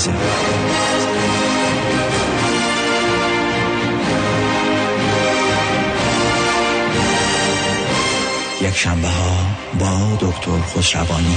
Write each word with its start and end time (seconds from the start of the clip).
عزیزم 0.00 0.18
یک 8.62 8.76
شنبه 8.76 9.08
ها 9.08 9.36
با 9.78 10.16
دکتر 10.20 10.60
خسروانی. 10.60 11.36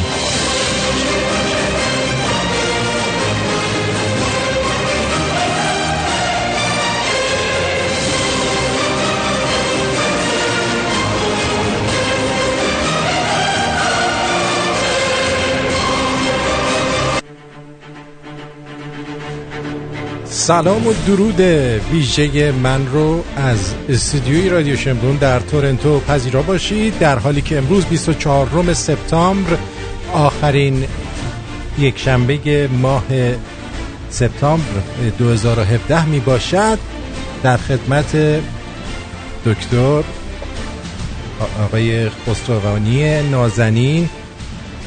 سلام 20.43 20.87
و 20.87 20.93
درود. 21.07 21.41
ویژه 21.91 22.51
من 22.51 22.87
رو 22.87 23.23
از 23.35 23.73
استودیوی 23.89 24.49
رادیو 24.49 24.75
شمرون 24.75 25.15
در 25.15 25.39
تورنتو 25.39 25.99
پذیرا 25.99 26.41
باشید. 26.41 26.99
در 26.99 27.19
حالی 27.19 27.41
که 27.41 27.57
امروز 27.57 27.85
24 27.85 28.73
سپتامبر 28.73 29.57
آخرین 30.13 30.85
یک 31.79 31.99
شنبه 31.99 32.69
ماه 32.81 33.03
سپتامبر 34.09 34.81
2017 35.17 36.05
می 36.05 36.19
باشد. 36.19 36.79
در 37.43 37.57
خدمت 37.57 38.41
دکتر 39.45 40.03
آقای 41.63 42.09
خسروانی 42.09 43.21
نازنین 43.21 44.09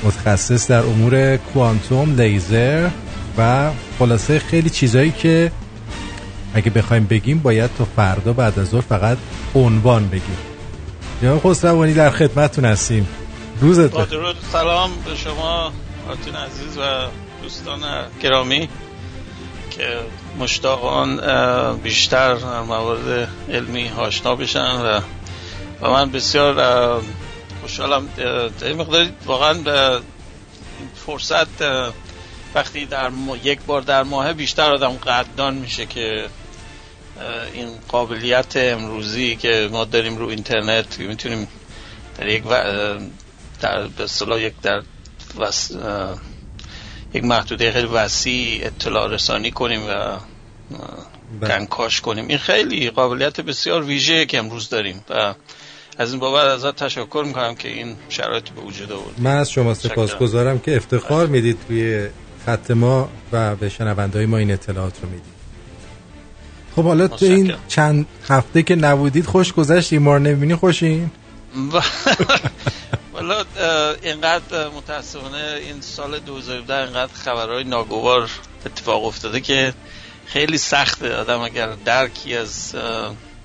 متخصص 0.04 0.70
در 0.70 0.82
امور 0.82 1.36
کوانتوم 1.36 2.20
لیزر. 2.20 2.88
و 3.38 3.70
خلاصه 3.98 4.38
خیلی 4.38 4.70
چیزایی 4.70 5.10
که 5.10 5.52
اگه 6.54 6.70
بخوایم 6.70 7.04
بگیم 7.04 7.38
باید 7.38 7.70
تا 7.78 7.84
فردا 7.96 8.32
بعد 8.32 8.58
از 8.58 8.68
ظهر 8.68 8.80
فقط 8.80 9.18
عنوان 9.54 10.08
بگیم. 10.08 10.36
جناب 11.22 11.40
خسروانی 11.44 11.94
در 11.94 12.10
خدمتتون 12.10 12.64
هستیم. 12.64 13.08
روزت 13.60 13.90
با 13.90 14.04
درود 14.04 14.36
سلام 14.52 14.90
به 15.04 15.16
شما 15.16 15.72
آرتین 16.08 16.34
عزیز 16.34 16.78
و 16.78 17.06
دوستان 17.42 17.80
گرامی 18.22 18.68
که 19.70 19.98
مشتاقان 20.38 21.20
بیشتر 21.76 22.34
در 22.34 22.60
موارد 22.60 23.28
علمی 23.52 23.88
آشنا 23.88 24.34
بشن 24.34 24.60
و 24.60 25.00
و 25.80 25.90
من 25.90 26.10
بسیار 26.10 27.02
خوشحالم 27.60 28.08
در 28.60 28.72
مقداری 28.72 29.10
واقعا 29.26 29.54
فرصت 31.06 31.62
وقتی 32.54 32.86
در 32.86 33.10
یک 33.42 33.60
بار 33.66 33.82
در 33.82 34.02
ماه 34.02 34.32
بیشتر 34.32 34.74
آدم 34.74 34.92
قدردان 34.92 35.54
میشه 35.54 35.86
که 35.86 36.26
این 37.54 37.68
قابلیت 37.88 38.56
امروزی 38.56 39.36
که 39.36 39.68
ما 39.72 39.84
داریم 39.84 40.16
رو 40.16 40.28
اینترنت 40.28 40.98
می‌تونیم 40.98 41.48
در 42.18 42.28
یک 42.28 42.42
در 43.60 43.86
به 43.86 44.42
یک 44.42 44.60
در 44.62 44.82
وس... 45.38 45.70
یک 47.14 47.24
محدوده 47.24 47.72
خیلی 47.72 47.86
وسیع 47.86 48.66
اطلاع 48.66 49.08
رسانی 49.08 49.50
کنیم 49.50 49.80
و 49.88 50.18
کنکاش 51.46 52.00
کنیم. 52.00 52.28
این 52.28 52.38
خیلی 52.38 52.90
قابلیت 52.90 53.40
بسیار 53.40 53.82
ویژه 53.82 54.26
که 54.26 54.38
امروز 54.38 54.68
داریم 54.68 55.04
و 55.10 55.34
از 55.98 56.10
این 56.10 56.20
بابت 56.20 56.44
ازت 56.44 56.76
تشکر 56.76 57.24
می‌کنم 57.26 57.54
که 57.54 57.68
این 57.68 57.96
شرایط 58.08 58.48
به 58.48 58.60
وجود 58.60 58.92
آورد 58.92 59.20
من 59.20 59.36
از 59.36 59.50
شما 59.50 59.74
سپاسگزارم 59.74 60.58
که 60.58 60.76
افتخار 60.76 61.26
می‌دید 61.26 61.58
توی 61.68 62.08
خط 62.46 62.70
ما 62.70 63.08
و 63.32 63.56
به 63.56 63.68
شنوندهای 63.68 64.26
ما 64.26 64.36
این 64.36 64.50
اطلاعات 64.50 64.94
رو 65.02 65.08
می‌دید. 65.08 65.36
خب 66.76 66.82
حالا 66.82 67.08
تو 67.08 67.26
این 67.26 67.54
چند 67.68 68.06
هفته 68.28 68.62
که 68.62 68.74
نبودید 68.74 69.26
خوش 69.26 69.52
گذشت 69.52 69.92
ما 69.92 70.16
رو 70.16 70.22
نمی‌بینی 70.22 70.54
خوشین؟ 70.54 71.10
والا 73.14 73.44
اینقدر 74.02 74.68
متاسفانه 74.68 75.58
این 75.66 75.80
سال 75.80 76.18
2017 76.18 76.76
اینقدر 76.76 77.12
خبرهای 77.12 77.64
ناگوار 77.64 78.30
اتفاق 78.66 79.04
افتاده 79.04 79.40
که 79.40 79.74
خیلی 80.26 80.58
سخته. 80.58 81.16
آدم 81.16 81.40
اگر 81.40 81.72
درکی 81.84 82.36
از 82.36 82.74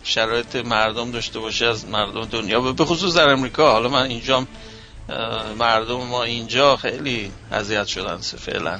شرایط 0.04 0.56
مردم 0.56 1.12
داشته 1.12 1.40
باشه 1.40 1.66
از 1.66 1.86
مردم 1.86 2.26
دنیا 2.26 2.62
به 2.62 2.86
خصوص 2.86 3.16
در 3.16 3.30
امریکا. 3.30 3.72
حالا 3.72 3.90
من 3.90 4.04
اینجام 4.04 4.48
مردم 5.60 6.08
ما 6.08 6.24
اینجا 6.24 6.76
خیلی 6.76 7.32
اذیت 7.52 7.86
شدن 7.88 8.18
فعلا. 8.18 8.80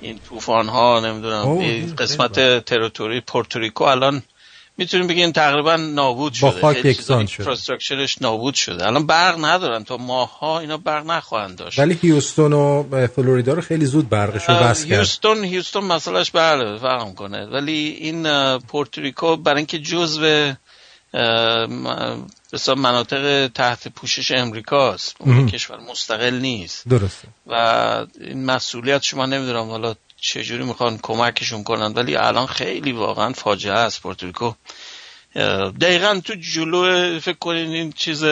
این 0.00 0.20
طوفان 0.28 0.68
ها 0.68 1.00
نمی‌دونم 1.00 1.58
قسمت 1.98 2.64
تریتوری 2.64 3.20
پورتوریکو 3.20 3.84
الان 3.84 4.22
می‌تونیم 4.78 5.06
بگیم 5.06 5.32
تقریبا 5.32 5.76
نابود 5.76 6.32
شده. 6.32 6.50
با 6.50 6.60
خاک 6.60 6.84
یکسان 6.84 7.26
شده. 7.26 8.06
نابود 8.20 8.54
شده. 8.54 8.86
الان 8.86 9.06
برق 9.06 9.44
ندارن. 9.44 9.84
تا 9.84 9.96
ماها 9.96 10.60
اینا 10.60 10.76
برق 10.76 11.06
نخواهند 11.06 11.56
داشت. 11.56 11.78
ولی 11.78 11.98
هیوستون 12.02 12.52
و 12.52 13.06
فلوریدا 13.06 13.52
رو 13.52 13.62
خیلی 13.62 13.86
زود 13.86 14.08
برقشو 14.08 14.52
بس 14.52 14.84
کرد. 14.84 14.92
هیوستون 14.92 15.44
هیوستون 15.44 15.84
مسئلهش 15.84 16.30
بله 16.30 16.78
فهم 16.78 17.14
کنه. 17.14 17.46
ولی 17.46 17.98
این 18.00 18.28
پورتوریکو 18.58 19.36
برای 19.36 19.56
اینکه 19.56 19.78
جزو 19.78 20.52
بسیار 22.56 22.76
مناطق 22.76 23.50
تحت 23.54 23.88
پوشش 23.88 24.32
امریکاست. 24.32 25.16
اون 25.18 25.46
کشور 25.46 25.80
مستقل 25.80 26.34
نیست. 26.34 26.88
درسته. 26.88 27.28
و 27.46 27.54
این 28.20 28.44
مسئولیت 28.44 29.02
شما 29.02 29.26
نمی‌دونم 29.26 29.70
حالا 29.70 29.94
چجوری 30.20 30.64
می‌خوان 30.64 30.98
کمکشون 31.02 31.64
کنن 31.64 31.92
ولی 31.92 32.16
الان 32.16 32.46
خیلی 32.46 32.92
واقعا 32.92 33.32
فاجعه 33.32 33.72
است 33.72 34.02
پورتوریکو. 34.02 34.52
دقیقا 35.80 36.20
تو 36.24 36.34
جلو 36.34 37.20
فکر 37.20 37.38
کنین 37.38 37.70
این 37.70 37.92
چیز 37.92 38.24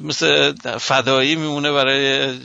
مثل 0.00 0.52
فدایی 0.78 1.36
میمونه 1.36 1.72
برای 1.72 2.38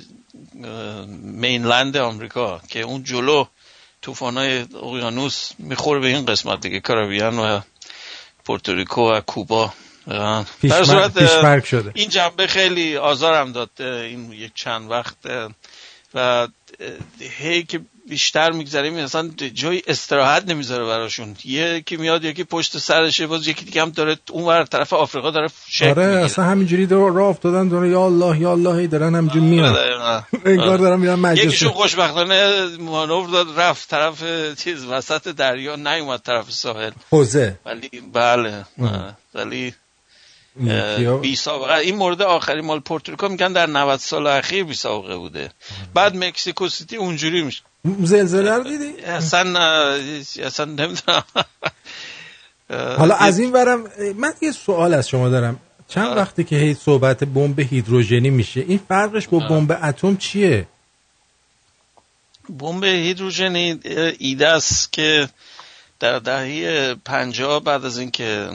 مینلند 1.17 1.97
آمریکا 1.97 2.61
که 2.69 2.81
اون 2.81 3.03
جلو 3.03 3.45
طوفانای 4.01 4.61
اقیانوس 4.61 5.51
می‌خوره 5.59 5.99
به 5.99 6.07
این 6.07 6.25
قسمت 6.25 6.61
دیگه 6.61 6.79
کارابیان 6.79 7.39
و 7.39 7.59
پورتوریکو 8.45 9.01
و 9.01 9.21
کوبا. 9.21 9.73
در 10.07 10.83
صورت 10.83 11.65
شده. 11.65 11.91
این 11.93 12.09
جنبه 12.09 12.47
خیلی 12.47 12.97
آزارم 12.97 13.51
داد 13.51 13.69
این 13.79 14.31
یک 14.33 14.51
چند 14.55 14.91
وقت 14.91 15.15
و 16.13 16.47
هی 17.39 17.63
که 17.63 17.81
بیشتر 18.09 18.51
میگذریم 18.51 18.95
اصلا 18.95 19.29
جای 19.53 19.83
استراحت 19.87 20.49
نمی‌ذاره 20.49 20.85
براشون. 20.85 21.35
یکی 21.45 21.97
میاد 21.97 22.23
یکی 22.23 22.43
پشت 22.43 22.77
سرشه 22.77 23.27
باز 23.27 23.47
یکی 23.47 23.65
دیگه 23.65 23.81
هم 23.81 23.89
داره 23.89 24.17
اون 24.31 24.43
ور 24.43 24.63
طرف 24.63 24.93
آفریقا 24.93 25.31
داره 25.31 25.47
شکل 25.67 25.89
آره 25.89 26.03
اصلا 26.03 26.45
همینجوری 26.45 26.85
دور 26.85 27.11
راه 27.11 27.27
افتادن 27.29 27.67
داره 27.67 27.89
یا 27.89 28.05
الله 28.05 28.41
یا 28.41 28.51
الله 28.51 28.87
دارن 28.87 29.15
همینجوری 29.15 29.45
میاد 29.45 29.75
انگار 30.45 30.77
دارن 30.77 30.99
میرن 30.99 31.15
مجلس. 31.15 31.45
یکیشون 31.45 31.69
خوشبختانه 31.71 32.67
مانور 32.79 33.29
داد 33.29 33.59
رفت 33.59 33.89
طرف 33.89 34.23
چیز 34.55 34.85
وسط 34.85 35.27
دریا 35.27 35.75
نیومد 35.75 36.19
طرف 36.19 36.51
ساحل. 36.51 36.91
حوزه. 37.11 37.59
ولی 37.65 37.89
بله 38.13 38.65
ولی 39.35 39.73
بی 41.21 41.35
سابقه. 41.35 41.73
این 41.73 41.95
مورد 41.95 42.21
آخری 42.21 42.61
مال 42.61 42.79
پورتوریکو 42.79 43.27
میگن 43.27 43.53
در 43.53 43.65
90 43.65 43.99
سال 43.99 44.27
اخیر 44.27 44.63
بی 44.63 44.73
سابقه 44.73 45.17
بوده. 45.17 45.51
بعد 45.93 46.15
مکسیکو 46.15 46.69
سیتی 46.69 46.95
اونجوری 46.95 47.41
میشه. 47.41 47.61
زلزله 48.03 48.51
رو 48.51 48.63
دیدی؟ 48.63 49.01
اصلا 49.01 49.59
اصلا 50.43 50.65
نمی‌دونم. 50.65 51.23
حالا 52.69 53.15
از 53.15 53.39
این 53.39 53.51
ورم 53.51 53.83
من 54.15 54.33
یه 54.41 54.51
سوال 54.51 54.93
از 54.93 55.09
شما 55.09 55.29
دارم. 55.29 55.59
چند 55.87 56.17
وقتی 56.17 56.43
که 56.43 56.55
هی 56.55 56.73
صحبت 56.73 57.23
بمب 57.23 57.59
هیدروژنی 57.59 58.29
میشه 58.29 58.59
این 58.59 58.79
فرقش 58.87 59.27
با 59.27 59.39
بمب 59.39 59.79
اتم 59.83 60.17
چیه؟ 60.17 60.67
بمب 62.49 62.83
هیدروژنی 62.83 63.79
ایده 64.19 64.47
است 64.47 64.93
که 64.93 65.29
در 65.99 66.19
دهه 66.19 66.95
50 67.05 67.63
بعد 67.63 67.85
از 67.85 67.97
اینکه 67.97 68.49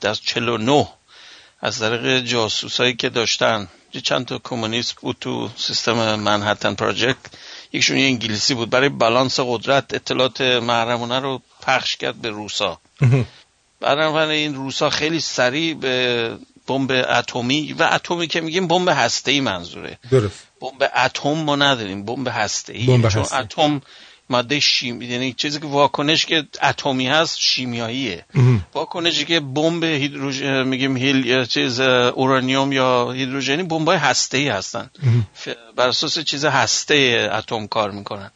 در 0.00 0.14
49 0.14 0.88
از 1.60 1.78
طریق 1.78 2.18
جاسوسایی 2.18 2.94
که 2.94 3.08
داشتن 3.08 3.68
چند 3.98 4.26
تا 4.26 4.40
کمونیست 4.44 4.94
بود 4.94 5.16
تو 5.20 5.48
سیستم 5.56 6.14
منحتن 6.14 6.74
پراجکت 6.74 7.16
یکشون 7.72 7.96
یه 7.96 8.06
انگلیسی 8.06 8.54
بود. 8.54 8.70
برای 8.70 8.88
بالانس 8.88 9.40
قدرت 9.40 9.94
اطلاعات 9.94 10.40
محرمانه 10.40 11.18
رو 11.18 11.42
پخش 11.62 11.96
کرد 11.96 12.14
به 12.14 12.30
روسا. 12.30 12.80
بنابراین 13.80 14.30
این 14.30 14.54
روسا 14.54 14.90
خیلی 14.90 15.20
سریع 15.20 15.74
به 15.74 16.36
بمب 16.66 16.90
اتمی 17.08 17.72
و 17.72 17.88
اتمی 17.92 18.26
که 18.26 18.40
میگیم 18.40 18.68
بمب 18.68 18.88
هسته 18.88 19.40
منظوره. 19.40 19.98
درست. 20.10 20.46
بمب 20.60 20.90
اتم 20.96 21.30
ما 21.30 21.56
نداریم 21.56 22.04
بمب 22.04 22.28
هسته 22.28 22.72
ای 22.72 22.86
چون 22.86 23.26
اتم 23.32 23.82
ماده 24.30 24.60
شیمی 24.60 25.06
یعنی 25.06 25.32
چیزی 25.32 25.60
که 25.60 25.66
واکنش 25.66 26.26
که 26.26 26.46
اتمی 26.62 27.08
هست 27.08 27.38
شیمیاییه. 27.38 28.24
واکنشی 28.74 29.24
که 29.24 29.40
بمب 29.40 29.84
هیدروژن 29.84 30.62
میگیم 30.62 30.96
هیل 30.96 31.44
چیز 31.44 31.80
اورانیوم 31.80 32.72
یا 32.72 33.12
هیدروژنی 33.12 33.62
بمبای 33.62 33.96
هسته 33.96 34.38
ای 34.38 34.48
هستن. 34.48 34.90
بر 35.76 35.88
اساس 35.88 36.18
چیز 36.18 36.44
هسته 36.44 37.30
اتم 37.32 37.66
کار 37.66 37.90
می‌کنن. 37.90 38.30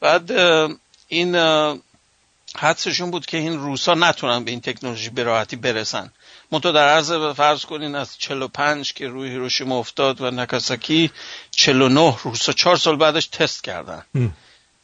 بعد 0.00 0.32
این 1.08 1.36
حدسشون 2.56 3.10
بود 3.10 3.26
که 3.26 3.36
این 3.36 3.58
روسا 3.58 3.94
نتونن 3.94 4.44
به 4.44 4.50
این 4.50 4.60
تکنولوژی 4.60 5.10
به 5.10 5.22
راحتی 5.22 5.56
برسن. 5.56 6.12
منتها 6.52 6.72
در 6.72 6.88
عرض 6.88 7.12
فرض 7.12 7.64
کنین 7.64 7.94
از 7.94 8.18
45 8.18 8.92
که 8.92 9.08
روی 9.08 9.28
هیروشیما 9.28 9.78
افتاد 9.78 10.20
و 10.20 10.30
ناکاساکی 10.30 11.10
49 11.50 12.16
روسا 12.24 12.52
چهار 12.52 12.76
سال 12.76 12.96
بعدش 12.96 13.26
تست 13.26 13.64
کردن. 13.64 14.02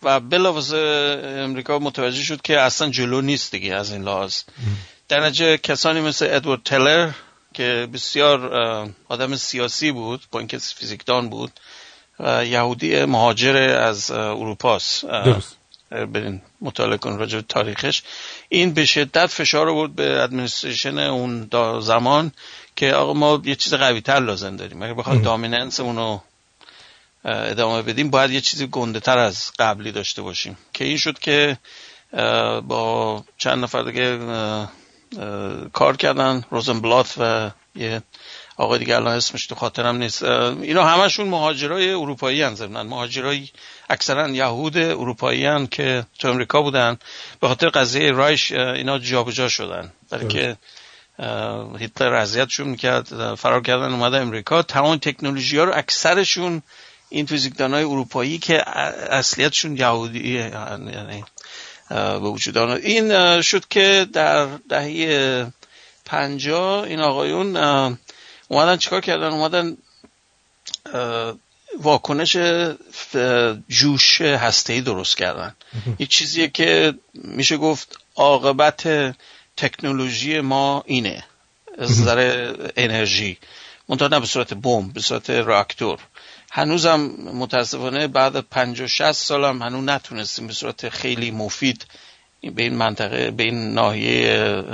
و 0.02 0.20
بلاوز 0.20 0.72
امریکا 0.74 1.78
متوجه 1.78 2.22
شد 2.22 2.42
که 2.42 2.60
اصلا 2.60 2.90
جلو 2.90 3.20
نیست 3.20 3.50
دیگه 3.50 3.74
از 3.74 3.92
این 3.92 4.02
لحاظ. 4.02 4.36
در 5.08 5.20
نتیجه 5.20 5.56
کسانی 5.56 6.00
مثل 6.00 6.28
ادوارد 6.30 6.62
تلر 6.62 7.10
که 7.54 7.88
بسیار 7.92 8.54
آدم 9.08 9.36
سیاسی 9.36 9.92
بود 9.92 10.22
با 10.32 10.38
اینکه 10.38 10.58
فیزیکدان 10.58 11.28
بود 11.28 11.52
و 12.20 12.46
یهودی 12.46 13.04
مهاجر 13.04 13.56
از 13.56 14.10
اروپاست. 14.10 15.04
برین 15.90 16.42
مطالعه 16.60 16.98
کن 16.98 17.18
راجع 17.18 17.40
تاریخش. 17.40 18.02
این 18.48 18.74
به 18.74 18.84
شدت 18.84 19.26
فشار 19.26 19.68
آورد 19.68 19.94
به 19.94 20.22
ادمنستریشن 20.22 20.98
اون 20.98 21.48
زمان 21.80 22.32
که 22.76 22.92
آقا 22.92 23.12
ما 23.12 23.42
یه 23.44 23.54
چیز 23.54 23.74
قوی 23.74 24.00
تر 24.00 24.20
لازم 24.20 24.56
داریم. 24.56 24.82
اگر 24.82 24.94
بخوایم 24.94 25.22
دامیننس 25.22 25.80
اونو 25.80 26.20
ادامه 27.24 27.82
بدیم. 27.82 28.10
باید 28.10 28.30
یه 28.30 28.40
چیزی 28.40 28.66
گنده 28.66 29.00
تر 29.00 29.18
از 29.18 29.50
قبلی 29.58 29.92
داشته 29.92 30.22
باشیم. 30.22 30.58
که 30.72 30.84
این 30.84 30.96
شد 30.96 31.18
که 31.18 31.58
با 32.62 33.24
چند 33.38 33.62
نفر 33.64 33.82
دیگه 33.82 34.18
کار 35.72 35.96
کردن 35.96 36.44
روزنبلات 36.50 37.14
و 37.18 37.50
یه 37.76 38.02
آقای 38.56 38.78
دیگه 38.78 38.96
الان 38.96 39.16
اسمش 39.16 39.46
تو 39.46 39.54
خاطرم 39.54 39.96
نیست. 39.96 40.22
اینا 40.22 40.84
همشون 40.84 41.28
مهاجرای 41.28 41.90
اروپایی 41.90 42.42
هن 42.42 42.54
زمنن 42.54 42.88
مهاجرای 42.88 43.48
اکثرا 43.90 44.28
یهود 44.28 44.76
اروپایی 44.76 45.46
هن 45.46 45.66
که 45.66 46.04
تو 46.18 46.28
امریکا 46.28 46.62
بودن. 46.62 46.98
به 47.40 47.48
خاطر 47.48 47.68
قضیه 47.68 48.12
رایش 48.12 48.52
اینا 48.52 48.98
جابجا 48.98 49.48
شدن. 49.48 49.92
برای 50.10 50.28
که 50.28 50.56
هیتلر 51.78 52.14
اذیتشون 52.14 52.68
می‌کرد 52.68 53.34
فرار 53.34 53.62
کردن 53.62 53.92
اومده 53.92 54.16
امریکا. 54.16 54.62
تمام 54.62 54.96
تکنولوژی 54.96 55.58
ها 55.58 55.64
رو 55.64 55.72
اکثرشون 55.76 56.62
این 57.08 57.26
فیزیکدان 57.26 57.74
های 57.74 57.84
اروپایی 57.84 58.38
که 58.38 58.68
اصلیتشون 59.10 59.76
یهودی 59.76 60.34
یعنی 60.34 61.24
به 61.90 62.18
وجود 62.18 62.58
این 62.58 63.40
شد 63.42 63.68
که 63.68 64.06
در 64.12 64.46
دهه 64.68 65.46
پنجا 66.04 66.84
این 66.84 67.00
آقایون 67.00 67.56
اومدن 68.48 68.76
چیکار 68.76 69.00
کردن؟ 69.00 69.28
اومدن 69.28 69.76
واکنش 71.80 72.36
جوش 73.68 74.20
هسته 74.20 74.80
درست 74.80 75.16
کردن. 75.16 75.54
یک 75.98 76.08
چیزیه 76.08 76.48
که 76.48 76.94
میشه 77.14 77.56
گفت 77.56 77.98
عاقبت 78.16 79.14
تکنولوژی 79.56 80.40
ما 80.40 80.82
اینه 80.86 81.24
از 81.78 82.00
نظر 82.00 82.52
انرژی. 82.76 83.38
منتها 83.88 84.08
نه 84.08 84.20
به 84.20 84.26
صورت 84.26 84.54
بمب 84.54 84.92
به 84.92 85.00
صورت 85.00 85.30
راکتور. 85.30 85.98
هنوزم 86.50 87.00
متاسفانه 87.34 88.06
بعد 88.06 88.40
50 88.40 88.88
60 88.88 89.12
سالم 89.12 89.62
هنوز 89.62 89.84
نتونستیم 89.84 90.46
به 90.46 90.52
صورت 90.52 90.88
خیلی 90.88 91.30
مفید 91.30 91.86
به 92.40 92.62
این 92.62 92.74
منطقه 92.74 93.30
به 93.30 93.42
این 93.42 93.74
ناحیه 93.74 94.64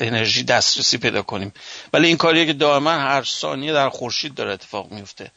انرژی 0.00 0.42
دسترسی 0.42 0.98
پیدا 0.98 1.22
کنیم. 1.22 1.52
ولی 1.92 2.08
این 2.08 2.16
کاریه 2.16 2.46
که 2.46 2.52
دائما 2.52 2.90
هر 2.90 3.22
ثانیه 3.22 3.72
در 3.72 3.88
خورشید 3.88 4.34
داره 4.34 4.52
اتفاق 4.52 4.92
میفته. 4.92 5.30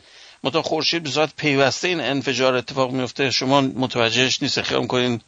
متا 0.43 0.61
خورشید 0.61 1.03
به 1.03 1.09
صورت 1.09 1.29
پیوسته 1.37 1.87
این 1.87 2.01
انفجار 2.01 2.55
اتفاق 2.55 2.91
میفته. 2.91 3.31
شما 3.31 3.61
متوجهش 3.61 4.41
نیست. 4.41 4.61
خیال 4.61 4.81
می‌کنین 4.81 5.21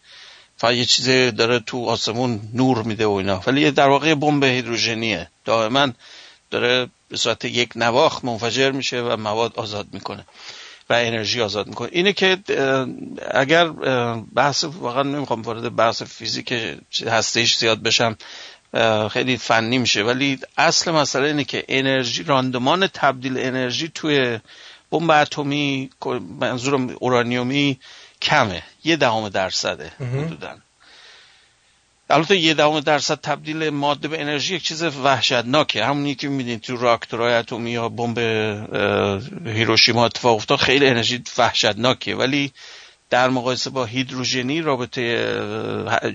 فقط 0.57 0.73
یه 0.73 0.85
چیزی 0.85 1.31
داره 1.31 1.59
تو 1.59 1.85
آسمون 1.85 2.41
نور 2.53 2.83
میده 2.83 3.05
و 3.05 3.11
اینا. 3.11 3.41
ولی 3.47 3.71
در 3.71 3.87
واقع 3.87 4.15
بمب 4.15 4.43
هیدروژنیه. 4.43 5.29
دائما 5.45 5.91
داره 6.51 6.87
به 7.09 7.17
صورت 7.17 7.45
یک 7.45 7.69
نواخ 7.75 8.25
منفجر 8.25 8.71
میشه 8.71 9.01
و 9.01 9.17
مواد 9.17 9.53
آزاد 9.55 9.87
می‌کنه. 9.91 10.25
و 10.89 10.93
انرژی 10.93 11.41
آزاد 11.41 11.67
می‌کنه. 11.67 11.89
اینه 11.91 12.13
که 12.13 12.37
اگر 13.31 13.69
بحث 14.35 14.63
واقعا 14.63 15.03
نمی‌خوام 15.03 15.41
وارد 15.41 15.75
بحث 15.75 16.01
فیزیک 16.01 16.53
هستهش 17.07 17.57
زیاد 17.57 17.83
بشم 17.83 18.17
خیلی 19.11 19.37
فنی 19.37 19.77
میشه. 19.77 20.03
ولی 20.03 20.39
اصل 20.57 20.91
مسئله 20.91 21.27
اینه 21.27 21.43
که 21.43 21.63
انرژی 21.67 22.23
راندمان 22.23 22.87
تبدیل 22.87 23.37
انرژی 23.37 23.91
توی 23.95 24.39
بمب 24.91 25.11
اتمی 25.11 25.89
منظورم 26.39 26.89
اورانیومی 26.99 27.79
کمه. 28.21 28.63
یه 28.83 28.95
دهم 28.95 29.29
درصده 29.29 29.91
حدودا. 29.99 30.57
البته 32.09 32.37
یه 32.37 32.53
دهم 32.53 32.79
درصد 32.79 33.19
تبدیل 33.21 33.69
ماده 33.69 34.07
به 34.07 34.21
انرژی 34.21 34.55
یک 34.55 34.63
چیز 34.63 34.83
وحشتناکه. 34.83 35.85
همونی 35.85 36.15
که 36.15 36.27
می‌بینید 36.29 36.61
تو 36.61 36.77
راکتورهای 36.77 37.33
اتمی 37.33 37.71
یا 37.71 37.89
بمب 37.89 38.17
هیروشیما 39.47 40.05
اتفاق 40.05 40.35
افتاد 40.35 40.59
خیلی 40.59 40.87
انرژی 40.87 41.23
وحشتناکه. 41.37 42.15
ولی 42.15 42.51
در 43.09 43.29
مقایسه 43.29 43.69
با 43.69 43.85
هیدروژنی 43.85 44.61
رابطه 44.61 45.33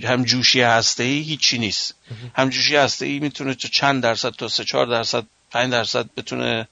هم 0.04 0.24
جوشی 0.24 0.60
هسته 0.60 1.02
ای 1.02 1.20
هیچی 1.20 1.58
نیست. 1.58 1.94
هم 2.34 2.48
جوشی 2.48 2.76
هسته 2.76 3.06
ای 3.06 3.18
می‌تونه 3.18 3.54
چند 3.54 4.02
درصد 4.02 4.30
تا 4.30 4.48
سه 4.48 4.64
چهار 4.64 4.86
درصد 4.86 5.24
پنج 5.50 5.72
درصد 5.72 6.06
بتونه 6.16 6.68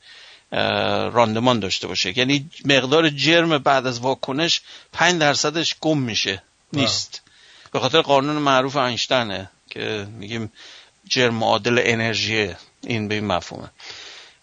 راندمان 1.12 1.60
داشته 1.60 1.86
باشه. 1.86 2.18
یعنی 2.18 2.50
مقدار 2.64 3.10
جرم 3.10 3.58
بعد 3.58 3.86
از 3.86 4.00
واکنش 4.00 4.60
پنج 4.92 5.20
درصدش 5.20 5.76
گم 5.80 5.98
میشه. 5.98 6.42
نیست. 6.72 7.21
به 7.72 7.80
خاطر 7.80 8.00
قانون 8.00 8.36
معروف 8.36 8.76
اینشتینه 8.76 9.50
که 9.70 10.06
میگیم 10.18 10.52
جرم 11.08 11.34
معادل 11.34 11.80
انرژی 11.82 12.54
این 12.82 13.08
به 13.08 13.14
این 13.14 13.26
مفهومه. 13.26 13.70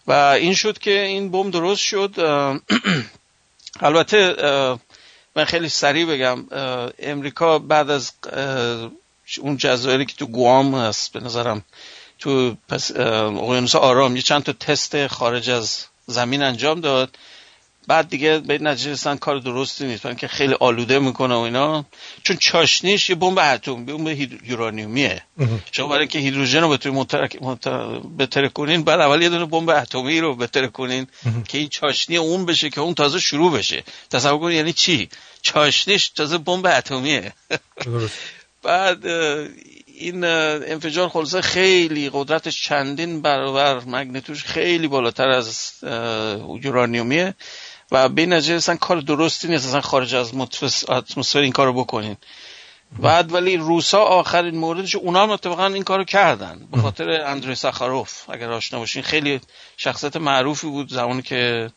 و 0.06 0.12
این 0.12 0.54
شد 0.54 0.78
که 0.78 1.00
این 1.00 1.30
بم 1.30 1.50
درست 1.50 1.82
شد. 1.82 2.14
البته 3.80 4.34
من 5.36 5.44
خیلی 5.44 5.68
سریع 5.68 6.06
بگم 6.06 6.44
امریکا 6.98 7.58
بعد 7.58 7.90
از 7.90 8.12
اون 9.40 9.56
جزایری 9.56 10.06
که 10.06 10.16
تو 10.16 10.26
گوام 10.26 10.74
هست 10.74 11.12
به 11.12 11.20
نظرم 11.20 11.64
تو 12.18 12.56
اقیانوس 12.68 13.74
آرام 13.74 14.16
یه 14.16 14.22
چند 14.22 14.42
تا 14.42 14.52
تست 14.52 15.06
خارج 15.06 15.50
از 15.50 15.86
زمین 16.06 16.42
انجام 16.42 16.80
داد. 16.80 17.18
بعد 17.86 18.08
دیگه 18.08 18.38
به 18.38 18.58
نتیجه 18.58 18.90
رسیدن 18.90 19.16
کار 19.16 19.38
درستی 19.38 19.86
نیست. 19.86 20.16
که 20.16 20.28
خیلی 20.28 20.54
آلوده 20.60 20.98
می‌کنه 20.98 21.34
و 21.34 21.38
اینا. 21.38 21.84
چون 22.22 22.36
چاشنیش 22.36 23.10
یه 23.10 23.16
بمب 23.16 23.38
اتم 23.38 23.84
بمب 23.84 24.08
یورانیومیه. 24.44 25.22
شما 25.72 25.86
برای 25.86 26.00
اینکه 26.00 26.18
هیدروژن 26.18 26.60
رو 26.60 26.68
بتونید 26.68 27.08
بتره 28.18 28.48
کنین 28.48 28.84
بعد 28.84 29.00
اول 29.00 29.22
یه 29.22 29.28
دونه 29.28 29.44
بمب 29.44 29.70
اتمی 29.70 30.20
رو 30.20 30.36
بتره 30.36 30.68
کنین 30.68 31.06
که 31.48 31.58
این 31.58 31.68
چاشنی 31.68 32.16
اون 32.16 32.46
بشه 32.46 32.70
که 32.70 32.80
اون 32.80 32.94
تازه 32.94 33.20
شروع 33.20 33.52
بشه. 33.52 33.82
تصور 34.10 34.40
کنید 34.40 34.56
یعنی 34.56 34.72
چی؟ 34.72 35.08
چاشنیش 35.42 36.08
تازه 36.08 36.38
بمب 36.38 36.66
اتمیه. 36.66 37.32
بعد 38.62 39.06
این 39.86 40.24
انفجار 40.24 41.08
خلاصه 41.08 41.40
خیلی 41.40 42.10
قدرتش 42.12 42.62
چندین 42.62 43.22
برابر 43.22 43.80
مگنیتوش 43.86 44.44
خیلی 44.44 44.88
بالاتر 44.88 45.28
از 45.28 45.72
یورانیومیه. 46.62 47.34
و 47.92 48.08
به 48.08 48.26
نتیجه 48.26 48.54
اصلا 48.54 48.76
کار 48.76 49.00
درستی 49.00 49.48
نیست. 49.48 49.66
اصلا 49.66 49.80
خارج 49.80 50.14
از 50.14 50.32
اتمسفر 50.88 51.38
این 51.38 51.52
کارو 51.52 51.72
بکنین. 51.72 52.16
بعد 52.98 53.32
ولی 53.32 53.56
روسا 53.56 54.00
آخرین 54.00 54.56
موردش 54.56 54.94
اونا 54.94 55.22
هم 55.22 55.30
اتفاقا 55.30 55.66
این 55.66 55.82
کارو 55.82 56.04
کردن. 56.04 56.68
به 56.72 56.78
خاطر 56.78 57.10
اندروی 57.10 57.54
سخاروف. 57.54 58.30
اگر 58.30 58.50
آشنا 58.50 58.78
باشین 58.78 59.02
خیلی 59.02 59.40
شخصیت 59.76 60.16
معروفی 60.16 60.66
بود 60.66 60.88
زمانی 60.88 61.22
که 61.22 61.70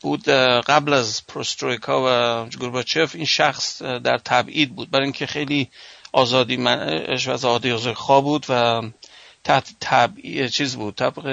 بود 0.00 0.28
قبل 0.28 0.92
از 0.92 1.26
پروسترویکا 1.26 2.02
و 2.06 2.46
گورباچف 2.58 3.14
این 3.14 3.24
شخص 3.24 3.82
در 3.82 4.18
تبعید 4.18 4.74
بود. 4.74 4.90
برای 4.90 5.04
اینکه 5.04 5.26
خیلی 5.26 5.70
آزادی 6.12 6.56
منش 6.56 7.28
و 7.28 7.32
آزادی 7.32 7.76
خواه 7.76 8.22
بود 8.22 8.46
و 8.48 8.82
تحت 9.44 9.70
تبعید 9.80 10.50
چیز 10.50 10.76
بود 10.76 10.94
طبق 10.94 11.26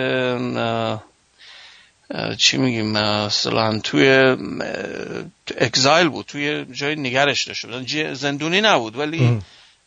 چی 2.37 2.57
میگیم 2.57 2.91
مثلا 2.91 3.79
توی 3.79 4.35
اکزایل 5.57 6.09
بود 6.09 6.25
توی 6.25 6.65
جای 6.65 6.95
نگرش 6.95 7.47
داشته 7.47 8.13
زندونی 8.13 8.61
نبود 8.61 8.97
ولی 8.97 9.41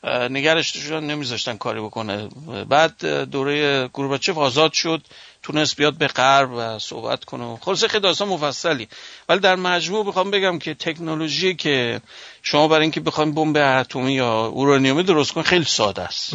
نگرش 0.05 0.71
داشتن 0.71 1.01
نمیذاشتن 1.01 1.57
کاری 1.57 1.81
بکنه. 1.81 2.29
بعد 2.69 3.05
دوره 3.31 3.89
گورباچف 3.89 4.39
آزاد 4.39 4.73
شد 4.73 5.03
تونست 5.43 5.77
بیاد 5.77 5.95
به 5.95 6.07
غرب 6.07 6.51
و 6.53 6.79
صحبت 6.79 7.25
کنه. 7.25 7.59
خلاصه 7.61 7.89
خیلی 7.89 8.03
داستان 8.03 8.29
مفصلی. 8.29 8.89
ولی 9.29 9.41
در 9.41 9.57
مجموع 9.57 10.07
بخوام 10.07 10.31
بگم 10.31 10.59
که 10.59 10.75
تکنولوژی 10.75 11.55
که 11.55 12.01
شما 12.43 12.69
برای 12.69 12.83
اینکه 12.83 13.01
بخواید 13.01 13.35
بمب 13.35 13.57
اتمی 13.57 14.13
یا 14.13 14.47
اورانیومی 14.47 15.03
درست 15.03 15.33
کنید 15.33 15.47
خیلی 15.47 15.65
ساده 15.65 16.03
است. 16.03 16.35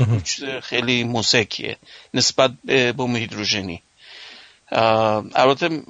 خیلی 0.61 1.03
موسیقیه. 1.03 1.77
نسبت 2.13 2.51
به 2.65 2.91
بمب 2.91 3.15
هیدروژنی. 3.15 3.81
البته 4.71 5.83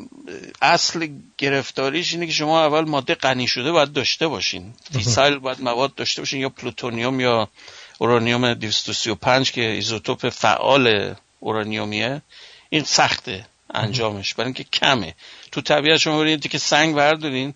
اصل 0.62 1.10
گرفتاریش 1.38 2.13
اینه 2.13 2.25
که 2.25 2.32
شما 2.32 2.65
اول 2.65 2.89
ماده 2.89 3.15
غنی 3.15 3.48
شده 3.48 3.72
باید 3.72 3.94
داشته 3.94 4.27
باشین. 4.27 4.74
fissile 4.94 5.38
باید 5.46 5.62
مواد 5.62 5.96
داشته 5.96 6.22
باشین 6.22 6.41
یا 6.41 6.50
پلوتونیوم 6.50 7.20
یا 7.20 7.50
اورانیوم 7.98 8.53
235 8.53 9.51
که 9.51 9.62
ایزوتوپ 9.62 10.29
فعال 10.29 11.15
اورانیومیه. 11.39 12.22
این 12.70 12.84
سخته 12.84 13.46
انجامش 13.74 14.34
برای 14.34 14.46
اینکه 14.46 14.63
کمه. 14.63 15.15
تو 15.51 15.62
طبیعت 15.62 15.98
شما 15.98 16.20
ببینید 16.20 16.48
که 16.48 16.58
سنگ 16.58 16.96
بردارین 16.96 17.53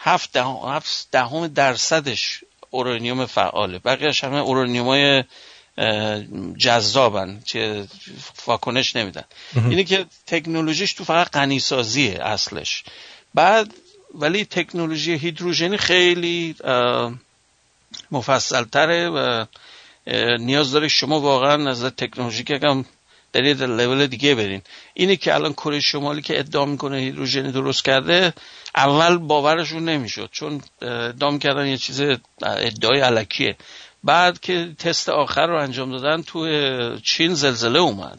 هفت 0.00 0.32
دهم, 0.32 0.82
دهم 1.12 1.46
درصدش 1.46 2.44
اورانیوم 2.70 3.26
فعاله. 3.26 3.78
بقیهش 3.78 4.24
همه 4.24 4.36
اورانیوم 4.36 4.86
های 4.86 5.24
جذابن 6.56 7.42
که 7.46 7.86
واکنش 8.46 8.96
نمیدن. 8.96 9.24
اینه 9.54 9.84
که 9.84 10.06
تکنولوژیش 10.26 10.92
تو 10.92 11.04
فقط 11.04 11.30
غنیسازیه 11.30 12.18
اصلش. 12.22 12.84
بعد 13.34 13.74
ولی 14.14 14.44
تکنولوژی 14.44 15.12
هیدروژنی 15.12 15.76
خیلی 15.76 16.56
مفصل 18.10 18.64
تره 18.64 19.08
و 19.08 19.46
نیاز 20.38 20.72
داره 20.72 20.88
شما 20.88 21.20
واقعا 21.20 21.70
از 21.70 21.84
تکنولوژی 21.84 22.44
که 22.44 22.58
هم 22.62 22.84
در 23.32 23.44
یه 23.44 23.54
لول 23.54 24.06
دیگه 24.06 24.34
برین. 24.34 24.62
اینه 24.94 25.16
که 25.16 25.34
الان 25.34 25.52
کره 25.52 25.80
شمالی 25.80 26.22
که 26.22 26.38
ادعا 26.38 26.64
می‌کنه 26.64 26.96
هیدروژنی 26.96 27.52
درست 27.52 27.84
کرده 27.84 28.34
اول 28.76 29.18
باورشون 29.18 29.84
نمی‌شد 29.84 30.28
چون 30.32 30.62
ادعا 30.82 31.38
کردن 31.38 31.66
یه 31.66 31.76
چیز 31.76 32.00
ادعای 32.42 33.00
علکیه. 33.00 33.56
بعد 34.04 34.40
که 34.40 34.74
تست 34.78 35.08
آخر 35.08 35.46
رو 35.46 35.62
انجام 35.62 35.90
دادن 35.90 36.22
تو 36.22 36.48
چین 36.98 37.34
زلزله 37.34 37.78
اومد. 37.78 38.18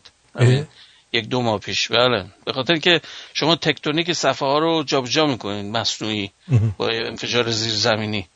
یک 1.14 1.28
دو 1.30 1.42
ماه 1.42 1.60
پیش. 1.60 1.88
بله. 1.88 2.26
به 2.46 2.54
خاطر 2.54 2.76
که 2.76 3.02
شما 3.34 3.56
تکتونیک 3.56 4.14
صفحه 4.14 4.48
ها 4.48 4.60
رو 4.60 4.84
جابجا 4.84 5.26
می‌کنین 5.26 5.72
مصنوعی 5.72 6.32
با 6.78 6.88
انفجار 6.88 7.52
زیرزمینی. 7.52 8.28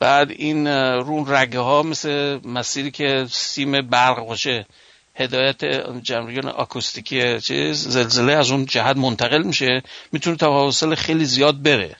بعد 0.00 0.30
این 0.30 0.68
رون 0.98 1.24
رگه 1.28 1.58
ها 1.58 1.82
مثل 1.82 2.40
مسیری 2.44 2.90
که 2.90 3.26
سیم 3.30 3.88
برق 3.88 4.26
باشه 4.26 4.66
هدایت 5.14 5.64
جمعیان 6.02 6.48
آکوستیکی 6.48 7.40
چیز 7.40 7.88
زلزله 7.88 8.32
از 8.32 8.50
اون 8.50 8.66
جهت 8.66 8.96
منتقل 8.96 9.42
میشه 9.42 9.82
می‌تونه 10.12 10.36
تا 10.36 10.52
حاصل 10.52 10.94
خیلی 10.94 11.24
زیاد 11.24 11.62
بره. 11.62 11.96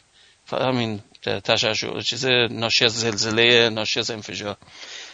همین. 0.53 1.01
تشعشع 1.23 2.01
چیز 2.01 2.27
ناشی 2.51 2.85
از 2.85 3.01
زلزله 3.01 3.71
ناشی 3.71 4.01
از 4.01 4.11
انفجار. 4.11 4.57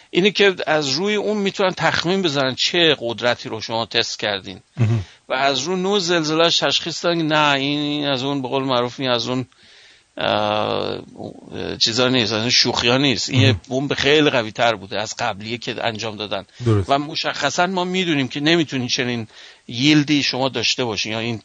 اینی 0.09 0.31
که 0.31 0.55
از 0.67 0.89
روی 0.89 1.15
اون 1.15 1.37
می‌تونن 1.37 1.71
تخمین 1.71 2.21
بزنن 2.21 2.55
چه 2.55 2.97
قدرتی 2.99 3.49
رو 3.49 3.61
شما 3.61 3.85
تست 3.85 4.19
کردین. 4.19 4.59
و 5.29 5.33
از 5.33 5.59
روی 5.59 5.81
نوع 5.81 5.99
زلزله 5.99 6.49
تشخیص 6.49 7.05
دادن 7.05 7.21
نه 7.21 7.53
این 7.53 8.07
از 8.07 8.23
اون 8.23 8.41
به 8.41 8.47
قول 8.47 8.63
معروف 8.63 8.99
از 8.99 9.27
اون 9.27 9.45
چیزا 11.77 12.09
نیست 12.09 12.33
از 12.33 12.47
شوخی 12.47 12.87
ها 12.87 12.97
نیست. 12.97 13.29
این 13.29 13.61
بمب 13.69 13.93
خیلی 13.93 14.29
قوی 14.29 14.51
تر 14.51 14.75
بوده 14.75 15.01
از 15.01 15.15
قبلیه 15.19 15.57
که 15.57 15.75
انجام 15.85 16.15
دادن. 16.15 16.45
و 16.87 16.99
مشخصا 16.99 17.67
ما 17.67 17.83
می‌دونیم 17.83 18.27
که 18.27 18.39
نمی‌تونین 18.39 18.87
چنین 18.87 19.27
یلدی 19.67 20.23
شما 20.23 20.49
داشته 20.49 20.85
باشین 20.85 21.11
یا 21.11 21.19
این 21.19 21.41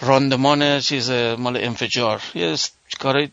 راندمان 0.00 0.80
چیز 0.80 1.10
مال 1.10 1.56
انفجار. 1.56 2.22
یه 2.34 2.56
کار 3.00 3.28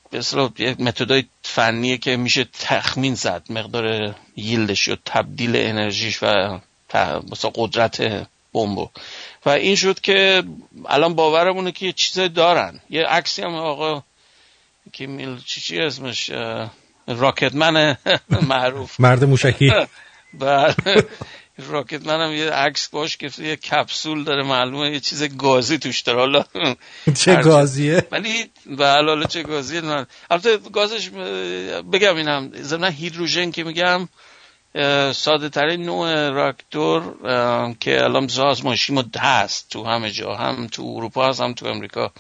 یه 0.58 0.76
متدای 0.80 1.24
فنیه 1.44 1.98
که 1.98 2.18
میشه 2.18 2.44
تخمین 2.44 3.16
زد. 3.16 3.44
مقدار 3.50 4.16
ییلدش 4.36 4.88
یا 4.88 4.98
تبدیل 5.06 5.56
انرژیش 5.56 6.24
و 6.24 6.60
مثلا 7.32 7.52
قدرت 7.56 8.28
بمبو 8.54 8.90
و 9.46 9.50
این 9.50 9.76
شد 9.76 10.00
که 10.00 10.44
الان 10.86 11.14
باورمونه 11.14 11.72
که 11.72 11.86
یه 11.86 12.28
دارن. 12.28 12.80
یه 12.90 13.06
عکسی 13.06 13.42
هم 13.42 13.56
آقا 13.56 14.04
که 14.94 15.08
میل 15.08 15.38
چی 15.46 15.62
چی 15.62 15.80
اسمش؟ 15.80 16.32
راکتمن 17.08 17.98
معروف. 18.50 19.00
مرد 19.00 19.24
موشکی. 19.24 19.72
بله. 20.34 20.76
راکت 21.70 22.08
منم 22.08 22.32
یه 22.32 22.50
عکس 22.50 22.88
باش 22.88 23.18
که 23.18 23.32
یه 23.38 23.56
کپسول 23.56 24.24
داره 24.24 24.44
معلومه 24.44 24.92
یه 24.92 25.00
چیز 25.00 25.24
گازی 25.24 25.78
توش 25.78 26.02
داره. 26.02 26.20
حالا 26.20 26.44
چه 27.16 27.36
گازیه؟ 27.36 28.08
ولی 28.12 28.46
بله 28.66 29.10
حالا 29.10 29.26
چه 29.26 29.44
گازیه 29.44 29.82
من 29.82 30.06
البته 30.32 30.58
گازش 30.58 31.10
بگم 31.94 32.16
اینم 32.16 32.52
ضمن 32.62 32.92
هیدروژن 32.92 33.52
که 33.52 33.64
میگم 33.64 34.08
ساده 35.14 35.50
ترین 35.50 35.84
نوع 35.84 36.30
راکتور 36.30 37.16
که 37.80 38.04
الان 38.04 38.30
آزمایشی 38.40 38.94
ما 38.94 39.04
هست 39.18 39.70
تو 39.70 39.84
همه 39.84 40.12
جا 40.12 40.36
هم 40.36 40.68
تو 40.68 40.94
اروپا 40.98 41.30
هست 41.30 41.42
هم 41.42 41.54
تو 41.54 41.66
امریکا. 41.66 42.12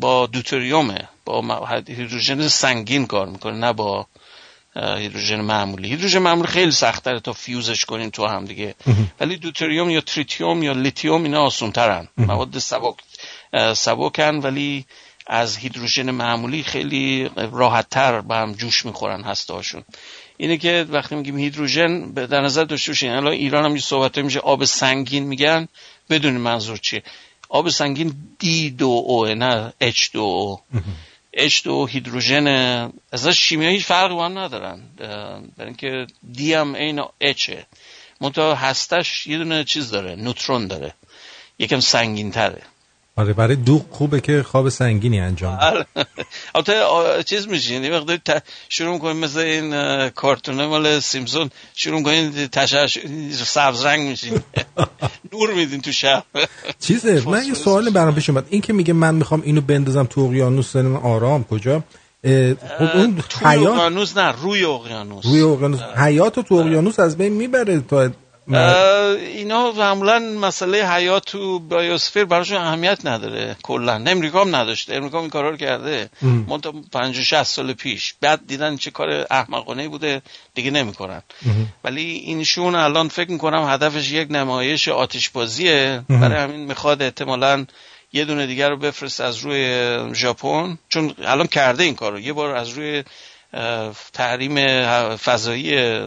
با 0.00 0.26
دوتریومه 0.26 1.08
با 1.24 1.66
هیدروژن 1.88 2.48
سنگین 2.48 3.06
کار 3.06 3.26
می‌کنه 3.26 3.56
نه 3.56 3.72
با 3.72 4.06
هیدروژن 4.76 5.40
معمولی. 5.40 5.88
هیدروژن 5.88 6.18
معمولی 6.18 6.48
خیلی 6.48 6.70
سختره 6.70 7.20
تا 7.20 7.32
fuse 7.32 7.67
ش 7.67 7.84
کنیم 7.84 8.10
تو 8.10 8.26
هم 8.26 8.44
دیگه. 8.44 8.74
ولی 9.20 9.36
دوتریوم 9.36 9.90
یا 9.90 10.00
تریتیوم 10.00 10.62
یا 10.62 10.72
لیتیوم 10.72 11.22
اینا 11.22 11.42
آسون 11.42 11.72
ترن 11.72 12.08
مواد 12.16 12.58
سبک 12.58 12.94
سبکن 13.74 14.34
ولی 14.36 14.84
از 15.26 15.56
هیدروژن 15.56 16.10
معمولی 16.10 16.62
خیلی 16.62 17.30
راحت 17.52 17.90
تر 17.90 18.20
به 18.20 18.34
هم 18.34 18.52
جوش 18.52 18.86
می‌خورن 18.86 19.22
هستهاشون 19.22 19.84
اینه 20.36 20.56
که 20.56 20.86
وقتی 20.90 21.14
میگیم 21.14 21.38
هیدروژن 21.38 22.10
در 22.10 22.40
نظر 22.40 22.64
داشته 22.64 22.92
باشین 22.92 23.10
الان 23.10 23.32
ایران 23.32 23.64
هم 23.64 23.74
یه 23.76 23.82
صحبت 23.82 24.18
میشه 24.18 24.38
آب 24.38 24.64
سنگین 24.64 25.24
میگن 25.24 25.68
بدون 26.10 26.36
منظور 26.36 26.76
چیه. 26.76 27.02
آب 27.48 27.68
سنگین 27.68 28.14
دی 28.38 28.70
دو 28.70 29.02
او 29.06 29.26
نه 29.26 29.72
اچ 29.80 30.12
دو 30.12 30.20
او 30.20 30.60
H2 31.36 31.66
هیدروژن 31.66 32.46
ازش 33.12 33.38
شیمیایی 33.38 33.76
هیچ 33.76 33.86
فرقی 33.86 34.14
با 34.14 34.24
هم 34.24 34.38
ندارن. 34.38 34.82
برای 35.56 35.66
اینکه 35.66 36.06
دی 36.32 36.54
هم 36.54 36.74
این 36.74 37.02
اچه. 37.20 37.66
منتها 38.20 38.54
هستش 38.54 39.26
یه 39.26 39.38
دونه 39.38 39.64
چیز 39.64 39.90
داره 39.90 40.16
نوترون 40.16 40.66
داره. 40.66 40.94
یکم 41.58 41.80
سنگین 41.80 42.30
تره 42.30 42.62
آره 43.16 43.32
برای 43.32 43.56
دوغ 43.56 43.82
خوبه 43.90 44.20
که 44.20 44.42
خواب 44.42 44.68
سنگینی 44.68 45.20
انجام 45.20 45.56
بده. 45.56 46.06
البته 46.54 47.22
چیز 47.24 47.48
میشین 47.48 47.84
یه 47.84 47.98
وقتی 47.98 48.40
شروع 48.68 48.98
کنیم 48.98 49.16
مثل 49.16 49.38
این 49.38 50.08
کارتونه 50.10 50.66
مال 50.66 51.00
سیمسون 51.00 51.50
شروع 51.74 52.02
کنین 52.02 52.48
تشش 52.48 52.98
سبز 53.32 53.84
رنگ 53.84 54.08
میشین 54.08 54.40
نور 55.32 55.54
میدین 55.54 55.80
تو 55.80 55.92
شب. 55.92 56.24
چیزه 56.80 57.28
من 57.28 57.44
یه 57.46 57.54
سوال 57.54 57.90
برام 57.90 58.14
پیش 58.14 58.30
اومد. 58.30 58.46
این 58.50 58.60
که 58.60 58.72
میگه 58.72 58.92
من 58.92 59.14
می‌خوام 59.14 59.42
اینو 59.44 59.60
بندازم 59.60 60.04
تو 60.04 60.20
اقیانوس 60.20 60.76
آرام 60.76 61.44
کجا؟ 61.44 61.84
خب 62.24 62.82
اون 62.94 63.22
حیات 63.44 63.66
اقیانوس 63.66 64.16
نه 64.16 64.32
روی 64.42 64.64
اقیانوس. 64.64 65.26
روی 65.26 65.42
اقیانوس. 65.42 65.80
حیات 65.80 66.40
تو 66.40 66.54
اقیانوس 66.54 67.00
از 67.00 67.16
بین 67.16 67.32
می‌بره 67.32 67.80
تا 67.80 68.10
اینا 68.48 69.72
معمولا 69.72 70.18
مسئله 70.18 70.88
حیات 70.94 71.24
تو 71.24 71.58
بایوسفیر 71.58 72.24
براشون 72.24 72.56
اهمیت 72.56 73.06
نداره 73.06 73.56
کلا. 73.62 74.04
امریکا 74.06 74.40
هم 74.40 74.56
نداشته. 74.56 74.94
امریکا 74.94 75.20
این 75.20 75.30
کارا 75.30 75.50
رو 75.50 75.56
کرده. 75.56 76.10
منتها 76.22 76.72
50 76.92 77.22
60 77.22 77.42
سال 77.42 77.72
پیش. 77.72 78.14
بعد 78.20 78.46
دیدن 78.46 78.76
چه 78.76 78.90
کار 78.90 79.26
احمقانه 79.30 79.88
بوده 79.88 80.22
دیگه 80.54 80.70
نمی‌کنن. 80.70 81.22
ولی 81.84 82.02
اینشون 82.02 82.74
الان 82.74 83.08
فکر 83.08 83.30
می‌کنم 83.30 83.68
هدفش 83.68 84.10
یک 84.10 84.30
نمایش 84.30 84.88
آتش 84.88 85.30
بازیه 85.30 86.02
برای 86.08 86.42
همین 86.42 86.60
می‌خواد 86.60 87.02
احتمالا 87.02 87.66
یه 88.12 88.24
دونه 88.24 88.46
دیگر 88.46 88.70
رو 88.70 88.76
بفرست 88.76 89.20
از 89.20 89.38
روی 89.38 89.98
ژاپن. 90.14 90.78
چون 90.88 91.14
الان 91.24 91.46
کرده 91.46 91.84
این 91.84 91.94
کارو. 91.94 92.20
یه 92.20 92.32
بار 92.32 92.56
از 92.56 92.68
روی 92.68 93.04
تحریم 94.12 94.86
فضایی 95.16 95.98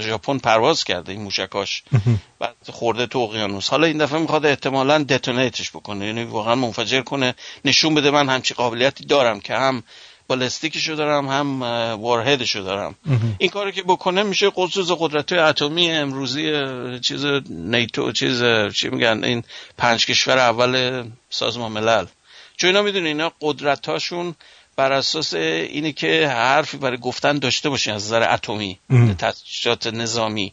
ژاپن 0.00 0.38
پرواز 0.38 0.84
کرده 0.84 1.12
این 1.12 1.22
موشکاش. 1.22 1.82
بعد 2.40 2.54
خورده 2.70 3.06
تو 3.06 3.18
اقیانوس. 3.18 3.68
حالا 3.68 3.86
این 3.86 3.98
دفعه 3.98 4.18
می‌خواد 4.18 4.46
احتمالا 4.46 5.02
دتونیتش 5.02 5.70
بکنه. 5.70 6.06
یعنی 6.06 6.24
واقعا 6.24 6.54
منفجر 6.54 7.00
کنه. 7.00 7.34
نشون 7.64 7.94
بده 7.94 8.10
من 8.10 8.28
همچی 8.28 8.54
قابلیتی 8.54 9.04
دارم 9.04 9.40
که 9.40 9.54
هم 9.54 9.82
بالستیکشو 10.28 10.94
دارم 10.94 11.28
هم 11.28 11.62
وارهدشو 12.00 12.60
دارم. 12.60 12.94
این 13.38 13.50
کاری 13.50 13.72
که 13.72 13.82
بکنه 13.82 14.22
میشه 14.22 14.50
خصوص 14.50 14.90
قدرت 14.98 15.32
اتمی 15.32 15.90
امروزی 15.90 16.52
چیز 17.00 17.24
نیتو 17.50 18.12
چیز 18.12 18.42
چی 18.74 18.88
میگن 18.88 19.24
این 19.24 19.42
پنج 19.78 20.06
کشور 20.06 20.38
اول 20.38 21.04
سازمان 21.30 21.72
ملل. 21.72 22.06
چون 22.56 22.68
اینا 22.68 22.82
می‌دونی 22.82 23.08
اینا 23.08 23.32
قدرتاشون 23.40 24.34
بر 24.76 24.92
اساس 24.92 25.34
اینه 25.34 25.92
که 25.92 26.28
حرفی 26.28 26.76
برای 26.76 26.98
گفتن 26.98 27.38
داشته 27.38 27.68
باشین 27.68 27.94
از 27.94 28.04
نظر 28.04 28.32
اتمی 28.32 28.78
تجهیزات 29.18 29.86
نظامی. 29.86 30.52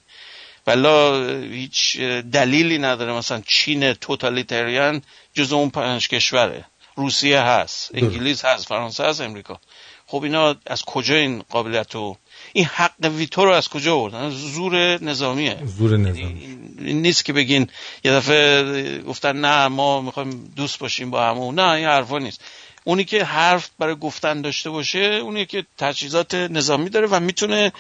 ولا 0.68 1.28
هیچ 1.40 1.98
دلیلی 2.32 2.78
نداره. 2.78 3.14
مثلا 3.14 3.42
چین 3.46 3.94
توتالیتریان 3.94 5.02
جز 5.34 5.54
اون 5.54 5.70
پنج 5.70 6.08
کشوره. 6.08 6.66
روسیه 6.96 7.42
هست 7.42 7.92
انگلیس 7.94 8.46
هست 8.46 8.68
فرانسه 8.68 9.04
هست 9.04 9.22
امریکا. 9.22 9.60
خب 10.08 10.24
اینا 10.24 10.56
از 10.66 10.84
کجا 10.84 11.16
این 11.16 11.44
قابلیت 11.50 11.96
رو 11.96 12.18
این 12.54 12.66
حق 12.66 13.06
ویتو 13.06 13.46
رو 13.46 13.52
از 13.52 13.70
کجا 13.70 13.96
آوردن؟ 13.96 14.30
زور 14.30 15.04
نظامیه. 15.04 15.58
زور 15.66 15.98
نظامی. 15.98 16.58
این 16.80 17.02
نیست 17.02 17.26
که 17.26 17.34
بگین 17.34 17.70
یه 18.04 18.12
دفعه 18.12 19.02
گفتن 19.02 19.38
نه 19.38 19.68
ما 19.68 20.02
می‌خوایم 20.02 20.54
دوست 20.56 20.80
باشیم 20.80 21.12
با 21.12 21.30
همون. 21.30 21.56
نه 21.60 21.70
این 21.70 21.86
حرفا 21.86 22.18
نیست. 22.18 22.42
اونی 22.84 23.04
که 23.04 23.24
حرف 23.24 23.70
برای 23.80 23.96
گفتن 23.96 24.42
داشته 24.42 24.70
باشه 24.70 25.00
اونی 25.00 25.46
که 25.46 25.66
تجهیزات 25.78 26.36
نظامی 26.36 26.90
داره 26.90 27.08
و 27.08 27.20
می‌تونه 27.20 27.72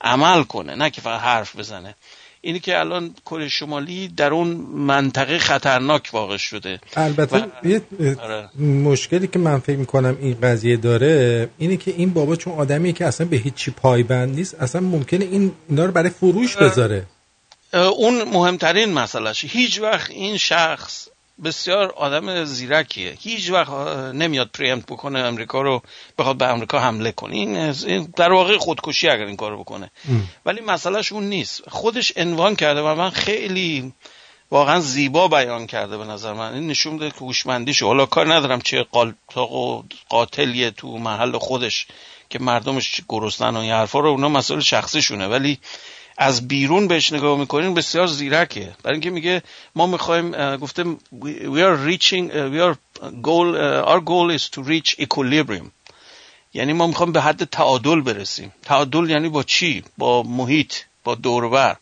عمل 0.00 0.42
کنه 0.42 0.74
نه 0.74 0.90
که 0.90 1.00
فقط 1.00 1.20
حرف 1.20 1.56
بزنه. 1.56 1.94
اینی 2.40 2.60
که 2.60 2.78
الان 2.78 3.14
کره 3.26 3.48
شمالی 3.48 4.08
در 4.08 4.32
اون 4.32 4.48
منطقه 4.72 5.38
خطرناک 5.38 6.10
واقع 6.12 6.36
شده. 6.36 6.80
البته 6.96 7.44
یه 7.64 7.82
آره. 8.22 8.48
مشکلی 8.62 9.26
که 9.26 9.38
من 9.38 9.58
فکر 9.58 9.76
می‌کنم 9.76 10.18
این 10.20 10.36
قضیه 10.42 10.76
داره 10.76 11.48
اینه 11.58 11.76
که 11.76 11.90
این 11.90 12.12
بابا 12.12 12.36
چون 12.36 12.52
آدمیه 12.52 12.92
که 12.92 13.06
اصلا 13.06 13.26
به 13.26 13.36
هیچی 13.36 13.70
پایبند 13.70 14.34
نیست 14.34 14.54
اصلا 14.54 14.80
ممکنه 14.80 15.24
این 15.24 15.52
اینا 15.68 15.84
رو 15.84 15.92
برای 15.92 16.10
فروش 16.10 16.56
بذاره. 16.56 17.06
اون 17.72 18.22
مهمترین 18.24 18.92
مسئلهش. 18.92 19.44
هیچ 19.44 19.80
وقت 19.80 20.10
این 20.10 20.36
شخص 20.36 21.08
بسیار 21.44 21.92
آدم 21.96 22.44
زیرکیه. 22.44 23.16
هیچ 23.20 23.50
وقت 23.50 23.70
نمیاد 24.14 24.50
پریمت 24.54 24.86
بکنه 24.86 25.18
امریکا 25.18 25.62
رو 25.62 25.82
بخواد 26.18 26.36
به 26.36 26.46
امریکا 26.46 26.78
حمله 26.78 27.12
کنه. 27.12 27.36
این 27.36 28.12
در 28.16 28.32
واقع 28.32 28.58
خودکشی 28.58 29.08
اگر 29.08 29.24
این 29.24 29.36
کارو 29.36 29.58
بکنه. 29.58 29.90
ولی 30.46 30.60
مسئلهش 30.60 31.12
اون 31.12 31.24
نیست. 31.24 31.62
خودش 31.68 32.12
عنوان 32.16 32.56
کرده 32.56 32.80
و 32.80 32.94
من 32.94 33.10
خیلی 33.10 33.92
واقعا 34.50 34.80
زیبا 34.80 35.28
بیان 35.28 35.66
کرده 35.66 35.98
به 35.98 36.04
نظر 36.04 36.32
من. 36.32 36.54
این 36.54 36.66
نشون 36.66 36.92
میده 36.92 37.10
که 37.10 37.16
هوشمندیشو 37.16 37.86
حالا 37.86 38.06
کار 38.06 38.34
ندارم 38.34 38.60
چه 38.60 38.82
قالتاق 38.82 39.52
و 39.52 39.82
قاتلیه 40.08 40.70
تو 40.70 40.98
محل 40.98 41.38
خودش 41.38 41.86
که 42.30 42.38
مردمش 42.38 43.00
گرسنن 43.08 43.56
و 43.56 43.60
این 43.60 43.72
حرفا 43.72 44.00
رو 44.00 44.10
اونا 44.10 44.28
مسئله 44.28 44.60
شخصیشونه. 44.60 45.26
ولی 45.26 45.58
از 46.20 46.48
بیرون 46.48 46.88
بهش 46.88 47.12
نگاه 47.12 47.38
می‌کنین 47.38 47.74
بسیار 47.74 48.06
زیرکه. 48.06 48.72
برای 48.82 48.94
اینکه 48.94 49.10
میگه 49.10 49.42
ما 49.74 49.86
می‌خوایم 49.86 50.56
گفته 50.56 50.84
we 51.22 51.60
are 51.68 51.78
reaching 51.88 52.30
we 52.30 52.60
are 52.66 52.76
goal 53.22 53.48
our 53.90 54.00
goal 54.00 54.38
is 54.38 54.48
to 54.54 54.62
reach 54.62 55.00
equilibrium. 55.00 55.70
یعنی 56.54 56.72
ما 56.72 56.86
می‌خوایم 56.86 57.12
به 57.12 57.20
حد 57.20 57.44
تعادل 57.44 58.00
برسیم. 58.00 58.52
تعادل 58.62 59.10
یعنی 59.10 59.28
با 59.28 59.42
چی؟ 59.42 59.84
با 59.98 60.22
محیط 60.22 60.74
با 61.04 61.14
دوربر. 61.14 61.76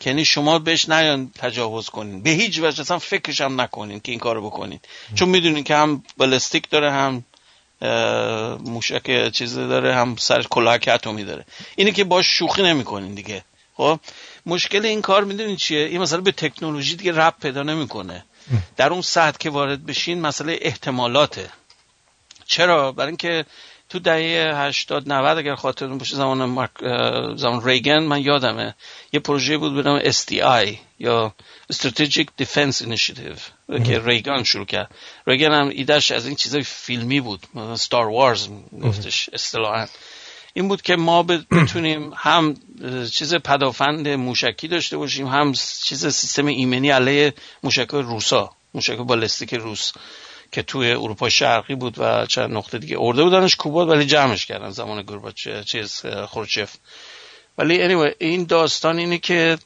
که 0.00 0.10
یعنی 0.10 0.24
شما 0.24 0.58
بهش 0.58 0.88
نیان 0.88 1.30
تجاوز 1.38 1.88
کنین. 1.88 2.22
به 2.22 2.30
هیچ 2.30 2.58
وجه 2.58 2.80
اصلا 2.80 2.98
فکرش 2.98 3.40
هم 3.40 3.60
نکنین 3.60 4.00
که 4.00 4.12
این 4.12 4.20
کارو 4.20 4.46
بکنین. 4.46 4.80
چون 5.14 5.28
می‌دونین 5.28 5.64
که 5.64 5.76
هم 5.76 6.02
بالستیک 6.16 6.70
داره 6.70 6.92
هم 6.92 7.24
موشک 8.64 9.30
چیزی 9.30 9.56
داره 9.56 9.94
هم 9.94 10.16
سر 10.16 10.42
کلاهک 10.42 10.88
اتمی 10.92 11.24
داره. 11.24 11.44
اینه 11.76 11.90
که 11.90 12.04
باش 12.04 12.26
شوخی 12.26 12.62
نمی‌کنین 12.62 13.14
دیگه. 13.14 13.44
خب 13.78 14.00
مشکل 14.46 14.86
این 14.86 15.02
کار 15.02 15.24
می‌دونین 15.24 15.56
چیه؟ 15.56 15.84
این 15.84 16.00
مثلا 16.00 16.20
به 16.20 16.32
تکنولوژی 16.32 16.96
دیگه 16.96 17.12
رب 17.12 17.34
پیدا 17.42 17.62
نمی‌کنه. 17.62 18.24
در 18.76 18.92
اون 18.92 19.02
سطح 19.02 19.38
که 19.38 19.50
وارد 19.50 19.86
بشین 19.86 20.20
مسئله 20.20 20.58
احتمالاته. 20.60 21.50
چرا؟ 22.46 22.92
برای 22.92 23.08
اینکه 23.08 23.44
تو 23.88 23.98
دهه 23.98 24.56
80 24.56 25.12
90 25.12 25.38
اگر 25.38 25.54
خاطرتون 25.54 25.98
باشه 25.98 26.16
زمان 26.16 26.68
زمان 27.36 27.64
ریگن 27.64 27.98
من 27.98 28.20
یادمه 28.20 28.74
یه 29.12 29.20
پروژه 29.20 29.58
بود 29.58 29.74
به 29.74 29.82
نام 29.82 30.00
SDI 30.00 30.76
یا 30.98 31.34
Strategic 31.72 32.26
Defense 32.42 32.82
Initiative 32.82 33.40
که 33.86 34.00
ریگان 34.04 34.44
شروع 34.44 34.66
کرد. 34.66 34.90
ریگن 35.26 35.52
هم 35.52 35.68
ایدهش 35.68 36.10
از 36.10 36.26
این 36.26 36.36
چیزای 36.36 36.62
فیلمی 36.62 37.20
بود. 37.20 37.46
ستار 37.74 38.08
وارز 38.08 38.48
گفتش 38.82 39.28
اصطلاحا. 39.32 39.86
این 40.54 40.68
بود 40.68 40.82
که 40.82 40.96
ما 40.96 41.22
بتونیم 41.22 42.12
هم 42.16 42.56
چیز 43.12 43.34
پدافند 43.34 44.08
موشکی 44.08 44.68
داشته 44.68 44.96
باشیم 44.96 45.26
هم 45.26 45.52
چیز 45.82 46.06
سیستم 46.06 46.46
ایمنی 46.46 46.90
علیه 46.90 47.34
موشک 47.62 47.88
روسا 47.90 48.50
موشک 48.74 48.96
بالستیک 48.96 49.54
روس 49.54 49.92
که 50.52 50.62
توی 50.62 50.92
اروپا 50.92 51.28
شرقی 51.28 51.74
بود 51.74 51.94
و 51.98 52.26
چند 52.26 52.50
نقطه 52.52 52.78
دیگه 52.78 52.96
ارده 53.00 53.22
بودنش 53.22 53.56
کوباد 53.56 53.88
ولی 53.88 54.06
جمعش 54.06 54.46
کردن 54.46 54.70
زمان 54.70 55.02
گورباچ 55.02 55.48
چیز 55.48 56.02
خورچف 56.26 56.76
ولی 57.58 57.88
anyway, 57.88 58.14
این 58.18 58.44
داستان 58.44 58.98
اینه 58.98 59.18
که 59.18 59.58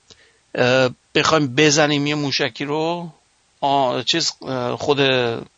بخوایم 1.15 1.55
بزنیم 1.55 2.07
یه 2.07 2.15
موشکی 2.15 2.65
رو 2.65 3.11
چیز 4.07 4.33
خود 4.79 5.01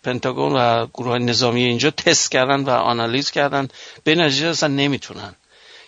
پنتاگون 0.02 0.52
و 0.52 0.86
گروه 0.86 1.18
نظامی 1.18 1.64
اینجا 1.64 1.90
تست 1.90 2.30
کردن 2.30 2.60
و 2.60 2.70
آنالیز 2.70 3.30
کردن. 3.30 3.68
به 4.04 4.14
نتیجه 4.14 4.46
اصلا 4.46 4.68
نمی‌تونن. 4.68 5.34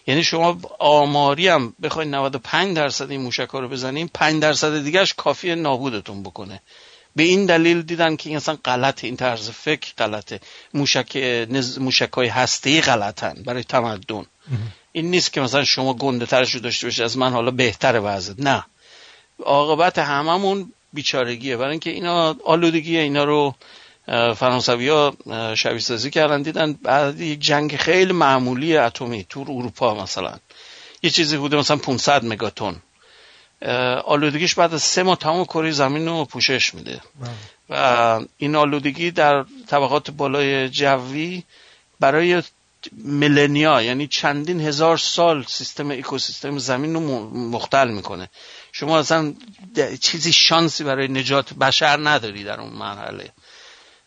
یعنی 0.07 0.25
شما 0.25 0.61
آماری 0.79 1.49
هم 1.49 1.75
بخواید 1.83 2.15
95 2.15 2.77
درصد 2.77 3.11
این 3.11 3.21
موشک 3.21 3.49
ها 3.49 3.61
رو 3.61 3.69
بزنیم 3.69 4.11
5 4.15 4.43
درصد 4.43 4.83
دیگهش 4.83 5.15
کافی 5.15 5.55
نابودتون 5.55 6.23
بکنه. 6.23 6.63
به 7.17 7.23
این 7.23 7.47
دلیل 7.47 7.83
دیدن 7.83 8.17
که 8.17 8.29
این 8.29 8.37
اصلا 8.37 8.59
غلط 8.65 9.05
این 9.05 9.17
طرز 9.17 9.51
فکر 9.51 9.93
غلطه. 9.99 10.41
موشک 10.75 11.17
نز... 11.51 11.79
موشک 11.79 12.13
های 12.13 12.29
هسته 12.29 12.81
غلطن 12.81 13.35
برای 13.47 13.65
تمدن. 13.65 14.27
این 14.93 15.11
نیست 15.11 15.33
که 15.33 15.41
مثلا 15.41 15.65
شما 15.65 15.95
گنده 15.95 16.27
ترش 16.27 16.55
رو 16.55 16.61
داشته 16.61 16.87
باشید 16.87 17.05
از 17.05 17.19
من 17.19 17.33
حالا 17.33 17.51
بهتر 17.51 18.01
وضعت. 18.05 18.41
نه. 18.41 18.65
عاقبت 19.45 19.99
هممون 19.99 20.73
بیچارگیه. 20.97 21.57
برای 21.57 21.71
اینکه 21.71 21.91
اینا 21.91 22.37
آلودگی 22.45 22.99
اینا 22.99 23.25
رو 23.25 23.55
فرانسوی 24.35 24.89
ها 24.89 25.15
شبیه 25.55 25.79
سازی 25.81 26.11
کردن 26.11 26.43
دیدن 26.43 26.73
بعد 26.73 27.21
یک 27.21 27.41
جنگ 27.41 27.77
خیلی 27.77 28.13
معمولی 28.13 28.77
اتمی 28.77 29.27
تو 29.29 29.41
اروپا 29.41 29.95
مثلا. 30.03 30.35
یه 31.03 31.11
چیزی 31.11 31.37
بوده 31.37 31.57
مثلا 31.57 31.77
500 31.77 32.25
مگاتون. 32.25 32.77
آلودگیش 34.05 34.55
بعد 34.55 34.75
از 34.75 34.83
سه 34.83 35.03
ماه 35.03 35.17
تمام 35.17 35.45
کره 35.45 35.71
زمین 35.71 36.09
رو 36.09 36.25
پوشش 36.25 36.75
میده. 36.75 37.01
و 37.71 38.21
این 38.37 38.57
آلودگی 38.57 39.11
در 39.11 39.45
طبقات 39.67 40.11
بالای 40.11 40.69
جوی 40.69 41.43
برای 42.01 42.43
ملنیا 43.05 43.83
یعنی 43.83 44.07
چندین 44.07 44.61
هزار 44.61 44.97
سال 44.97 45.45
سیستم 45.49 45.91
اکوسیستم 45.91 46.59
زمین 46.59 46.95
رو 46.95 47.01
مختل 47.31 47.89
می‌کنه. 47.89 48.29
شما 48.79 48.99
اصلا 48.99 49.35
چیزی 50.01 50.33
شانسی 50.33 50.85
برای 50.85 51.09
نجات 51.09 51.55
بشر 51.55 52.09
نداری 52.09 52.45
در 52.45 52.61
اون 52.61 52.73
مرحله. 52.73 53.33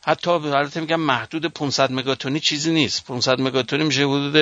حتی 0.01 0.29
البته 0.31 0.79
میگم 0.81 0.99
محدود 0.99 1.45
500 1.45 1.91
مگاتونی 1.91 2.39
چیزی 2.39 2.71
نیست. 2.71 3.05
500 3.05 3.41
مگاتونی 3.41 3.83
میشه 3.83 4.01
حدود 4.01 4.33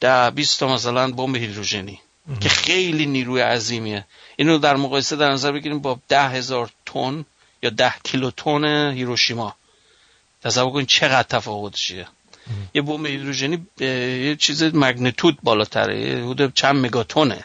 ده 0.00 0.30
20 0.30 0.60
تا 0.60 0.74
مثلا 0.74 1.10
بمب 1.10 1.36
هیدروژنی 1.36 2.00
که 2.40 2.48
خیلی 2.48 3.06
نیروی 3.06 3.40
عظیمیه. 3.40 4.04
اینو 4.36 4.58
در 4.58 4.76
مقایسه 4.76 5.16
در 5.16 5.32
نظر 5.32 5.52
بگیریم 5.52 5.78
با 5.78 6.00
ده 6.08 6.28
هزار 6.28 6.70
تن 6.86 7.24
یا 7.62 7.70
ده 7.70 7.94
کیلوتن 8.04 8.90
هیروشیما. 8.92 9.56
تصور 10.42 10.72
کنید 10.72 10.86
چقدر 10.86 11.28
تفاوتشه 11.28 12.06
یه 12.74 12.82
بمب 12.82 13.06
هیدروژنی 13.06 13.66
یه 13.80 14.36
چیز 14.36 14.62
مگنیتود 14.62 15.38
بالاتره 15.42 16.24
حدود 16.26 16.54
چند 16.54 16.86
مگاتونه. 16.86 17.44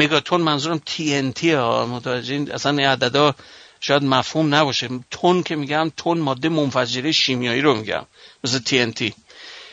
مگاتون 0.00 0.40
منظورم 0.40 0.80
تی 0.86 1.14
ان 1.14 1.32
تی 1.32 1.52
ها. 1.52 1.86
متوجه 1.86 2.46
اصلا 2.54 2.72
این 2.78 2.88
عددا 2.88 3.34
شاید 3.80 4.02
مفهوم 4.02 4.54
نباشه. 4.54 4.88
تون 5.10 5.42
که 5.42 5.56
میگم 5.56 5.92
تون 5.96 6.18
ماده 6.18 6.48
منفجره 6.48 7.12
شیمیایی 7.12 7.60
رو 7.60 7.74
میگم. 7.74 8.06
مثل 8.44 8.58
تی 8.58 8.78
ان 8.78 8.92
تی 8.92 9.14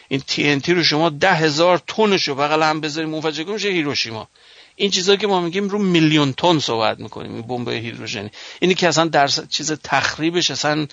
این 0.08 0.22
تی 0.22 0.50
ان 0.50 0.60
تی 0.60 0.74
رو 0.74 0.84
شما 0.84 1.10
ده 1.10 1.34
هزار 1.34 1.82
تونش 1.88 2.28
رو 2.28 2.36
بغل 2.36 2.64
هم 2.64 2.82
بذاریم 2.82 3.10
منفجر 3.10 3.44
کنیم 3.44 3.56
میشه 3.56 3.70
هیروشیما. 3.70 4.28
این 4.76 4.92
چیزایی 4.92 5.18
که 5.18 5.28
ما 5.28 5.42
میگیم 5.42 5.70
رو 5.70 5.80
میلیون 5.80 6.34
تن 6.34 6.60
صحبت 6.60 7.00
می‌کنیم 7.00 7.34
این 7.34 7.42
بمب 7.42 7.70
هیدروژنی. 7.70 8.30
اینی 8.60 8.74
که 8.74 8.88
اصلا 8.88 9.06
در 9.06 9.28
چیز 9.28 9.72
تخریبش 9.72 10.52
اصلا 10.52 10.88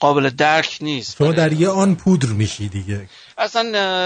قابل 0.00 0.30
درک 0.30 0.78
نیست. 0.80 1.16
شما 1.16 1.32
در 1.32 1.52
یه 1.52 1.68
آن 1.68 1.94
پودر 1.94 2.28
میشی 2.28 2.68
دیگه. 2.68 3.08
اصلا 3.38 3.64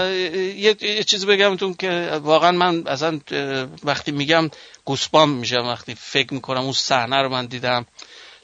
یه, 0.09 0.75
یه 0.81 1.03
چیزی 1.03 1.25
بگم 1.25 1.73
که 1.73 2.19
واقعا 2.23 2.51
من 2.51 2.87
اصلا 2.87 3.19
وقتی 3.83 4.11
میگم 4.11 4.49
گوسپام 4.85 5.29
میشم 5.29 5.65
وقتی 5.67 5.95
فکر 5.95 6.33
می‌کنم 6.33 6.61
اون 6.61 6.73
صحنه 6.73 7.21
رو 7.21 7.29
من 7.29 7.45
دیدم. 7.45 7.85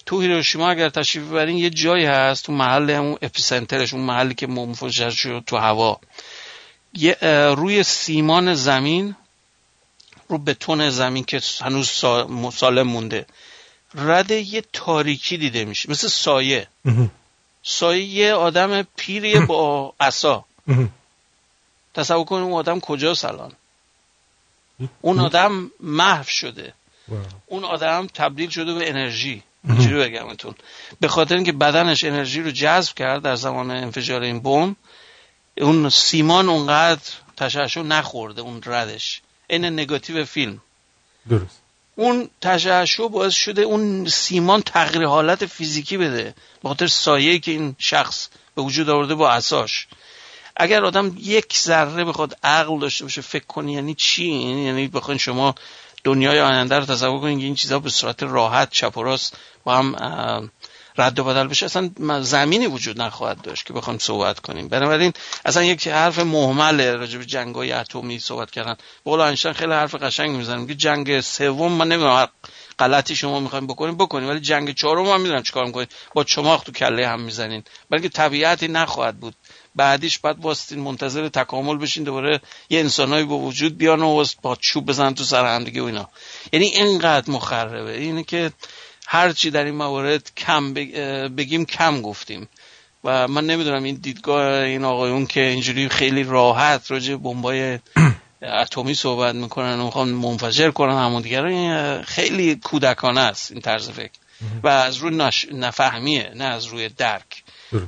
تو 0.06 0.22
هیروشیما 0.22 0.70
اگر 0.70 0.90
تشریف 0.90 1.26
ببرین 1.26 1.58
یه 1.58 1.70
جایی 1.70 2.06
هست 2.06 2.46
تو 2.46 2.52
محل 2.52 2.90
اون 2.90 3.18
اپیسنترش 3.22 3.94
اون 3.94 4.04
محلی 4.04 4.34
که 4.34 4.48
منفجر 4.48 5.10
شد 5.10 5.44
تو 5.48 5.58
هوا. 5.58 6.00
یه 6.94 7.18
روی 7.58 7.84
سیمان 7.84 8.54
زمین 8.54 9.16
رو 10.28 10.38
بتون 10.38 10.90
زمین 10.90 11.24
که 11.24 11.42
هنوز 11.62 11.90
سالم 12.54 12.88
مونده. 12.88 13.26
رد 13.96 14.32
یه 14.32 14.64
تاریکی 14.74 15.38
دیده 15.38 15.66
میشه 15.66 15.92
مثل 15.92 16.08
سایه. 16.08 16.68
سایه 17.64 18.04
یه 18.04 18.34
آدم 18.34 18.82
پیری 18.82 19.40
با 19.40 19.94
عصا. 20.00 20.46
تصور 21.94 22.26
کن 22.26 22.36
اون 22.36 22.54
آدم 22.54 22.80
کجاست 22.80 23.26
الان؟ 23.26 23.52
اون 25.02 25.20
آدم 25.20 25.72
محو 25.80 26.24
شده. 26.24 26.74
اون 27.46 27.64
آدم 27.64 28.08
تبدیل 28.08 28.50
شده 28.50 28.74
به 28.74 28.90
انرژی. 28.90 29.44
چی 29.82 29.94
بگمتون 29.94 30.56
به 31.00 31.08
خاطر 31.08 31.36
اینکه 31.36 31.52
بدنش 31.52 32.04
انرژی 32.04 32.42
رو 32.42 32.52
جذب 32.52 32.96
کرد 32.96 33.22
در 33.22 33.36
زمان 33.36 33.72
انفجار 33.72 34.22
این 34.22 34.40
بم 34.40 34.76
اون 35.58 35.90
سیمان 35.90 36.50
اونقدر 36.50 37.02
تشعشع 37.38 37.82
نخورده 37.82 38.42
اون 38.42 38.62
ردش. 38.66 39.22
این 39.48 39.66
نگاتیو 39.66 40.26
فیلم. 40.26 40.62
درست. 41.30 41.62
اون 42.00 42.30
تشعشع 42.42 43.08
باعث 43.08 43.34
شده 43.34 43.62
اون 43.62 44.08
سیمان 44.08 44.62
تغییر 44.62 45.06
حالت 45.06 45.46
فیزیکی 45.46 45.98
بده 45.98 46.36
به 46.64 46.70
خاطر 46.70 46.88
سایه‌ای 46.88 47.40
که 47.40 47.52
این 47.52 47.76
شخص 47.78 48.30
به 48.56 48.62
وجود 48.62 48.90
آورده 48.90 49.16
با 49.16 49.30
اساش 49.30 49.88
اگر 50.56 50.86
آدم 50.86 51.16
یک 51.20 51.58
ذره 51.58 52.06
بخواد 52.06 52.38
عقل 52.44 52.80
داشته 52.80 53.06
باشه 53.06 53.22
فکر 53.22 53.46
کنی 53.46 53.74
یعنی 53.74 53.94
چی؟ 53.94 54.26
یعنی 54.26 54.88
بخواین 54.88 55.18
شما 55.18 55.56
دنیای 56.04 56.40
آینده 56.40 56.80
رو 56.80 56.86
تصور 56.86 57.20
کنید 57.20 57.40
این 57.40 57.56
چیزها 57.56 57.80
به 57.80 57.90
صورت 57.90 58.24
راحت 58.24 58.70
چپ 58.72 58.98
و 58.98 59.04
راست 59.04 59.38
با 59.64 59.78
هم 59.78 59.96
رد 61.00 61.20
و 61.20 61.24
بدل 61.24 61.48
بشه 61.48 61.66
اصلا 61.66 61.90
زمینی 62.22 62.68
وجود 62.68 63.02
نخواهد 63.02 63.42
داشت 63.42 63.66
که 63.66 63.74
بخوام 63.74 63.98
صحبت 63.98 64.40
کنیم. 64.40 64.68
بنابراین 64.68 65.14
اصلا 65.46 65.64
یک 65.64 65.88
حرف 65.88 66.20
محمل 66.20 66.82
راجع 66.82 67.18
به 67.18 67.26
جنگ 67.26 67.56
های 67.56 67.72
اتمی 67.72 68.20
صحبت 68.20 68.52
کردن. 68.52 68.76
بقول 69.06 69.22
اینشتین 69.22 69.54
خیلی 69.54 69.72
حرف 69.72 69.96
قشنگ 69.96 70.30
می‌زنم 70.30 70.68
که 70.68 70.76
جنگ 70.76 71.22
سوم 71.22 71.72
من 71.72 71.88
نمی‌دونم 71.88 72.28
غلطی 72.80 73.16
شما 73.16 73.40
می‌خوایم 73.40 73.68
بکنیم 73.68 73.98
بکنیم 73.98 74.30
ولی 74.30 74.40
جنگ 74.40 74.76
چهارم 74.76 75.06
هم 75.06 75.22
می‌دونم 75.22 75.44
چیکار 75.44 75.66
می‌کنید. 75.66 75.92
با 76.14 76.24
چماق 76.24 76.64
تو 76.64 76.72
کله 76.72 77.08
هم 77.08 77.22
می‌زنین. 77.22 77.64
بلکه 77.90 78.10
طبیعتی 78.10 78.68
نخواهد 78.68 79.20
بود. 79.20 79.36
بعدیش 79.76 80.20
بعد 80.20 80.40
واسطین 80.42 80.80
منتظر 80.80 81.30
تکامل 81.30 81.78
بشین 81.78 82.04
دوباره 82.04 82.42
یه 82.70 82.80
انسانایی 82.80 83.26
به 83.26 83.34
وجود 83.34 83.78
بیان 83.78 84.02
و 84.02 84.26
با 84.42 84.56
چوب 84.56 84.86
بزن 84.86 85.14
تو 85.14 85.24
سر 85.24 85.56
هم 85.56 85.64
دیگه 85.64 85.82
و 85.82 85.86
اینا. 85.86 86.10
یعنی 86.54 86.66
اینقدر 86.66 87.32
مخربه. 87.32 87.98
اینه 87.98 88.24
که 88.24 88.52
هرچی 89.12 89.52
در 89.52 89.64
این 89.64 89.76
موارد 89.76 90.32
کم 90.38 90.74
بگیم 91.36 91.66
کم 91.66 92.02
گفتیم. 92.02 92.50
و 93.04 93.28
من 93.28 93.46
نمی‌دونم 93.46 93.84
این 93.84 93.96
دیدگاه 93.96 94.64
این 94.64 94.84
آقایون 94.84 95.26
که 95.26 95.42
اینجوری 95.42 95.90
خیلی 95.90 96.24
راحت 96.24 96.92
راجع 96.92 97.16
بمبای 97.16 97.80
اتمی 98.62 98.94
صحبت 98.94 99.36
می‌کنن 99.36 99.80
و 99.80 99.86
می‌خوان 99.86 100.10
منفجر 100.10 100.72
کنن 100.72 101.06
همون 101.06 101.22
دیگر 101.22 102.02
خیلی 102.02 102.56
کودکانه 102.56 103.20
است 103.20 103.52
این 103.52 103.62
طرز 103.62 103.90
فکر. 103.90 104.12
و 104.64 104.68
از 104.68 104.98
روی 104.98 105.30
نفهمیه 105.54 106.32
نه 106.36 106.44
از 106.44 106.66
روی 106.66 106.90
درک. 106.90 107.44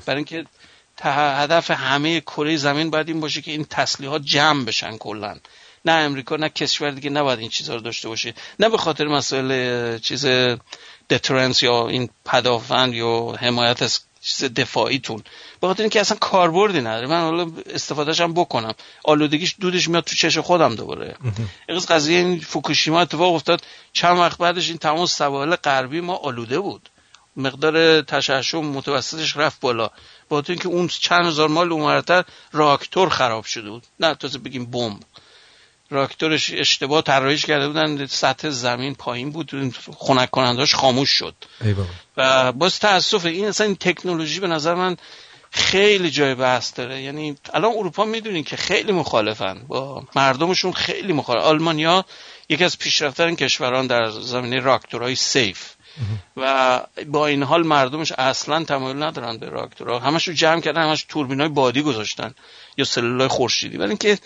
برای 0.05 0.17
اینکه 0.17 0.45
هدف 1.03 1.71
همه 1.71 2.21
کره 2.21 2.57
زمین 2.57 2.89
باید 2.89 3.07
این 3.07 3.19
باشه 3.19 3.41
که 3.41 3.51
این 3.51 3.65
تسلیحات 3.69 4.21
جمع 4.21 4.65
بشن 4.65 4.97
کلا. 4.97 5.36
نه 5.86 5.91
امریکا 5.91 6.36
نه 6.36 6.50
کشور 6.50 6.91
دیگه 6.91 7.10
نباید 7.10 7.39
این 7.39 7.50
چیزها 7.50 7.76
رو 7.76 7.82
داشته 7.82 8.08
باشه. 8.08 8.34
نه 8.60 8.70
به 8.70 8.78
خاطر 8.78 9.08
مسئله 9.08 10.00
چیز 10.00 10.26
دترنس 11.10 11.63
یا 11.63 11.88
این 11.88 12.10
پدافند 12.26 12.94
یا 12.94 13.36
حمایت 13.39 13.82
از 13.82 14.00
چیز 14.22 14.44
دفاعیتون. 14.54 15.24
به 15.62 15.67
خاطر 15.67 15.84
اینکه 15.84 16.00
اصلا 16.00 16.17
کاربردی 16.17 16.82
نداره. 16.82 17.08
من 17.08 17.22
حالا 17.22 17.52
استفادهش 17.74 18.22
هم 18.22 18.34
بکنم. 18.34 18.74
آلودگیش 19.04 19.56
دودش 19.60 19.89
میاد 19.89 20.04
تو 20.04 20.15
چش 20.15 20.38
خودم 20.38 20.76
دوباره. 20.76 21.15
از 21.70 21.88
قضیه 21.88 22.17
این 22.17 22.39
فوکوشیما 22.39 23.02
اتفاق 23.02 23.34
افتاد 23.34 23.62
چند 23.94 24.17
وقت 24.17 24.38
بعدش 24.38 24.70
این 24.70 24.78
تمام 24.78 25.06
سواحل 25.06 25.56
غربی 25.56 26.02
ما 26.02 26.15
آلوده 26.15 26.60
بود. 26.60 26.89
مقدار 27.38 28.02
تشعشع 28.02 28.58
متوسطش 28.58 29.38
رفت 29.38 29.60
بالا. 29.60 29.89
با 30.30 30.44
اینکه 30.48 30.67
اون 30.67 30.88
چند 30.88 31.26
هزار 31.26 31.48
مال 31.48 31.72
اونورتر 31.72 32.24
راکتور 32.52 33.10
خراب 33.10 33.46
شده 33.46 33.70
بود. 33.70 33.84
نه 34.00 34.15
تازه 34.15 34.39
بگیم 34.39 34.65
بمب. 34.65 35.00
راکتورش 35.91 36.51
اشتباه 36.54 37.01
طراحیش 37.01 37.45
کرده 37.45 37.67
بودن 37.67 38.06
سطح 38.06 38.49
زمین 38.49 38.95
پایین 38.95 39.32
بود 39.32 39.51
خنک 39.99 40.30
کننداش 40.30 40.75
خاموش 40.75 41.10
شد. 41.10 41.36
و 42.17 42.51
باز 42.51 42.80
تاسف 42.80 43.25
این 43.25 43.47
اصلا 43.47 43.67
این 43.67 43.75
تکنولوژی 43.75 44.39
به 44.39 44.47
نظر 44.47 44.73
من 44.73 44.97
خیلی 45.51 46.12
جای 46.12 46.36
بحث 46.36 46.73
داره. 46.75 47.01
یعنی 47.01 47.36
الان 47.54 47.71
اروپا 47.77 48.06
می‌دونین 48.06 48.43
که 48.43 48.58
خیلی 48.58 48.91
مخالفن. 48.91 49.62
با 49.67 50.04
مردمشون 50.15 50.71
خیلی 50.71 51.13
مخالف. 51.13 51.43
آلمانیا 51.43 52.06
یکی 52.49 52.63
از 52.63 52.77
پیشرفتترین 52.77 53.36
کشوران 53.36 53.88
در 53.88 54.10
زمینه 54.10 54.60
راکتورهای 54.60 55.15
سیف. 55.15 55.69
و 56.38 56.82
با 57.08 57.27
این 57.27 57.43
حال 57.43 57.67
مردمش 57.67 58.12
اصلا 58.12 58.63
تمایل 58.63 59.04
ندارن 59.04 59.38
به 59.38 59.49
راکتورها. 59.49 59.99
همش 59.99 60.27
رو 60.27 60.34
جمع 60.34 60.62
کردن 60.62 60.82
همش 60.82 61.06
توربینای 61.10 61.47
بادی 61.47 61.82
گذاشتن 61.82 62.34
یا 62.77 62.86
سلولای 62.86 63.27
خورشیدی. 63.27 63.77
ولی 63.77 63.89
اینکه 63.89 64.17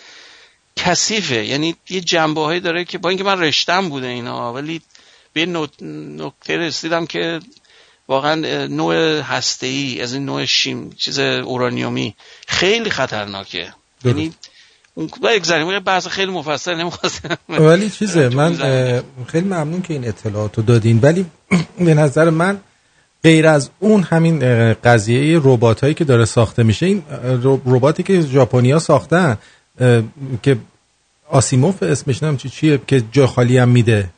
کثیفه. 0.76 1.44
یعنی 1.44 1.76
یه 1.90 2.00
جنبه 2.00 2.40
هایی 2.40 2.60
داره 2.60 2.84
که 2.84 2.98
با 2.98 3.08
اینکه 3.08 3.24
من 3.24 3.40
رشتم 3.40 3.88
بوده 3.88 4.06
اینا 4.06 4.52
ولی 4.52 4.80
به 5.32 5.46
نکته 5.46 6.56
رسیدم 6.56 7.06
که 7.06 7.40
واقعا 8.08 8.66
نوع 8.66 9.20
هسته 9.20 9.66
ای 9.66 10.00
از 10.00 10.14
این 10.14 10.24
نوع 10.24 10.44
شیم 10.44 10.90
چیز 10.90 11.18
اورانیومی 11.18 12.14
خیلی 12.46 12.90
خطرناکه. 12.90 13.72
یعنی 14.04 14.32
اون 14.94 15.10
بگذاریم 15.22 15.80
بحث 15.80 16.06
خیلی 16.06 16.32
مفصل 16.32 16.74
نمی‌خواستم. 16.74 17.38
ولی 17.48 17.90
چیزه 17.90 18.28
من 18.38 18.56
خیلی 19.26 19.46
ممنون 19.46 19.82
که 19.82 19.94
این 19.94 20.08
اطلاعات 20.08 20.56
رو 20.56 20.62
دادین. 20.62 20.98
ولی 21.02 21.26
به 21.86 21.94
نظر 21.94 22.30
من 22.30 22.60
غیر 23.24 23.46
از 23.46 23.70
اون 23.78 24.02
همین 24.02 24.38
قضیه 24.74 25.40
ربات 25.44 25.80
هایی 25.80 25.94
که 25.94 26.04
داره 26.04 26.24
ساخته 26.24 26.62
میشه 26.62 26.86
این 26.86 27.02
رباتی 27.42 28.02
که 28.02 28.20
ژاپنیا 28.20 28.78
ساختن 28.78 29.38
که 30.42 30.56
آسیموف 31.30 31.82
اسمش 31.82 32.22
نم 32.22 32.36
چی 32.36 32.48
چیه 32.48 32.80
که 32.86 33.04
جا 33.12 33.26
خالی 33.26 33.58
هم 33.58 33.68
میده. 33.68 34.08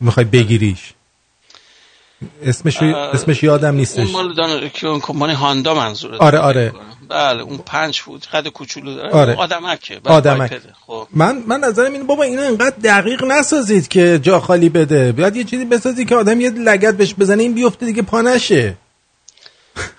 می‌خوای 0.00 0.26
بگیریش. 0.26 0.92
اسمش 2.44 2.82
اسمش 2.82 3.42
یادم 3.42 3.74
نیستش. 3.74 3.98
اون 3.98 4.10
مال 4.10 4.34
دان... 4.34 4.68
کمپانی 4.68 5.32
هاندا 5.32 5.74
منظوره 5.74 6.18
آره 6.18 6.38
آره. 6.38 6.72
بله 7.08 7.42
اون 7.42 7.58
پنج 7.58 8.00
فوت 8.00 8.28
قد 8.28 8.48
کوچولو 8.48 8.94
داره. 8.94 9.10
آره. 9.10 9.34
آدمکه. 9.34 10.00
آدمک. 10.04 10.60
خب. 10.86 11.08
من 11.14 11.42
من 11.46 11.60
نظرم 11.60 11.92
اینه 11.92 12.04
بابا 12.04 12.22
اینو 12.22 12.42
اینقدر 12.42 12.76
دقیق 12.84 13.24
نسازید 13.24 13.88
که 13.88 14.20
جا 14.22 14.40
خالی 14.40 14.68
بده. 14.68 15.12
بیاد 15.12 15.36
یه 15.36 15.44
چیزی 15.44 15.64
بسازید 15.64 16.08
که 16.08 16.16
آدم 16.16 16.40
یه 16.40 16.50
لگت 16.50 16.96
بهش 16.96 17.14
بزنه 17.14 17.42
این 17.42 17.54
بیفته 17.54 17.86
دیگه 17.86 18.02
پا 18.02 18.22
نشه. 18.22 18.74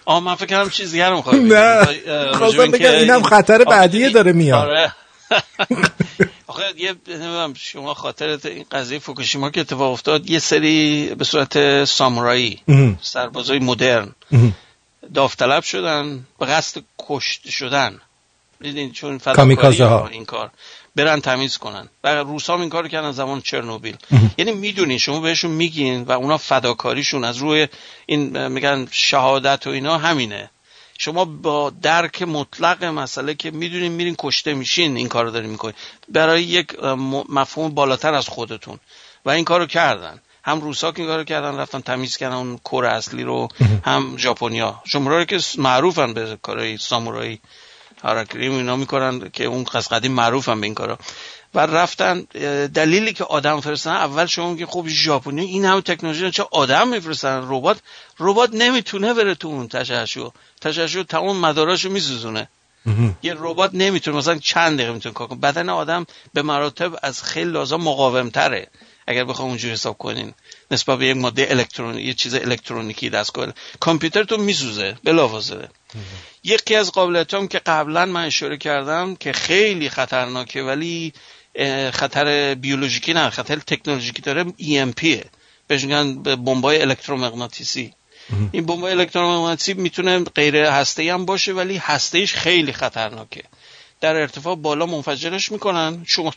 آه 0.06 0.20
من 0.20 0.36
فکر 0.36 0.46
کردم 0.46 0.70
چیز 0.70 0.92
دیگه 0.92 1.10
رو 1.10 1.24
نه. 1.32 1.86
خواستم 2.34 2.72
بگم 2.72 2.92
اینم 2.92 3.24
خطر 3.24 3.64
بعدیه 3.64 4.10
داره 4.10 4.34
میاد. 4.34 4.60
آره. 4.60 4.94
آخه 6.48 6.64
یه 6.78 6.96
شما 7.56 7.94
خاطرت 7.94 8.46
این 8.46 8.66
قضیه 8.72 9.00
فوکوشیما 9.00 9.50
که 9.50 9.62
اتفاق 9.62 9.92
افتاد 9.92 10.30
یه 10.30 10.40
سری 10.40 11.08
به 11.18 11.24
صورت 11.24 11.86
سامورایی 11.86 12.62
سربازای 13.02 13.60
مدرن 13.60 14.12
داوطلب 15.14 15.64
شدن 15.64 16.26
به 16.40 16.46
قصد 16.46 16.82
کشت 17.00 17.50
شدن. 17.50 18.00
دیدین 18.62 18.92
چون 18.92 19.20
ها 19.80 20.08
این 20.08 20.26
کار. 20.26 20.52
برن 20.96 21.22
تمیز 21.22 21.58
کنن. 21.58 21.90
و 22.04 22.16
روس 22.16 22.50
هم 22.50 22.62
این 22.62 22.70
کار 22.70 22.88
کردن 22.88 23.12
زمان 23.12 23.42
چرنوبیل. 23.42 23.98
یعنی 24.38 24.52
می‌دونین 24.52 24.98
شما 24.98 25.20
بهشون 25.20 25.52
میگین 25.52 26.04
و 26.04 26.12
اونا 26.12 26.38
فداکاریشون 26.38 27.24
از 27.24 27.38
روی 27.38 27.68
این 28.06 28.48
میگن 28.48 28.88
شهادت 28.92 29.68
و 29.68 29.70
اینا 29.70 29.98
همینه. 29.98 30.50
شما 30.98 31.26
با 31.26 31.70
درک 31.70 32.22
مطلق 32.22 32.84
مسئله 32.84 33.36
که 33.36 33.52
می‌دونین 33.52 33.92
میرین 33.92 34.16
کشته 34.20 34.54
میشین 34.54 34.98
این 34.98 35.08
کارو 35.08 35.32
دارین 35.32 35.50
می‌کنین. 35.50 35.76
برای 36.10 36.44
یک 36.44 36.84
مفهوم 37.30 37.70
بالاتر 37.70 38.14
از 38.14 38.28
خودتون. 38.28 38.80
و 39.26 39.30
این 39.30 39.46
کارو 39.46 39.66
کردن. 39.66 40.22
هم 40.46 40.62
روسا 40.62 40.92
که 40.92 41.00
این 41.00 41.08
کارو 41.08 41.24
کردن 41.24 41.58
رفتن 41.58 41.82
تمیز 41.82 42.18
کردن 42.18 42.36
اون 42.36 42.58
کور 42.58 42.86
اصلی 42.86 43.24
رو 43.24 43.48
هم 43.86 44.18
ژاپنیا. 44.18 44.82
شما 44.86 45.26
که 45.26 45.40
معروفن 45.58 46.14
به 46.14 46.38
کارهای 46.42 46.78
سامورایی. 46.78 47.40
هاراکری 48.04 48.48
اینا 48.48 48.76
می‌کنن 48.76 49.30
که 49.30 49.46
اون 49.46 49.66
از 49.74 49.90
قدیم 49.90 50.12
معروفن 50.12 50.62
به 50.62 50.68
این 50.68 50.76
کارا. 50.76 50.98
و 51.56 51.60
رفتن 51.60 52.22
دلیلی 52.74 53.14
که 53.14 53.24
آدم 53.24 53.60
فرستن 53.60 53.92
اول 53.92 54.26
شما 54.26 54.50
میگین 54.50 54.66
خب 54.66 54.86
ژاپنی 54.88 55.46
این 55.46 55.66
همه 55.66 55.82
تکنولوژی 55.82 56.32
چه 56.32 56.46
آدم 56.52 56.88
میفرستن؟ 56.88 57.42
ربات 57.48 57.78
ربات 58.20 58.50
نمی‌تونه 58.54 59.14
بره 59.14 59.36
تو 59.36 59.48
اون 59.48 59.68
تشعشع. 59.68 60.28
تشعشع 60.62 61.04
تمام 61.04 61.40
مداراشو 61.40 61.90
میسوزونه. 61.90 62.48
یه 63.24 63.36
ربات 63.38 63.72
نمی‌تونه 63.74 64.18
مثلا 64.18 64.38
چند 64.38 64.78
دقیقه 64.78 64.94
می‌تونه 64.94 65.14
کار 65.14 65.28
کنه. 65.28 65.40
بدن 65.40 65.70
آدم 65.70 66.06
به 66.34 66.42
مراتب 66.42 67.00
از 67.04 67.24
خیلی 67.24 67.52
لازم 67.52 67.76
مقاوم 67.76 68.30
تره 68.30 68.68
اگر 69.08 69.24
بخوام 69.24 69.48
اونجوری 69.48 69.74
حساب 69.74 69.98
کنین. 69.98 70.34
نسبت 70.72 71.00
به 71.00 71.06
یک 71.06 71.18
ماده 71.18 71.48
الکترونیکی 71.50 72.08
یه 72.08 72.14
چیز 72.14 72.36
الکترونیکی 72.36 73.10
کامپیوتر 73.10 73.54
کامپیوترتون 73.80 74.40
میسوزه 74.40 74.98
بلافاصله. 75.04 75.70
یکی 76.44 76.76
از 76.76 76.92
قابلیت 76.92 77.34
هم 77.34 77.48
که 77.48 77.60
قبلا 77.60 78.06
من 78.06 78.26
اشاره 78.26 78.58
کردم 78.58 79.16
که 79.16 79.34
خیلی 79.34 79.90
خطرناکه 79.90 80.62
ولی 80.62 81.14
خطر 81.94 82.56
بیولوژیکی 82.56 83.14
نه 83.14 83.30
خطر 83.30 83.56
تکنولوژیکی 83.56 84.22
داره 84.22 84.46
EMP 84.46 85.26
بهش 85.68 85.84
میگن 85.84 86.24
بمبای 86.24 86.82
الکترومغناطیسی. 86.82 87.94
این 88.52 88.66
بمبای 88.66 88.92
الکترومغناطیسی 88.92 89.74
می‌تونه 89.74 90.20
غیر 90.20 90.56
هسته 90.56 91.14
هم 91.14 91.26
باشه 91.26 91.54
ولی 91.54 91.78
هسته 91.78 92.26
خیلی 92.26 92.74
خطرناکه. 92.74 93.44
در 94.02 94.16
ارتفاع 94.16 94.56
بالا 94.56 94.86
منفجرش 94.86 95.52
می‌کنن. 95.52 96.04
شما 96.08 96.34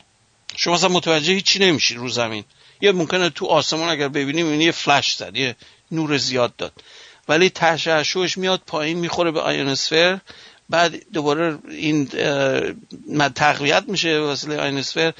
شما 0.56 0.74
اصلا 0.74 0.88
متوجه 0.88 1.32
هیچی 1.32 1.58
نمیشید 1.58 1.96
رو 1.96 2.08
زمین. 2.08 2.44
یه 2.80 2.92
ممکنه 2.92 3.30
تو 3.30 3.46
آسمان 3.46 3.88
اگر 3.88 4.08
ببینیم 4.08 4.60
یه 4.60 4.72
فلش 4.72 5.14
زد 5.14 5.36
یه 5.36 5.56
نور 5.92 6.16
زیاد 6.16 6.56
داد. 6.56 6.72
ولی 7.28 7.50
تشعشعش 7.50 8.38
میاد 8.38 8.62
پایین 8.66 8.98
می‌خوره 8.98 9.30
به 9.30 9.40
آیونسفر 9.40 10.18
بعد 10.70 11.12
دوباره 11.12 11.58
این 11.68 12.08
تقویت 13.34 13.84
میشه 13.88 14.18
وسیله 14.18 14.56
آینسفر 14.56 15.12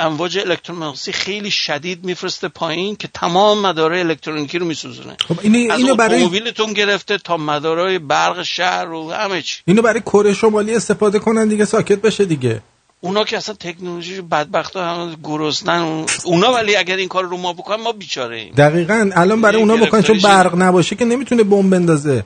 امواج 0.00 0.38
الکترومغناطیسی 0.38 1.12
خیلی 1.12 1.50
شدید 1.50 2.04
میفرسته 2.04 2.48
پایین 2.48 2.96
که 2.96 3.08
تمام 3.14 3.60
مدارهای 3.60 4.00
الکترونیکی 4.00 4.58
رو 4.58 4.66
میسوزونه. 4.66 5.16
خب 5.28 5.38
اینو 5.42 5.72
از 5.72 5.80
اینو 5.80 5.94
برای 5.94 6.22
اتومبیلتون 6.22 6.72
گرفته 6.72 7.18
تا 7.18 7.36
مدارهای 7.36 7.98
برق 7.98 8.42
شهر 8.42 8.88
و 8.88 9.12
همه 9.12 9.42
چی. 9.42 9.62
اینو 9.64 9.82
برای 9.82 10.00
کره 10.00 10.34
شمالی 10.34 10.74
استفاده 10.74 11.18
کنن 11.18 11.48
دیگه 11.48 11.64
ساکت 11.64 12.00
بشه 12.00 12.24
دیگه. 12.24 12.62
اونا 13.04 13.24
که 13.24 13.36
اصلا 13.36 13.54
تکنولوژی 13.54 14.20
بدبخت 14.20 14.76
ها 14.76 15.10
گرسنن 15.24 16.06
اونا 16.24 16.52
ولی 16.52 16.76
اگر 16.76 16.96
این 16.96 17.08
کار 17.08 17.24
رو 17.24 17.36
ما 17.36 17.52
بکنن 17.52 17.82
ما 17.82 17.92
بیچاره 17.92 18.36
ایم. 18.36 18.54
دقیقا 18.54 19.10
الان 19.14 19.40
برای 19.40 19.60
اونا 19.60 19.76
بکنن 19.76 20.02
چون 20.02 20.18
برق 20.18 20.54
نباشه 20.54 20.96
که 20.96 21.04
نمی‌تونه 21.04 21.42
بمب 21.42 21.70
بندازه. 21.70 22.24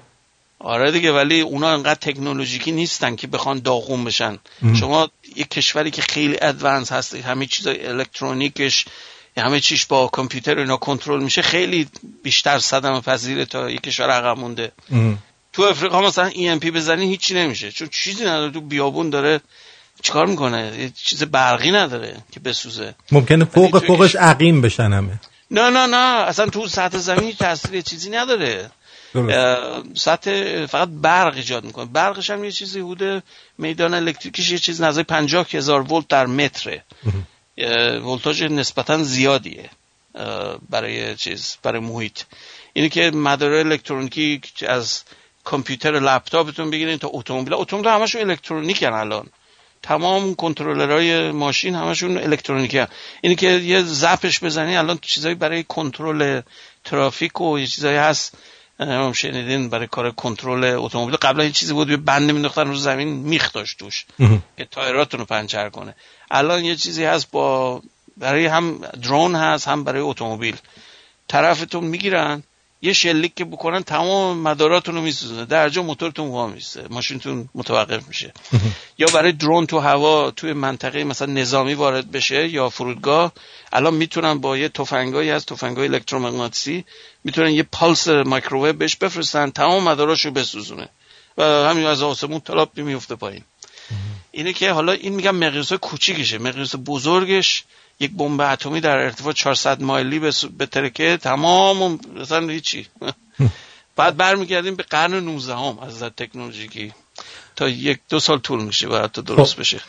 آره 0.59 0.91
دیگه 0.93 1.13
ولی 1.13 1.41
اونا 1.41 1.69
انقدر 1.69 1.95
تکنولوژیکی 1.95 2.73
نیستن 2.73 3.17
که 3.17 3.27
بخوان 3.27 3.59
داغون 3.59 4.05
بشن. 4.05 4.39
شما 4.81 5.09
یک 5.37 5.49
کشوری 5.51 5.91
که 5.91 6.03
خیلی 6.03 6.37
ادوانس 6.43 6.93
هست 6.93 7.15
همه 7.15 7.47
چیز 7.47 7.67
الکترونیکش 7.67 8.85
همه 9.37 9.61
چیش 9.61 9.87
با 9.87 10.07
کامپیوتر 10.07 10.59
اینا 10.59 10.77
کنترل 10.77 11.23
میشه 11.23 11.43
خیلی 11.43 11.87
بیشتر 12.23 12.59
صدمه 12.59 13.01
پذیره 13.01 13.45
تا 13.45 13.71
یک 13.71 13.81
کشور 13.81 14.11
عقب 14.11 14.39
مونده. 14.39 14.73
تو 15.53 15.63
افریقا 15.63 16.01
مثلا 16.01 16.31
ام 16.37 16.59
پی 16.59 16.71
بزنی 16.71 17.09
هیچی 17.09 17.35
نمیشه. 17.35 17.73
چون 17.73 17.89
چیزی 17.93 18.25
نداره 18.25 18.53
تو 18.53 18.61
بیابون 18.61 19.11
داره 19.11 19.41
چیکار 20.03 20.27
می‌کنه؟ 20.27 20.77
یه 20.79 20.91
چیز 20.91 21.23
برقی 21.23 21.71
نداره 21.71 22.17
که 22.33 22.41
بسوزه. 22.41 22.95
ممکنه 23.13 23.45
فوق 23.45 23.87
فوقش 23.87 24.17
عقیم 24.17 24.61
بشن 24.61 24.93
همه 24.93 25.21
نه 25.51 25.71
نه 25.71 25.87
نه. 25.87 26.27
اصلا 26.27 26.47
تو 26.47 26.69
سطح 26.69 26.99
زمین 26.99 27.33
تاثیر 27.33 27.81
چیزی 27.81 28.11
نداره. 28.11 28.71
سطح 29.95 30.67
فقط 30.67 30.89
برق 30.89 31.35
ایجاد 31.35 31.65
می‌کنه. 31.65 31.85
برقش 31.85 32.31
هم 32.31 32.45
یه 32.45 32.53
چیزی 32.53 32.81
حدود 32.81 33.23
میدان 33.59 33.95
الکتریکیش 33.95 34.51
یه 34.51 34.59
چیز 34.59 34.83
نزدیک 34.83 35.07
50 35.07 35.47
هزار 35.53 35.93
ولت 35.93 36.09
در 36.09 36.27
متره. 36.27 36.85
ولتاژ 38.05 38.43
نسبتا 38.43 39.03
زیادیه 39.03 39.71
برای 40.71 41.17
چیز 41.17 41.57
برای 41.63 41.81
محیط. 41.81 42.23
اینه 42.73 42.89
که 42.89 43.11
مدار 43.11 43.53
الکترونیکی 43.53 44.41
از 44.69 45.03
کامپیوتر 45.45 46.01
لپتاپتون 46.01 46.71
بگیرین 46.71 46.99
تا 46.99 47.11
اتومبیل. 47.13 47.55
اتومبیل 47.55 47.91
همشون 47.91 48.31
الکترونیکن 48.31 48.93
الان. 48.93 49.27
تمام 49.83 50.35
کنترلرهای 50.35 51.31
ماشین 51.31 51.75
همشون 51.75 52.19
الکترونیکی 52.19 52.79
هست 52.79 52.93
اینی 53.21 53.37
که 53.37 53.47
یه 53.47 53.83
zap 53.83 54.20
ش 54.20 54.45
بزنی 54.45 54.77
الان 54.77 54.99
چیزایی 55.03 55.35
برای 55.35 55.63
کنترل 55.63 56.41
ترافیک 56.85 57.41
و 57.41 57.59
یه 57.59 57.67
چیزایی 57.67 57.97
هست. 57.97 58.35
هم 58.81 59.13
شنیدین 59.13 59.69
برای 59.69 59.87
کار 59.87 60.11
کنترل 60.11 60.65
اتومبیل. 60.65 61.17
قبلا 61.17 61.43
این 61.43 61.53
چیزی 61.53 61.73
بود 61.73 62.05
بند 62.05 62.31
مینداختن 62.31 62.69
رو 62.69 62.75
زمین 62.75 63.09
میخ 63.09 63.53
داشت 63.53 63.79
توش 63.79 64.07
که 64.57 64.65
تایراتون 64.71 65.21
رو 65.21 65.27
پنچر 65.27 65.69
کنه. 65.69 65.95
الان 66.31 66.65
یه 66.65 66.77
چیزی 66.77 67.05
هست 67.05 67.31
با 67.31 67.83
برای 68.17 68.47
هم 68.47 68.79
drone 69.03 69.35
هست 69.35 69.69
هم 69.69 69.85
برای 69.85 70.01
اتومبیل. 70.01 70.57
طرفتون 71.29 71.85
می‌گیرن 71.85 72.43
یه 72.83 72.93
شلیک 72.93 73.35
که 73.35 73.45
بکنن 73.45 73.83
تمام 73.83 74.39
مداراتون 74.39 74.95
رو 74.95 75.01
میسوزونه. 75.01 75.45
در 75.45 75.69
جا 75.69 75.83
موتورتون 75.83 76.29
وا 76.29 76.47
میسته 76.47 76.85
ماشینتون 76.91 77.49
متوقف 77.55 78.09
میشه. 78.09 78.33
یا 78.99 79.07
برای 79.15 79.33
drone 79.33 79.67
تو 79.67 79.79
هوا 79.79 80.31
توی 80.31 80.53
منطقه 80.53 81.05
مثلا 81.05 81.33
نظامی 81.33 81.75
وارد 81.75 82.11
بشه 82.11 82.49
یا 82.49 82.69
فرودگاه 82.69 83.33
الان 83.73 83.95
می‌تونن 83.95 84.39
با 84.39 84.57
یه 84.57 84.69
تفنگایی 84.69 85.31
از 85.31 85.47
تفنگای 85.47 85.89
الکترومغناطیسی 85.89 86.85
می‌تونن 87.25 87.51
یه 87.51 87.63
پالس 87.63 88.09
مایکروویو 88.09 88.73
بهش 88.73 88.97
بفرستن 88.97 89.51
تمام 89.51 89.85
مداراشو 89.85 90.31
بسوزونه. 90.31 90.89
و 91.39 91.43
همین 91.43 91.87
از 91.87 92.03
آسمون 92.03 92.41
تلاپ 92.41 92.79
میفته 92.79 93.15
پایین. 93.15 93.45
اینه 94.33 94.53
که 94.53 94.73
حالا 94.73 94.93
این 94.93 95.15
میگم 95.15 95.37
مقیاس 95.37 95.73
کوچیکشه. 95.73 96.39
مقیاس 96.39 96.75
بزرگش. 96.85 97.65
یک 98.01 98.13
بمب 98.17 98.41
اتمی 98.41 98.81
در 98.81 98.99
ارتفاع 98.99 99.33
400 99.33 99.83
مایلی 99.83 100.19
به 100.59 100.67
ترکه 100.67 101.17
تمام 101.17 102.01
مثلا 102.21 102.49
هیچی. 102.49 102.87
بعد 103.97 104.17
برمیگردیم 104.17 104.77
به 104.77 104.83
قرن 104.83 105.15
19 105.15 105.55
هم 105.55 105.79
از 105.79 106.03
تکنولوژیکی 106.03 106.93
تا 107.57 107.69
یک 107.69 107.99
دو 108.09 108.21
سال 108.21 108.39
طول 108.39 108.65
میشه 108.65 108.89
باید 108.89 109.11
تا 109.11 109.23
درست 109.23 109.55
خب. 109.55 109.61
بشه. 109.61 109.81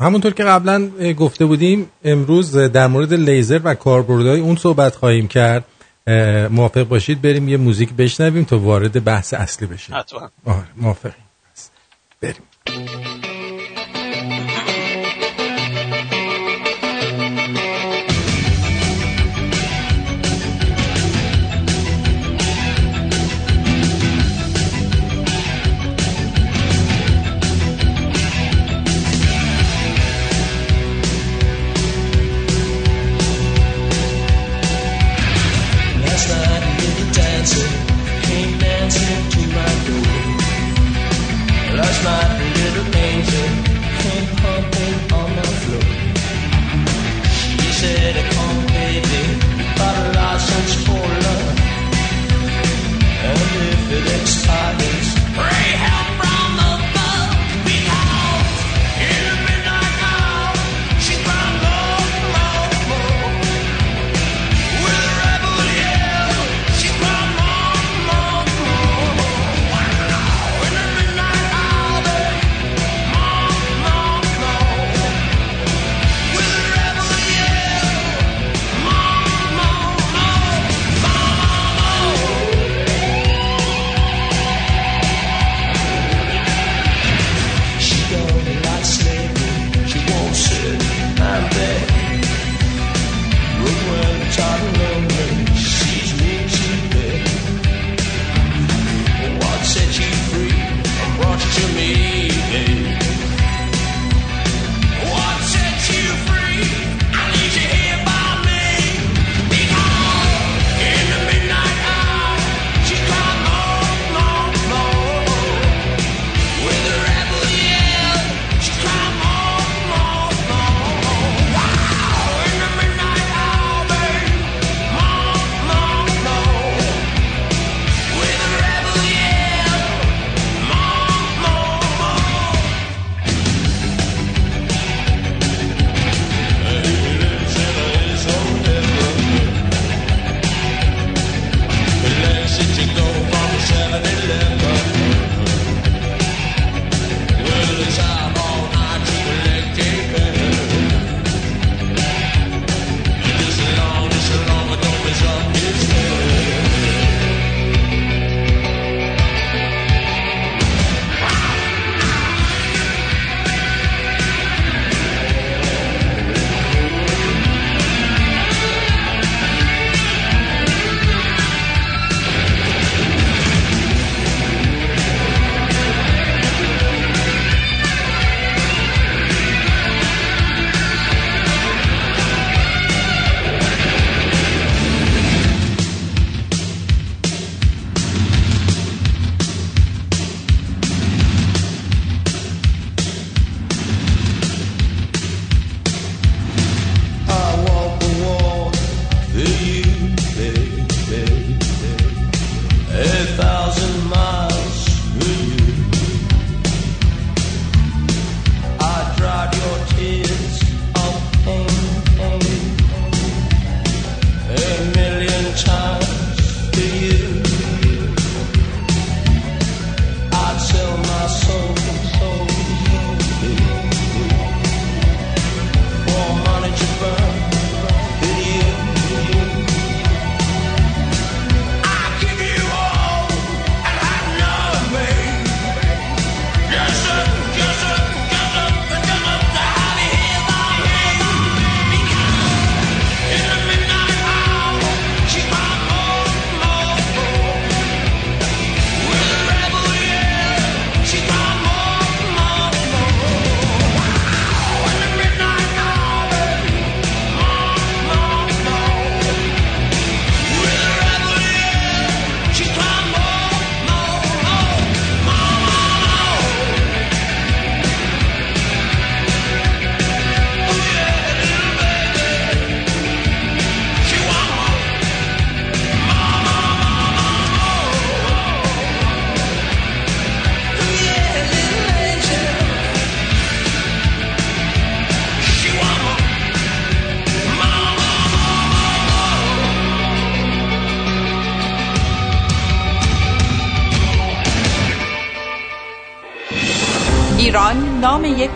همونطور 0.00 0.32
که 0.32 0.44
قبلا 0.44 0.90
گفته 1.12 1.46
بودیم 1.46 1.90
امروز 2.04 2.56
در 2.56 2.86
مورد 2.86 3.14
لیزر 3.14 3.60
و 3.64 3.74
کاربردهای 3.74 4.40
اون 4.40 4.56
صحبت 4.56 4.96
خواهیم 4.96 5.28
کرد. 5.28 5.64
موافق 6.50 6.82
باشید 6.82 7.22
بریم 7.22 7.48
یه 7.48 7.56
موزیک 7.56 7.92
بشنویم 7.92 8.44
تا 8.44 8.58
وارد 8.58 9.04
بحث 9.04 9.34
اصلی 9.34 9.66
بشیم. 9.66 9.96
حتما. 9.96 10.30
آره 10.44 10.68
موافقیم. 10.76 11.24
بریم. 12.20 12.42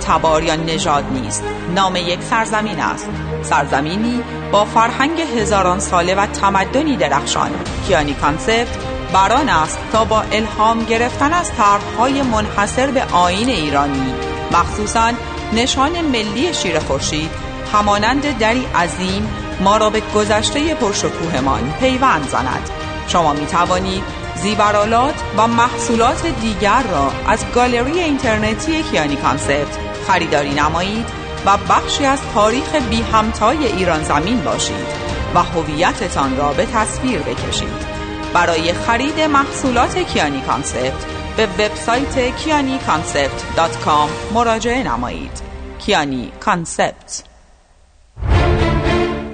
تبار 0.07 0.45
یا 0.45 0.57
نژاد 0.57 1.05
نیست. 1.13 1.45
نام 1.75 1.97
یک 1.97 2.23
سرزمین 2.23 2.81
است. 2.81 3.09
سرزمینی 3.43 4.21
با 4.53 4.65
فرهنگ 4.65 5.21
هزاران 5.21 5.81
ساله 5.81 6.15
و 6.15 6.27
تمدنی 6.27 6.97
درخشان. 6.97 7.51
کیانی 7.87 8.15
کانسپت 8.15 8.69
بر 9.13 9.31
آن 9.31 9.49
است 9.49 9.79
تا 9.93 10.05
با 10.05 10.23
الهام 10.33 10.85
گرفتن 10.85 11.33
از 11.33 11.51
طرحهای 11.53 12.23
منحصر 12.23 12.91
به 12.91 13.05
آین 13.05 13.49
ایرانی. 13.49 14.15
مخصوصا 14.53 15.13
نشان 15.53 16.01
ملی 16.01 16.55
شیر 16.55 16.79
خورشید 16.79 17.31
همانند 17.73 18.39
دری 18.39 18.67
عظیم 18.75 19.29
ما 19.61 19.77
را 19.77 19.91
به 19.91 20.03
گذشته 20.15 20.75
پرشکوهمان 20.75 21.75
پیوند 21.81 22.29
زند. 22.29 22.71
شما 23.09 23.33
می 23.33 23.47
توانید 23.47 24.03
زیورالات 24.37 25.15
و 25.37 25.47
محصولات 25.47 26.27
دیگر 26.27 26.83
را 26.83 27.13
از 27.27 27.45
گالری 27.55 28.01
اینترنتی 28.01 28.83
کیانی 28.83 29.17
کانسپت 29.17 29.84
خریداری 30.09 30.55
نمایید 30.55 31.07
و 31.47 31.57
بخشی 31.57 32.07
از 32.07 32.19
تاریخ 32.35 32.75
بی 32.91 33.03
همتای 33.03 33.67
ایران 33.67 34.05
زمین 34.05 34.41
باشید 34.41 34.87
و 35.35 35.43
هویتتان 35.43 36.37
را 36.37 36.53
به 36.53 36.67
تصویر 36.67 37.19
بکشید. 37.19 37.95
برای 38.35 38.73
خرید 38.73 39.21
محصولات 39.21 39.99
کیانی 39.99 40.41
کانسپت 40.41 41.07
به 41.37 41.47
وبسایت 41.47 42.37
کیانی 42.37 42.79
مراجعه 44.35 44.83
نمایید. 44.83 45.43
کیانی 45.79 46.33
کانسپت. 46.41 47.25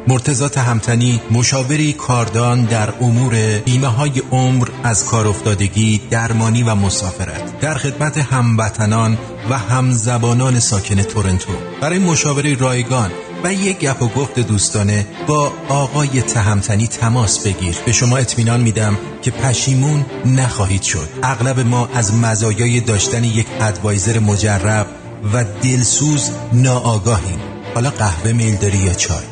مرتضی 0.08 0.48
همتنی 0.60 1.20
مشاوری 1.30 1.92
کاردان 1.92 2.64
در 2.64 2.92
امور 3.00 3.58
بیمه 3.64 3.86
های 3.86 4.22
عمر 4.32 4.68
از 4.84 5.04
کار 5.04 5.26
افتادگی 5.26 6.00
درمانی 6.10 6.62
و 6.62 6.74
مسافرت. 6.74 7.60
در 7.60 7.74
خدمت 7.74 8.18
هموطنان 8.18 9.18
و 9.50 9.58
همزبانان 9.58 10.60
ساکن 10.60 11.02
تورنتو. 11.02 11.52
برای 11.80 11.98
مشاوره 11.98 12.54
رایگان 12.54 13.10
و 13.44 13.52
یک 13.52 13.78
گپ 13.78 14.02
و 14.02 14.08
گفت 14.08 14.38
دوستانه 14.38 15.06
با 15.26 15.52
آقای 15.68 16.22
تهمتنی 16.22 16.86
تماس 16.86 17.38
بگیر. 17.38 17.76
به 17.86 17.92
شما 17.92 18.16
اطمینان 18.16 18.60
میدم 18.60 18.98
که 19.22 19.30
پشیمون 19.30 20.04
نخواهید 20.26 20.82
شد. 20.82 21.08
اغلب 21.22 21.60
ما 21.60 21.88
از 21.94 22.14
مزایای 22.14 22.80
داشتن 22.80 23.24
یک 23.24 23.46
ادوایزر 23.60 24.18
مجرب 24.18 24.86
و 25.32 25.44
دلسوز 25.62 26.30
ناآگاهیم. 26.52 27.38
حالا 27.74 27.90
قهوه 27.90 28.32
میل 28.32 28.56
داری 28.56 28.78
یا 28.78 28.94
چای؟ 28.94 29.24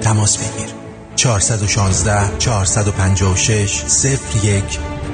تماس 0.00 0.36
بگیر. 0.36 0.55
416 1.16 2.38
456 2.38 3.84
01 4.44 4.64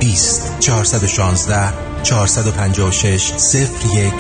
20 0.01 0.61
416 0.61 1.73
456 2.03 3.33
01 3.95 4.13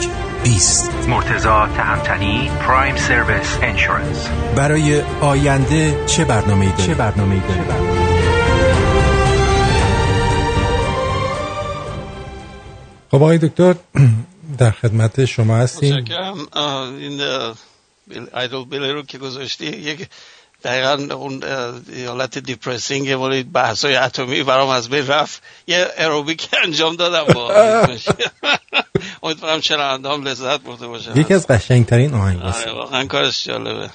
20 0.45 0.90
مرتزا 1.09 1.68
تهمتنی 1.77 2.51
پرایم 2.61 2.97
سرویس 2.97 3.59
انشورنس 3.62 4.29
برای 4.57 5.03
آینده 5.21 6.07
چه 6.07 6.25
برنامه 6.25 6.71
داری؟ 6.71 6.83
چه 6.83 6.95
برنامه 6.95 7.40
داری؟ 7.49 7.61
خب 13.11 13.16
آقای 13.16 13.38
دکتر 13.38 13.75
در 14.59 14.71
خدمت 14.71 15.25
شما 15.25 15.57
هستیم. 15.57 16.05
این 16.99 17.21
ایدل 18.35 18.64
بیلی 18.64 18.92
رو 18.92 19.03
که 19.03 19.18
گذاشتی 19.18 19.66
یک 19.66 20.09
دقیقا 20.64 21.14
اون 21.14 21.42
حالت 22.07 22.38
دیپرسینگ 22.38 23.20
ولی 23.20 23.42
بحث 23.42 23.85
های 23.85 23.96
اتمی 23.96 24.42
برام 24.42 24.68
از 24.68 24.88
بین 24.88 25.07
رفت. 25.07 25.42
یه 25.66 25.88
اروبیک 25.96 26.48
انجام 26.64 26.96
دادم 26.96 27.35
با 27.35 27.53
امیدوارم 29.22 29.61
چرا 29.61 29.94
هم 29.94 30.22
لذت 30.22 30.60
برده 30.60 30.87
باشه. 30.87 31.19
یکی 31.19 31.35
از 31.35 31.46
قشنگترین 31.46 32.15
آهنگ 32.15 32.42
آره، 32.42 32.73
واقعا 32.73 33.06
کارش 33.06 33.44
جالبه. 33.44 33.90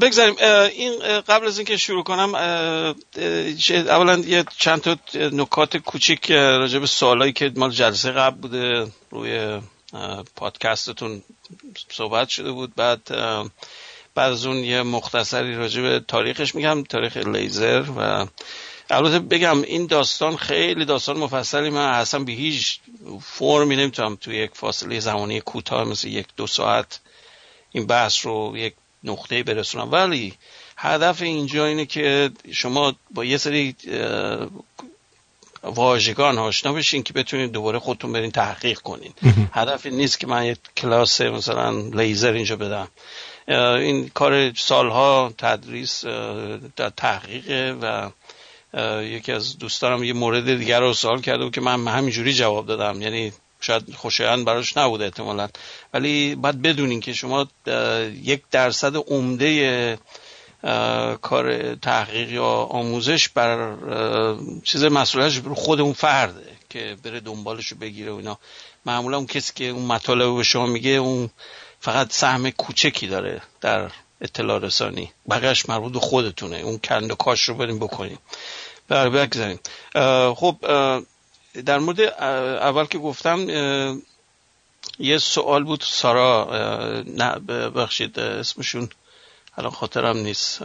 بگذاریم. 0.00 0.34
این 0.72 1.20
قبل 1.20 1.46
از 1.46 1.58
اینکه 1.58 1.76
شروع 1.76 2.04
کنم 2.04 2.34
اولا 3.68 4.18
یه 4.18 4.44
چند 4.58 4.80
تا 4.80 4.96
نکات 5.14 5.76
کوچیک 5.76 6.30
راجع 6.30 6.78
به 6.78 6.86
سوالایی 6.86 7.32
که 7.32 7.52
مال 7.56 7.70
جلسه 7.70 8.10
قبل 8.10 8.36
بوده 8.36 8.86
روی 9.10 9.60
پادکستتون 10.36 11.22
صحبت 11.88 12.28
شده 12.28 12.52
بود. 12.52 12.74
بعد 12.74 13.00
بعد 14.14 14.32
از 14.32 14.46
اون 14.46 14.56
یه 14.56 14.82
مختصری 14.82 15.56
راجع 15.56 15.82
به 15.82 16.00
تاریخش 16.08 16.54
میگم 16.54 16.82
تاریخ 16.82 17.16
لیزر 17.16 17.84
و 17.96 18.26
البته 18.90 19.18
بگم 19.18 19.62
این 19.62 19.86
داستان 19.86 20.36
خیلی 20.36 20.84
داستان 20.84 21.16
مفصلی 21.16 21.70
من 21.70 21.88
اصلا 21.88 22.24
به 22.24 22.32
هیچ 22.32 22.80
فرمی 23.22 23.76
نمی‌تونم 23.76 24.16
توی 24.16 24.36
یک 24.36 24.50
فاصله 24.54 25.00
زمانی 25.00 25.40
کوتاه 25.40 25.84
مثل 25.84 26.08
یک 26.08 26.26
دو 26.36 26.46
ساعت 26.46 27.00
این 27.72 27.86
بحث 27.86 28.26
رو 28.26 28.52
یک 28.56 28.74
نقطه 29.04 29.42
برسونم. 29.42 29.92
ولی 29.92 30.34
هدف 30.76 31.22
اینجا 31.22 31.66
اینه 31.66 31.86
که 31.86 32.30
شما 32.52 32.94
با 33.10 33.24
یه 33.24 33.36
سری 33.36 33.76
واژگان 35.62 36.38
آشنا 36.38 36.72
بشین 36.72 37.02
که 37.02 37.12
بتونید 37.12 37.52
دوباره 37.52 37.78
خودتون 37.78 38.12
برین 38.12 38.30
تحقیق 38.30 38.78
کنین. 38.78 39.12
هدف 39.52 39.86
نیست 39.86 40.20
که 40.20 40.26
من 40.26 40.44
یک 40.44 40.58
کلاس 40.76 41.20
مثلا 41.20 41.70
لیزر 41.70 42.32
اینجا 42.32 42.56
بدم. 42.56 42.88
این 43.56 44.08
کار 44.08 44.54
سالها 44.54 45.32
تدریس 45.38 46.04
در 46.76 46.90
تحقیق 46.96 47.76
و 47.82 48.10
یکی 49.02 49.32
از 49.32 49.58
دوستانم 49.58 50.04
یه 50.04 50.12
مورد 50.12 50.56
دیگر 50.56 50.80
رو 50.80 50.94
سوال 50.94 51.20
کرده 51.20 51.44
و 51.44 51.50
که 51.50 51.60
من 51.60 51.88
همینجوری 51.88 52.34
جواب 52.34 52.66
دادم. 52.66 53.02
یعنی 53.02 53.32
شاید 53.60 53.94
خوشایند 53.94 54.44
براش 54.44 54.76
نبوده 54.76 55.04
احتمالا. 55.04 55.48
ولی 55.94 56.34
باید 56.34 56.62
بدونین 56.62 57.00
که 57.00 57.12
شما 57.12 57.48
یک 58.22 58.42
درصد 58.50 58.96
عمده 58.96 59.98
کار 61.22 61.74
تحقیق 61.74 62.32
یا 62.32 62.44
آموزش 62.46 63.28
بر 63.28 63.76
چیز 64.64 64.84
مسئولیتش 64.84 65.36
رو 65.36 65.54
خود 65.54 65.80
اون 65.80 65.92
فرده 65.92 66.46
که 66.70 66.96
بره 67.02 67.20
دنبالش 67.20 67.74
بگیره 67.74 68.12
و 68.12 68.16
اینا. 68.16 68.38
معمولا 68.86 69.16
اون 69.16 69.26
کسی 69.26 69.52
که 69.54 69.64
اون 69.64 69.84
مطالب 69.84 70.36
به 70.36 70.42
شما 70.42 70.66
میگه 70.66 70.90
اون 70.90 71.30
فقط 71.80 72.12
سهم 72.12 72.50
کوچکی 72.50 73.06
داره 73.06 73.42
در 73.60 73.90
اطلاع 74.20 74.58
رسانی. 74.58 75.12
بقیهش 75.30 75.68
مربوط 75.68 75.92
به 75.92 76.00
خودتونه. 76.00 76.56
اون 76.56 76.78
کند 76.78 77.10
و 77.10 77.14
کاش 77.14 77.42
رو 77.48 77.54
بریم 77.54 77.78
بکنیم. 77.78 78.18
بله 78.88 79.10
بگذاریم. 79.10 79.60
خب 80.34 80.56
در 81.64 81.78
مورد 81.78 82.00
اول 82.00 82.84
که 82.84 82.98
گفتم 82.98 83.48
یه 84.98 85.18
سوال 85.18 85.64
بود. 85.64 85.84
سارا 85.86 86.48
نه 87.06 87.38
بخشید 87.70 88.18
اسمشون 88.20 88.88
الان 89.56 89.70
خاطرم 89.70 90.16
نیست. 90.16 90.62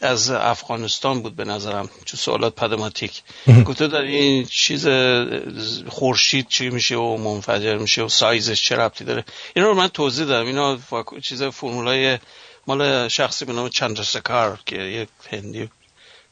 از 0.00 0.30
افغانستان 0.30 1.22
بود 1.22 1.36
به 1.36 1.44
نظرم 1.44 1.90
چون 2.04 2.18
سوالات 2.18 2.54
پدماتیک. 2.54 3.22
گفته 3.66 3.86
در 3.86 4.00
این 4.00 4.44
چیز 4.44 4.88
خورشید 5.88 6.48
چی 6.48 6.70
میشه 6.70 6.96
و 6.96 7.16
منفجر 7.16 7.76
میشه 7.76 8.02
و 8.02 8.08
سایزش 8.08 8.64
چه 8.64 8.76
ربطی 8.76 9.04
داره؟ 9.04 9.24
اینا 9.56 9.68
رو 9.68 9.74
من 9.74 9.88
توضیح 9.88 10.26
دادم. 10.26 10.46
اینا 10.46 10.78
چیز 11.22 11.42
فرمولای 11.42 12.18
مال 12.66 13.08
شخصی 13.08 13.44
به 13.44 13.52
نام 13.52 13.68
چندرسکار 13.68 14.58
که 14.66 14.76
یک 14.76 15.08
هندی 15.30 15.68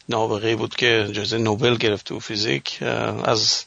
نابغه 0.09 0.57
بود 0.57 0.77
که 0.77 1.09
جایزه 1.13 1.39
نوبل 1.39 1.77
گرفت 1.77 2.07
تو 2.07 2.21
فیزیک 2.21 2.79
از 3.25 3.65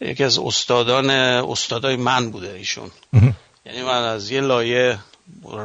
یکی 0.00 0.24
از 0.24 0.38
استادان 0.38 1.10
استادای 1.10 1.96
من 1.96 2.30
بوده 2.30 2.52
ایشون. 2.52 2.90
یعنی 3.66 3.82
من 3.82 4.02
از 4.02 4.30
یه 4.30 4.40
لایه 4.40 4.98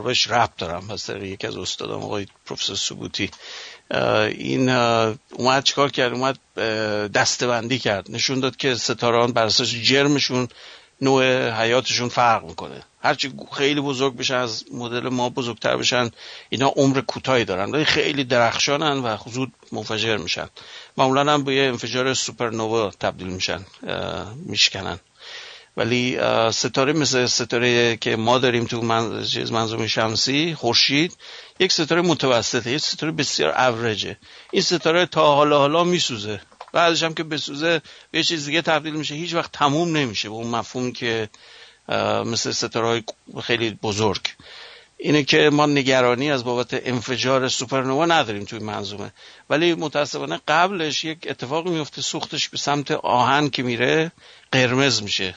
بهش 0.06 0.28
ربط 0.28 0.58
دارم. 0.58 0.88
پس 0.88 1.10
یکی 1.10 1.48
از 1.48 1.58
استادام 1.58 2.04
آقای 2.04 2.26
پروفسور 2.46 2.76
سبوتی 2.76 3.32
این 4.30 4.70
اومد 4.70 5.64
چیکار 5.64 5.92
کرد؟ 5.92 6.14
اومد 6.14 6.38
دستبندی 7.12 7.80
کرد. 7.80 8.12
نشون 8.12 8.40
داد 8.40 8.56
که 8.56 8.76
ستاران 8.76 9.32
بر 9.32 9.46
اساس 9.46 9.70
جرمشون 9.70 10.48
نوع 11.02 11.50
حیاتشون 11.50 12.10
فرق 12.10 12.46
می‌کنه. 12.46 12.84
هرچی 13.04 13.34
خیلی 13.54 13.82
بزرگ 13.82 14.18
بشن 14.18 14.36
از 14.36 14.66
مدل 14.74 15.10
ما 15.10 15.30
بزرگتر 15.30 15.78
بشن 15.78 16.10
اینا 16.50 16.68
عمر 16.68 17.02
کوتاهی 17.02 17.46
دارن. 17.46 17.72
ولی 17.72 17.86
خیلی 17.86 18.24
درخشانن 18.24 18.98
و 18.98 19.18
زود 19.32 19.54
منفجر 19.72 20.18
میشن. 20.18 20.50
معمولا 20.98 21.34
هم 21.34 21.44
به 21.44 21.56
یه 21.56 21.64
انفجار 21.64 22.14
سوپرنووا 22.14 22.90
تبدیل 22.90 23.28
میشن 23.28 23.66
میشکنن. 24.46 25.00
ولی 25.78 26.20
ستاره 26.52 26.94
مثل 26.94 27.26
ستاره 27.26 27.98
که 27.98 28.16
ما 28.16 28.38
داریم 28.38 28.66
تو 28.66 28.82
من... 28.82 29.26
منظومه 29.52 29.88
شمسی 29.88 30.56
خورشید 30.56 31.18
یک 31.60 31.72
ستاره 31.72 32.02
متوسطه 32.02 32.72
یک 32.72 32.82
ستاره 32.82 33.12
بسیار 33.12 33.52
اوریجه 33.52 34.18
این 34.52 34.62
ستاره 34.62 35.06
تا 35.06 35.36
حالا 35.36 35.58
حالا 35.58 35.84
میسوزه. 35.84 36.42
بعدش 36.74 37.04
هم 37.04 37.14
که 37.14 37.24
بسوزه 37.24 37.82
به 38.12 38.18
یه 38.18 38.24
چیز 38.24 38.46
دیگه 38.46 38.62
تبدیل 38.62 38.94
میشه 38.94 39.16
هیچ 39.16 39.34
وقت 39.34 39.52
تموم 39.52 39.98
نمیشه 39.98 40.30
به 40.30 40.36
اون 40.36 40.48
مفهوم 40.48 40.92
که 40.92 41.30
مثل 42.26 42.52
ستاره 42.52 42.88
های 42.88 43.04
خیلی 43.44 43.72
بزرگ. 43.84 44.22
اینه 44.98 45.24
که 45.24 45.50
ما 45.54 45.66
نگرانی 45.66 46.32
از 46.32 46.44
بابت 46.44 46.88
انفجار 46.88 47.48
سوپرنوا 47.48 48.06
نداریم 48.06 48.46
توی 48.46 48.60
منظومه. 48.60 49.12
ولی 49.50 49.74
متاسفانه 49.74 50.42
قبلش 50.48 51.04
یک 51.04 51.28
اتفاقی 51.30 51.70
میفته 51.70 52.02
سوختش 52.02 52.50
به 52.50 52.58
سمت 52.58 52.92
آهن 52.92 53.50
که 53.50 53.64
میره 53.64 54.12
قرمز 54.52 55.04
میشه. 55.04 55.36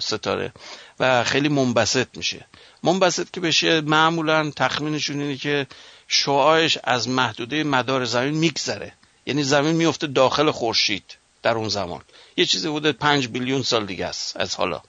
ستاره. 0.00 0.52
و 1.00 1.24
خیلی 1.24 1.48
منبسط 1.48 2.06
میشه. 2.16 2.46
منبسط 2.82 3.30
که 3.32 3.40
بشه 3.40 3.80
معمولا 3.80 4.50
تخمینشون 4.50 5.20
اینه 5.20 5.36
که 5.36 5.66
شعاعش 6.08 6.78
از 6.84 7.08
محدوده 7.08 7.64
مدار 7.64 8.04
زمین 8.04 8.34
میگذره. 8.34 8.92
یعنی 9.26 9.42
زمین 9.42 9.76
میفته 9.76 10.06
داخل 10.06 10.50
خورشید 10.50 11.16
در 11.42 11.54
اون 11.54 11.68
زمان. 11.68 12.02
یه 12.36 12.46
چیزی 12.46 12.68
بوده 12.68 12.92
پنج 12.92 13.28
بیلیون 13.28 13.62
سال 13.62 13.86
دیگه 13.86 14.06
است 14.06 14.36
از 14.36 14.54
حالا. 14.54 14.82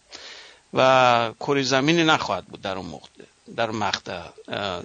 و 0.73 1.31
کره 1.39 1.63
زمینی 1.63 2.03
نخواهد 2.03 2.45
بود 2.45 2.61
در 2.61 2.75
اون 2.75 2.85
موقع 2.85 3.07
در 3.55 3.71
مقطع. 3.71 4.21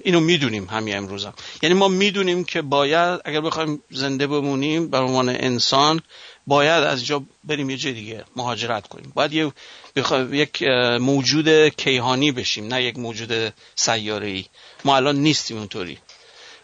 اینو 0.03 0.21
می‌دونیم 0.21 0.65
همین 0.65 0.97
امروز 0.97 1.25
هم. 1.25 1.35
یعنی 1.63 1.75
ما 1.75 1.89
می‌دونیم 1.89 2.45
که 2.45 2.63
باید 2.63 3.21
اگر 3.25 3.41
بخوایم 3.41 3.83
زنده 3.91 4.27
بمونیم 4.27 4.91
به 4.91 4.99
عنوان 4.99 5.29
انسان 5.29 6.01
باید 6.47 6.85
از 6.85 7.07
جا 7.07 7.23
بریم 7.45 7.71
یه 7.71 7.77
جای 7.77 7.93
دیگه 7.93 8.25
مهاجرت 8.37 8.87
کنیم. 8.87 9.13
باید 9.15 9.33
یه 9.33 9.53
یک 10.33 10.63
موجود 11.01 11.69
کیهانی 11.69 12.33
بشیم 12.33 12.75
نه 12.75 12.83
یک 12.83 12.99
موجود 12.99 13.55
سیاره 13.75 14.27
ای 14.27 14.45
ما 14.85 14.97
الان 14.97 15.17
نیستیم 15.17 15.59
اونطوری. 15.59 15.99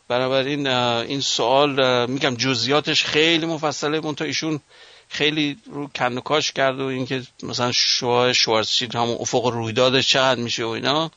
بنابراین 0.09 0.67
این 0.67 1.21
سوال 1.21 2.07
میگم 2.11 2.35
جزئیاتش 2.35 3.05
خیلی 3.05 3.47
مفصله 3.47 4.01
منتها 4.01 4.27
ایشون 4.27 4.61
خیلی 5.09 5.57
رو 5.67 5.89
کند 5.89 6.31
و 6.31 6.41
کرد 6.41 6.81
و 6.81 6.85
اینکه 6.85 7.23
مثلا 7.43 7.73
شواه 7.73 8.33
شوارزشیلد 8.33 8.95
همون 8.95 9.17
افق 9.21 9.47
رویدادش 9.47 10.09
چقدر 10.09 10.41
میشه 10.41 10.65
و 10.65 10.69
اینا. 10.69 11.11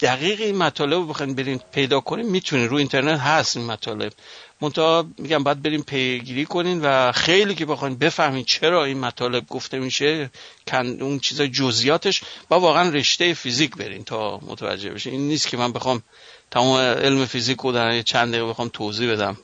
دقیق 0.00 0.40
این 0.40 0.56
مطالب 0.56 0.92
رو 0.92 1.06
بخواین 1.06 1.34
برین 1.34 1.60
پیدا 1.72 2.00
کنیم 2.00 2.26
می‌تونین. 2.26 2.68
رو 2.68 2.76
اینترنت 2.76 3.20
هست 3.20 3.56
این 3.56 3.66
مطالب. 3.66 4.12
منتها 4.60 5.06
میگم 5.18 5.42
باید 5.42 5.62
بریم 5.62 5.82
پیگیری 5.82 6.44
کنین 6.44 6.80
و 6.82 7.12
خیلی 7.12 7.54
که 7.54 7.66
بخواین 7.66 7.96
بفهمین 7.96 8.44
چرا 8.44 8.84
این 8.84 9.00
مطالب 9.00 9.46
گفته 9.46 9.78
میشه 9.78 10.30
اون 10.74 11.18
چیزای 11.18 11.48
جزئیاتش 11.48 12.22
با 12.48 12.60
واقعا 12.60 12.88
رشته 12.88 13.34
فیزیک 13.34 13.76
برین 13.76 14.04
تا 14.04 14.40
متوجه 14.42 14.90
بشین. 14.90 15.12
این 15.12 15.28
نیست 15.28 15.48
که 15.48 15.56
من 15.56 15.72
بخوام 15.72 16.02
تمام 16.50 16.78
علم 16.78 17.26
فیزیک 17.26 17.58
رو 17.58 17.72
در 17.72 18.02
چند 18.02 18.28
دقیقه 18.28 18.48
بخوام 18.48 18.68
توضیح 18.68 19.12
بدم. 19.12 19.36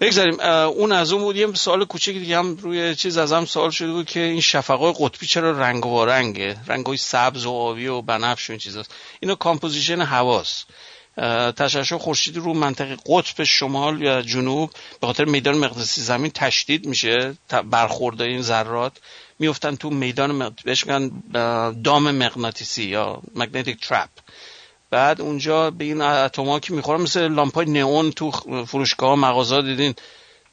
بگذاریم 0.00 0.40
اون 0.40 0.92
از 0.92 1.12
اون 1.12 1.22
بود. 1.22 1.36
یه 1.36 1.52
سوال 1.52 1.84
کوچیک 1.84 2.18
دیگه 2.18 2.38
هم 2.38 2.56
روی 2.56 2.94
چیز 2.94 3.16
از 3.16 3.32
هم 3.32 3.44
سوال 3.44 3.70
شده 3.70 3.92
بود 3.92 4.06
که 4.06 4.20
این 4.20 4.40
شفقای 4.40 4.94
قطبی 4.98 5.26
چرا 5.26 5.50
رنگ 5.50 5.86
و 5.86 6.04
رنگه 6.04 6.56
رنگای 6.66 6.96
سبز 6.96 7.46
و 7.46 7.50
آبی 7.50 7.86
و 7.86 8.02
بنفش 8.02 8.50
و 8.50 8.52
این 8.52 8.60
چیزاست. 8.60 8.94
اینا 9.20 9.34
composition 9.34 10.00
هواست 10.00 10.64
تشعشع 11.56 11.96
خورشیدی 11.96 12.40
رو 12.40 12.54
منطقه 12.54 12.96
قطب 13.06 13.44
شمال 13.44 14.02
یا 14.02 14.22
جنوب 14.22 14.70
به 15.00 15.06
خاطر 15.06 15.24
میدان 15.24 15.58
مغناطیسی 15.58 16.00
زمین 16.00 16.30
تشدید 16.30 16.86
میشه. 16.86 17.36
برخورده 17.70 18.24
این 18.24 18.42
ذرات 18.42 18.92
میفتن 19.38 19.76
تو 19.76 19.90
میدان 19.90 20.56
بهش 20.64 20.84
دام 21.84 22.10
مغناطیسی 22.10 22.84
یا 22.84 23.22
magnetic 23.34 23.88
trap 23.88 24.10
بعد 24.94 25.20
اونجا 25.20 25.70
به 25.70 25.84
این 25.84 26.00
اتما 26.00 26.60
که 26.60 26.72
می‌خورن 26.72 27.00
مثل 27.00 27.28
لامپای 27.28 27.66
نئون 27.66 28.10
تو 28.10 28.30
فروشگاه 28.66 29.14
مغازه 29.14 29.62
دیدین 29.62 29.94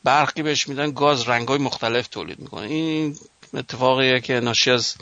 برقی 0.04 0.42
بهش 0.42 0.68
میدن 0.68 0.92
گاز 0.92 1.30
رنگای 1.30 1.58
مختلف 1.58 2.08
تولید 2.08 2.40
می‌کنه. 2.40 2.68
این 2.68 3.18
اتفاقیه 3.54 4.20
که 4.20 4.40
ناشی 4.40 4.72
از 4.72 4.96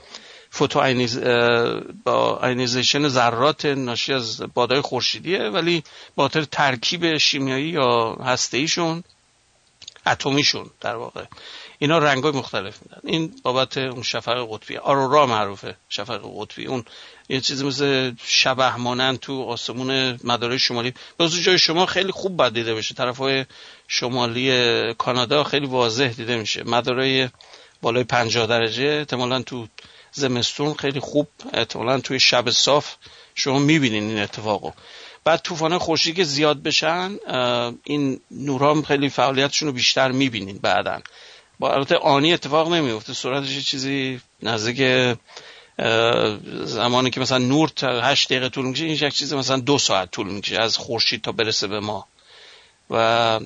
فوتو 0.49 0.79
با 2.03 2.39
اینیزیشن 2.43 3.07
ذرات 3.07 3.65
ناشی 3.65 4.13
از 4.13 4.41
بادای 4.53 4.81
خورشیدیه 4.81 5.43
ولی 5.43 5.83
با 6.15 6.27
ترکیب 6.27 7.17
شیمیایی 7.17 7.69
یا 7.69 8.13
هسته‌ایشون 8.13 9.03
اتمیشون 10.05 10.69
در 10.81 10.95
واقع. 10.95 11.25
اینا 11.81 11.97
رنگ 11.97 12.23
های 12.23 12.31
مختلف 12.31 12.79
میدن. 12.81 13.01
این 13.03 13.35
بابت 13.43 13.77
اون 13.77 14.03
شفق 14.03 14.47
قطبی. 14.51 14.77
آرورا 14.77 15.25
معروفه 15.25 15.75
شفق 15.89 16.21
قطبی. 16.39 16.65
اون 16.65 16.85
یه 17.29 17.41
چیزی 17.41 17.65
مثل 17.65 18.11
شبه 18.23 18.75
مانند 18.75 19.19
تو 19.19 19.43
آسمون 19.43 20.19
مدارای 20.23 20.59
شمالی. 20.59 20.93
بازو 21.17 21.41
جای 21.41 21.59
شما 21.59 21.85
خیلی 21.85 22.11
خوب 22.11 22.37
باید 22.37 22.53
دیده 22.53 22.75
بشه. 22.75 22.95
طرف 22.95 23.17
های 23.17 23.45
شمالی 23.87 24.93
کانادا 24.93 25.43
خیلی 25.43 25.65
واضح 25.65 26.07
دیده 26.07 26.37
میشه. 26.37 26.63
مدارای 26.63 27.29
بالای 27.81 28.03
پنجاه 28.03 28.47
درجه 28.47 28.83
احتمالا 28.83 29.41
تو 29.41 29.67
زمستون 30.11 30.73
خیلی 30.73 30.99
خوب 30.99 31.27
احتمالا 31.53 31.99
توی 31.99 32.19
شب 32.19 32.49
صاف 32.49 32.95
شما 33.35 33.59
می‌بینین 33.59 34.03
این 34.03 34.19
اتفاقو 34.19 34.71
بعد 35.23 35.41
طوفان 35.41 35.77
خورشیدی 35.77 36.15
که 36.15 36.23
زیاد 36.23 36.63
بشن 36.63 37.11
این 37.83 38.21
نورام 38.31 38.81
خیلی 38.81 39.09
فعالیتشون 39.09 39.67
رو 39.67 39.73
بیشتر 39.73 40.11
می‌بینین 40.11 40.57
بعدا. 40.57 41.01
با 41.59 41.73
البته 41.73 41.95
آنی 41.95 42.33
اتفاق 42.33 42.73
نمیفته 42.73 43.13
سرعتش 43.13 43.69
چیزی 43.69 44.21
نزدیک 44.43 45.17
زمانی 46.63 47.09
که 47.09 47.19
مثلا 47.19 47.37
نور 47.37 47.69
تا 47.69 48.01
هشت 48.01 48.29
دقیقه 48.29 48.49
طول 48.49 48.65
می‌کشه 48.65 48.85
این 48.85 48.93
یک 48.93 49.13
چیز 49.13 49.33
مثلا 49.33 49.59
دو 49.59 49.77
ساعت 49.77 50.11
طول 50.11 50.27
می‌کشه 50.27 50.61
از 50.61 50.77
خورشید 50.77 51.21
تا 51.21 51.31
برسه 51.31 51.67
به 51.67 51.79
ما. 51.79 52.07
و 52.89 53.39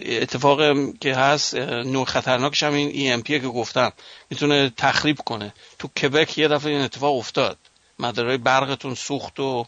اتفاق 0.00 0.60
که 1.00 1.14
هست 1.14 1.54
نور 1.54 2.06
خطرناکش 2.06 2.62
هم 2.62 2.74
این 2.74 3.20
EMP 3.20 3.26
که 3.26 3.38
گفتم 3.38 3.92
می‌تونه 4.30 4.72
تخریب 4.76 5.18
کنه. 5.18 5.54
تو 5.78 5.88
کبک 5.88 6.38
یه 6.38 6.48
دفعه 6.48 6.72
این 6.72 6.80
اتفاق 6.80 7.16
افتاد. 7.16 7.58
مدارای 7.98 8.36
برقتون 8.36 8.94
سوخت 8.94 9.40
و 9.40 9.66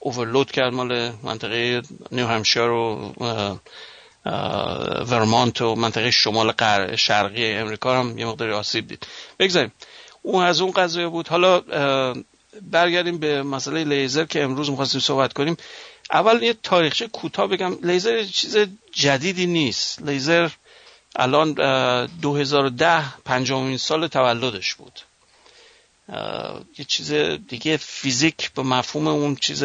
اوورلود 0.00 0.50
کرد 0.50 0.72
مال 0.72 1.12
منطقه 1.22 1.82
نیو 2.12 2.26
همشار 2.26 2.70
و 2.70 3.14
ورمانت 5.10 5.62
و 5.62 5.74
منطقه 5.74 6.10
شمال 6.10 6.52
شرقی 6.96 7.52
امریکا 7.52 8.00
هم 8.00 8.18
یه 8.18 8.26
مقداری 8.26 8.52
آسیب 8.52 8.88
دید. 8.88 9.06
بگذاریم. 9.38 9.72
اون 10.22 10.44
از 10.44 10.60
اون 10.60 10.70
قضیه 10.70 11.08
بود. 11.08 11.28
حالا 11.28 11.60
برگردیم 12.62 13.18
به 13.18 13.42
مسئله 13.42 13.84
لیزر 13.84 14.24
که 14.24 14.42
امروز 14.42 14.70
می‌خواستیم 14.70 15.00
صحبت 15.00 15.32
کنیم. 15.32 15.56
اول 16.10 16.42
یه 16.42 16.54
تاریخچه 16.62 17.08
کوتاه 17.08 17.46
بگم. 17.46 17.78
لیزر 17.82 18.24
چیز 18.24 18.56
جدیدی 18.92 19.46
نیست. 19.46 20.02
لیزر 20.02 20.48
الان 21.16 21.52
2010 22.06 23.22
پنجمین 23.24 23.76
سال 23.76 24.06
تولدش 24.06 24.74
بود. 24.74 25.00
یه 26.78 26.84
چیز 26.88 27.12
دیگه 27.48 27.76
فیزیک 27.76 28.52
به 28.52 28.62
مفهوم 28.62 29.08
اون 29.08 29.36
چیز 29.36 29.64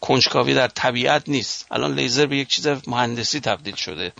کنجکاوی 0.00 0.54
در 0.54 0.68
طبیعت 0.68 1.28
نیست. 1.28 1.66
الان 1.70 1.94
لیزر 1.94 2.26
به 2.26 2.36
یک 2.36 2.48
چیز 2.48 2.66
مهندسی 2.86 3.40
تبدیل 3.40 3.74
شده. 3.74 4.12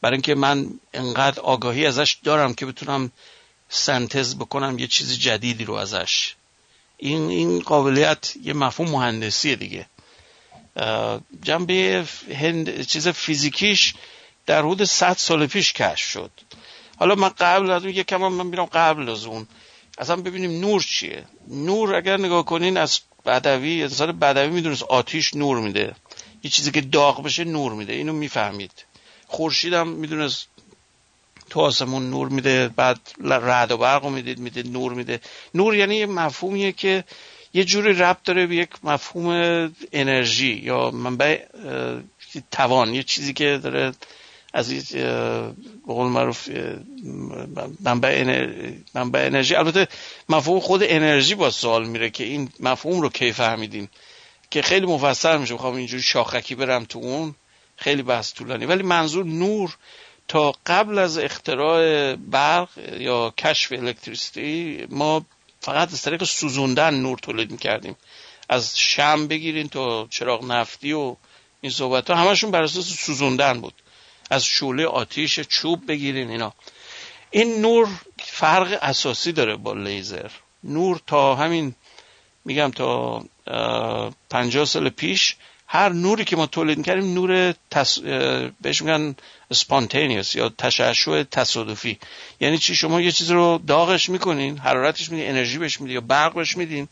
برای 0.00 0.14
اینکه 0.14 0.34
من 0.34 0.70
انقدر 0.94 1.40
آگاهی 1.40 1.86
ازش 1.86 2.18
دارم 2.24 2.54
که 2.54 2.66
بتونم 2.66 3.12
سنتز 3.68 4.36
بکنم 4.36 4.78
یه 4.78 4.86
چیز 4.86 5.18
جدیدی 5.18 5.64
رو 5.64 5.74
ازش. 5.74 6.34
این 6.96 7.28
این 7.28 7.60
قابلیت 7.60 8.32
یه 8.42 8.52
مفهوم 8.52 8.90
مهندسی 8.90 9.56
دیگه. 9.56 9.86
جنبه 11.42 12.06
هند 12.34 12.82
چیز 12.82 13.08
فیزیکیش 13.08 13.94
در 14.46 14.58
حدود 14.58 14.84
100 14.84 15.16
سال 15.16 15.46
پیش 15.46 15.72
کشف 15.72 16.08
شد. 16.10 16.30
حالا 16.96 17.14
من 17.14 17.28
قبل 17.28 17.70
از 17.70 17.84
اون 17.84 17.94
یکم 17.94 18.16
من 18.16 18.46
میرم 18.46 18.64
قبل 18.64 19.08
از 19.08 19.24
اون. 19.24 19.46
اصلا 19.98 20.16
ببینیم 20.16 20.60
نور 20.60 20.82
چیه. 20.82 21.24
نور 21.48 21.94
اگر 21.94 22.16
نگاه 22.16 22.44
کنین 22.44 22.76
از 22.76 23.00
بدوی 23.26 23.82
انسان 23.82 24.18
بدوی 24.18 24.48
می‌دونست 24.48 24.82
آتیش 24.82 25.34
نور 25.34 25.60
میده. 25.60 25.94
یه 26.42 26.50
چیزی 26.50 26.70
که 26.70 26.80
داغ 26.80 27.22
بشه 27.22 27.44
نور 27.44 27.72
میده. 27.72 27.92
اینو 27.92 28.12
می‌فهمید. 28.12 28.72
خورشید 29.26 29.72
هم 29.72 29.88
می‌دونست 29.88 30.48
تو 31.50 31.60
آسمون 31.60 32.10
نور 32.10 32.28
میده 32.28 32.68
بعد 32.68 33.00
رعد 33.24 33.70
و 33.70 33.76
برق 33.76 34.06
می‌دید 34.06 34.38
میده 34.38 34.62
نور 34.62 34.94
میده. 34.94 35.20
نور 35.54 35.74
یعنی 35.74 35.96
یه 35.96 36.06
مفهومیه 36.06 36.72
که 36.72 37.04
یه 37.54 37.64
جوری 37.64 37.92
ربط 37.92 38.22
داره 38.24 38.46
به 38.46 38.56
یک 38.56 38.70
مفهوم 38.82 39.28
انرژی 39.92 40.52
یا 40.64 40.90
منبع 40.90 41.42
توان 42.50 42.94
یه 42.94 43.02
چیزی 43.02 43.32
که 43.32 43.60
داره 43.62 43.92
از 44.52 44.70
این 44.70 44.82
قول 45.86 46.06
معروف 46.06 46.48
منبع, 47.80 48.24
منبع 48.94 49.26
انرژی. 49.26 49.54
البته 49.54 49.88
مفهوم 50.28 50.60
خود 50.60 50.82
انرژی 50.84 51.34
با 51.34 51.50
سوال 51.50 51.86
میره 51.86 52.10
که 52.10 52.24
این 52.24 52.48
مفهوم 52.60 53.00
رو 53.00 53.08
کی 53.08 53.32
فهمیدیم؟ 53.32 53.88
که 54.50 54.62
خیلی 54.62 54.86
مفصل 54.86 55.38
میشه. 55.38 55.54
بخوام 55.54 55.74
اینجوری 55.74 56.02
شاخکی 56.02 56.54
برم 56.54 56.84
تو 56.84 56.98
اون. 56.98 57.34
خیلی 57.76 58.02
بحث 58.02 58.34
طولانی. 58.34 58.66
ولی 58.66 58.82
منظور 58.82 59.24
نور 59.24 59.76
تا 60.28 60.54
قبل 60.66 60.98
از 60.98 61.18
اختراع 61.18 62.14
برق 62.16 62.68
یا 62.98 63.34
کشف 63.38 63.72
الکتریسیتی 63.72 64.86
ما 64.90 65.26
فقط 65.60 65.92
از 65.92 66.02
طریق 66.02 66.24
سوزوندن 66.24 66.94
نور 66.94 67.18
تولید 67.18 67.50
می‌کردیم. 67.50 67.96
از 68.48 68.78
شم 68.78 69.26
بگیرین 69.26 69.68
تا 69.68 70.06
چراغ 70.10 70.44
نفتی 70.44 70.92
و 70.92 71.16
این 71.60 71.72
صحبت 71.72 72.10
ها 72.10 72.16
همشون 72.16 72.50
بر 72.50 72.62
اساس 72.62 72.86
سوزوندن 72.86 73.60
بود. 73.60 73.74
از 74.30 74.44
شوله 74.44 74.86
آتیش 74.86 75.40
چوب 75.40 75.86
بگیرین 75.88 76.30
اینا. 76.30 76.52
این 77.30 77.60
نور 77.60 77.88
فرق 78.18 78.78
اساسی 78.82 79.32
داره 79.32 79.56
با 79.56 79.72
لیزر. 79.72 80.30
نور 80.64 81.00
تا 81.06 81.34
همین 81.34 81.74
میگم 82.44 82.70
تا 82.70 83.24
پنجاه 84.30 84.64
سال 84.64 84.88
پیش 84.88 85.36
هر 85.66 85.88
نوری 85.88 86.24
که 86.24 86.36
ما 86.36 86.46
تولید 86.46 86.84
کردیم 86.86 87.14
نور 87.14 87.54
تص... 87.70 87.98
بهش 88.60 88.82
میگن 88.82 89.16
سپانتینیوس 89.52 90.34
یا 90.34 90.48
تشعشع 90.48 91.22
تصادفی. 91.22 91.98
یعنی 92.40 92.58
چی؟ 92.58 92.76
شما 92.76 93.00
یه 93.00 93.12
چیز 93.12 93.30
رو 93.30 93.60
داغش 93.66 94.08
می‌کنین 94.08 94.58
حرارتش 94.58 95.10
میدین 95.10 95.28
انرژی 95.28 95.58
بهش 95.58 95.80
میدین 95.80 95.94
یا 95.94 96.00
برق 96.00 96.34
بهش 96.34 96.56
میدین 96.56 96.88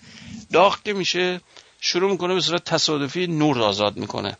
داغ 0.52 0.82
که 0.82 0.92
میشه 0.92 1.40
شروع 1.80 2.10
می‌کنه 2.10 2.34
به 2.34 2.40
صورت 2.40 2.64
تصادفی 2.64 3.26
نور 3.26 3.62
آزاد 3.62 3.96
می‌کنه. 3.96 4.36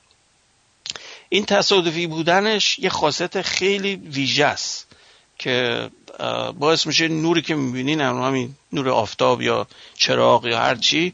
این 1.29 1.45
تصادفی 1.45 2.07
بودنش 2.07 2.79
یه 2.79 2.89
خاصیت 2.89 3.43
خیلی 3.43 3.97
ویژه 3.97 4.45
است 4.45 4.87
که 5.39 5.91
باعث 6.59 6.87
میشه 6.87 7.09
نوری 7.09 7.43
که 7.43 7.55
می‌بینین 7.55 8.01
همین 8.01 8.55
نور 8.73 8.89
آفتاب 8.89 9.43
یا 9.43 9.67
چراغ 9.95 10.47
یا 10.47 10.59
هر 10.59 10.75
چی 10.75 11.13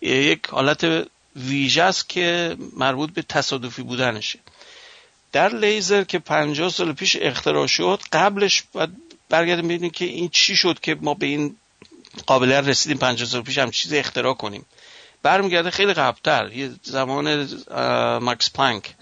یک 0.00 0.46
حالت 0.46 1.08
ویژه 1.36 1.82
است 1.82 2.08
که 2.08 2.56
مربوط 2.76 3.10
به 3.10 3.22
تصادفی 3.22 3.82
بودنشه. 3.82 4.38
در 5.32 5.54
لیزر 5.54 6.04
که 6.04 6.18
50 6.18 6.68
سال 6.68 6.92
پیش 6.92 7.16
اختراع 7.20 7.66
شد 7.66 8.00
قبلش 8.12 8.64
باید 8.72 8.90
برگردیم 9.28 9.64
ببینیم 9.64 9.90
که 9.90 10.04
این 10.04 10.28
چی 10.28 10.56
شد 10.56 10.80
که 10.80 10.96
ما 11.00 11.14
به 11.14 11.26
این 11.26 11.56
قابلیت 12.26 12.64
رسیدیم 12.68 12.98
50 12.98 13.28
سال 13.28 13.42
پیش 13.42 13.58
هم 13.58 13.70
چیز 13.70 13.92
اختراع 13.92 14.34
کنیم. 14.34 14.66
برمیگرده 15.22 15.70
خیلی 15.70 15.92
قبلتر 15.92 16.52
یه 16.52 16.70
زمان 16.82 17.48
ماکس 18.18 18.50
پلانک 18.50 18.94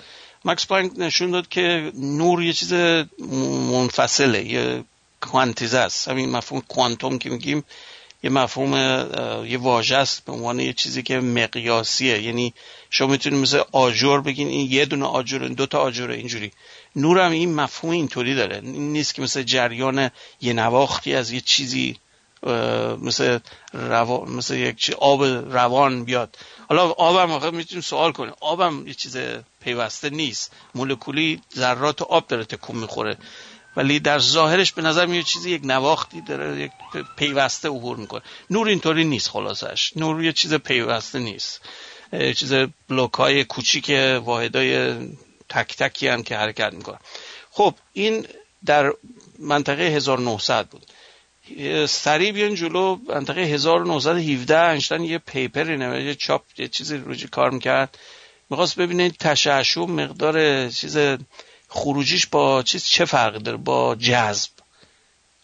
ماکس 0.44 0.66
پلانک 0.66 0.92
نشون 0.96 1.30
داد 1.30 1.48
که 1.48 1.92
نور 1.94 2.42
یه 2.42 2.52
چیز 2.52 2.72
منفصله 3.72 4.44
یه 4.44 4.84
کوانتیزه 5.20 5.78
است. 5.78 6.08
همین 6.08 6.30
مفهوم 6.30 6.60
کوانتوم 6.68 7.18
که 7.18 7.30
میگیم 7.30 7.64
یه 8.22 8.30
مفهوم 8.30 8.74
یه 9.46 9.58
واژه 9.58 9.96
است 9.96 10.24
به 10.24 10.32
عنوان 10.32 10.60
یه 10.60 10.72
چیزی 10.72 11.02
که 11.02 11.20
مقیاسیه. 11.20 12.22
یعنی 12.22 12.54
شما 12.90 13.08
می‌تونید 13.08 13.42
مثل 13.42 13.62
آجر 13.72 14.20
بگین 14.20 14.48
این 14.48 14.72
یه 14.72 14.84
دونه 14.84 15.06
آجر 15.06 15.38
دو 15.38 15.66
تا 15.66 15.78
آجر 15.78 16.10
اینجوری. 16.10 16.52
نور 16.96 17.18
هم 17.18 17.32
این 17.32 17.54
مفهوم 17.54 17.92
اینطوری 17.92 18.34
داره. 18.34 18.56
این 18.56 18.92
نیست 18.92 19.14
که 19.14 19.22
مثل 19.22 19.42
جریان 19.42 20.10
یه 20.40 20.52
نواختی 20.52 21.14
از 21.14 21.30
یه 21.30 21.40
چیزی 21.40 21.96
مثل 23.02 23.38
روان 23.72 24.30
مثل 24.30 24.54
یک 24.54 24.76
چیز 24.76 24.94
آب 24.94 25.24
روان 25.24 26.04
بیاد. 26.04 26.36
حالا 26.70 26.88
آبم 26.88 27.30
آخه 27.30 27.50
می‌تونیم 27.50 27.82
سوال 27.82 28.12
کنیم. 28.12 28.34
آبم 28.40 28.86
یه 28.86 28.94
چیز 28.94 29.16
پیوسته 29.60 30.10
نیست. 30.10 30.52
مولکولی 30.74 31.40
ذرات 31.56 32.02
آب 32.02 32.26
داره 32.26 32.44
تکون 32.44 32.76
می‌خوره. 32.76 33.16
ولی 33.76 34.00
در 34.00 34.18
ظاهرش 34.18 34.72
به 34.72 34.82
نظر 34.82 35.06
میاد 35.06 35.24
چیزی 35.24 35.50
یک 35.50 35.60
نواختی 35.64 36.20
داره 36.20 36.60
یک 36.60 36.72
پیوسته 37.16 37.68
عبور 37.68 37.96
می‌کنه. 37.96 38.22
نور 38.50 38.68
اینطوری 38.68 39.04
نیست 39.04 39.30
خلاصش. 39.30 39.96
نور 39.96 40.24
یه 40.24 40.32
چیز 40.32 40.54
پیوسته 40.54 41.18
نیست. 41.18 41.60
چیز 42.36 42.52
بلوک 42.88 43.12
های 43.12 43.44
کوچیک 43.44 43.90
واحدای 44.24 44.94
تک 45.48 45.76
تکی 45.76 46.08
هم 46.08 46.22
که 46.22 46.36
حرکت 46.36 46.72
می‌کنه. 46.72 46.98
خب 47.50 47.74
این 47.92 48.26
در 48.64 48.92
منطقه 49.38 49.82
1900 49.82 50.66
بود. 50.68 50.86
سریع 51.88 52.32
بیان 52.32 52.54
جلو 52.54 52.98
منطقه 53.08 53.40
1917 53.40 54.58
انشتن 54.58 55.04
یه 55.04 55.18
پیپری 55.18 55.76
نوشت 55.76 56.04
یه 56.06 56.14
چاپ 56.14 56.42
یه 56.58 56.68
چیزی 56.68 56.96
روی 56.96 57.16
کار 57.16 57.50
می‌کرد. 57.50 57.98
می‌خواست 58.50 58.76
ببینید 58.76 59.16
تشعشع 59.16 59.80
مقدار 59.80 60.68
چیز 60.68 60.98
خروجیش 61.68 62.26
با 62.26 62.62
چیز 62.62 62.84
چه 62.84 63.04
فرقی 63.04 63.38
داره 63.38 63.56
با 63.56 63.94
جذب. 63.94 64.50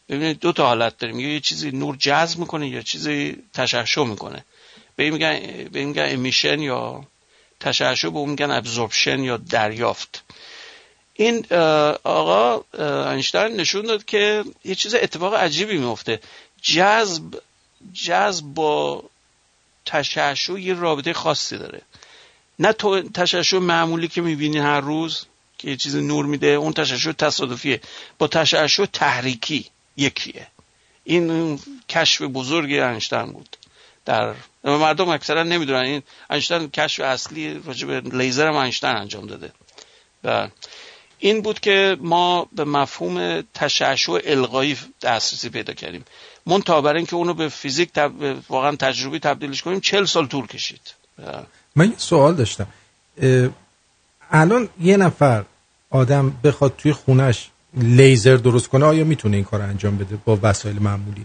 ببینید 0.08 0.40
دو 0.40 0.52
تا 0.52 0.66
حالت 0.66 0.98
داریم 0.98 1.20
یه 1.20 1.40
چیزی 1.40 1.70
نور 1.70 1.96
جذب 1.96 2.38
می‌کنه 2.38 2.68
یا 2.68 2.82
چیزی 2.82 3.36
تشعشع 3.54 4.04
می‌کنه. 4.04 4.44
به 4.96 5.04
این 5.04 5.12
میگن 5.12 5.38
به 5.94 6.12
امیشن 6.12 6.60
یا 6.60 7.04
تشعشع 7.60 8.08
به 8.08 8.18
اون 8.18 8.30
میگن 8.30 8.50
ابزوربشن 8.50 9.20
یا 9.20 9.36
دریافت. 9.36 10.24
این 11.16 11.46
آقا 12.04 12.64
اینشتین 13.10 13.40
نشون 13.40 13.82
داد 13.82 14.04
که 14.04 14.44
یه 14.64 14.74
چیز 14.74 14.94
اتفاق 14.94 15.34
عجیبی 15.34 15.78
میفته 15.78 16.20
جذب 16.62 17.22
جذب 17.92 18.44
با 18.44 19.04
تشعشع 19.86 20.52
یه 20.52 20.74
رابطه 20.74 21.12
خاصی 21.12 21.58
داره. 21.58 21.82
نه 22.58 22.72
تو 22.72 23.02
تشعشع 23.02 23.58
معمولی 23.58 24.08
که 24.08 24.20
می‌بینی 24.20 24.58
هر 24.58 24.80
روز 24.80 25.26
که 25.58 25.70
یه 25.70 25.76
چیز 25.76 25.96
نور 25.96 26.26
میده 26.26 26.46
اون 26.46 26.72
تشعشع 26.72 27.12
تصادفیه. 27.12 27.80
با 28.18 28.28
تشعشع 28.28 28.84
تحریکی 28.84 29.66
یکیه. 29.96 30.46
این 31.04 31.60
کشف 31.88 32.22
بزرگی 32.22 32.80
انشتن 32.80 33.26
بود. 33.26 33.56
در 34.04 34.34
مردم 34.64 35.08
اکثرا 35.08 35.42
نمی‌دونن. 35.42 35.80
این 35.80 36.02
انشتن 36.30 36.68
کشف 36.68 37.00
اصلی 37.00 37.60
راجع 37.64 37.86
به 37.86 38.00
لیزر 38.00 38.46
هم 38.46 38.56
انشتن 38.56 38.96
انجام 38.96 39.26
داده. 39.26 39.52
و 40.24 40.48
این 41.18 41.40
بود 41.42 41.60
که 41.60 41.96
ما 42.00 42.46
به 42.52 42.64
مفهوم 42.64 43.42
تشعشع 43.54 44.20
القایی 44.24 44.78
دسترسی 45.02 45.48
پیدا 45.48 45.72
کردیم. 45.72 46.04
من 46.46 46.62
تا 46.62 46.80
برای 46.80 46.96
اینکه 46.96 47.16
اونو 47.16 47.34
به 47.34 47.48
فیزیک 47.48 47.92
تب... 47.92 48.12
واقعا 48.48 48.76
تجربی 48.76 49.18
تبدیلش 49.18 49.62
کنیم 49.62 49.80
چل 49.80 50.04
سال 50.04 50.26
طول 50.26 50.46
کشید. 50.46 50.94
من 51.76 51.86
یه 51.86 51.94
سوال 51.96 52.34
داشتم. 52.34 52.66
الان 54.30 54.68
یه 54.80 54.96
نفر 54.96 55.44
آدم 55.90 56.32
بخواد 56.44 56.74
توی 56.78 56.92
خونش 56.92 57.50
لیزر 57.74 58.36
درست 58.36 58.68
کنه 58.68 58.84
آیا 58.84 59.04
می‌تونه 59.04 59.36
این 59.36 59.44
کار 59.44 59.62
انجام 59.62 59.98
بده 59.98 60.18
با 60.24 60.38
وسایل 60.42 60.82
معمولی؟ 60.82 61.24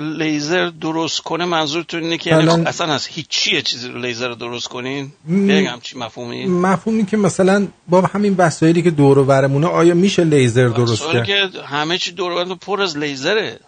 لیزر 0.00 0.70
درست 0.80 1.20
کنه 1.20 1.44
منظورتون 1.44 2.02
اینه 2.02 2.18
که 2.18 2.30
یعنی 2.30 2.48
اصلا 2.48 2.94
از 2.94 3.06
هیچی 3.06 3.62
چیزی 3.62 3.88
رو 3.88 4.00
لیزر 4.00 4.28
درست 4.28 4.68
کنین 4.68 5.12
بگم 5.28 5.78
چی 5.82 5.98
مفهومی؟ 5.98 6.46
مفهومی 6.46 7.06
که 7.06 7.16
مثلا 7.16 7.68
با 7.88 8.00
همین 8.00 8.34
وسایلی 8.38 8.82
که 8.82 8.90
دور 8.90 9.18
و 9.18 9.24
برمونه 9.24 9.66
آیا 9.66 9.94
میشه 9.94 10.24
لیزر 10.24 10.68
درست 10.68 11.02
کرد؟ 11.02 11.24
که 11.24 11.48
همه 11.64 11.98
چی 11.98 12.12
دور 12.12 12.32
و 12.32 12.54
بر 12.54 12.82
از 12.82 12.98
لیزره. 12.98 13.60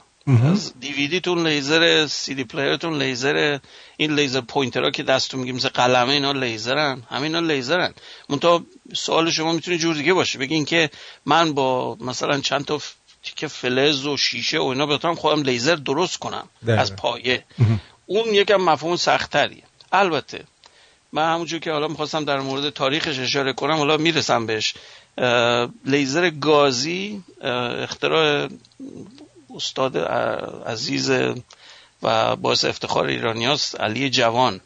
از 0.53 0.72
دیویدی 0.80 1.20
تون 1.20 1.47
لیزر 1.47 2.07
CD 2.07 2.34
player 2.34 2.45
تون 2.45 3.03
لیزر 3.03 3.59
این 3.97 4.14
laser 4.14 4.40
pointer 4.40 4.84
ها 4.84 4.90
که 4.90 5.03
دستتون 5.03 5.40
میگیم 5.40 5.57
مثل 5.57 5.68
قلمه 5.68 6.12
اینا 6.12 6.32
لیزرن. 6.32 7.03
همه 7.11 7.22
اینا 7.22 7.40
لیزرن. 7.40 7.95
منتها 8.28 8.64
سوال 8.95 9.30
شما 9.30 9.53
می‌تونه 9.53 9.78
جور 9.78 9.95
دیگه 9.95 10.12
باشه. 10.12 10.38
بگین 10.38 10.64
که 10.64 10.90
من 11.26 11.53
با 11.53 11.97
مثلا 12.01 12.40
چند 12.40 12.64
تا 12.64 12.80
تیکه 13.23 13.49
فلز 13.49 14.07
و 14.07 14.16
شیشه 14.16 14.59
و 14.59 14.64
اینا 14.64 14.87
بتونم 14.87 15.14
خودم 15.14 15.43
لیزر 15.43 15.75
درست 15.75 16.18
کنم. 16.18 16.49
از 16.66 16.97
پایه. 16.97 17.45
اون 18.07 18.35
یکم 18.35 18.57
مفهوم 18.57 18.97
سختتریه. 18.97 19.62
البته 19.93 20.45
من 21.12 21.35
همونجور 21.35 21.61
که 21.61 21.73
حالا 21.73 21.89
می‌خواستم 21.89 22.25
در 22.25 22.41
مورد 22.41 22.70
تاریخش 22.70 23.18
اشاره 23.18 23.53
کنم 23.53 23.77
حالا 23.77 23.97
می‌رسم 23.97 24.47
بهش. 24.47 24.75
لیزر 25.87 26.31
گازی 26.31 27.23
اختراع 27.83 28.49
استاد 29.57 29.99
عزیز 30.66 31.12
و 32.03 32.37
باعث 32.37 32.64
افتخار 32.64 33.07
ایرانیاست 33.07 33.81
علی 33.81 34.11
جوان. 34.11 34.61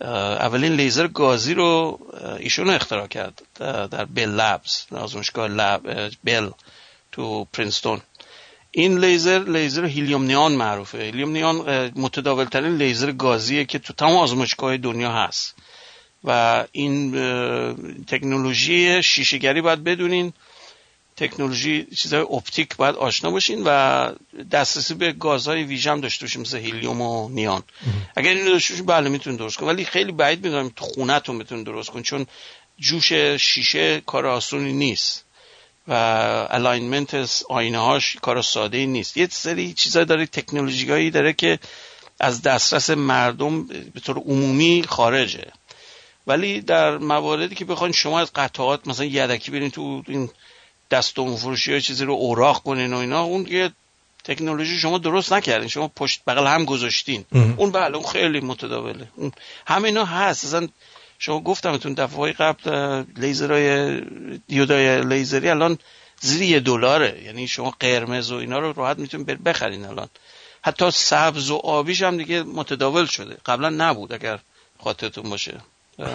اولین 0.00 0.72
لیزر 0.72 1.06
گازی 1.06 1.54
رو 1.54 1.98
ایشون 2.38 2.70
اختراع 2.70 3.06
کرد 3.06 3.42
در 3.90 4.04
Bell 4.04 4.28
Labs 4.28 4.86
آزمایشگاه 4.92 5.48
lab 5.48 6.10
Bell 6.24 6.50
تو 7.12 7.44
پرینستون. 7.44 8.00
این 8.70 8.98
لیزر 8.98 9.38
لیزر 9.38 9.84
هیلیوم 9.84 10.22
نیان 10.22 10.52
معروفه. 10.52 10.98
هیلیوم 10.98 11.30
نیان 11.30 11.68
اه، 11.68 11.90
متداولترین 11.96 12.76
لیزر 12.76 13.12
گازیه 13.12 13.64
که 13.64 13.78
تو 13.78 13.92
تمام 13.92 14.16
آزمایشگاه 14.16 14.76
دنیا 14.76 15.12
هست. 15.12 15.54
و 16.24 16.64
این 16.72 17.12
تکنولوژی 18.04 19.02
شیشهگری 19.02 19.60
باید 19.60 19.84
بدونین. 19.84 20.32
تکنولوژی 21.16 21.86
چیزای 21.96 22.20
اپتیک 22.20 22.76
باید 22.76 22.94
آشنا 22.94 23.30
باشین 23.30 23.62
و 23.66 24.12
دسترسی 24.50 24.94
به 24.94 25.12
گازهای 25.12 25.62
ویژه 25.62 25.90
هم 25.90 26.00
داشته 26.00 26.24
باشین 26.24 26.40
مثل 26.42 26.58
هیلیوم 26.58 27.00
و 27.00 27.28
نیان 27.28 27.62
اگر 28.16 28.30
اینو 28.30 28.50
داشته 28.50 28.74
باشین 28.74 28.86
بله 28.86 29.08
می‌تونین 29.08 29.38
درست 29.38 29.56
کنین. 29.56 29.72
ولی 29.72 29.84
خیلی 29.84 30.12
بعید 30.12 30.44
می‌دونم 30.44 30.72
تو 30.76 30.84
خونهتون 30.84 31.38
بتونین 31.38 31.64
درست 31.64 31.90
کنین 31.90 32.02
چون 32.02 32.26
جوش 32.78 33.12
شیشه 33.38 34.00
کار 34.06 34.26
آسونی 34.26 34.72
نیست. 34.72 35.21
و 35.88 35.92
alignment 36.50 37.42
آینه 37.48 37.78
هاش 37.78 38.16
کار 38.22 38.42
ساده 38.42 38.78
ای 38.78 38.86
نیست. 38.86 39.16
یه 39.16 39.28
سری 39.30 39.72
چیزا 39.72 40.04
داره 40.04 40.26
تکنولوژی 40.26 40.90
هایی 40.90 41.10
داره 41.10 41.32
که 41.32 41.58
از 42.20 42.42
دسترس 42.42 42.90
مردم 42.90 43.66
به 43.66 44.00
طور 44.04 44.18
عمومی 44.18 44.84
خارجه. 44.88 45.52
ولی 46.26 46.60
در 46.60 46.98
مواردی 46.98 47.54
که 47.54 47.64
بخواین 47.64 47.92
شما 47.92 48.20
از 48.20 48.32
قطعات 48.34 48.88
مثلا 48.88 49.06
یدکی 49.06 49.50
برین 49.50 49.70
تو 49.70 50.02
این 50.08 50.30
دستون 50.90 51.36
فروشی 51.36 51.72
های 51.72 51.80
چیزی 51.80 52.04
رو 52.04 52.12
اوراق 52.12 52.62
کنین 52.62 52.92
و 52.92 52.96
اینا 52.96 53.22
اون 53.22 53.46
یه 53.50 53.70
تکنولوژی 54.24 54.78
شما 54.78 54.98
درست 54.98 55.32
نکردین. 55.32 55.68
شما 55.68 55.88
پشت 55.88 56.20
بغل 56.26 56.46
هم 56.46 56.64
گذاشتین. 56.64 57.24
اون 57.56 57.72
بله 57.72 57.96
اون 57.96 58.06
خیلی 58.06 58.40
متداوله. 58.40 59.08
همه 59.66 59.84
اینا 59.88 60.04
هست. 60.04 60.44
اصلا 60.44 60.68
شما 61.24 61.40
گفتمتون 61.40 61.94
دفعه 61.94 62.32
قبل 62.32 62.70
اه، 62.70 63.04
لیزرهای 63.16 64.00
دیودای 64.48 65.04
لیزری 65.04 65.48
الان 65.48 65.78
زیر 66.20 66.42
یه 66.42 66.60
دلاره. 66.60 67.22
یعنی 67.24 67.48
شما 67.48 67.74
قرمز 67.80 68.32
و 68.32 68.34
اینا 68.34 68.58
رو 68.58 68.72
راحت 68.72 68.98
می‌تونید 68.98 69.26
بر- 69.26 69.50
بخرین 69.50 69.84
الان. 69.84 70.08
حتی 70.62 70.90
سبز 70.90 71.50
و 71.50 71.56
آبیش 71.56 72.02
هم 72.02 72.16
دیگه 72.16 72.42
متداول 72.42 73.06
شده. 73.06 73.36
قبلا 73.46 73.68
نبود 73.68 74.12
اگر 74.12 74.38
خاطرتون 74.78 75.30
باشه. 75.30 75.60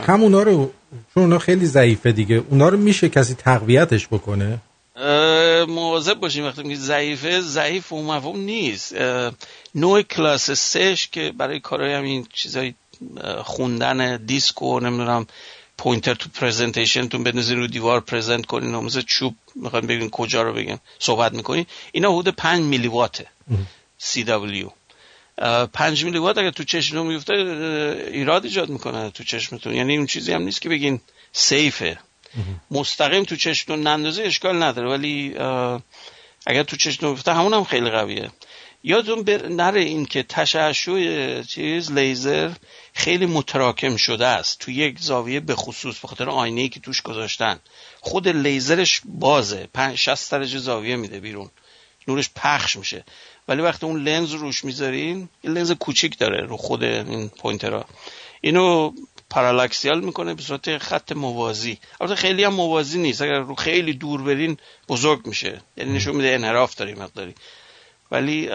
همونا 0.08 0.43
رو 0.43 0.72
چون 1.14 1.24
اونا 1.24 1.39
خیلی 1.39 1.66
ضعیفه 1.66 2.12
دیگه. 2.12 2.43
اونا 2.49 2.70
رو 2.70 2.78
میشه 2.78 3.10
کسی 3.10 3.34
تقویتش 3.34 4.08
بکنه؟ 4.08 4.58
مواظب 5.68 6.14
باشیم 6.14 6.45
وقتی 6.45 6.64
میگی 6.64 6.76
ضعیفه 6.76 7.41
ضعیف 7.41 7.93
و 7.93 8.03
مفهوم 8.03 8.39
نیست. 8.39 8.95
نوع 9.76 10.01
کلاس 10.01 10.51
سش 10.51 11.08
که 11.12 11.34
برای 11.38 11.60
کارهای 11.60 11.93
همین 11.93 12.28
چیزای 12.34 12.74
خوندن 13.43 14.26
دیسک 14.26 14.62
و 14.62 14.80
نمی‌دونم 14.80 15.28
pointer 15.78 16.14
تو 16.14 16.30
presentation 16.30 17.05
تون 17.05 17.24
بندازین 17.24 17.58
رو 17.58 17.68
دیوار 17.68 18.00
present 18.00 18.45
کنین 18.45 18.76
و 18.76 18.82
مثل 18.82 19.02
چوب 19.02 19.36
می‌خواین 19.56 19.88
بگین 19.88 20.10
کجا 20.10 20.41
رو 20.41 20.54
بگیم 20.54 20.80
صحبت 21.00 21.34
می‌کنین. 21.34 21.66
اینا 21.91 22.12
حدود 22.12 22.36
5 22.36 22.64
میلی 22.64 22.88
واته 22.88 23.26
CW 24.00 24.70
اه، 25.38 25.66
پنج 25.66 26.06
میلی 26.06 26.18
وات 26.18 26.38
اگر 26.38 26.52
تو 26.52 26.64
چشمتون 26.64 27.08
میفته 27.08 27.34
ایراد 28.12 28.45
ایجاد 28.45 28.70
می‌کنه 28.70 29.10
تو 29.10 29.24
چشمتون. 29.24 29.74
یعنی 29.74 29.98
اون 29.98 30.06
چیزی 30.06 30.34
هم 30.34 30.41
نیست 30.41 30.62
که 30.62 30.70
بگین 30.70 31.02
سیفه. 31.32 32.00
مستقیم 32.72 33.24
تو 33.24 33.36
چشمتون 33.36 33.88
نندازه 33.88 34.24
اشکال 34.24 34.64
نداره. 34.64 34.89
ولی 34.89 35.36
اگر 36.45 36.64
تو 36.64 36.78
چشمتون 36.78 37.14
بیفته 37.14 37.34
همون 37.34 37.54
هم 37.54 37.64
خیلی 37.64 37.89
قویه. 37.89 38.30
یادتون 38.88 39.24
بر... 39.24 39.48
نره 39.48 39.82
این 39.82 40.06
که 40.06 40.24
تشعشع 40.24 41.42
چیز 41.44 41.92
لیزر 41.92 42.52
خیلی 42.94 43.26
متراکم 43.26 43.96
شده 43.96 44.28
است. 44.28 44.60
تو 44.60 44.72
یک 44.72 45.00
زاویه 45.00 45.40
به 45.40 45.56
خصوص 45.56 46.00
به 46.00 46.08
خاطر 46.08 46.30
آینه 46.30 46.68
که 46.70 46.80
توش 46.80 47.02
گذاشتن. 47.02 47.60
خود 48.00 48.28
لیزرش 48.28 49.02
بازه. 49.06 49.68
60 49.96 50.32
درجه 50.32 50.60
زاویه 50.60 50.96
میده 50.96 51.20
بیرون. 51.20 51.50
نورش 52.08 52.30
پخش 52.36 52.76
میشه. 52.76 53.04
ولی 53.48 53.62
وقتی 53.62 53.86
اون 53.86 54.04
لنز 54.04 54.32
روش 54.32 54.66
می‌ذارین 54.66 55.30
یه 55.44 55.50
لنز 55.50 55.72
کوچیک 55.72 56.18
داره 56.18 56.46
رو 56.46 56.58
خود 56.58 56.84
این 56.84 57.30
پوینترها. 57.30 57.86
اینو 58.42 58.94
پاراکسیال 59.30 60.02
می‌کنه 60.02 60.34
به 60.34 60.42
صورت 60.42 60.78
خط 60.78 61.12
موازی. 61.12 61.78
البته 62.02 62.16
خیلی 62.16 62.44
هم 62.44 62.54
موازی 62.54 63.00
نیست. 63.00 63.22
اگر 63.22 63.40
رو 63.40 63.56
خیلی 63.56 63.94
دور 63.94 64.22
برین 64.22 64.58
بزرگ 64.90 65.28
میشه. 65.28 65.62
یعنی 65.78 65.94
نشون 65.94 66.16
میده 66.16 66.30
انحراف 66.30 66.76
داری 66.76 66.94
مقداری. 66.94 67.36
ولی 68.12 68.49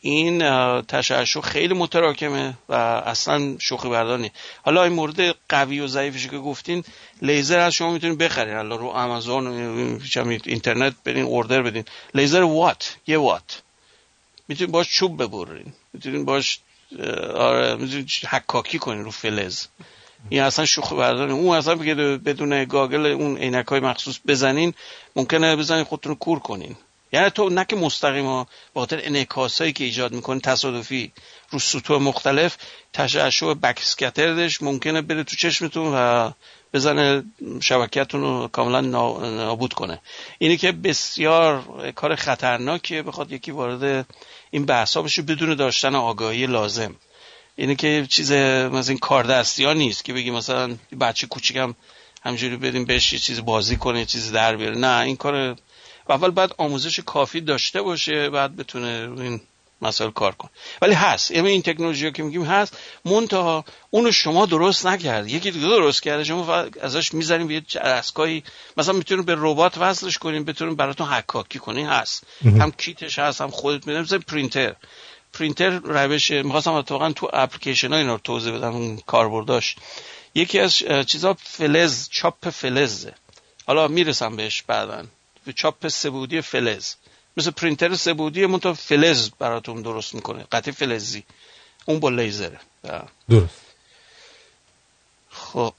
این 0.00 0.38
تشعشع 0.82 1.40
خیلی 1.40 1.74
متراکمه 1.74 2.54
و 2.68 2.74
اصلا 2.74 3.56
شوخی 3.58 3.88
بردانی 3.88 4.30
حالا 4.62 4.84
این 4.84 4.92
مورد 4.92 5.34
قوی 5.48 5.80
و 5.80 5.86
ضعیفش 5.86 6.26
که 6.26 6.38
گفتین 6.38 6.84
لیزر 7.22 7.58
از 7.58 7.74
شما 7.74 7.92
می‌تونید 7.92 8.18
بخرین. 8.18 8.54
الان 8.54 8.78
رو 8.78 8.86
آمازون 8.86 9.46
اینترنت 10.44 10.94
برین 11.04 11.24
اوردر 11.24 11.62
بدین. 11.62 11.84
لیزر 12.14 12.42
وات؟ 12.42 12.96
یه 13.06 13.18
وات. 13.18 13.62
می‌تونید 14.48 14.72
باش 14.72 14.88
چوب 14.88 15.22
ببرین. 15.22 15.72
می‌تونید 15.92 16.24
باش 16.24 16.60
آره 17.34 17.74
می‌تونید 17.74 18.08
حکاکی 18.30 18.78
کنین 18.78 19.04
رو 19.04 19.10
فلز. 19.10 19.66
این 20.28 20.42
اصلا 20.42 20.64
شوخی 20.64 20.94
برداری 20.94 21.32
اون 21.32 21.56
اصلا 21.56 21.74
بدون 22.16 22.64
گاگل 22.64 23.06
اون 23.06 23.36
عینک 23.36 23.66
های 23.66 23.80
مخصوص 23.80 24.18
بزنین 24.26 24.74
ممکنه 25.16 25.56
بزنین 25.56 25.84
خودتون 25.84 26.12
رو 26.12 26.18
کور 26.18 26.38
کنین. 26.38 26.76
یعنی 27.14 27.30
تو 27.30 27.48
نه 27.48 27.64
که 27.64 27.76
مستقیم 27.76 28.26
ها 28.26 28.46
به 28.74 28.80
خاطر 28.80 29.00
انعکاس 29.02 29.60
هایی 29.60 29.72
که 29.72 29.84
ایجاد 29.84 30.12
می‌کنه 30.12 30.40
تصادفی 30.40 31.12
رو 31.50 31.58
سطوح 31.58 32.02
مختلف 32.02 32.56
تشعشع 32.92 33.54
بکسکتردش 33.54 34.62
ممکنه 34.62 35.02
بره 35.02 35.24
تو 35.24 35.36
چشمتون 35.36 35.92
و 35.94 36.30
بزنه 36.72 37.22
شبکیتون 37.60 38.20
رو 38.20 38.48
کاملا 38.48 38.80
نا- 38.80 39.18
نابود 39.18 39.72
کنه. 39.72 40.00
اینی 40.38 40.56
که 40.56 40.72
بسیار 40.72 41.64
کار 41.94 42.14
خطرناکیه 42.16 43.02
بخواد 43.02 43.32
یکی 43.32 43.50
وارد 43.50 44.06
این 44.50 44.66
بحثا 44.66 45.02
بشه 45.02 45.22
بدون 45.22 45.54
داشتن 45.54 45.94
آگاهی 45.94 46.46
لازم. 46.46 46.96
اینه 47.56 47.74
که 47.74 48.06
چیز 48.10 48.32
مثلا 48.32 48.88
این 48.88 48.98
کار 48.98 49.24
دستی 49.24 49.64
ها 49.64 49.72
نیست 49.72 50.04
که 50.04 50.12
بگی 50.12 50.30
مثلا 50.30 50.76
بچه 51.00 51.26
کوچیکم 51.26 51.74
همجوری 52.22 52.56
بدیم 52.56 52.84
بهش 52.84 53.12
یه 53.12 53.18
چیز 53.18 53.44
بازی 53.44 53.76
کنه 53.76 53.98
یه 53.98 54.04
چیز 54.04 54.32
در 54.32 54.56
بیاره. 54.56 54.78
نه 54.78 55.00
این 55.02 55.16
کار 55.16 55.56
اول 56.08 56.30
باید 56.30 56.54
آموزش 56.58 57.00
کافی 57.00 57.40
داشته 57.40 57.82
باشه 57.82 58.30
بعد 58.30 58.56
بتونه 58.56 59.06
روی 59.06 59.22
این 59.22 59.40
مسائل 59.82 60.10
کار 60.10 60.34
کنه. 60.34 60.50
ولی 60.82 60.94
هست. 60.94 61.30
یعنی 61.30 61.48
این 61.48 61.62
تکنولوژی 61.62 62.12
که 62.12 62.22
میگیم 62.22 62.44
هست 62.44 62.78
منتها 63.04 63.64
اونو 63.90 64.12
شما 64.12 64.46
درست 64.46 64.86
نکرد. 64.86 65.28
یکی 65.28 65.50
دیگه 65.50 65.66
درست 65.66 66.02
کرده 66.02 66.24
شما 66.24 66.44
فقط 66.44 66.78
ازش 66.82 67.14
می‌ذاریم 67.14 67.50
یه 67.50 67.62
دستگاهی. 67.74 68.42
مثلا 68.76 68.94
می‌تونید 68.94 69.26
به 69.26 69.34
ربات 69.38 69.78
وصلش 69.78 70.18
کنین 70.18 70.44
بتونین 70.44 70.76
براتون 70.76 71.06
حکاکی 71.06 71.58
کنین 71.58 71.86
هست. 71.86 72.24
هم 72.44 72.70
کیتش 72.70 73.18
هست 73.18 73.40
هم 73.40 73.50
خودت 73.50 73.86
می‌دونم 73.86 74.04
مثلا 74.04 74.18
پرینتر. 74.18 74.74
پرینتر 75.32 75.70
روش 75.70 76.30
می‌خواستم 76.30 76.72
اتفاقا 76.72 77.12
تو 77.12 77.30
اپلیکیشن 77.32 77.92
ها 77.92 77.98
اینا 77.98 78.12
رو 78.12 78.20
توضیح 78.24 78.52
بدم 78.52 78.74
اون 78.74 78.96
کاربرداش 79.06 79.76
یکی 80.34 80.58
از 80.58 80.82
چیزا 81.06 81.36
فلز 81.42 82.08
چاپ 82.10 82.50
فلزه. 82.50 83.14
حالا 83.66 83.88
می‌رسم 83.88 84.36
بهش 84.36 84.62
بعدا. 84.62 85.04
به 85.44 85.52
چاپ 85.52 85.88
سبودی 85.88 86.40
فلز. 86.40 86.94
مثل 87.36 87.50
پرینتر 87.50 87.94
سبودی 87.94 88.46
منتها 88.46 88.74
فلز 88.74 89.30
براتون 89.38 89.82
درست 89.82 90.14
می‌کنه. 90.14 90.44
قطعه 90.52 90.74
فلزی. 90.74 91.22
اون 91.86 92.00
با 92.00 92.10
لیزره. 92.10 92.60
درست. 93.30 93.60
خب 95.30 95.74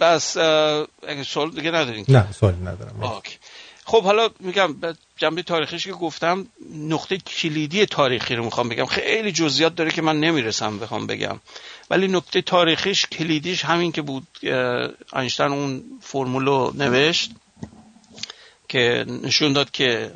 بس 0.00 0.36
اگه 0.36 1.24
سوال 1.26 1.50
دیگه 1.50 1.70
ندارین؟ 1.70 2.04
نه 2.08 2.32
سوالی 2.32 2.60
ندارم. 2.60 3.02
آکی. 3.02 3.36
خب 3.84 4.02
حالا 4.04 4.30
میگم 4.40 4.72
به 4.72 4.96
جنبه 5.16 5.42
تاریخیش 5.42 5.84
که 5.84 5.92
گفتم 5.92 6.46
نقطه 6.74 7.16
کلیدی 7.16 7.86
تاریخی 7.86 8.34
رو 8.34 8.44
می‌خوام 8.44 8.68
بگم. 8.68 8.86
خیلی 8.86 9.32
جزئیات 9.32 9.74
داره 9.74 9.90
که 9.90 10.02
من 10.02 10.20
نمی‌رسم 10.20 10.78
بخوام 10.78 11.06
بگم. 11.06 11.40
ولی 11.90 12.08
نقطه 12.08 12.42
تاریخیش 12.42 13.06
کلیدیش 13.06 13.64
همین 13.64 13.92
که 13.92 14.02
بود 14.02 14.26
اه، 14.42 14.90
اینشتین 15.12 15.46
اون 15.46 15.84
فرمولو 16.02 16.72
نوشت. 16.74 17.30
که 18.68 19.04
نشون 19.08 19.52
داد 19.52 19.70
که 19.70 20.14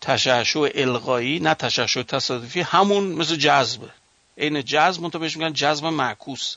تشعشع 0.00 0.70
القایی 0.74 1.40
نه 1.40 1.54
تشعشع 1.54 2.02
تصادفی 2.02 2.60
همون 2.60 3.04
مثل 3.04 3.36
جذبه 3.36 3.90
عین 4.38 4.64
جذب 4.64 5.02
منتها 5.02 5.18
بهش 5.18 5.36
میگن 5.36 5.52
جذب 5.52 5.86
معکوس. 5.86 6.56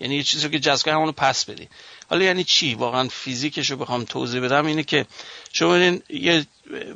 یعنی 0.00 0.16
یه 0.16 0.22
چیزی 0.22 0.48
که 0.48 0.58
جذب 0.58 0.88
همونو 0.88 1.12
پس 1.12 1.44
بدی. 1.44 1.68
حالا 2.10 2.24
یعنی 2.24 2.44
چی؟ 2.44 2.74
واقعا 2.74 3.08
فیزیکش 3.08 3.70
رو 3.70 3.76
بخوام 3.76 4.04
توضیح 4.04 4.40
بدم 4.40 4.66
اینه 4.66 4.82
که 4.82 5.06
شما 5.52 5.78
یه 6.08 6.46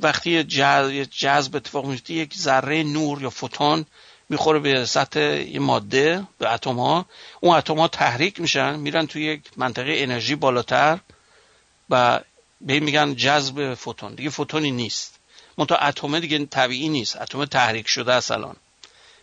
وقتی 0.03 0.31
یه 0.31 1.07
جذب 1.07 1.57
اتفاق 1.57 1.87
میفته 1.87 2.15
یک 2.15 2.35
ذره 2.35 2.83
نور 2.83 3.23
یا 3.23 3.31
فوتون 3.31 3.87
می‌خوره 4.29 4.59
به 4.59 4.87
سطح 4.87 5.21
یه 5.21 5.61
ماده 5.61 6.23
به 6.39 6.53
اتم 6.53 6.81
ها 6.81 7.07
اون 7.41 7.57
اتم 7.57 7.79
ها 7.79 7.89
تحریک 7.89 8.41
میشن 8.41 8.77
میرن 8.79 9.07
توی 9.07 9.25
یک 9.25 9.41
منطقه 9.57 9.95
انرژی 9.97 10.35
بالاتر 10.35 10.99
و 11.91 12.21
به 12.61 12.81
میگن 12.81 13.15
جذب 13.15 13.75
فوتون. 13.75 14.15
دیگه 14.15 14.31
فوتونی 14.31 14.71
نیست. 14.71 15.15
منتها 15.59 15.79
اتم 15.79 16.21
دیگه 16.21 16.47
طبیعی 16.47 16.89
نیست. 16.89 17.17
اتم 17.17 17.45
تحریک 17.45 17.89
شده 17.89 18.13
است 18.13 18.31
الان. 18.31 18.57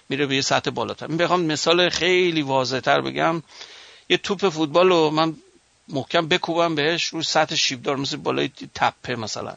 میره 0.09 0.25
به 0.25 0.35
یه 0.35 0.41
سطح 0.41 0.71
بالاتر. 0.71 1.07
من 1.07 1.17
بخوام 1.17 1.41
مثال 1.41 1.89
خیلی 1.89 2.41
واضح 2.41 2.79
تر 2.79 3.01
بگم. 3.01 3.43
یه 4.09 4.17
توپ 4.17 4.49
فوتبال 4.49 4.89
رو 4.89 5.09
من 5.09 5.35
محکم 5.87 6.27
بکوبم 6.27 6.75
بهش 6.75 7.03
روی 7.05 7.23
سطح 7.23 7.55
شیبدار 7.55 7.95
مثل 7.95 8.17
بالای 8.17 8.49
تپه 8.75 9.15
مثلا. 9.15 9.55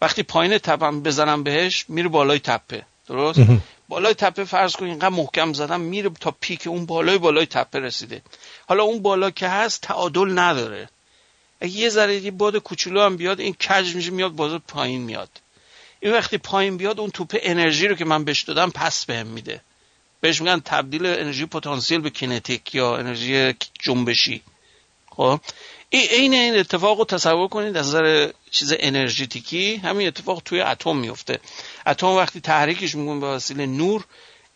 وقتی 0.00 0.22
پایین 0.22 0.58
تپم 0.58 1.02
بزنم 1.02 1.42
بهش 1.42 1.84
میره 1.88 2.08
بالای 2.08 2.38
تپه. 2.38 2.86
درست؟ 3.08 3.40
بالای 3.88 4.14
تپه 4.14 4.44
فرض 4.44 4.76
کن 4.76 4.84
اینقدر 4.84 5.08
محکم 5.08 5.52
زدم 5.52 5.80
میره 5.80 6.10
تا 6.20 6.34
پیک 6.40 6.66
اون 6.66 6.86
بالای 6.86 7.18
بالای 7.18 7.46
تپه 7.46 7.78
رسیده. 7.78 8.22
حالا 8.68 8.82
اون 8.82 9.02
بالا 9.02 9.30
که 9.30 9.48
هست 9.48 9.80
تعادل 9.80 10.38
نداره. 10.38 10.88
اگه 11.60 11.72
یه 11.72 11.88
ذره 11.88 12.16
یه 12.16 12.30
باد 12.30 12.56
کوچولو 12.56 13.00
هم 13.00 13.16
بیاد 13.16 13.40
این 13.40 13.54
کج 13.54 13.94
میشه 13.94 14.10
میاد 14.10 14.32
باز 14.32 14.60
پایین 14.68 15.02
میاد. 15.02 15.30
این 16.00 16.12
وقتی 16.12 16.38
پایین 16.38 16.76
بیاد 16.76 17.00
اون 17.00 17.10
توپ 17.10 17.38
انرژی 17.42 17.88
رو 17.88 17.94
که 17.94 18.04
من 18.04 18.24
بهش 18.24 18.42
دادم 18.42 18.70
پس 18.70 19.04
بهم 19.04 19.26
میده. 19.26 19.60
بهش 20.20 20.40
میگن 20.40 20.60
تبدیل 20.60 21.06
انرژی 21.06 21.46
پتانسیل 21.46 22.00
به 22.00 22.10
کینتیک 22.10 22.74
یا 22.74 22.96
انرژی 22.96 23.54
جنبشی. 23.80 24.42
خب؟ 25.10 25.40
این 25.90 26.34
این 26.34 26.58
اتفاق 26.58 26.98
رو 26.98 27.04
تصور 27.04 27.48
کنید 27.48 27.76
از 27.76 27.88
نظر 27.88 28.32
چیز 28.50 28.74
انرژیتیکی 28.78 29.76
همین 29.76 30.08
اتفاق 30.08 30.42
توی 30.44 30.60
اتم 30.60 30.96
میفته. 30.96 31.40
اتم 31.86 32.06
وقتی 32.06 32.40
تحریکش 32.40 32.94
می‌کنه 32.94 33.20
به 33.20 33.26
وسیله 33.26 33.66
نور 33.66 34.04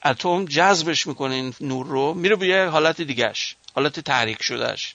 اتم 0.04 0.44
جذبش 0.44 1.06
می‌کنه 1.06 1.34
این 1.34 1.54
نور 1.60 1.86
رو 1.86 2.14
میره 2.14 2.36
به 2.36 2.46
یه 2.46 2.64
حالت 2.64 3.02
دیگهش 3.02 3.56
حالت 3.74 4.00
تحریک 4.00 4.42
شدهش. 4.42 4.94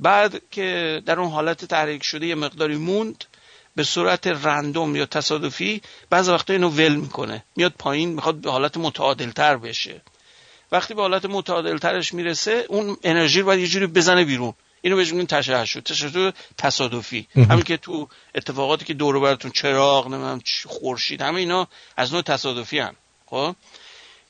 بعد 0.00 0.42
که 0.50 1.02
در 1.06 1.20
اون 1.20 1.30
حالت 1.30 1.64
تحریک 1.64 2.02
شده 2.02 2.26
یه 2.26 2.34
مقداری 2.34 2.76
موند 2.76 3.24
به 3.76 3.84
صورت 3.84 4.26
رندوم 4.26 4.96
یا 4.96 5.06
تصادفی 5.06 5.82
بعض 6.10 6.28
وقتا 6.28 6.52
اینو 6.52 6.68
ول 6.68 6.94
می‌کنه. 6.94 7.44
میاد 7.56 7.74
پایین 7.78 8.08
می‌خواد 8.08 8.34
به 8.34 8.50
حالت 8.50 8.76
متعادل 8.76 9.30
تر 9.30 9.56
بشه. 9.56 10.02
وقتی 10.72 10.94
به 10.94 11.02
حالت 11.02 11.24
متعادل 11.24 11.78
ترش 11.78 12.14
می‌رسه 12.14 12.66
اون 12.68 12.96
انرژی 13.04 13.40
رو 13.40 13.46
باید 13.46 13.60
یه 13.60 13.66
جوری 13.66 13.86
بزنه 13.86 14.24
بیرون. 14.24 14.54
اینو 14.82 14.96
بهش 14.96 15.12
میگن 15.12 15.26
تشعشع 15.26 15.80
تشعشع 15.80 16.30
تصادفی. 16.58 17.28
همین 17.34 17.62
که 17.62 17.76
تو 17.76 18.08
اتفاقاتی 18.34 18.84
که 18.84 18.94
دور 18.94 19.20
براتون 19.20 19.50
چراغ 19.50 20.06
نمی‌دونم 20.06 20.40
خورشید 20.66 21.22
همه 21.22 21.40
اینا 21.40 21.68
از 21.96 22.12
نوع 22.12 22.22
تصادفی 22.22 22.78
هم 22.78 22.96
خب؟ 23.26 23.54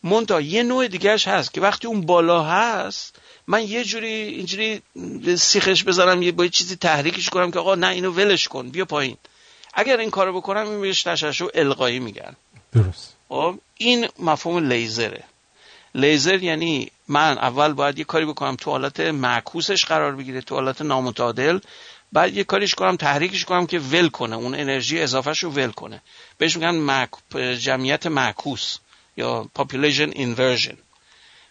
مونتا 0.03 0.41
یه 0.41 0.63
نوع 0.63 0.89
دیگهش 0.89 1.29
هست 1.29 1.55
که 1.55 1.61
وقتی 1.61 1.87
اون 1.87 2.07
بالا 2.07 2.43
هست 2.43 3.19
من 3.47 3.63
یه 3.63 3.85
جوری 3.85 4.13
اینجوری 4.13 4.83
سیخش 5.37 5.85
بذارم 5.85 6.23
یه 6.23 6.33
با 6.33 6.45
یه 6.45 6.51
چیزی 6.51 6.77
تحریکش 6.77 7.31
کنم 7.31 7.51
که 7.51 7.59
آقا 7.59 7.75
نه 7.75 7.89
اینو 7.89 8.11
ولش 8.11 8.49
کن 8.49 8.69
بیا 8.69 8.85
پایین. 8.85 9.17
اگر 9.75 9.97
این 10.01 10.11
کارو 10.11 10.41
بکنم 10.41 10.69
این 10.69 10.81
بهش 10.81 11.03
تشعشع 11.03 11.47
القایی 11.55 11.99
میگن. 11.99 12.37
درست. 12.73 13.15
خب 13.29 13.59
این 13.77 14.09
مفهوم 14.19 14.73
لیزره. 14.73 15.25
لیزر 15.95 16.43
یعنی 16.43 16.91
من 17.09 17.39
اول 17.39 17.73
باید 17.73 17.99
یه 17.99 18.05
کاری 18.05 18.27
بکنم 18.27 18.57
تو 18.57 18.71
حالت 18.71 19.01
معکوسش 19.01 19.85
قرار 19.85 20.17
بگیره 20.17 20.41
تو 20.41 20.55
حالت 20.55 20.83
نامتعادل. 20.83 21.59
بعد 22.13 22.37
یه 22.37 22.45
کاریش 22.45 22.75
کنم 22.75 22.97
تحریکش 22.97 23.45
کنم 23.45 23.67
که 23.67 23.79
ول 23.79 24.09
کنه 24.09 24.37
اون 24.37 24.55
انرژی 24.55 25.01
اضافهش 25.01 25.45
رو 25.45 25.51
ول 25.51 25.71
کنه. 25.71 26.03
بهش 26.39 26.57
میگن 26.57 27.07
جمعیت 27.55 28.07
معکوس 28.07 28.79
یا 29.17 29.49
population 29.59 30.11
inversion. 30.15 30.77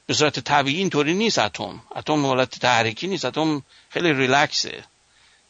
به 0.08 0.14
صورت 0.14 0.39
طبیعی 0.39 0.78
اینطوری 0.78 1.14
نیست 1.14 1.39
اتم. 1.39 1.82
اتم 1.95 2.26
حالت 2.26 2.60
تحریکی 2.60 3.08
نیست. 3.08 3.26
اتم 3.26 3.64
خیلی 3.89 4.14
ریلکسه. 4.14 4.84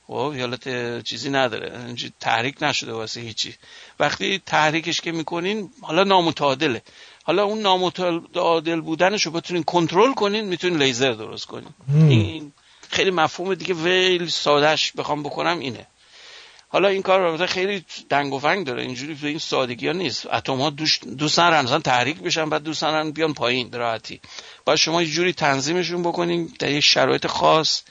خب 0.07 0.13
حالت 0.13 1.03
چیزی 1.03 1.29
نداره. 1.29 1.95
تحریک 2.19 2.55
نشده 2.61 2.93
واسه 2.93 3.21
هیچی. 3.21 3.55
وقتی 3.99 4.41
تحریکش 4.45 5.01
که 5.01 5.11
می‌کنین 5.11 5.69
حالا 5.81 6.03
نامتعادله. 6.03 6.81
حالا 7.23 7.43
اون 7.43 7.61
نامتعادل 7.61 8.81
بودنش 8.81 9.25
رو 9.25 9.31
بتونین 9.31 9.63
کنترل 9.63 10.13
کنین 10.13 10.45
می‌تونین 10.45 10.81
لیزر 10.81 11.11
درست 11.11 11.45
کنین. 11.45 11.69
این 12.09 12.51
خیلی 12.89 13.11
مفهوم 13.11 13.53
دیگه. 13.55 13.73
ویل 13.73 14.27
سادهش 14.27 14.91
بخوام 14.91 15.23
بکنم 15.23 15.59
اینه. 15.59 15.87
حالا 16.75 16.87
این 16.87 17.01
کار 17.01 17.21
البته 17.21 17.45
خیلی 17.45 17.85
دنگ 18.09 18.33
و 18.33 18.39
فنگ 18.39 18.65
داره. 18.65 18.81
اینجوری 18.81 19.13
به 19.13 19.27
این 19.27 19.39
سادگی 19.39 19.87
ها 19.87 19.93
نیست. 19.93 20.33
اتم 20.33 20.61
ها 20.61 20.69
دوست 20.69 21.37
دارن 21.37 21.63
مثلا 21.65 21.79
تحریک 21.79 22.19
بشن 22.19 22.49
بعد 22.49 22.63
دوست 22.63 22.81
دارن 22.81 23.11
بیان 23.11 23.33
پایین 23.33 23.71
راحتی. 23.71 24.21
باید 24.65 24.79
شما 24.79 25.01
یه 25.01 25.09
جوری 25.09 25.33
تنظیمشون 25.33 26.03
بکنین 26.03 26.53
در 26.59 26.71
یک 26.71 26.83
شرایط 26.83 27.27
خاص 27.27 27.81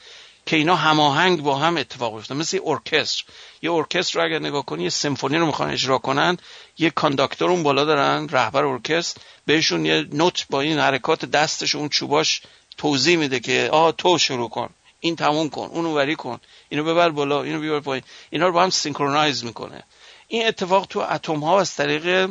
که 0.47 0.57
اینا 0.57 0.77
هماهنگ 0.77 1.43
با 1.43 1.59
هم 1.59 1.77
اتفاق 1.77 2.15
بیفته. 2.15 2.35
مثل 2.35 2.59
ارکستر. 2.65 3.25
یه 3.63 3.73
ارکستر 3.73 4.19
رو 4.19 4.25
اگر 4.25 4.39
نگاه 4.39 4.65
کنی 4.65 4.83
یه 4.83 4.91
سمفونی 4.91 5.37
رو 5.37 5.47
می‌خوان 5.47 5.71
اجرا 5.71 5.99
کنن 5.99 6.37
یه 6.79 6.91
کانداکتور 6.91 7.51
اون 7.51 7.63
بالا 7.63 7.85
دارن 7.85 8.29
رهبر 8.29 8.65
ارکستر 8.65 9.21
بهشون 9.47 9.87
یه 9.87 10.07
نوت 10.13 10.47
با 10.51 10.61
این 10.61 10.79
حرکات 10.79 11.25
دستش 11.25 11.75
اون 11.75 11.89
چوباش 11.89 12.43
توضیح 12.77 13.17
میده 13.17 13.41
که 13.41 13.69
آه 13.73 13.93
تو 13.93 14.19
شروع 14.19 14.49
کن. 14.49 14.71
این 15.05 15.17
تموم 15.17 15.49
کن 15.51 15.69
اونو 15.73 15.95
وری 15.95 16.17
کن 16.17 16.41
اینو 16.69 16.85
ببر 16.85 17.11
بالا 17.11 17.43
اینو 17.43 17.61
بیار 17.61 17.81
پایین. 17.81 18.05
اینا 18.31 18.47
رو 18.47 18.53
با 18.53 18.63
هم 18.63 18.71
synchronize 18.71 19.45
می‌کنه. 19.45 19.83
این 20.29 20.47
اتفاق 20.47 20.87
تو 20.87 21.01
اتم 21.01 21.41
ها 21.41 21.61
از 21.61 21.75
طریق 21.75 22.31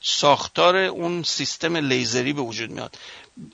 ساختار 0.00 0.76
اون 0.76 1.22
سیستم 1.22 1.76
لیزری 1.76 2.32
به 2.32 2.42
وجود 2.42 2.70
میاد. 2.70 2.98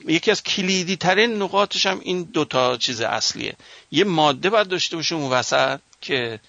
یکی 0.07 0.31
از 0.31 0.43
کلیدی 0.43 0.95
ترین 0.95 1.41
نقاطش 1.41 1.85
هم 1.85 1.99
این 1.99 2.23
دوتا 2.23 2.77
چیز 2.77 3.01
اصلیه. 3.01 3.55
یه 3.91 4.03
ماده 4.03 4.49
باید 4.49 4.67
داشته 4.67 4.95
باشه 4.95 5.15
اون 5.15 5.31
وسط 5.31 5.79
که 6.01 6.39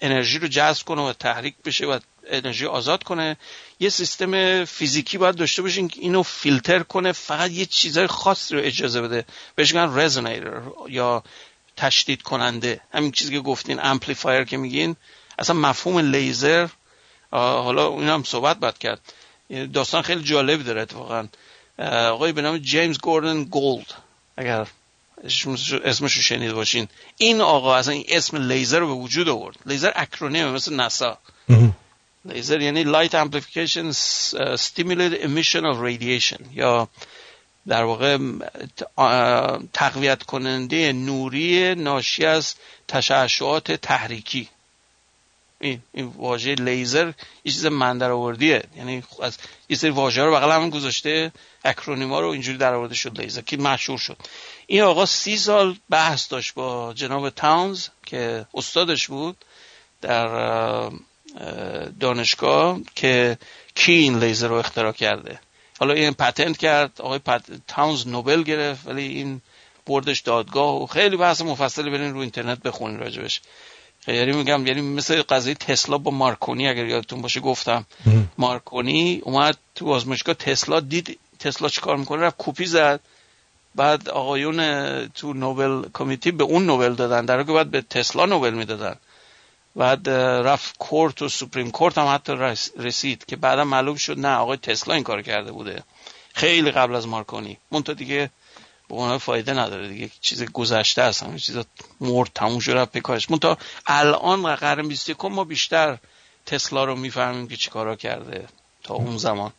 انرژی 0.00 0.38
رو 0.38 0.48
جذب 0.48 0.84
کنه 0.84 1.02
و 1.02 1.12
تحریک 1.12 1.54
بشه 1.64 1.86
و 1.86 1.98
انرژی 2.30 2.66
آزاد 2.66 3.02
کنه. 3.02 3.36
یه 3.80 3.88
سیستم 3.88 4.64
فیزیکی 4.64 5.18
باید 5.18 5.34
داشته 5.34 5.62
باشین 5.62 5.88
که 5.88 6.00
اینو 6.00 6.22
فیلتر 6.22 6.82
کنه 6.82 7.12
فقط 7.12 7.50
یه 7.50 7.66
چیزای 7.66 8.06
خاصی 8.06 8.54
رو 8.54 8.60
اجازه 8.64 9.00
بده. 9.00 9.24
بهش 9.54 9.74
میگن 9.74 9.98
resonator 9.98 10.62
یا 10.88 11.22
تشدید 11.76 12.22
کننده 12.22 12.80
همین 12.94 13.12
چیزی 13.12 13.32
که 13.32 13.40
گفتین 13.40 13.80
amplifier 13.82 14.44
که 14.44 14.56
میگین. 14.56 14.96
اصلا 15.38 15.56
مفهوم 15.56 15.98
لیزر 15.98 16.68
حالا 17.30 17.88
این 17.88 18.08
هم 18.08 18.24
صحبت 18.24 18.56
باید 18.56 18.78
کرد. 18.78 19.00
داستان 19.72 20.02
خیلی 20.02 20.22
جالب 20.22 20.62
داره 20.62 20.80
اتفاقا. 20.82 21.28
آقای 22.12 22.32
به 22.32 22.42
نام 22.42 22.58
جیمز 22.58 22.98
گوردن 22.98 23.44
گولد. 23.44 23.94
اگر 24.36 24.66
اسمش 25.84 26.16
رو 26.16 26.22
شنید 26.22 26.52
باشین. 26.52 26.88
این 27.16 27.40
آقا 27.40 27.76
اصلا 27.76 27.92
این 27.94 28.04
اسم 28.08 28.52
لیزر 28.52 28.78
رو 28.78 28.86
به 28.86 29.02
وجود 29.02 29.28
آورد. 29.28 29.56
لیزر 29.66 29.92
acronym 29.96 30.48
مثل 30.48 30.74
نسا 30.74 31.18
لیزر 32.28 32.60
یعنی 32.60 32.84
Light 32.84 33.12
Amplification 33.12 33.92
Stimulated 34.56 35.22
Emission 35.22 35.64
of 35.64 35.78
Radiation? 35.78 36.40
یا 36.52 36.88
در 37.68 37.84
واقع 37.84 38.18
تقویت 39.72 40.22
کننده 40.22 40.92
نوری 40.92 41.74
ناشی 41.74 42.24
از 42.24 42.54
تشعشعات 42.88 43.72
تحریکی. 43.72 44.48
این 45.60 45.82
این 45.92 46.06
واژه 46.06 46.54
لیزر 46.54 47.12
یه 47.44 47.52
چیز 47.52 47.66
من 47.66 48.00
یعنی 48.76 49.02
از 49.22 49.38
یه 49.68 49.76
سری 49.76 49.90
واژه 49.90 50.22
رو 50.22 50.34
بغل 50.34 50.52
هم 50.52 50.70
گذاشته 50.70 51.32
اکرونیما 51.64 52.20
رو 52.20 52.28
اینجوری 52.28 52.58
در 52.58 52.74
آورده 52.74 52.94
شد 52.94 53.20
لیزر 53.20 53.40
که 53.40 53.56
مشهور 53.56 53.98
شد. 53.98 54.16
این 54.66 54.82
آقا 54.82 55.06
سی 55.06 55.36
سال 55.36 55.76
بحث 55.90 56.32
داشت 56.32 56.54
با 56.54 56.92
جناب 56.94 57.30
تاونز 57.30 57.88
که 58.06 58.46
استادش 58.54 59.08
بود 59.08 59.36
در 60.00 60.90
دانشگاه 62.00 62.80
که 62.94 63.38
کی 63.74 63.92
این 63.92 64.18
لیزر 64.18 64.48
رو 64.48 64.54
اختراع 64.54 64.92
کرده. 64.92 65.40
حالا 65.80 65.94
این 65.94 66.12
پتنت 66.12 66.56
کرد 66.56 67.00
آقای 67.00 67.18
پت... 67.18 67.42
تاونز 67.68 68.06
نوبل 68.08 68.42
گرفت 68.42 68.86
ولی 68.86 69.06
این 69.06 69.40
بردش 69.86 70.20
دادگاه 70.20 70.82
و 70.82 70.86
خیلی 70.86 71.16
بحث 71.16 71.40
مفصلی 71.40 71.90
برین 71.90 72.14
رو 72.14 72.20
اینترنت 72.20 72.62
بخونین 72.62 72.98
راجبش. 72.98 73.40
یعنی 74.08 74.32
میگم 74.32 74.66
یعنی 74.66 74.80
مثل 74.80 75.22
قضیه 75.22 75.54
تسلا 75.54 75.98
با 75.98 76.10
مارکونی 76.10 76.68
اگر 76.68 76.86
یادتون 76.86 77.22
باشه 77.22 77.40
گفتم. 77.40 77.86
مارکونی 78.38 79.20
اومد 79.24 79.58
تو 79.74 79.92
آزمایشگاه 79.92 80.34
تسلا 80.34 80.80
دید 80.80 81.18
تسلا 81.38 81.68
چیکار 81.68 81.96
می‌کنه؟ 81.96 82.22
رفت 82.22 82.36
کپی 82.38 82.66
زد. 82.66 83.00
بعد 83.74 84.08
آقایون 84.08 84.58
تو 85.08 85.32
نوبل 85.32 85.88
کمیتی 85.94 86.30
به 86.30 86.44
اون 86.44 86.66
نوبل 86.66 86.94
دادن. 86.94 87.24
در 87.24 87.44
که 87.44 87.52
بعد 87.52 87.70
به 87.70 87.80
تسلا 87.80 88.26
نوبل 88.26 88.54
می‌دادن. 88.54 88.96
بعد 89.76 90.08
رفت 90.08 90.78
کورت 90.78 91.22
و 91.22 91.28
سوپریم 91.28 91.70
کورت 91.70 91.98
هم 91.98 92.14
حتی 92.14 92.32
رسید 92.78 93.24
که 93.24 93.36
بعدا 93.36 93.64
معلوم 93.64 93.96
شد 93.96 94.18
نه 94.18 94.36
آقای 94.36 94.56
تسلا 94.56 94.94
این 94.94 95.04
کار 95.04 95.22
کرده 95.22 95.52
بوده. 95.52 95.82
خیلی 96.34 96.70
قبل 96.70 96.94
از 96.94 97.08
مارکونی. 97.08 97.58
منتها 97.70 97.94
دیگه 97.94 98.30
به 98.88 99.18
فایده 99.18 99.54
نداره 99.54 99.88
دیگه 99.88 100.10
چیز 100.20 100.44
گذشته 100.44 101.02
است 101.02 101.22
همه 101.22 101.38
چیز 101.38 101.58
مرد 102.00 102.30
تموم 102.34 102.58
شده 102.58 102.84
پکارش 102.84 103.26
تا 103.26 103.58
الان 103.86 104.54
قرن 104.54 104.88
21 104.88 105.24
ما 105.24 105.44
بیشتر 105.44 105.98
تسلا 106.46 106.84
رو 106.84 106.96
می‌فهمیم 106.96 107.48
که 107.48 107.56
چیکارا 107.56 107.96
کرده 107.96 108.46
تا 108.82 108.94
اون 108.94 109.16
زمان. 109.16 109.52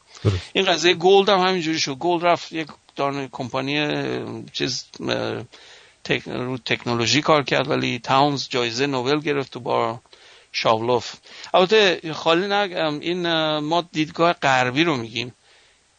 این 0.54 0.66
قضیه 0.66 0.94
گولد 0.94 1.30
هم 1.30 1.40
همینجوری 1.40 1.80
شد. 1.80 1.94
گولد 1.94 2.26
رفت 2.26 2.52
یک 2.52 2.68
دانه 2.96 3.30
کمپانی 3.32 4.46
چیز 4.54 4.86
رو 6.26 6.58
تکنولوژی 6.58 7.22
کار 7.22 7.44
کرد 7.44 7.70
ولی 7.70 8.00
تاونز 8.00 8.48
جایزه 8.50 8.88
نوبل 8.88 9.20
گرفت 9.20 9.58
و 9.58 9.60
با 9.60 10.00
شاولو. 10.52 11.14
البته 11.54 12.14
خالی 12.14 12.48
نگم 12.48 13.00
این 13.00 13.28
ما 13.60 13.82
دیدگاه 13.92 14.34
غربی 14.34 14.84
رو 14.84 14.98
میگیم. 14.98 15.34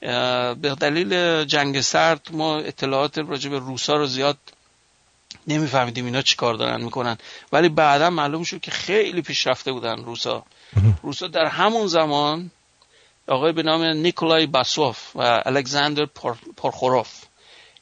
به 0.01 0.77
دلیل 0.81 1.45
جنگ 1.45 1.81
سرد 1.81 2.29
ما 2.31 2.59
اطلاعات 2.59 3.19
راجع 3.19 3.51
به 3.51 3.59
روسا 3.59 3.97
رو 3.97 4.07
زیاد 4.07 4.37
نمیفهمیدیم 5.47 6.05
اینا 6.05 6.23
چی 6.23 6.37
کار 6.37 6.55
دارن 6.55 6.85
می‌کنن. 6.85 7.19
ولی 7.53 7.69
بعدا 7.69 8.11
معلوم 8.11 8.45
شد 8.45 8.61
که 8.61 8.71
خیلی 8.71 9.23
پیشرفته 9.23 9.73
بودن 9.73 10.05
روسا 10.05 10.45
روسا 11.03 11.27
در 11.27 11.47
همون 11.47 11.87
زمان 11.87 12.51
آقای 13.27 13.53
به 13.53 13.63
نام 13.63 13.85
نیکولای 13.85 14.47
باسوف 14.47 15.17
و 15.17 15.43
الکساندر 15.47 16.07
پرخوروف 16.57 17.09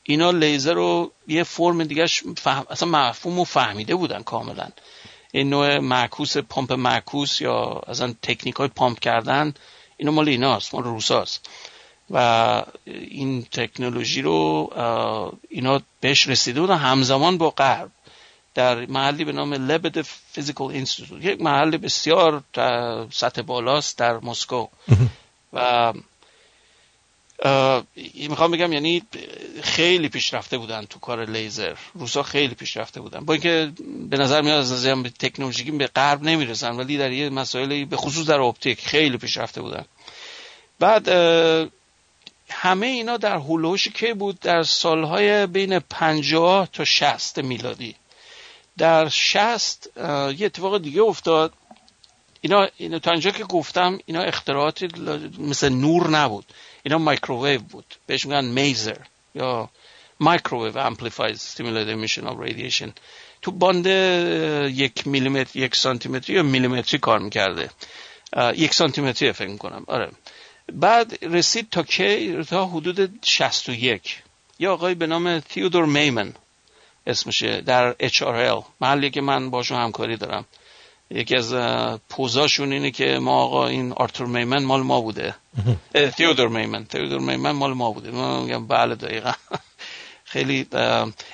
اینا 0.03 0.31
لیزر 0.31 0.75
رو 0.75 1.13
یه 1.29 1.43
فرم 1.43 1.85
دیگه 1.85 2.07
فهم... 2.37 2.67
اصلا 2.71 2.89
مفهوم 2.89 3.39
رو 3.39 3.45
فهمیده 3.45 3.95
بودن 3.95 4.23
کاملا. 4.23 4.69
این 5.37 5.51
نوع 5.51 5.79
معکوس 5.79 6.37
پمپ 6.37 6.73
معکوس 6.73 7.41
یا 7.41 7.83
اصلا 7.87 8.15
تکنیک 8.23 8.55
های 8.55 8.69
پامپ 8.69 8.99
کردن 8.99 9.55
اینا 9.97 10.13
مال 10.13 10.29
ایناست 10.29 10.75
مال 10.75 10.85
روساست. 10.85 11.51
و 12.11 12.63
این 12.85 13.43
تکنولوژی 13.43 14.23
رو 14.23 14.71
اینا 15.49 15.81
بهش 16.01 16.29
رسیده 16.29 16.61
بودن 16.61 16.77
همزمان 16.77 17.39
با 17.39 17.51
غرب. 17.51 17.91
در 18.55 18.87
محلی 18.87 19.25
به 19.25 19.33
نام 19.33 19.55
Lebedev 19.55 20.03
Physical 20.03 20.71
Institute 20.71 21.25
یک 21.25 21.41
محل 21.41 21.77
بسیار 21.77 22.43
سطح 23.11 23.43
بالاست 23.43 23.99
در 23.99 24.19
مسکو. 24.19 24.67
و 25.53 25.93
می‌خوام 28.29 28.51
بگم 28.51 28.73
یعنی 28.73 29.03
خیلی 29.63 30.09
پیشرفته 30.09 30.59
بودن 30.59 30.85
تو 30.85 30.99
کار 30.99 31.25
لیزر. 31.25 31.75
روسا 31.95 32.23
خیلی 32.23 32.55
پیشرفته 32.55 33.01
بودن. 33.01 33.25
با 33.25 33.33
اینکه 33.35 33.73
به 34.11 34.17
نظر 34.17 34.43
میاد 34.43 34.59
از 34.59 34.73
نظر 34.73 35.03
تکنولوژیکی 35.19 35.71
به 35.71 35.87
غرب 35.87 36.23
نمی‌رسن 36.23 36.77
ولی 36.77 36.99
در 36.99 37.13
یه 37.13 37.31
مسائلی 37.31 37.85
به 37.85 37.97
خصوص 37.97 38.27
در 38.27 38.41
اپتیک 38.41 38.81
خیلی 38.81 39.19
پیشرفته 39.19 39.63
بودن. 39.63 39.85
بعد 40.79 41.09
همه 42.51 42.87
اینا 42.87 43.17
در 43.17 43.37
حول 43.37 43.56
و 43.56 43.63
حوش 43.63 43.89
که 43.89 44.15
بود؟ 44.15 44.41
در 44.41 44.63
سالهای 44.63 45.47
بین 45.47 45.79
50 45.79 46.69
تا 46.73 46.85
60 46.85 47.39
میلادی. 47.39 47.95
در 48.79 49.09
60 49.09 49.89
یه 49.97 50.47
اتفاق 50.47 50.83
دیگه 50.83 51.03
افتاد. 51.03 51.53
اینا, 52.47 52.69
اینا 52.77 52.99
تا 52.99 53.11
اینجا 53.11 53.31
که 53.31 53.45
گفتم 53.45 53.99
اینا 54.07 54.23
اختراعات 54.23 54.83
مثل 55.39 55.69
نور 55.69 56.11
نبود. 56.11 56.45
اینا 56.83 56.99
مایکروویو 56.99 57.61
بود. 57.61 57.95
بهش 58.07 58.27
میگن 58.27 58.45
میزر 58.45 58.97
یا 59.35 59.71
microwave 60.21 60.79
amplified 60.79 61.37
stimulated 61.37 61.91
emission 61.91 62.27
of 62.27 62.39
radiation 62.39 62.93
تو 63.43 63.51
باند 63.51 63.87
یک 63.87 65.07
میلیمتر 65.07 65.59
یک 65.59 65.77
سانتی 65.77 66.33
یا 66.33 66.43
میلیمتری 66.43 66.99
کار 66.99 67.19
می‌کرده. 67.19 67.71
یک 68.55 68.75
سانتی 68.75 69.13
فکر 69.13 69.49
می‌کنم. 69.49 69.85
آره. 69.89 70.11
بعد 70.73 71.19
رسید 71.23 71.71
تا 71.71 71.83
کی؟ 71.83 72.45
تا 72.45 72.67
حدود 72.67 73.19
61 73.23 74.23
یه 74.59 74.73
آقای 74.73 74.95
به 74.95 75.07
نام 75.07 75.41
تیودور 75.41 75.85
میمن 75.85 76.33
اسمشه 77.07 77.61
در 77.61 77.93
HRL 77.93 78.65
محلی 78.81 79.11
که 79.11 79.21
من 79.21 79.51
باشون 79.51 79.79
همکاری 79.79 80.17
دارم. 80.17 80.45
یکی 81.11 81.37
از 81.37 81.55
پزاشون 82.09 82.73
اینه 82.73 82.91
که 82.91 83.19
ما 83.19 83.43
آقا 83.43 83.67
این 83.67 83.93
آرتور 83.93 84.27
میمن 84.27 84.65
مال 84.65 84.83
ما 84.83 85.01
بوده. 85.01 85.35
تیودور 86.17 86.49
میمن. 86.49 86.85
تیودور 86.85 87.21
میمن 87.21 87.51
مال 87.51 87.73
ما 87.73 87.93
بوده. 87.93 88.11
من 88.11 88.43
میگم 88.43 88.67
بله 88.67 88.95
دقیقا. 88.95 89.33
خیلی 90.25 90.67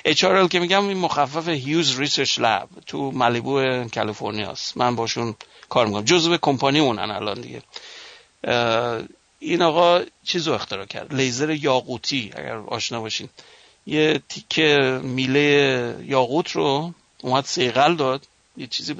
HRL 0.07 0.47
که 0.49 0.59
میگم 0.59 0.87
این 0.87 0.97
مخفف 0.97 1.47
Hughes 1.47 1.99
Research 1.99 2.39
Lab 2.39 2.69
تو 2.85 3.11
مالیبو 3.11 3.83
کالیفرنیا 3.93 4.51
است. 4.51 4.77
من 4.77 4.95
باشون 4.95 5.35
کار 5.69 5.85
می‌کنم. 5.85 6.05
جزو 6.05 6.37
کمپانی 6.37 6.79
اونن 6.79 7.11
الان 7.11 7.41
دیگه. 7.41 7.61
این 9.39 9.61
آقا 9.61 10.01
چیز 10.23 10.47
رو 10.47 10.53
اختراع 10.53 10.85
کرد. 10.85 11.13
لیزر 11.13 11.49
یاقوتی 11.49 12.31
اگر 12.35 12.57
آشنا 12.57 13.01
باشین. 13.01 13.29
یه 13.87 14.21
تیکه 14.29 14.99
میله 15.03 15.95
یاقوت 16.05 16.51
رو 16.51 16.93
اومد 17.21 17.45
سیغل 17.45 17.95
داد. 17.95 18.27
یه 18.57 18.67
چیزی 18.67 18.93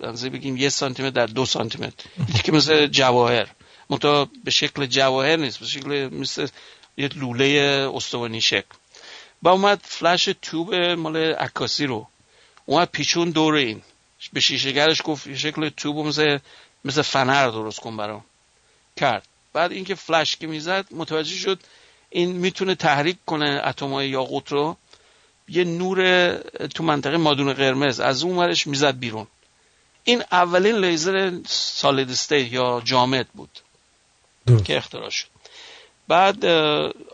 بنظر 0.00 0.28
بگیم 0.28 0.56
یه 0.56 0.68
سانتیمتر 0.68 1.10
در 1.10 1.26
دو 1.26 1.46
سانتیمتر. 1.46 2.04
که 2.44 2.52
مثل 2.52 2.86
جواهر. 2.86 3.48
منتها 3.90 4.28
به 4.44 4.50
شکل 4.50 4.86
جواهر 4.86 5.36
نیست 5.36 5.58
به 5.58 5.66
شکل 5.66 6.08
مثل 6.12 6.48
یه 6.96 7.08
لوله 7.08 7.46
استوانی 7.94 8.40
شکل. 8.40 8.74
با 9.42 9.50
اومد 9.52 9.80
فلش 9.84 10.28
توب 10.42 10.74
مال 10.74 11.16
عکاسی 11.16 11.86
رو. 11.86 12.08
اومد 12.66 12.88
پیچون 12.88 13.30
دور 13.30 13.54
این. 13.54 13.82
به 14.32 14.40
شیشهگرش 14.40 15.00
گفت 15.04 15.34
شکل 15.34 15.68
توب 15.68 15.96
مثل 15.96 16.38
مثل 16.84 17.02
فنر 17.02 17.48
درست 17.48 17.80
کن 17.80 17.96
برام. 17.96 18.24
کرد. 18.96 19.26
بعد 19.52 19.72
اینکه 19.72 19.94
فلش 19.94 20.36
که 20.36 20.46
می‌زد 20.46 20.86
متوجه 20.90 21.36
شد 21.36 21.60
این 22.10 22.32
می‌تونه 22.32 22.74
تحریک 22.74 23.16
کنه 23.26 23.62
اتمای 23.64 24.08
یاقوت 24.08 24.52
رو. 24.52 24.76
یه 25.48 25.64
نور 25.64 26.32
تو 26.66 26.84
منطقه 26.84 27.16
مادون 27.16 27.52
قرمز 27.52 28.00
از 28.00 28.24
اون 28.24 28.36
ورش 28.36 28.66
می‌زد 28.66 28.98
بیرون. 28.98 29.26
این 30.04 30.22
اولین 30.32 30.76
لیزر 30.84 31.32
سالید 31.46 32.10
استیت 32.10 32.52
یا 32.52 32.82
جامد 32.84 33.28
بود 33.28 33.50
که 34.64 34.76
اختراع 34.76 35.10
شد. 35.10 35.26
بعد 36.08 36.44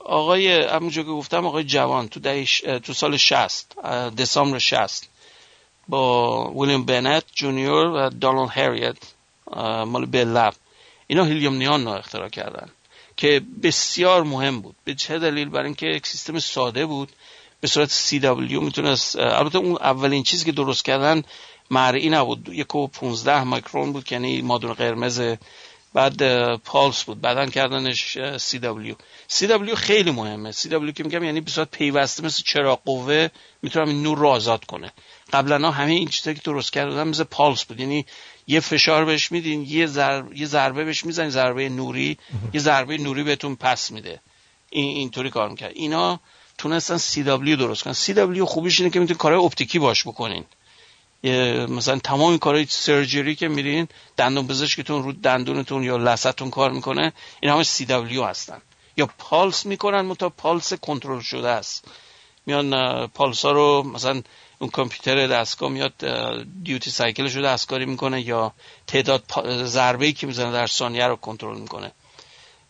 آقای 0.04 0.62
همونجور 0.62 1.04
که 1.04 1.10
گفتم 1.10 1.46
آقای 1.46 1.64
جوان 1.64 2.08
تو, 2.08 2.44
تو 2.78 2.92
سال 2.92 3.16
60 3.16 3.76
دسامبر 4.18 4.58
60 4.58 5.08
با 5.88 6.50
ویلیام 6.50 6.84
بنت 6.84 7.24
جونیور 7.34 7.86
و 7.86 8.10
دانال 8.10 8.48
هریت 8.48 8.96
مال 9.86 10.06
بیل 10.06 10.28
لب. 10.28 10.54
اینا 11.06 11.24
هیلیوم 11.24 11.54
نیان 11.54 11.84
رو 11.84 11.90
اختراع 11.90 12.28
کردن 12.28 12.70
که 13.16 13.42
بسیار 13.62 14.22
مهم 14.22 14.60
بود. 14.60 14.76
به 14.84 14.94
چه 14.94 15.18
دلیل؟ 15.18 15.48
برای 15.48 15.66
اینکه 15.66 15.86
یک 15.86 16.06
سیستم 16.06 16.38
ساده 16.38 16.86
بود 16.86 17.12
به 17.60 17.68
صورت 17.68 17.90
CW 17.90 18.62
می‌تونست 18.62 19.16
البته 19.16 19.58
اون 19.58 19.76
اولین 19.76 20.22
چیزی 20.22 20.44
که 20.44 20.52
درست 20.52 20.84
کردن 20.84 21.22
مرئی 21.70 22.10
نبود. 22.10 22.48
یک 22.48 22.74
و 22.74 22.86
15 22.86 23.42
مایکرون 23.42 23.92
بود 23.92 24.04
که 24.04 24.14
یعنی 24.14 24.42
مادون 24.42 24.72
قرمز 24.72 25.22
بعد 25.94 26.56
پالس 26.56 27.04
بود. 27.04 27.20
بعدا 27.20 27.46
کردنش 27.46 28.18
CW 28.38 28.94
CW 29.38 29.74
خیلی 29.74 30.10
مهمه. 30.10 30.52
CW 30.52 30.92
که 30.92 31.04
میگم 31.04 31.24
یعنی 31.24 31.40
به 31.40 31.50
صورت 31.50 31.70
پیوسته 31.70 32.24
مثل 32.24 32.42
چراغ 32.46 32.80
قوه 32.84 33.28
می‌تونم 33.62 33.88
این 33.88 34.02
نور 34.02 34.18
رو 34.18 34.28
آزاد 34.28 34.64
کنه. 34.64 34.92
قبلا 35.32 35.70
همه 35.70 35.92
این 35.92 36.08
چیزایی 36.08 36.36
که 36.36 36.42
درست 36.44 36.72
کردن 36.72 37.08
مثل 37.08 37.24
پالس 37.24 37.64
بود. 37.64 37.80
یعنی 37.80 38.06
یه 38.46 38.60
فشار 38.60 39.04
بهش 39.04 39.32
میدین 39.32 39.66
یه, 39.68 39.86
ضرب... 39.86 40.36
یه 40.36 40.46
ضربه 40.46 40.84
بهش 40.84 41.04
می‌زنین 41.04 41.30
ضربه 41.30 41.68
نوری 41.68 42.18
یه 42.52 42.60
ضربه 42.60 42.98
نوری 42.98 43.22
بهتون 43.22 43.56
پس 43.56 43.90
میده. 43.90 44.20
این 44.70 44.96
اینطوری 44.96 45.30
کار 45.30 45.48
می‌کرد. 45.48 45.72
اینا 45.74 46.20
تونستن 46.60 46.96
سی 46.96 47.22
دبلیو 47.22 47.56
درست 47.56 47.82
کنن. 47.82 47.92
سی 47.92 48.14
دبلیو 48.14 48.44
خوبیش 48.44 48.80
اینه 48.80 48.90
که 48.90 49.00
می‌تونین 49.00 49.18
کارهای 49.18 49.44
اپتیکی 49.44 49.78
باش 49.78 50.06
بکنین. 50.06 50.44
مثلا 51.76 51.98
تمام 51.98 52.38
کارهای 52.38 52.66
سرجری 52.68 53.34
که 53.34 53.48
میرین 53.48 53.88
دندون 54.16 54.46
پزشکتون 54.46 55.02
رو 55.02 55.12
دندونتون 55.12 55.82
یا 55.82 55.96
لثتون 55.96 56.50
کار 56.50 56.70
می‌کنه 56.70 57.12
این 57.40 57.52
همه 57.52 57.62
سی 57.62 57.84
دبلیو 57.84 58.24
هستن. 58.24 58.60
یا 58.96 59.08
پالس 59.18 59.66
می‌کنن 59.66 60.00
متا 60.00 60.28
پالس 60.28 60.72
کنترل 60.72 61.20
شده 61.20 61.48
است. 61.48 61.84
میان 62.46 63.06
پالس 63.06 63.44
ها 63.44 63.52
رو 63.52 63.82
مثلا 63.82 64.22
اون 64.58 64.70
کامپیوتر 64.70 65.26
دستگاه 65.26 65.70
میاد 65.70 65.92
دیوتی 66.62 66.90
سایکلش 66.90 67.36
رو 67.36 67.42
دستکاری 67.42 67.86
می‌کنه 67.86 68.20
یا 68.20 68.52
تعداد 68.86 69.22
ضربه 69.64 70.06
ای 70.06 70.12
که 70.12 70.26
می‌زنه 70.26 70.52
در 70.52 70.66
ثانیه 70.66 71.06
رو 71.06 71.16
کنترل 71.16 71.58
می‌کنه. 71.58 71.92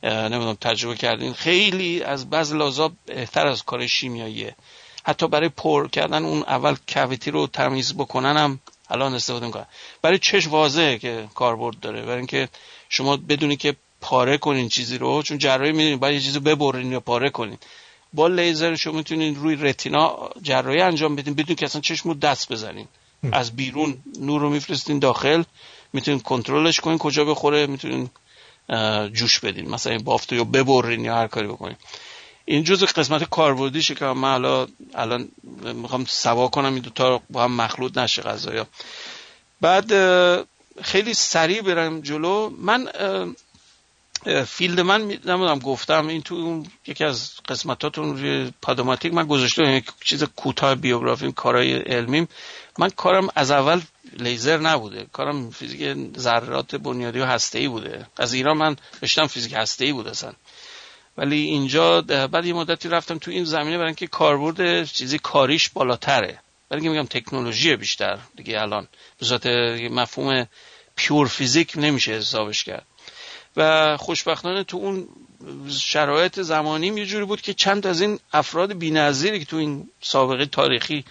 نمی‌دونم 0.03 0.55
تجربه 0.55 0.97
کردین. 0.97 1.33
خیلی 1.33 2.03
از 2.03 2.31
بعض 2.31 2.53
لازا 2.53 2.93
بهتر 3.07 3.47
از 3.47 3.63
کار 3.65 3.87
شیمیاییه 3.87 4.57
حتی 5.05 5.29
برای 5.29 5.49
پر 5.49 5.89
کردن 5.89 6.25
اون 6.25 6.43
اول 6.43 6.77
کویتی 6.89 7.31
رو 7.31 7.47
تمیز 7.47 7.95
بکنن 7.95 8.37
هم 8.37 8.61
الان 8.91 9.15
استفاده 9.15 9.47
می‌کنن. 9.47 9.67
برای 10.03 10.19
چش 10.19 10.49
واضحه 10.49 10.99
که 10.99 11.29
کاربرد 11.35 11.81
داره. 11.81 12.03
برای 12.03 12.17
اینکه 12.17 12.49
شما 12.89 13.17
بدونی 13.17 13.57
که 13.57 13.77
پاره 14.01 14.39
کنین 14.39 14.69
چیزی 14.69 14.99
رو 14.99 15.23
چون 15.23 15.39
جراحی 15.39 15.73
می‌دونید 15.73 16.01
باید 16.01 16.15
یه 16.15 16.21
چیزی 16.21 16.39
ببرین 16.39 16.93
یا 16.93 17.01
پاره 17.01 17.31
کنین. 17.31 17.59
با 18.13 18.27
لیزر 18.27 18.75
شما 18.77 18.93
می‌تونین 18.93 19.37
روی 19.37 19.57
رتینا 19.57 20.31
جراحی 20.43 20.81
انجام 20.81 21.17
بدین 21.17 21.35
بدون 21.35 21.57
که 21.57 21.65
اصلا 21.65 21.81
چشم 21.81 22.09
رو 22.09 22.15
دست 22.15 22.53
بزنین. 22.53 22.89
از 23.33 23.57
بیرون 23.57 23.99
نور 24.21 24.41
رو 24.41 24.51
میفرستین 24.51 24.99
داخل 24.99 25.43
می‌تونین 25.93 26.21
کنترلش 26.21 26.81
کنین 26.81 26.99
کجا 26.99 27.25
بخوره 27.25 27.67
می‌تونین 27.67 28.11
جوش 29.13 29.41
بدین. 29.41 29.71
مثلا 29.71 29.93
این 29.93 30.05
بافت 30.05 30.33
یا 30.33 30.45
ببرین 30.45 31.05
یا 31.05 31.15
هر 31.15 31.27
کاری 31.27 31.47
بکنین. 31.47 31.77
این 32.45 32.65
جزء 32.65 32.87
قسمت 32.87 33.25
کاربردیشه 33.25 33.95
که 33.95 34.05
من 34.05 34.31
حالا 34.31 34.67
الان 34.95 35.29
می‌خوام 35.75 36.05
سوا 36.09 36.49
کنم 36.49 36.75
این 36.75 36.83
دوتا 36.83 37.23
با 37.31 37.45
هم 37.45 37.53
مخلوط 37.53 37.99
نشه 37.99 38.23
غذایا 38.23 38.67
بعد 39.61 39.93
خیلی 40.83 41.15
سریع 41.15 41.63
برم 41.63 42.01
جلو. 42.01 42.51
من 42.59 42.89
field 44.47 44.81
من 44.81 45.01
نمی‌دونم 45.01 45.59
گفتم 45.59 46.07
این 46.07 46.23
تو 46.23 46.65
یکی 46.87 47.05
از 47.05 47.31
قسمتاتون 47.49 48.19
روی 48.19 48.53
پادوماتیک 48.63 49.15
من 49.15 49.27
گذاشتم 49.27 49.65
یک 49.65 49.85
چیز 50.05 50.25
کوتاه 50.25 50.75
بیوگرافیم 50.75 51.33
کارهای 51.33 51.75
علمیم. 51.75 52.29
من 52.79 52.91
کارم 52.91 53.29
از 53.35 53.51
اول 53.51 53.81
لیزر 54.19 54.59
نبوده. 54.59 55.07
کارم 55.13 55.51
فیزیک 55.51 55.97
ذرات 56.19 56.75
بنیادی 56.77 57.19
و 57.19 57.25
هسته 57.25 57.69
بوده. 57.69 58.07
از 58.17 58.33
ایران 58.33 58.57
من 58.57 58.77
رشتم 59.03 59.27
فیزیک 59.27 59.55
هسته 59.57 59.85
ای 59.85 59.93
بوده 59.93 60.11
اصلا. 60.11 60.33
ولی 61.17 61.37
اینجا 61.37 62.01
بعد 62.03 62.45
یه 62.45 62.53
مدتی 62.53 62.89
رفتم 62.89 63.19
تو 63.19 63.31
این 63.31 63.45
زمینه 63.45 63.77
برای 63.77 63.87
اینکه 63.87 64.07
کاربرد 64.07 64.85
چیزی 64.85 65.19
کاریش 65.19 65.69
بالاتره. 65.69 66.39
برای 66.69 66.89
میگم 66.89 67.07
تکنولوژی 67.07 67.77
بیشتر 67.77 68.19
دیگه 68.37 68.61
الان. 68.61 68.89
به 69.43 69.89
مفهوم 69.89 70.47
پیور 70.97 71.27
فیزیک 71.27 71.73
نمیشه 71.77 72.13
حسابش 72.13 72.65
کرد. 72.65 72.87
و 73.57 73.97
خوشبختانه 73.97 74.65
تو 74.65 74.77
اون 74.77 75.09
شرایط 75.71 76.41
زمانی 76.41 76.87
یه 76.87 77.07
جوری 77.07 77.25
بود 77.25 77.41
که 77.41 77.55
چند 77.55 77.87
از 77.87 78.01
این 78.01 78.19
افراد 78.33 78.79
بی‌نظیری 78.79 79.39
که 79.39 79.45
تو 79.45 79.57
این 79.57 79.91
سابقه 80.01 80.47
تاریخی 80.47 81.05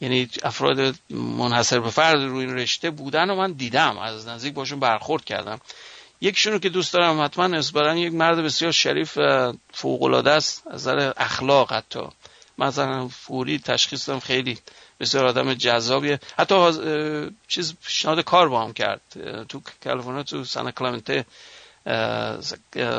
یعنی 0.00 0.28
افراد 0.42 0.94
منحصر 1.10 1.80
به 1.80 1.90
فرد 1.90 2.22
روی 2.22 2.44
این 2.44 2.54
رشته 2.54 2.90
بودن 2.90 3.30
و 3.30 3.34
من 3.34 3.52
دیدم. 3.52 3.98
از 3.98 4.28
نزدیک 4.28 4.54
باشون 4.54 4.80
برخورد 4.80 5.24
کردم. 5.24 5.60
یکشون 6.20 6.52
رو 6.52 6.58
که 6.58 6.68
دوست 6.68 6.92
دارم 6.92 7.24
حتما 7.24 7.46
نسبتا 7.46 7.96
یک 7.96 8.12
مرد 8.12 8.38
بسیار 8.38 8.72
شریف 8.72 9.18
فوق 9.72 10.02
العاده 10.02 10.30
است. 10.30 10.66
از 10.66 10.74
نظر 10.74 11.12
اخلاق 11.16 11.72
حتی. 11.72 12.00
مثلا 12.58 13.08
فوری 13.08 13.58
تشخیص 13.58 14.08
دادم 14.08 14.20
خیلی 14.20 14.58
بسیار 15.00 15.26
آدم 15.26 15.54
جذابیه. 15.54 16.20
حتی 16.38 16.72
چیز 17.48 17.74
پیشنهاد 17.84 18.20
کار 18.20 18.48
با 18.48 18.64
هم 18.64 18.72
کرد. 18.72 19.00
تو 19.48 19.62
کالیفرنیا 19.84 20.22
تو 20.22 20.44
سان 20.44 20.70
کلمنته 20.70 21.24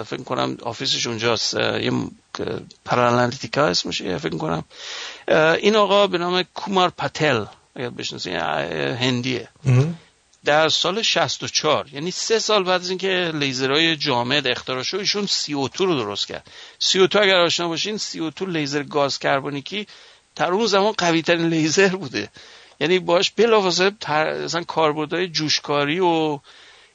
فکر 0.03 0.23
کنم 0.25 0.57
آفیسش 0.61 1.07
اونجاست. 1.07 1.53
یه 1.53 1.91
پارالانتیکا 2.85 3.65
اسمشه 3.65 4.17
فکر 4.17 4.37
کنم. 4.37 4.63
این 5.61 5.75
آقا 5.75 6.07
به 6.07 6.17
نام 6.17 6.43
کومار 6.43 6.89
پتل 6.89 7.45
اگر 7.75 7.89
بشناسید 7.89 8.33
هندیه. 8.33 9.49
در 10.45 10.69
سال 10.69 11.01
64 11.01 11.87
یعنی 11.93 12.11
سه 12.11 12.39
سال 12.39 12.63
بعد 12.63 12.81
از 12.81 12.89
اینکه 12.89 13.31
لیزرهای 13.33 13.95
جامد 13.95 14.47
اختراع 14.47 14.83
شد 14.83 14.97
ایشون 14.97 15.27
CO2 15.27 15.79
رو 15.79 15.95
درست 15.95 16.27
کرد. 16.27 16.47
CO2 16.81 17.15
اگر 17.15 17.35
آشنا 17.35 17.67
باشین 17.67 17.97
CO2 17.97 18.41
لیزر 18.41 18.83
گاز 18.83 19.19
کربونیکی 19.19 19.87
در 20.35 20.51
اون 20.51 20.65
زمان 20.65 20.91
قوی 20.91 21.21
ترین 21.21 21.49
لیزر 21.49 21.95
بوده. 21.95 22.29
یعنی 22.79 22.99
باش 22.99 23.31
بلافاصله 23.31 23.91
اصلا 24.09 24.63
کاربردهای 24.63 25.27
جوشکاری 25.27 25.99
و 25.99 26.39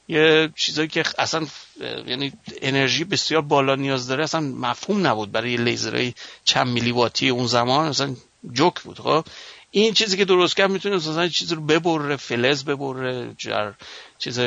یه 0.07 0.49
چیزایی 0.55 0.87
که 0.87 1.03
اصلا 1.17 1.47
یعنی 1.81 2.33
انرژی 2.61 3.03
بسیار 3.03 3.41
بالا 3.41 3.75
نیاز 3.75 4.07
داره. 4.07 4.23
اصلا 4.23 4.39
مفهوم 4.41 5.07
نبود 5.07 5.31
برای 5.31 5.57
لیزرهای 5.57 6.13
چند 6.43 6.67
میلی 6.67 6.91
واتی 6.91 7.29
اون 7.29 7.47
زمان. 7.47 7.87
اصلا 7.87 8.15
جوک 8.53 8.81
بود. 8.81 8.99
خب 8.99 9.25
این 9.71 9.93
چیزی 9.93 10.17
که 10.17 10.25
درست 10.25 10.55
کرد 10.55 10.71
می‌تونه 10.71 10.95
مثلا 10.95 11.27
چیزی 11.27 11.55
رو 11.55 11.61
ببره 11.61 12.15
فلز 12.15 12.63
ببره 12.63 13.35
جر 13.37 13.71
چیز 14.19 14.39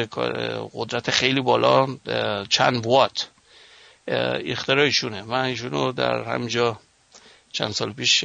قدرت 0.73 1.11
خیلی 1.11 1.41
بالا 1.41 1.87
چند 2.49 2.87
وات 2.87 3.29
اختراعشونه. 4.47 5.23
من 5.23 5.45
ایشونو 5.45 5.93
در 5.93 6.23
همینجا 6.23 6.81
چند 7.53 7.73
سال 7.73 7.93
پیش 7.93 8.25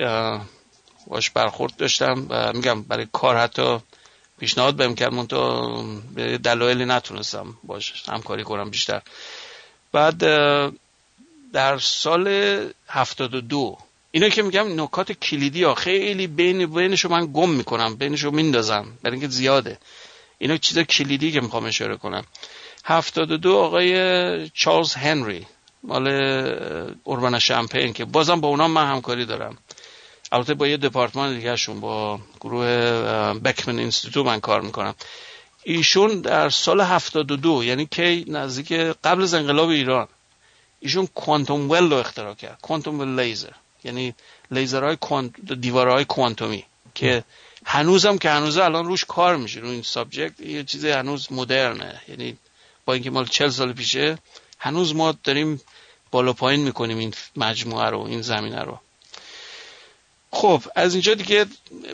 باش 1.08 1.30
برخورد 1.30 1.76
داشتم 1.76 2.26
و 2.30 2.54
میگم 2.54 2.82
برای 2.82 3.08
کار 3.12 3.38
حتی 3.38 3.80
پیشنهاد 4.40 4.76
بهم 4.76 4.96
کرد 4.96 5.14
من 5.14 5.28
به 6.16 6.38
دلایلی 6.38 6.86
نتونستم 6.86 7.58
باش 7.64 8.10
همکاری 8.10 8.44
کنم 8.44 8.70
بیشتر. 8.70 9.02
بعد 9.92 10.18
در 11.54 11.78
سال 11.78 12.28
72 12.88 13.78
اینا 14.12 14.30
که 14.30 14.42
میگم 14.42 14.82
نکات 14.82 15.12
کلیدی 15.12 15.64
ها 15.64 15.76
خیلی 15.76 16.28
بین 16.28 16.66
بینشو 16.66 17.10
من 17.10 17.30
گم 17.34 17.50
می‌کنم 17.50 17.96
بینشو 17.96 18.32
میندازم 18.32 18.86
برای 19.04 19.18
اینکه 19.18 19.34
زیاده. 19.34 19.78
اینا 20.38 20.58
چیز 20.58 20.80
کلیدی 20.80 21.32
که 21.32 21.42
می‌خوام 21.42 21.66
اشاره 21.66 21.98
کنم. 21.98 22.24
72 22.86 23.58
آقای 23.58 24.50
چارلز 24.50 24.94
هنری 24.94 25.48
مال 25.84 26.08
Urbana-Champaign 27.04 27.94
که 27.94 28.06
بازم 28.06 28.42
با 28.42 28.48
اونا 28.48 28.68
من 28.68 28.88
همکاری 28.88 29.26
دارم. 29.26 29.58
البته 30.34 30.54
با 30.54 30.68
یه 30.68 30.78
دپارتمان 30.78 31.36
دیگه 31.36 31.56
شون 31.56 31.80
با 31.80 32.20
گروه 32.42 32.66
Beckman 33.34 33.80
Institute 33.80 34.24
من 34.24 34.40
کار 34.40 34.62
می‌کنم. 34.62 34.96
ایشون 35.64 36.22
در 36.22 36.50
سال 36.50 36.82
72 36.82 37.64
یعنی 37.64 37.86
که 37.86 38.24
نزدیک 38.28 38.74
قبل 39.04 39.24
از 39.24 39.34
انقلاب 39.34 39.70
ایران 39.70 40.08
ایشون 40.80 41.08
quantum 41.08 41.72
well 41.72 41.90
رو 41.92 41.98
اختراع 41.98 42.34
کرد. 42.34 42.60
quantum 42.62 43.00
well 43.00 43.20
laser. 43.20 43.52
یعنی 43.84 44.14
لیزرهای. 44.52 44.98
دیوارهای 45.60 46.06
کوانتومی 46.06 46.64
که 46.96 47.24
هنوزم 47.66 48.18
که 48.18 48.30
هنوز 48.30 48.58
الان 48.58 48.86
روش 48.86 49.06
کار 49.06 49.38
میشه. 49.38 49.60
رو 49.60 49.68
این 49.68 49.82
سابجکت 49.82 50.40
یه 50.40 50.64
چیز 50.64 50.86
هنوز 50.86 51.32
مدرنه. 51.32 52.02
یعنی 52.08 52.38
با 52.86 52.94
اینکه 52.94 53.10
مال 53.10 53.26
40 53.26 53.50
سال 53.50 53.74
پیشه 53.74 54.18
هنوز 54.60 54.96
ما 54.96 55.16
داریم 55.24 55.62
بالا 56.12 56.34
پایین 56.34 56.64
می‌کنیم 56.64 56.98
این 56.98 57.14
مجموعه 57.36 57.90
رو 57.90 58.00
این 58.00 58.22
زمینه 58.22 58.62
رو. 58.62 58.80
خب 60.34 60.64
از 60.76 60.94
اینجا 60.94 61.14
دیگه 61.14 61.46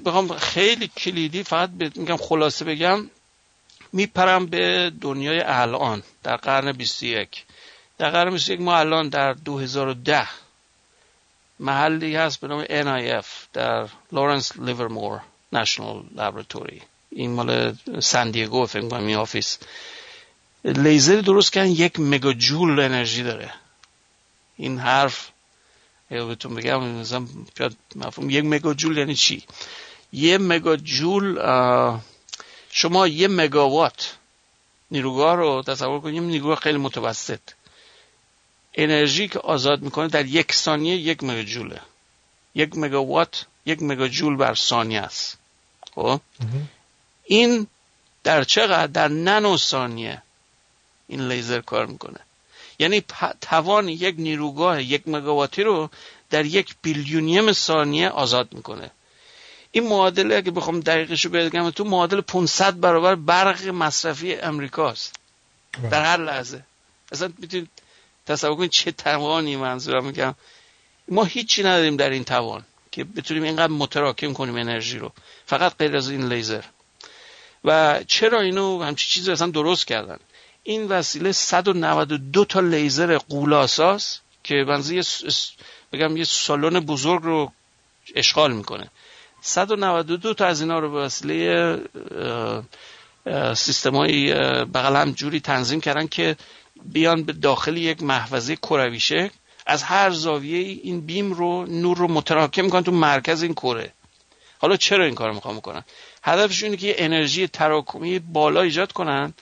بخوام 0.06 0.38
خیلی 0.38 0.88
کلیدی 0.88 1.44
فقط 1.44 1.70
میگم 1.96 2.18
خلاصه 2.18 2.66
بگم 2.66 3.10
میپرم 3.94 4.46
به 4.46 4.92
دنیای 5.02 5.42
الان 5.42 6.04
در 6.24 6.36
قرن 6.36 6.72
21 6.72 7.46
در 7.98 8.10
قرن 8.10 8.32
21 8.34 8.62
ما 8.62 8.78
الان 8.78 9.10
در 9.10 9.34
2010 9.34 10.28
محلی 11.60 12.16
هست 12.16 12.40
به 12.40 12.48
نام 12.48 12.66
NIF 12.66 13.26
در 13.54 13.88
Lawrence 14.12 14.58
Livermore 14.60 15.22
National 15.54 16.04
Laboratory 16.16 16.82
این 17.12 17.32
مال 17.32 17.76
سندیگو 18.00 18.66
فکر 18.66 18.88
کنم 18.90 19.06
این 19.06 19.16
آفیس. 19.16 19.58
لیزر 20.66 21.22
درست 21.22 21.54
کردن 21.54 21.70
یک 21.70 22.00
مگاجول 22.00 22.80
انرژی 22.80 23.24
داره. 23.24 23.54
این 24.58 24.80
حرف 24.80 25.30
یا 26.12 26.26
بهتون 26.26 26.56
بگم 26.56 26.84
مثلا 26.84 27.28
مفهوم. 27.96 28.30
یک 28.30 28.46
مگاجول 28.46 28.98
یعنی 28.98 29.16
چی؟ 29.16 29.44
یه 30.14 30.38
مگاجول 30.38 31.40
شما 32.70 33.08
یه 33.08 33.28
مگاوات 33.28 34.16
نیروگاه 34.92 35.36
رو 35.36 35.64
تصور 35.68 36.00
کنیم 36.02 36.24
نیروگاه 36.24 36.56
خیلی 36.56 36.78
متوسط. 36.78 37.40
انرژی 38.74 39.28
که 39.28 39.40
آزاد 39.40 39.82
می‌کنه 39.82 40.08
در 40.08 40.26
یک 40.26 40.54
ثانیه 40.54 40.96
یک 40.96 41.24
مگاجوله 41.24 41.82
یک 42.56 42.78
مگاوات 42.78 43.46
یک 43.66 43.84
مگاجول 43.84 44.36
بر 44.36 44.56
ثانیه 44.56 45.02
است. 45.02 45.38
خب؟ 45.96 46.22
این 47.24 47.68
در 48.24 48.44
چقدر؟ 48.44 48.88
در 48.88 49.08
ننو 49.08 49.58
ثانیه 49.58 50.22
این 51.08 51.28
لیزر 51.28 51.62
کار 51.62 51.86
می‌کنه. 51.86 52.20
یعنی 52.80 53.04
توان 53.42 53.90
یک 53.90 54.16
نیروگاه 54.18 54.84
یک 54.84 55.02
مگاواتی 55.08 55.64
رو 55.64 55.90
در 56.30 56.46
یک 56.46 56.76
بیلیونیم 56.82 57.52
ثانیه 57.52 58.10
آزاد 58.10 58.54
می‌کنه. 58.54 58.92
این 59.72 59.88
معادله 59.88 60.36
اگه 60.36 60.52
بخوام 60.52 60.80
دقیقش 60.80 61.26
رو 61.26 61.32
بگم 61.32 61.70
تو 61.70 61.84
معادل 61.84 62.22
500 62.22 62.80
برابر 62.80 63.16
برق 63.16 63.68
مصرفی 63.68 64.36
امریکاست. 64.36 65.16
در 65.92 66.06
هر 66.06 66.18
لحظه. 66.18 66.64
اصلا 67.12 67.34
می‌تونید 67.38 67.70
تصور 68.26 68.56
کنید 68.56 68.70
چه 68.70 68.92
توانی 68.92 69.56
منظورم 69.56 70.06
میگم. 70.06 70.36
ما 71.08 71.24
هیچی 71.24 71.64
نداریم 71.64 71.98
در 71.98 72.10
این 72.10 72.24
توان 72.24 72.66
که 72.92 73.04
بتونیم 73.04 73.44
اینقدر 73.44 73.74
متراکم 73.74 74.34
کنیم 74.34 74.56
انرژی 74.56 74.98
رو. 74.98 75.12
فقط 75.46 75.78
غیر 75.78 75.98
از 75.98 76.10
این 76.10 76.34
لیزر. 76.34 76.64
و 77.64 78.00
چرا 78.08 78.42
اینو 78.42 78.84
همچی 78.84 79.08
چیزی 79.08 79.32
اصلا 79.32 79.48
درست 79.48 79.88
کردن؟ 79.88 80.20
این 80.64 80.88
وسیله 80.88 81.32
192 81.32 82.46
تا 82.46 82.60
لیزر 82.60 83.18
قولاساس 83.18 84.20
که 84.44 84.64
بنزی 84.68 85.02
بگم 85.94 86.18
یه 86.18 86.24
سالن 86.24 86.80
بزرگ 86.80 87.24
رو 87.24 87.52
اشغال 88.16 88.54
می‌کنه. 88.54 88.90
192 89.42 90.34
تا 90.34 90.46
از 90.46 90.62
اینا 90.62 90.80
رو 90.80 90.92
به 90.92 91.00
وسیله 91.00 91.80
سیستم 93.56 93.96
های 93.96 94.34
بغل 94.66 94.96
هم 94.96 95.12
جوری 95.12 95.40
تنظیم 95.40 95.82
کردن 95.82 96.08
که 96.08 96.36
بیان 96.86 97.24
به 97.24 97.34
داخل 97.34 97.78
یک 97.78 98.04
محفظه 98.04 98.56
کروی 98.56 99.30
از 99.66 99.84
هر 99.84 100.10
زاویه 100.10 100.80
این 100.84 101.02
بیم 101.02 101.34
رو 101.34 101.66
نور 101.66 101.98
رو 101.98 102.08
متراکم 102.08 102.64
می‌کنن 102.64 102.84
تو 102.84 102.92
مرکز 102.92 103.44
این 103.44 103.54
کره. 103.54 103.94
حالا 104.60 104.76
چرا 104.76 105.06
این 105.06 105.16
کار 105.16 105.32
می‌خوام 105.32 105.56
می‌کنن 105.56 105.84
هدفش 106.24 106.64
اینه 106.64 106.78
که 106.78 107.06
انرژی 107.06 107.48
تراکمی 107.48 108.20
بالا 108.20 108.62
ایجاد 108.62 108.92
کنن 108.92 109.34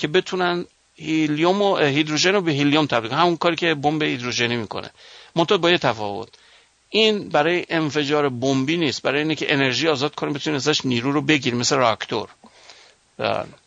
که 0.00 0.08
بتونن 0.08 0.64
هیلیوم 0.94 1.62
و 1.62 1.76
هیدروژن 1.76 2.32
رو 2.32 2.40
به 2.40 2.52
هیلیوم 2.52 2.86
تبدیل 2.86 3.10
کنن. 3.10 3.18
همون 3.18 3.36
کاری 3.36 3.56
که 3.56 3.74
بمب 3.74 4.02
هیدروژنی 4.02 4.56
می‌کنه. 4.56 4.90
منتها 5.36 5.58
با 5.58 5.70
یه 5.70 5.78
تفاوت. 5.78 6.28
این 6.88 7.28
برای 7.28 7.66
انفجار 7.70 8.28
بمبی 8.28 8.76
نیست. 8.76 9.02
برای 9.02 9.22
اینه 9.22 9.34
که 9.34 9.52
انرژی 9.54 9.88
آزاد 9.88 10.14
کنیم 10.14 10.32
بتونیم 10.32 10.56
ازش 10.56 10.84
نیرو 10.84 11.12
رو 11.12 11.22
بگیریم 11.22 11.58
مثل 11.58 11.76
راکتور. 11.76 12.28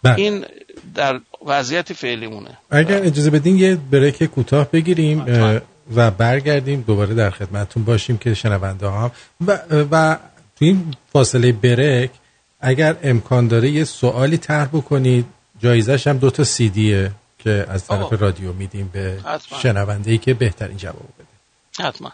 بله. 0.03 0.15
این 0.17 0.45
در 0.95 1.19
وضعیت 1.45 1.93
فعلیمونه 1.93 2.57
اگر 2.71 3.03
اجازه 3.03 3.29
بدین 3.29 3.57
یه 3.57 3.75
بریک 3.75 4.23
کوتاه 4.23 4.71
بگیریم 4.71 5.25
و 5.95 6.11
برگردیم 6.11 6.81
دوباره 6.87 7.13
در 7.13 7.29
خدمتتون 7.29 7.83
باشیم 7.83 8.17
که 8.17 8.33
شنونده 8.33 8.89
هم. 8.89 9.11
و, 9.47 9.59
و 9.91 10.15
تو 10.55 10.65
این 10.65 10.93
فاصله 11.13 11.51
بریک 11.51 12.11
اگر 12.61 12.95
امکان 13.03 13.47
داره 13.47 13.69
یه 13.69 13.83
سوالی 13.83 14.37
طرح 14.37 14.65
بکنید 14.65 15.25
جایزش 15.63 16.07
هم 16.07 16.17
دو 16.17 16.29
تا 16.29 16.43
سی 16.43 16.69
دیه 16.69 17.11
که 17.39 17.65
از 17.69 17.87
طرف 17.87 18.13
آه. 18.13 18.15
رادیو 18.15 18.53
میدیم 18.53 18.89
به. 18.93 19.19
شنونده 19.61 20.11
ای 20.11 20.17
که 20.17 20.33
بهترین 20.33 20.77
جواب 20.77 21.09
بده 21.19 21.87
حتما 21.87 22.11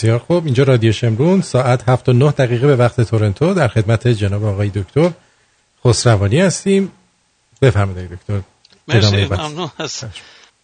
بسیار 0.00 0.18
خوب. 0.18 0.44
اینجا 0.44 0.64
رادیو 0.64 0.92
شمرون 0.92 1.42
ساعت 1.42 1.88
7 1.88 2.08
و 2.08 2.12
9 2.12 2.30
دقیقه 2.30 2.66
به 2.66 2.76
وقت 2.76 3.00
تورنتو. 3.00 3.54
در 3.54 3.68
خدمت 3.68 4.08
جناب 4.08 4.44
آقای 4.44 4.68
دکتر 4.68 5.10
خسروانی 5.86 6.40
هستیم. 6.40 6.92
بفرمایید 7.62 8.10
دکتر. 8.10 8.40
مرسی. 8.88 9.16
ممنون. 9.16 9.70
از 9.78 10.04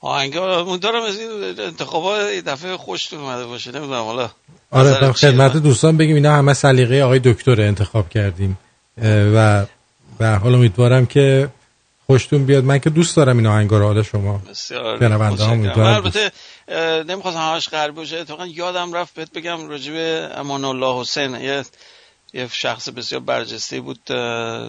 آهنگا 0.01 0.61
امیدوارم 0.61 1.03
از 1.03 1.19
این 1.19 1.61
انتخابات 1.61 2.21
دفعه 2.47 2.77
خوشتون 2.77 3.21
اومده 3.21 3.47
باشه. 3.47 3.73
نمی‌دونم 3.73 4.03
حالا 4.03 4.31
آره؟ 4.71 5.13
خدمت 5.13 5.57
دوستان 5.57 5.97
بگیم 5.97 6.15
اینا 6.15 6.33
همه 6.33 6.55
سلیقه 6.55 7.03
آقای 7.03 7.19
دکتر 7.19 7.61
انتخاب 7.61 8.09
کردیم. 8.09 8.59
و 9.03 9.67
به 10.19 10.29
حال 10.29 10.55
امیدوارم 10.55 11.07
که 11.07 11.49
خوشتون 12.07 12.47
بیاد. 12.47 12.65
من 12.65 12.79
که 12.79 12.91
دوست 12.91 13.17
دارم 13.17 13.37
این 13.37 13.47
آهنگا 13.47 13.79
رو 13.79 13.87
حالا 13.87 14.03
شما 14.03 14.39
بسیار 14.51 14.99
شنونده 14.99 15.45
ها 15.45 15.55
من 15.55 15.79
البته 15.79 16.33
نمی‌خواستم 17.03 17.41
همش 17.41 17.69
غربی 17.69 17.93
باشه. 17.93 18.17
اتفاقا 18.17 18.47
یادم 18.47 18.93
رفت 18.93 19.15
بهت 19.15 19.33
بگم 19.33 19.69
راجب 19.69 19.93
امان 20.39 20.65
الله 20.65 21.01
حسین. 21.01 21.35
یه 21.35 21.65
یه 22.35 22.49
شخص 22.53 22.89
بسیار 22.89 23.21
برجسته 23.21 23.81
بود 23.81 24.05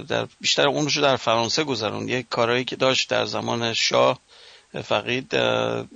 در 0.08 0.28
بیشتر 0.42 0.68
اونشو 0.68 1.02
در 1.02 1.16
فرانسه 1.16 1.64
گذرون 1.64 2.10
یه 2.10 2.24
کارهایی 2.30 2.64
که 2.64 2.76
داشت 2.76 3.10
در 3.10 3.26
زمان 3.26 3.74
شاه 3.74 4.20
فقید 4.84 5.36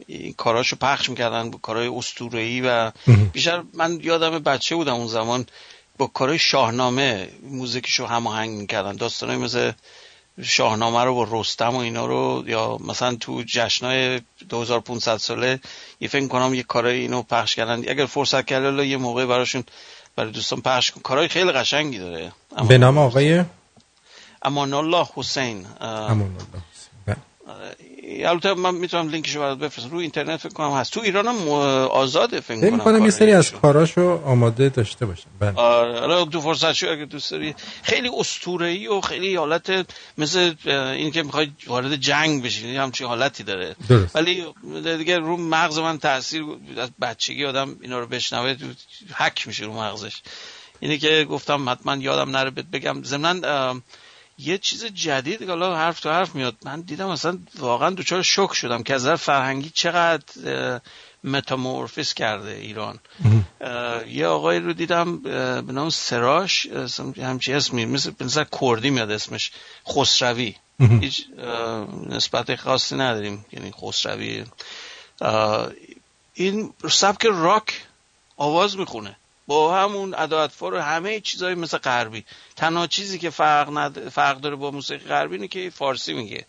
این 0.08 0.34
کاراشو 0.38 0.76
پخش 0.76 1.10
می‌کردن 1.10 1.52
کارهای 1.52 1.88
اسطوره‌ای 1.88 2.62
و 2.62 2.92
بیشتر 3.34 3.64
من 3.74 4.00
یادم 4.04 4.40
بچه 4.40 4.76
بودم 4.76 4.94
اون 4.94 5.08
زمان 5.08 5.46
با 5.98 6.08
کارهای 6.08 6.40
شاهنامه 6.40 7.30
موزیکشو 7.44 8.06
هماهنگ 8.06 8.50
می‌کردن. 8.50 8.96
داستانای 8.96 9.38
مثل 9.38 9.72
شاهنامه 10.44 11.04
رو 11.04 11.16
با 11.16 11.28
رستم 11.32 11.76
و 11.76 11.78
اینا 11.78 12.06
رو 12.06 12.44
یا 12.48 12.78
مثلا 12.78 13.16
تو 13.16 13.44
جشنای 13.44 14.22
2500 14.50 15.18
ساله 15.18 15.60
یه 16.00 16.08
فکر 16.08 16.28
کنم 16.28 16.54
یه 16.54 16.64
کارای 16.64 17.00
اینو 17.00 17.22
پخش 17.22 17.56
کردن. 17.56 17.80
اگر 17.80 18.06
فرصت 18.06 18.46
کرده 18.46 18.88
یه 18.88 18.98
موقع 18.98 19.26
براشون 19.26 19.64
برای 20.16 20.32
دوستان 20.32 20.62
پخش 20.62 20.92
کن. 20.92 21.02
کارهای 21.02 21.28
خیلی 21.28 21.52
قشنگی 21.52 22.00
داره. 22.00 22.32
به 22.68 22.78
نام 22.78 22.98
آقای 22.98 23.44
امان 24.42 24.74
الله 24.74 25.06
حسین. 25.16 25.66
امان 25.82 26.22
الله 26.22 27.18
البته 28.20 28.54
من 28.54 28.76
می‌تونم 28.76 29.10
لینکشو 29.10 29.40
برات 29.40 29.58
بفرستم. 29.58 29.90
رو 29.90 29.98
اینترنت 29.98 30.40
فکر 30.40 30.54
کنم 30.54 30.72
هست. 30.72 30.94
تو 30.94 31.02
ایران 31.02 31.28
هم 31.28 31.50
آزاده 31.50 32.42
فکر 32.42 32.70
کنم 32.70 32.80
کنم 32.80 33.06
یه 33.06 33.12
سری 33.12 33.32
از 33.32 33.52
کاراشو 33.52 34.22
آماده 34.26 34.70
داشته 34.70 35.06
باشم. 35.06 35.28
بله. 35.40 35.52
حالا 35.52 36.26
تو 36.26 36.42
فرصت 36.42 36.74
شو 36.74 36.88
اگه 36.88 37.06
دوست 37.06 37.32
داری. 37.32 37.56
خیلی 37.84 38.10
اسطوره‌ای 38.20 38.88
و 38.88 39.02
خیلی 39.02 39.36
حالت 39.36 39.92
مثل 40.18 40.54
این 40.66 41.12
که 41.12 41.24
می‌خوای 41.24 41.52
وارد 41.68 41.96
جنگ 41.96 42.44
بشی 42.44 42.76
همچین 42.76 43.08
حالتی 43.08 43.44
داره. 43.44 43.76
درست. 43.90 44.16
ولی 44.16 44.46
دیگه 44.98 45.18
رو 45.18 45.38
مغز 45.38 45.80
من 45.80 46.00
تاثیر 46.00 46.44
از 46.78 46.90
بچگی 47.02 47.46
آدم 47.46 47.76
اینا 47.82 48.00
رو 48.00 48.08
بشنوه 48.08 48.56
حک 49.16 49.48
میشه 49.48 49.66
رو 49.66 49.74
مغزش. 49.74 50.22
اینه 50.80 50.98
که 50.98 51.28
گفتم 51.30 51.70
حتما 51.70 51.96
یادم 51.96 52.30
نره 52.30 52.50
بگم. 52.50 53.04
ضمن 53.04 53.42
یه 54.44 54.58
چیز 54.58 54.86
جدید 54.86 55.40
که 55.40 55.46
حالا 55.46 55.76
حرف 55.76 56.00
تو 56.00 56.10
حرف 56.10 56.36
میاد 56.36 56.56
من 56.66 56.82
دیدم 56.82 57.08
اصلا 57.08 57.38
واقعا 57.60 57.90
دوچار 57.90 58.22
شک 58.22 58.54
شدم 58.54 58.84
که 58.84 58.94
از 58.94 59.02
نظر 59.02 59.16
فرهنگی 59.16 59.70
چقدر 59.70 60.24
متامورفیس 61.24 62.14
کرده 62.14 62.52
ایران. 62.52 63.00
یه 64.08 64.28
آقای 64.28 64.60
رو 64.60 64.74
دیدم 64.74 65.18
به 65.62 65.74
نام 65.74 65.90
سراش 65.90 66.68
همچی 67.18 67.54
اسمی 67.54 67.86
مثل 67.86 68.12
مثل 68.20 68.46
کردی 68.62 68.90
میاد 68.90 69.12
اسمش 69.12 69.52
خسروی. 69.88 70.56
هیچ 70.80 71.26
نسبت 72.10 72.56
خاصی 72.56 72.96
نداریم 72.96 73.46
یعنی 73.52 73.72
خسروی. 73.72 74.46
این 76.34 76.74
سبک 76.90 77.26
راک 77.26 77.86
آواز 78.38 78.78
می‌خونه. 78.78 79.16
با 79.52 79.76
همون 79.76 80.14
اداعتفار 80.18 80.74
و 80.74 80.80
همه 80.80 81.20
چیزهای 81.20 81.56
مثل 81.56 81.78
غربی. 81.78 82.26
تنها 82.56 82.88
چیزی 82.88 83.20
که 83.20 83.30
فرق, 83.30 83.70
ند... 83.78 84.10
فرق 84.10 84.38
داره 84.40 84.56
با 84.56 84.72
موسیقی 84.72 85.06
غربی 85.06 85.36
اینه 85.36 85.48
که 85.48 85.70
فارسی 85.70 86.14
میگه. 86.14 86.46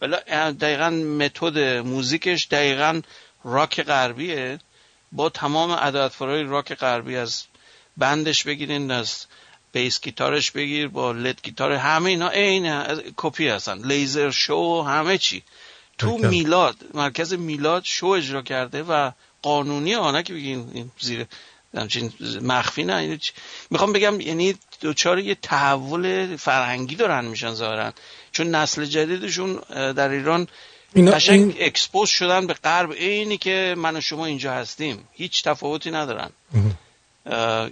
ولی 0.00 0.16
دقیقا 0.52 0.90
متد 0.90 1.58
موزیکش 1.58 2.48
دقیقا 2.50 3.00
راک 3.44 3.82
غربیه. 3.82 4.58
با 5.12 5.28
تمام 5.28 5.70
اداعتفارهای 5.70 6.42
راک 6.42 6.74
غربی 6.74 7.16
از 7.16 7.44
بندش 7.96 8.44
بگیرین 8.44 8.90
از 8.90 9.26
بیس 9.72 10.00
گیتارش 10.00 10.50
بگیر 10.50 10.88
با 10.88 11.12
لد 11.12 11.42
گیتار 11.42 11.72
همه 11.72 12.10
اینا 12.10 12.28
عین 12.28 12.84
کپی 13.16 13.48
هستن. 13.48 13.86
لیزر 13.86 14.30
شو 14.30 14.82
همه 14.82 15.18
چی. 15.18 15.42
تو 15.98 16.18
میلاد 16.18 16.76
مرکز 16.94 17.34
میلاد 17.34 17.82
شو 17.84 18.06
اجرا 18.06 18.42
کرده 18.42 18.82
و 18.82 19.10
قانونی 19.42 19.94
آنه 19.94 20.22
که 20.22 20.34
بگین 20.34 20.90
زیر 20.98 21.26
همچین 21.74 22.12
مخفی 22.42 22.84
نه. 22.84 23.18
می‌خوام 23.70 23.92
بگم 23.92 24.20
یعنی 24.20 24.54
دوچار 24.80 25.18
یه 25.18 25.34
تحول 25.34 26.36
فرهنگی 26.36 26.94
دارن 26.94 27.24
میشن 27.24 27.54
ظاهرا. 27.54 27.92
چون 28.32 28.54
نسل 28.54 28.84
جدیدشون 28.84 29.60
در 29.92 30.08
ایران 30.08 30.46
اینا 30.94 31.12
قشنگ 31.12 31.40
این... 31.40 31.54
اکسپوز 31.60 32.08
شدن 32.08 32.46
به 32.46 32.54
غرب. 32.54 32.90
اینی 32.90 33.38
که 33.38 33.74
من 33.78 33.96
و 33.96 34.00
شما 34.00 34.26
اینجا 34.26 34.52
هستیم. 34.52 35.08
هیچ 35.12 35.44
تفاوتی 35.44 35.90
ندارن. 35.90 36.30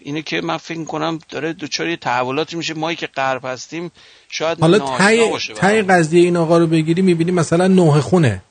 اینه 0.03 0.23
که 0.23 0.41
من 0.41 0.57
فکر 0.57 0.85
کنم 0.85 1.19
داره 1.29 1.53
دوچار 1.53 1.89
یه 1.89 1.97
تحولاتی 1.97 2.57
میشه. 2.57 2.75
مایی 2.75 2.97
که 2.97 3.07
غرب 3.07 3.45
هستیم 3.45 3.91
شاید 4.29 4.61
حالا 4.61 4.79
تای 4.79 5.39
تای 5.57 5.83
قضیه 5.83 6.23
این 6.23 6.37
آقا 6.37 6.59
رو 6.59 6.67
بگیری 6.67 7.03
می‌بینی 7.03 7.31
مثلا 7.31 7.69
نوه 7.69 8.01
خونه. 8.01 8.43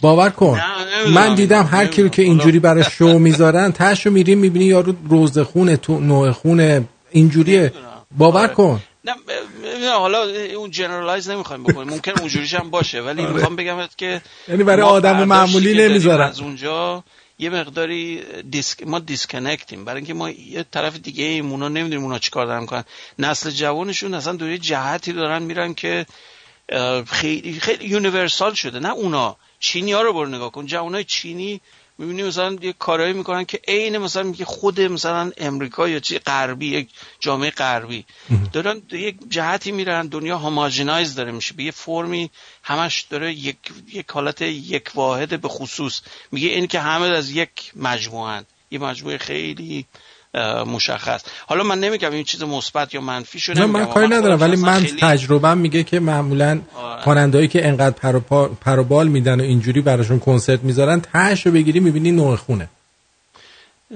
باور 0.00 0.30
کن. 0.30 0.60
من 1.14 1.34
دیدم 1.34 1.68
هر 1.72 1.86
کی 1.86 2.10
که 2.10 2.22
اینجوری 2.22 2.58
برای 2.58 2.84
شو 2.84 3.18
می‌ذارن 3.18 3.72
تاشو 3.72 4.10
میریم 4.10 4.38
می‌بینی 4.38 4.64
یارو 4.64 4.94
روز 5.08 5.38
خونه 5.38 5.76
تو 5.76 6.00
نوع 6.00 6.30
خونه 6.30 6.88
اینجوریه. 7.10 7.72
باور 8.18 8.40
آره. 8.40 8.54
کن. 8.54 8.82
نه 9.82 9.90
حالا 9.90 10.22
اون 10.56 10.70
generalize 10.70 11.30
نمی‌خوایم 11.30 11.62
بکنیم. 11.62 11.90
ممکن 11.90 12.12
اونجوریش 12.20 12.54
هم 12.54 12.70
باشه 12.70 13.00
ولی 13.00 13.22
آره. 13.22 13.32
می‌خوام 13.32 13.56
بگم 13.56 13.78
که 13.96 14.22
یعنی 14.48 14.64
برای 14.64 14.82
آدم 14.82 15.24
معمولی 15.24 15.88
نمی‌ذارن. 15.88 16.28
از 16.28 16.40
اونجا 16.40 17.04
یه 17.38 17.50
مقداری 17.50 18.20
دیسک 18.50 18.86
ما 18.86 18.98
disconnect 18.98 19.70
یم 19.70 19.84
برای 19.84 19.96
اینکه 19.96 20.14
ما 20.14 20.30
یه 20.30 20.64
طرف 20.70 20.96
دیگه 20.96 21.24
ایمونا 21.24 21.68
نمی‌دونیم 21.68 22.04
اونا 22.04 22.18
چیکار 22.18 22.46
دارن 22.46 22.60
می‌کنن. 22.60 22.84
نسل 23.18 23.50
جوانشون 23.50 24.14
اصلا 24.14 24.32
دوری 24.32 24.58
جهتی 24.58 25.12
دارن 25.12 25.42
میرن 25.42 25.74
که 25.74 26.06
خیلی 27.06 27.60
خیلی 27.60 27.84
universal 27.84 28.54
شده. 28.54 28.78
نه 28.78 28.90
اونا. 28.90 29.36
چینی 29.60 29.92
ها 29.92 30.02
رو 30.02 30.12
برو 30.12 30.26
نگاه 30.28 30.52
کن. 30.52 30.66
جوانای 30.66 31.04
چینی 31.04 31.60
می‌بینی 31.98 32.22
مثلا 32.22 32.56
یه 32.62 32.72
کارهایی 32.72 33.12
می‌کنن 33.12 33.44
که 33.44 33.60
عین 33.68 33.98
مثلا 33.98 34.22
میگه 34.22 34.44
خود 34.44 34.80
مثلا 34.80 35.32
امریکا 35.36 35.88
یا 35.88 36.00
چی 36.00 36.18
غربی 36.18 36.66
یک 36.66 36.88
جامعه 37.20 37.50
غربی. 37.50 38.04
دارن 38.52 38.82
یک 38.92 39.16
جهتی 39.28 39.72
میرن 39.72 40.06
دنیا 40.06 40.38
هوماژینایز 40.38 41.14
داره 41.14 41.32
میشه. 41.32 41.54
به 41.54 41.64
یه 41.64 41.70
فرمی 41.70 42.30
همش 42.62 43.06
داره 43.10 43.32
یک 43.34 43.56
یک 43.92 44.10
حالت 44.10 44.42
یک 44.42 44.90
واحد 44.94 45.40
به 45.40 45.48
خصوص. 45.48 46.00
میگه 46.32 46.48
این 46.48 46.66
که 46.66 46.80
همه 46.80 47.06
از 47.06 47.30
یک 47.30 47.72
مجموعه 47.76 48.44
یه 48.70 48.78
مجموعه 48.78 49.18
خیلی 49.18 49.86
مشخص. 50.66 51.22
حالا 51.46 51.62
من 51.62 51.80
نمیگم 51.80 52.12
این 52.12 52.24
چیز 52.24 52.42
مثبت 52.42 52.94
یا 52.94 53.00
منفی 53.00 53.40
شده 53.40 53.60
نه 53.60 53.66
من 53.66 53.86
کاری 53.86 54.08
ندارم 54.08 54.40
ولی 54.40 54.56
من 54.56 54.80
خیلی... 54.80 55.00
تجربه 55.00 55.54
میگه 55.54 55.84
که 55.84 56.00
معمولا 56.00 56.60
آره. 56.74 57.02
خوانندهایی 57.02 57.48
که 57.48 57.68
انقدر 57.68 58.18
پروبال 58.60 59.08
میدن 59.08 59.40
و 59.40 59.42
اینجوری 59.42 59.80
براشون 59.80 60.18
کنسرت 60.18 60.60
می‌ذارن 60.62 61.00
تهش 61.00 61.46
رو 61.46 61.52
بگیری 61.52 61.80
می‌بینی 61.80 62.10
نوع 62.10 62.36
خونه. 62.36 62.68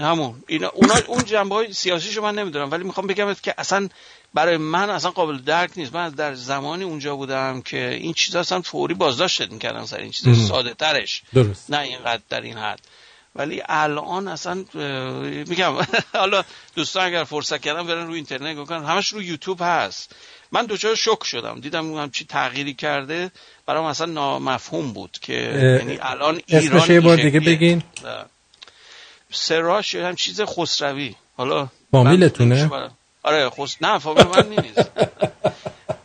همون. 0.00 0.34
اینا 0.46 0.68
اونا 0.68 0.94
اون 1.06 1.24
جنبه 1.24 1.54
های 1.54 1.72
سیاسیشو 1.72 2.22
من 2.22 2.34
نمی‌دونم 2.34 2.70
ولی 2.70 2.84
می‌خوام 2.84 3.06
بگم 3.06 3.34
که 3.42 3.54
اصلا 3.58 3.88
برای 4.34 4.56
من 4.56 4.90
اصلا 4.90 5.10
قابل 5.10 5.38
درک 5.38 5.70
نیست. 5.76 5.94
من 5.94 6.08
در 6.08 6.34
زمانی 6.34 6.84
اونجا 6.84 7.16
بودم 7.16 7.62
که 7.62 7.88
این 7.88 8.12
چیزا 8.12 8.40
اصلا 8.40 8.60
فوری 8.60 8.94
بازداشت 8.94 9.50
می‌کردن 9.50 9.84
سر 9.84 9.96
این 9.96 10.10
چیز. 10.10 10.48
ساده 10.48 10.74
ترش. 10.74 11.22
درست. 11.34 11.70
نه 11.70 11.78
اینقدر 11.78 12.22
در 12.28 12.40
این 12.40 12.58
حد. 12.58 12.80
ولی 13.36 13.62
الان 13.69 14.28
اصلا 14.28 14.65
میگم 15.47 15.74
حالا 16.12 16.44
دوستان 16.74 17.05
اگر 17.07 17.24
فرصت 17.24 17.61
کردن 17.61 17.86
برن 17.86 18.07
رو 18.07 18.12
اینترنت 18.12 18.57
بکنن 18.57 18.85
همش 18.85 19.09
رو 19.09 19.23
یوتیوب 19.23 19.59
هست. 19.61 20.15
من 20.52 20.66
دوچار 20.66 20.94
شک 20.94 21.24
شدم. 21.24 21.61
دیدم 21.61 21.94
هم 21.94 22.11
چی 22.11 22.24
تغییری 22.24 22.74
کرده. 22.74 23.31
برام 23.66 23.85
اصلا 23.85 24.07
نامفهوم 24.07 24.93
بود 24.93 25.19
که 25.23 25.32
یعنی 25.32 25.98
الان 26.02 26.40
ایران 26.47 26.90
یه 26.90 27.01
بار 27.01 27.16
دیگه 27.16 27.40
بگین. 27.40 27.82
سراش 29.32 29.94
هم 29.94 30.15
چیز 30.15 30.40
خسروی. 30.40 31.15
حالا 31.36 31.69
فامیلتونه؟ 31.90 32.70
آره 33.23 33.51
خس... 33.51 33.77
نه 33.81 33.98
فامیل 33.98 34.27
من 34.27 34.48
نیست. 34.48 34.90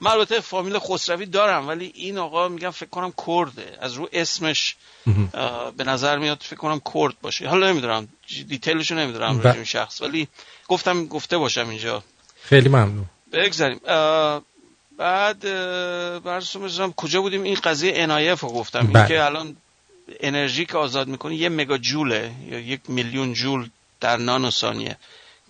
من 0.06 0.12
البته 0.12 0.40
فامیل 0.40 0.80
خسروی 0.80 1.26
دارم 1.26 1.68
ولی 1.68 1.92
این 1.96 2.18
آقا 2.18 2.48
میگم 2.48 2.70
فکر 2.70 2.90
کنم 2.90 3.14
کرده. 3.28 3.78
از 3.82 3.94
رو 3.94 4.10
اسمش 4.14 4.76
به 5.78 5.84
نظر 5.84 6.18
میاد 6.18 6.38
فکر 6.42 6.56
کنم 6.56 6.82
کرد 6.94 7.14
باشه. 7.22 7.48
حالا 7.48 7.70
نمی‌دونم 7.70 8.08
دیتیلشو 8.48 8.96
نمی‌دونم 8.96 9.42
راجع 9.42 9.64
شخص. 9.64 10.02
ولی 10.02 10.28
گفتم 10.68 11.06
گفته 11.06 11.38
باشم 11.38 11.70
اینجا. 11.70 12.04
خیلی 12.42 12.70
ممنون. 12.70 13.06
بگذاریم. 13.34 13.80
بعد 14.98 15.40
برسوم 16.24 16.94
کجا 16.94 17.22
بودیم؟ 17.22 17.44
این 17.44 17.56
قضیه 17.64 17.94
انایف 17.96 18.40
رو 18.42 18.50
گفتم. 18.50 18.80
این 18.80 18.92
بله. 18.92 19.08
که 19.08 19.24
الان 19.24 19.58
انرژی 20.20 20.66
که 20.66 20.78
آزاد 20.78 21.08
می‌کنه 21.08 21.36
یه 21.36 21.50
مگا 21.50 21.78
جوله 21.78 22.32
یا 22.48 22.60
یک 22.60 22.80
میلیون 22.88 23.34
جول 23.34 23.70
در 24.00 24.18
نانو 24.18 24.52
ثانیه. 24.52 24.98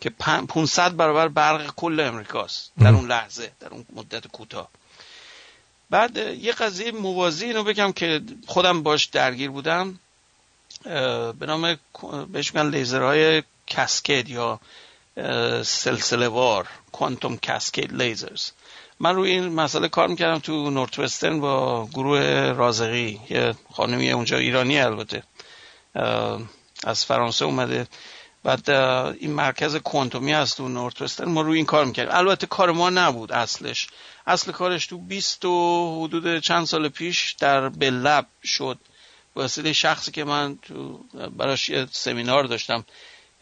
که 0.05 0.09
500 0.09 0.95
برابر 0.95 1.27
برق 1.27 1.73
کل 1.75 1.99
امریکاست. 1.99 2.71
در 2.79 2.87
اون 2.87 3.07
لحظه 3.07 3.51
در 3.59 3.67
اون 3.67 3.85
مدت 3.95 4.27
کوتاه. 4.27 4.69
بعد 5.89 6.17
یه 6.17 6.51
قضیه 6.51 6.91
موازی 6.91 7.45
اینو 7.45 7.63
بگم 7.63 7.91
که 7.91 8.21
خودم 8.47 8.83
باش 8.83 9.05
درگیر 9.05 9.49
بودم. 9.49 9.99
به 11.39 11.45
نام 11.45 11.77
بهش 12.31 12.53
میگن 12.53 12.69
لیزرهای 12.69 13.43
کسکید 13.67 14.29
یا 14.29 14.59
سلسله 15.63 16.27
وار 16.27 16.67
کوانتوم 16.91 17.37
کسکید 17.37 17.93
لیزرز. 17.93 18.51
من 18.99 19.15
روی 19.15 19.31
این 19.31 19.47
مسئله 19.47 19.87
کار 19.87 20.07
می‌کردم 20.07 20.39
تو 20.39 20.69
نورت 20.69 20.99
وسترن 20.99 21.39
با 21.39 21.87
گروه 21.93 22.51
رازقی. 22.51 23.19
یه 23.29 23.55
خانمی 23.73 24.11
اونجا 24.11 24.37
ایرانی 24.37 24.79
البته. 24.79 25.23
از 26.83 27.05
فرانسه 27.05 27.45
اومده. 27.45 27.87
بعد 28.45 28.69
این 28.69 29.31
مرکز 29.31 29.75
کوانتومی 29.75 30.33
هست 30.33 30.57
تو 30.57 30.67
نورت 30.67 31.21
ما 31.21 31.41
روی 31.41 31.57
این 31.57 31.65
کار 31.65 31.85
می‌کردیم. 31.85 32.15
البته 32.15 32.47
کار 32.47 32.71
ما 32.71 32.89
نبود 32.89 33.31
اصلش. 33.31 33.87
اصل 34.27 34.51
کارش 34.51 34.87
تو 34.87 34.97
20 34.97 35.45
و 35.45 36.03
حدود 36.03 36.39
چند 36.39 36.65
سال 36.65 36.89
پیش 36.89 37.35
در 37.39 37.69
بلب 37.69 38.27
شد. 38.43 38.77
وسیله 39.35 39.73
شخصی 39.73 40.11
که 40.11 40.23
من 40.23 40.57
تو 40.57 40.99
براش 41.37 41.69
یه 41.69 41.87
سمینار 41.91 42.43
داشتم. 42.43 42.85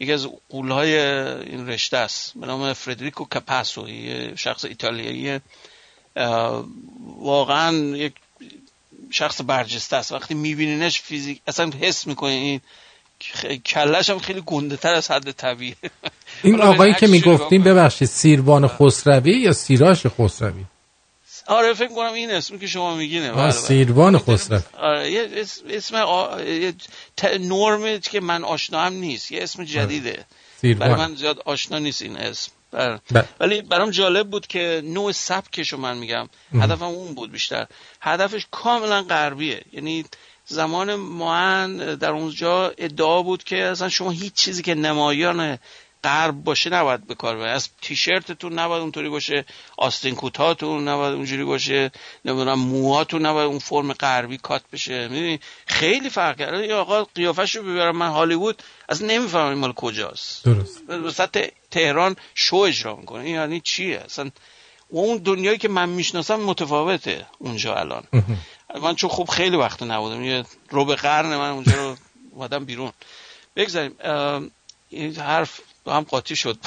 یکی 0.00 0.12
از 0.12 0.28
قولهای 0.48 0.98
این 0.98 1.68
رشته 1.68 1.96
است. 1.96 2.32
به 2.34 2.46
نام 2.46 2.72
فردریکو 2.72 3.24
کپاسو. 3.24 3.88
یه 3.88 4.36
شخص 4.36 4.64
ایتالیایی. 4.64 5.40
واقعا 7.16 7.76
یک 7.76 8.12
شخص 9.10 9.40
برجسته 9.46 9.96
است. 9.96 10.12
وقتی 10.12 10.34
میبینینش 10.34 11.00
فیزیک 11.00 11.40
اصلا 11.46 11.70
حس 11.80 12.06
می‌کنین 12.06 12.42
این 12.42 12.60
کلش 13.66 14.10
هم 14.10 14.18
خیلی 14.18 14.42
گنده 14.46 14.76
تر 14.76 14.94
از 14.94 15.10
حد 15.10 15.30
طبیعی. 15.32 15.74
این 16.42 16.60
آقایی 16.60 16.94
که 16.94 17.06
می‌گفتیم 17.06 17.62
ببخشید. 17.62 18.08
سیروان 18.08 18.68
خسروی 18.68 19.32
یا 19.32 19.52
سیراش 19.52 20.06
خسروی؟ 20.06 20.64
آره 21.46 21.74
فکر 21.74 21.88
کنم 21.88 22.12
این 22.12 22.30
اسمی 22.30 22.58
که 22.58 22.66
شما 22.66 22.94
میگینه 22.96 23.30
آه 23.30 23.50
سیروان 23.50 24.18
خسروی. 24.18 24.60
آره 24.78 25.10
یه 25.10 25.44
اسم 25.70 25.96
آ... 25.96 26.40
یه 26.40 26.74
ت... 27.16 27.24
نرمه 27.40 27.98
که 27.98 28.20
من 28.20 28.44
آشنا 28.44 28.80
هم 28.80 28.92
نیست 28.92 29.32
یه 29.32 29.42
اسم 29.42 29.64
جدیده. 29.64 30.24
برای 30.62 30.94
من 30.94 31.14
زیاد 31.14 31.42
آشنا 31.44 31.78
نیست 31.78 32.02
این 32.02 32.16
اسم. 32.16 32.50
بر... 32.72 33.24
ولی 33.40 33.62
برام 33.62 33.90
جالب 33.90 34.30
بود 34.30 34.46
که 34.46 34.82
نوع 34.84 35.12
سبکشو 35.12 35.76
من 35.76 35.96
میگم. 35.96 36.28
هدفم 36.54 36.84
اون 36.84 37.14
بود 37.14 37.32
بیشتر. 37.32 37.66
هدفش 38.00 38.46
کاملا 38.50 39.02
غربیه. 39.02 39.62
یعنی 39.72 40.04
زمان 40.46 40.94
معن 40.94 41.94
در 41.94 42.10
اونجا 42.10 42.72
ادعا 42.78 43.22
بود 43.22 43.44
که 43.44 43.64
اصلا 43.64 43.88
شما 43.88 44.10
هیچ 44.10 44.34
چیزی 44.34 44.62
که 44.62 44.74
نمایان 44.74 45.58
غرب 46.04 46.34
باشه 46.34 46.70
نباید 46.70 47.06
به 47.06 47.14
کار 47.14 47.36
از 47.36 47.68
تیشرتتون 47.82 48.58
نباید 48.58 48.82
اونطوری 48.82 49.08
باشه 49.08 49.44
آستین 49.76 50.14
کوتاهتون 50.14 50.88
نباید 50.88 51.14
اونجوری 51.14 51.44
باشه 51.44 51.90
نمی‌دونم 52.24 52.58
موهاتون 52.58 53.26
نباید 53.26 53.48
اون 53.48 53.58
فرم 53.58 53.92
غربی 53.92 54.38
کات 54.38 54.62
بشه. 54.72 55.08
می‌دونی؟ 55.08 55.40
خیلی 55.66 56.10
فرق 56.10 56.36
کرده 56.36 56.66
یا 56.66 56.80
آقا 56.80 57.04
قیافش 57.04 57.56
رو 57.56 57.62
ببرم 57.62 57.96
من 57.96 58.08
هالیوود 58.08 58.62
از 58.88 59.04
نمی‌فهمم 59.04 59.54
مال 59.54 59.72
کجاست. 59.72 60.44
درست. 60.44 60.90
وسط 60.90 61.50
تهران 61.70 62.16
شو 62.34 62.56
اجرا 62.56 62.96
می‌کنه. 62.96 63.24
این 63.24 63.34
یعنی 63.34 63.60
چیه؟ 63.60 64.00
اصلا 64.04 64.30
و 64.90 64.98
اون 64.98 65.18
دنیایی 65.18 65.58
که 65.58 65.68
من 65.68 65.88
می‌شناسم 65.88 66.40
متفاوته 66.40 67.26
اونجا 67.38 67.74
الان. 67.74 68.04
من 68.82 68.94
چون 68.94 69.10
خوب 69.10 69.28
خیلی 69.28 69.56
وقت 69.56 69.82
نبودم 69.82 70.22
یه 70.22 70.44
رو 70.70 70.84
به 70.84 70.94
قرن 70.94 71.36
من 71.36 71.50
اونجا 71.50 71.74
رو 71.74 71.96
اومدم 72.30 72.64
بیرون. 72.64 72.92
بگذاریم 73.56 73.96
این 74.90 75.16
حرف 75.16 75.60
هم 75.86 76.00
قاطی 76.00 76.36
شد. 76.36 76.58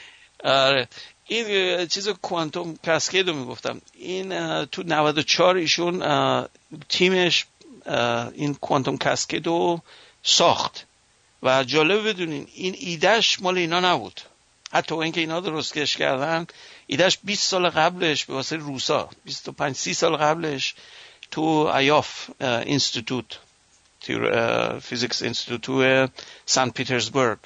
آره. 0.44 0.88
این 1.24 1.86
چیز 1.86 2.08
کوانتوم 2.08 2.76
کاسکید 2.84 3.28
رو 3.28 3.36
می‌گفتم. 3.36 3.80
این 3.94 4.64
تو 4.64 4.82
94 4.82 5.56
ایشون 5.56 6.02
تیمش 6.88 7.46
این 8.34 8.54
کوانتوم 8.54 8.96
کاسکید 8.96 9.46
رو 9.46 9.82
ساخت. 10.22 10.86
و 11.42 11.64
جالب 11.64 12.08
بدونین 12.08 12.48
این 12.54 12.76
ایدهش 12.78 13.40
مال 13.40 13.58
اینا 13.58 13.80
نبود. 13.80 14.20
حتی 14.72 14.94
اینکه 14.94 15.20
اینا 15.20 15.40
درستش 15.40 15.96
کردن 15.96 16.46
ایدهش 16.86 17.18
20 17.24 17.48
سال 17.48 17.68
قبلش 17.68 18.24
به 18.24 18.34
واسه 18.34 18.56
روسا 18.56 19.10
25 19.24 19.76
30 19.76 19.94
سال 19.94 20.16
قبلش 20.16 20.74
تو 21.30 21.40
Ioffe 21.76 22.30
Institute 22.40 23.38
تو 24.00 24.80
physics 24.80 25.22
institute 25.22 26.10
سنت 26.46 26.74
پیترزبورگ 26.74 27.38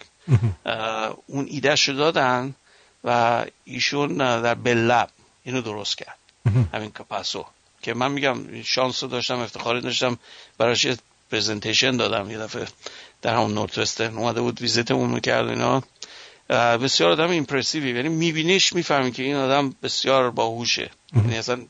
اون 1.26 1.46
ایده 1.50 1.76
شو 1.76 1.92
دادن 1.92 2.54
و 3.04 3.44
ایشون 3.64 4.16
در 4.42 4.54
Bell 4.54 4.86
Lab 4.86 5.10
اینو 5.44 5.60
درست 5.60 5.98
کرد. 5.98 6.18
همین 6.74 6.90
کپاسو. 6.90 7.46
که 7.82 7.94
من 7.94 8.12
میگم 8.12 8.62
شانس 8.62 9.02
رو 9.02 9.08
داشتم 9.08 9.38
افتخاری 9.38 9.80
داشتم 9.80 10.18
براش 10.58 10.84
یه 10.84 10.96
presentation 11.30 11.96
دادم. 11.96 12.30
یه 12.30 12.38
دفعه 12.38 12.66
در 13.22 13.34
همون 13.34 13.54
نورت 13.54 14.00
اومده 14.00 14.40
بود 14.40 14.60
ویزیتمون 14.60 15.10
می‌کرد 15.10 15.48
اینا. 15.48 15.82
بسیار 16.78 17.10
آدم 17.10 17.30
ایمپرسیوی 17.30 17.90
یعنی 17.90 18.08
میبینیش 18.08 18.72
می‌فهمی 18.72 19.12
که 19.12 19.22
این 19.22 19.36
آدم 19.36 19.74
بسیار 19.82 20.30
باهوشه. 20.30 20.90
یعنی 21.16 21.38
اصلا 21.38 21.60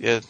یه 0.00 0.20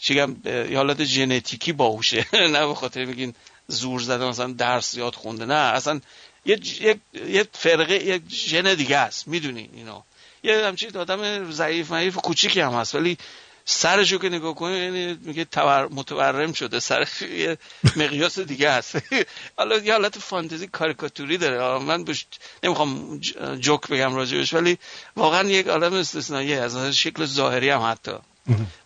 چیگم 0.00 0.36
یه 0.44 0.76
حالت 0.76 1.04
ژنتیکی 1.04 1.72
باهوشه. 1.72 2.26
نه 2.54 2.66
به 2.66 2.74
خاطر 2.74 3.04
میگین 3.04 3.34
زور 3.68 4.00
زده 4.00 4.24
مثلا 4.24 4.52
درس 4.52 4.94
یاد 4.94 5.14
خونده. 5.14 5.44
نه 5.44 5.54
اصلا 5.54 6.00
یه 6.46 6.58
یه 6.80 7.00
یه 7.28 7.46
فرقه 7.52 8.04
یه 8.04 8.20
ژن 8.28 8.74
دیگه 8.74 8.96
است. 8.96 9.28
می‌دونین 9.28 9.70
اینو 9.72 10.02
یه 10.42 10.66
همچین 10.66 10.96
آدم 10.96 11.50
ضعیف 11.50 11.92
معیف 11.92 12.16
کوچیکی 12.16 12.60
هم 12.60 12.72
هست. 12.72 12.94
ولی 12.94 13.18
سرشو 13.64 14.18
که 14.18 14.28
نگاه 14.28 14.54
کنی 14.54 14.78
یعنی 14.78 15.18
میگه 15.22 15.46
متورم 15.90 16.52
شده. 16.52 16.80
سر 16.80 17.08
یه 17.22 17.58
مقیاس 17.96 18.38
دیگه 18.38 18.68
است 18.68 18.96
حالا 19.58 19.76
یه 19.76 19.92
حالت 19.92 20.18
فانتزی 20.18 20.66
کاریکاتوری 20.66 21.38
داره. 21.38 21.84
من 21.84 22.04
بش 22.04 22.26
نمی‌خوام 22.62 23.20
جوک 23.60 23.88
بگم 23.88 24.14
راجبش 24.14 24.54
ولی 24.54 24.78
واقعا 25.16 25.48
یک 25.48 25.66
عالم 25.66 25.92
استثنایی 25.94 26.54
از 26.54 26.76
شکل 26.96 27.24
ظاهری 27.26 27.70
هم 27.70 27.80
حتی. 27.90 28.12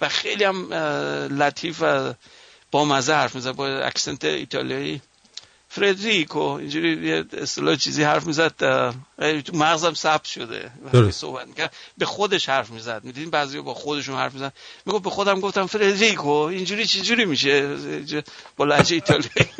و 0.00 0.08
خیلی 0.08 0.44
هم 0.44 0.74
لطیف 1.42 1.82
و 1.82 2.12
با 2.70 2.84
مزه 2.84 3.14
حرف 3.14 3.34
می‌زد 3.34 3.52
با 3.52 3.68
اکسنت 3.68 4.24
ایتالیایی. 4.24 5.00
فردریکو 5.68 6.38
اینجوری 6.38 7.08
یه 7.08 7.24
اصطلاح 7.42 7.76
چیزی 7.76 8.02
حرف 8.02 8.26
می‌زد 8.26 8.52
تو 9.44 9.56
مغزم 9.56 9.94
ثبت 9.94 10.24
شده 10.24 10.70
صحبت 11.10 11.46
می‌کرد. 11.46 11.72
به 11.98 12.04
خودش 12.04 12.48
حرف 12.48 12.70
می‌زد. 12.70 13.00
می‌دونین 13.04 13.30
بعضی 13.30 13.60
با 13.60 13.74
خودشون 13.74 14.16
حرف 14.16 14.34
می‌زد 14.34 14.52
می‌گفت 14.86 15.04
به 15.04 15.10
خودم 15.10 15.40
گفتم 15.40 15.66
فردریکو 15.66 16.30
اینجوری 16.30 16.86
چجوری 16.86 17.24
میشه؟ 17.24 17.76
با 18.56 18.64
لهجه 18.64 18.94
ایتالیایی. 18.94 19.50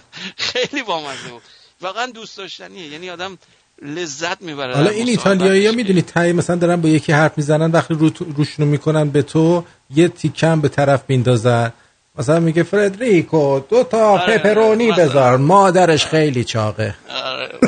خیلی 0.36 0.82
بامزه 0.82 1.28
بود. 1.30 1.42
واقعا 1.80 2.06
دوست 2.06 2.36
داشتنیه. 2.36 2.88
یعنی 2.88 3.10
آدم 3.10 3.38
لذت 3.82 4.42
می‌بره 4.42 4.74
حالا 4.74 4.90
این 4.90 5.08
ایتالیایی 5.08 5.66
ها 5.66 5.72
می‌دونی 5.72 6.02
تایی 6.02 6.32
مثلا 6.32 6.56
دارن 6.56 6.80
با 6.80 6.88
یکی 6.88 7.12
حرف 7.12 7.32
می‌زنن 7.38 7.70
وقتی 7.70 7.94
رو 7.94 8.10
روشونو 8.36 8.68
می‌کنن 8.68 9.08
به 9.10 9.22
تو 9.22 9.64
یه 9.94 10.08
تیکم 10.08 10.60
به 10.60 10.68
طرف 10.68 11.02
میندازن. 11.08 11.72
مثلا 12.18 12.40
میگه 12.40 12.62
فردریکو 12.62 13.60
دو 13.60 13.84
تا 13.84 14.08
آره 14.08 14.38
پپرونی 14.38 14.92
بذار. 14.92 15.36
مادرش 15.36 16.06
خیلی 16.06 16.44
چاقه. 16.44 16.94
آره 17.08 17.58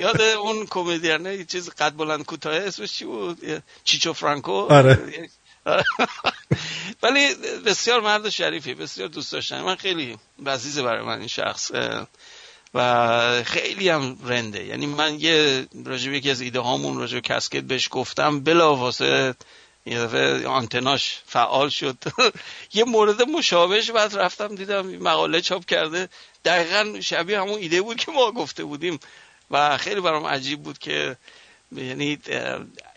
یاد 0.00 0.20
اون 0.20 0.66
کمدیانه 0.70 1.44
چیز 1.44 1.70
قد 1.70 1.96
بلند 1.96 2.24
کوتاه 2.24 2.54
اسمش 2.54 2.92
چی 2.92 3.04
بود؟ 3.04 3.62
چیچو 3.84 4.12
فرانکو؟ 4.12 4.52
آره. 4.52 4.98
ولی 7.02 7.34
بسیار 7.66 8.00
مرد 8.00 8.28
شریفی 8.28 8.74
بسیار 8.74 9.08
دوست 9.08 9.32
داشتن. 9.32 9.62
من 9.62 9.76
خیلی 9.76 10.16
عزیزه 10.46 10.82
برای 10.82 11.06
من 11.06 11.18
این 11.18 11.26
شخص. 11.26 11.70
و 12.74 13.42
خیلی 13.44 13.88
هم 13.88 14.18
رنده. 14.24 14.64
یعنی 14.64 14.86
من 14.86 15.20
یه 15.20 15.66
راجب 15.84 16.12
یکی 16.12 16.30
از 16.30 16.40
ایده 16.40 16.60
هامون 16.60 16.98
راجب 16.98 17.20
کسکت 17.20 17.62
بهش 17.62 17.88
گفتم 17.90 18.40
بلا 18.40 18.76
واسه 18.76 19.34
یه 19.88 20.00
دفعه 20.00 20.46
آنتناش 20.46 21.20
فعال 21.26 21.68
شد. 21.68 21.96
یه 22.74 22.84
مورد 22.84 23.22
مشابهش 23.22 23.90
بعد 23.90 24.16
رفتم 24.16 24.54
دیدم 24.54 24.86
مقاله 24.86 25.40
چاپ 25.40 25.64
کرده. 25.64 26.08
دقیقا 26.44 27.00
شبیه 27.00 27.40
همون 27.40 27.58
ایده 27.58 27.82
بود 27.82 27.96
که 27.96 28.12
ما 28.12 28.32
گفته 28.32 28.64
بودیم. 28.64 29.00
و 29.50 29.76
خیلی 29.76 30.00
برام 30.00 30.26
عجیب 30.26 30.62
بود 30.62 30.78
که 30.78 31.16
یعنی 31.72 32.18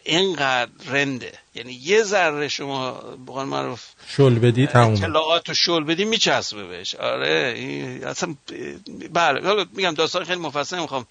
اینقدر 0.03 0.71
رنده. 0.85 1.31
یعنی 1.55 1.73
یه 1.73 2.03
ذره 2.03 2.47
شما 2.47 2.91
بقول 3.27 3.43
معروف 3.43 3.83
شل 4.07 4.39
بدی 4.39 4.67
تموم 4.67 4.93
اطلاعات 4.93 5.49
رو 5.49 5.55
شل 5.55 5.83
بدی 5.83 6.05
میچسبه 6.05 6.63
بهش. 6.67 6.95
آره 6.95 7.55
اصلا 8.05 8.35
بله. 9.11 9.65
میگم 9.73 9.93
داستان 9.93 10.23
خیلی 10.23 10.39
مفصل 10.39 10.77
نمی‌خوام 10.77 11.05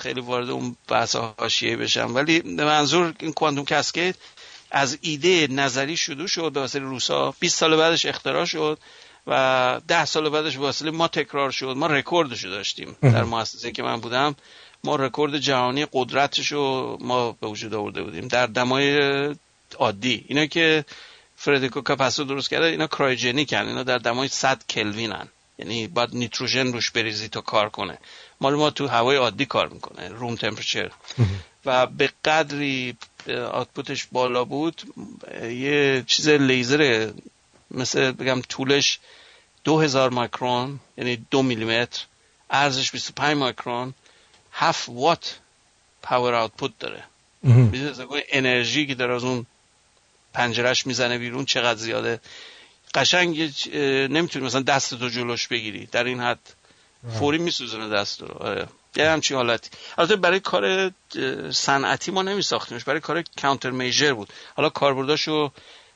خیلی 0.00 0.20
وارد 0.20 0.50
اون 0.50 0.76
بحث 0.88 1.16
حاشیه 1.16 1.76
بشم. 1.76 2.14
ولی 2.14 2.42
منظور 2.42 3.14
این 3.20 3.32
quantum 3.32 3.64
cascade 3.64 4.14
از 4.72 4.98
ایده 5.00 5.46
نظری 5.50 5.96
شروع 5.96 6.26
شد 6.26 6.52
به 6.52 6.78
روسا. 6.78 7.34
20 7.40 7.58
سال 7.58 7.76
بعدش 7.76 8.06
اختراع 8.06 8.44
شد 8.44 8.78
و 9.26 9.80
ده 9.88 10.04
سال 10.04 10.28
بعدش 10.28 10.56
واسطه 10.56 10.90
ما 10.90 11.08
تکرار 11.08 11.50
شد. 11.50 11.74
ما 11.76 11.86
رکوردشو 11.86 12.48
داشتیم 12.48 12.96
در 13.02 13.24
مؤسسه 13.24 13.72
که 13.72 13.82
من 13.82 14.00
بودم. 14.00 14.36
ما 14.84 14.96
رکورد 14.96 15.38
جهانی 15.38 15.86
قدرتش 15.92 16.52
رو 16.52 16.98
ما 17.00 17.32
به 17.32 17.46
وجود 17.46 17.74
آورده 17.74 18.02
بودیم. 18.02 18.28
در 18.28 18.46
دمای 18.46 18.98
عادی. 19.78 20.24
اینا 20.28 20.46
که 20.46 20.84
فردریکو 21.36 21.80
کاپاسو 21.80 22.24
درست 22.24 22.50
کرده 22.50 22.66
اینا 22.66 22.86
cryogenic 22.86 23.58
ن 23.58 23.66
اینا 23.66 23.82
در 23.82 23.98
دمای 23.98 24.28
100 24.28 24.62
کلوینن. 24.70 25.28
یعنی 25.58 25.86
باید 25.86 26.14
نیتروژن 26.14 26.72
روش 26.72 26.90
بریزی 26.90 27.28
تا 27.28 27.40
کار 27.40 27.68
کنه. 27.68 27.98
مال 28.40 28.54
ما 28.54 28.70
تو 28.70 28.86
هوای 28.86 29.16
عادی 29.16 29.46
کار 29.46 29.68
می‌کنه 29.68 30.08
room 30.08 30.34
temperature 30.34 30.90
و 31.64 31.86
به 31.86 32.10
قدری 32.24 32.96
output 33.52 33.93
ش 33.93 34.06
بالا 34.12 34.44
بود 34.44 34.82
یه 35.42 36.04
چیز 36.06 36.28
لیزر 36.28 37.10
مثل 37.70 38.12
بگم 38.12 38.42
طولش 38.48 38.98
دو 39.64 39.80
هزار 39.80 40.10
micron 40.10 40.80
یعنی 40.96 41.26
دو 41.30 41.42
میلیمتر 41.42 42.04
ارزش 42.50 42.90
25 42.90 43.36
مایکرون 43.36 43.94
هفت 44.52 44.88
وات 44.88 45.38
پاور 46.02 46.34
آتپوت 46.34 46.72
داره. 46.78 47.04
انرژی 48.32 48.86
که 48.86 48.94
داره 48.94 49.14
از 49.14 49.24
اون 49.24 49.46
پنجرش 50.34 50.86
می‌زنه 50.86 51.18
بیرون 51.18 51.44
چقدر 51.44 51.78
زیاده؟ 51.78 52.20
قشنگ 52.94 53.52
نمی‌تونی 54.10 54.46
مثلا 54.46 54.60
دست 54.60 54.94
تو 54.94 55.08
جلوش 55.08 55.48
بگیری. 55.48 55.86
در 55.86 56.04
این 56.04 56.20
حد 56.20 56.38
فوری 57.18 57.38
میسوزونه 57.38 57.88
دست 57.88 58.20
رو 58.20 58.28
آره. 58.28 58.66
یه 58.96 59.10
همچین 59.10 59.36
حالتی. 59.36 59.70
البته 59.98 60.16
برای 60.16 60.40
کار 60.40 60.90
صنعتی 61.50 62.10
ما 62.10 62.22
نمی 62.22 62.42
ساختیمش 62.42 62.84
برای 62.84 63.00
کار 63.00 63.24
کانتر 63.42 63.70
میجر 63.70 64.12
بود. 64.12 64.28
حالا 64.56 64.68
کاربرداشو 64.68 65.52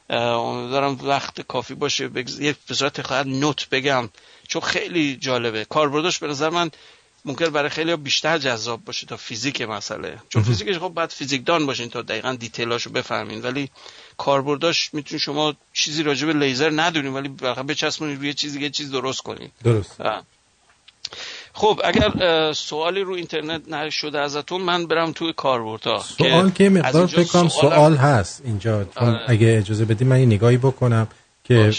دارم 0.08 0.98
وقت 1.02 1.40
کافی 1.40 1.74
باشه. 1.74 2.10
یک 2.38 2.56
به 2.68 2.74
صورت 2.74 3.12
نوت 3.12 3.68
بگم. 3.68 4.08
چون 4.48 4.62
خیلی 4.62 5.16
جالبه. 5.16 5.64
کاربرداش 5.64 6.18
به 6.18 6.26
نظر 6.26 6.50
من 6.50 6.70
ممکن 7.26 7.50
برای 7.50 7.68
خیلی 7.68 7.96
بیشتر 7.96 8.38
جذاب 8.38 8.84
باشه 8.84 9.06
تا 9.06 9.16
فیزیک 9.16 9.62
مسئله. 9.62 10.18
چون 10.28 10.42
فیزیکش 10.42 10.78
خب 10.78 10.88
باید 10.88 11.10
فیزیکدان 11.10 11.66
باشین 11.66 11.88
تا 11.88 12.02
دقیقا 12.02 12.36
دیتیلاشو 12.40 12.90
بفهمین. 12.90 13.42
ولی 13.42 13.70
کاربرداش 14.16 14.94
می‌تونید 14.94 15.22
شما 15.22 15.54
چیزی 15.72 16.02
راجع 16.02 16.26
به 16.26 16.32
لیزر 16.32 16.72
ندونین 16.76 17.12
ولی 17.12 17.28
به 17.28 17.54
بچسبونید 17.54 18.18
روی 18.18 18.34
چیزی 18.34 18.60
که 18.60 18.70
چیز 18.70 18.90
درست 18.90 19.20
کنین. 19.20 19.48
درست. 19.64 20.00
خب 21.52 21.80
اگر 21.84 22.52
سوالی 22.52 23.00
رو 23.00 23.14
اینترنت 23.14 23.68
نشده 23.68 24.20
ازتون 24.20 24.62
من 24.62 24.86
برم 24.86 25.12
توی 25.12 25.32
کاربردها 25.32 25.98
سوال 25.98 26.50
که 26.50 26.68
مقدار 26.68 27.06
فکر 27.06 27.24
کنم 27.24 27.48
سوال 27.48 27.96
هست 27.96 28.42
اینجا. 28.44 28.84
چون 28.84 29.08
آره. 29.08 29.24
اگه 29.28 29.56
اجازه 29.58 29.84
بدی 29.84 30.04
من 30.04 30.20
یه 30.20 30.26
نگاهی 30.26 30.56
بکنم 30.56 31.08
که 31.44 31.72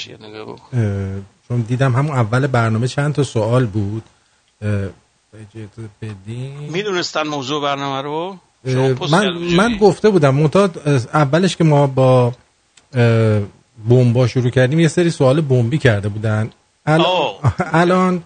چون 1.48 1.62
دیدم 1.62 1.94
همون 1.94 2.16
اول 2.16 2.48
برنامه 2.48 2.88
چند 2.88 3.14
تا 3.14 3.24
سوال 3.24 3.66
بود. 3.66 4.04
می‌دونستن 6.72 7.24
موضوع 7.28 7.62
برنامه 7.62 8.02
رو؟ 8.02 8.38
من, 9.12 9.38
من 9.58 9.78
گفته 9.78 10.10
بودم 10.10 10.36
معتاد 10.36 10.82
اولش 11.14 11.56
که 11.56 11.64
ما 11.64 11.88
با 11.88 12.34
بمبا 13.90 14.28
شروع 14.28 14.50
کردیم 14.50 14.80
یه 14.80 14.88
سری 14.88 15.10
سوال 15.10 15.42
بمبی 15.42 15.78
کرده 15.78 16.10
بودن. 16.10 16.50
الان, 16.86 17.08
الان 17.82 18.24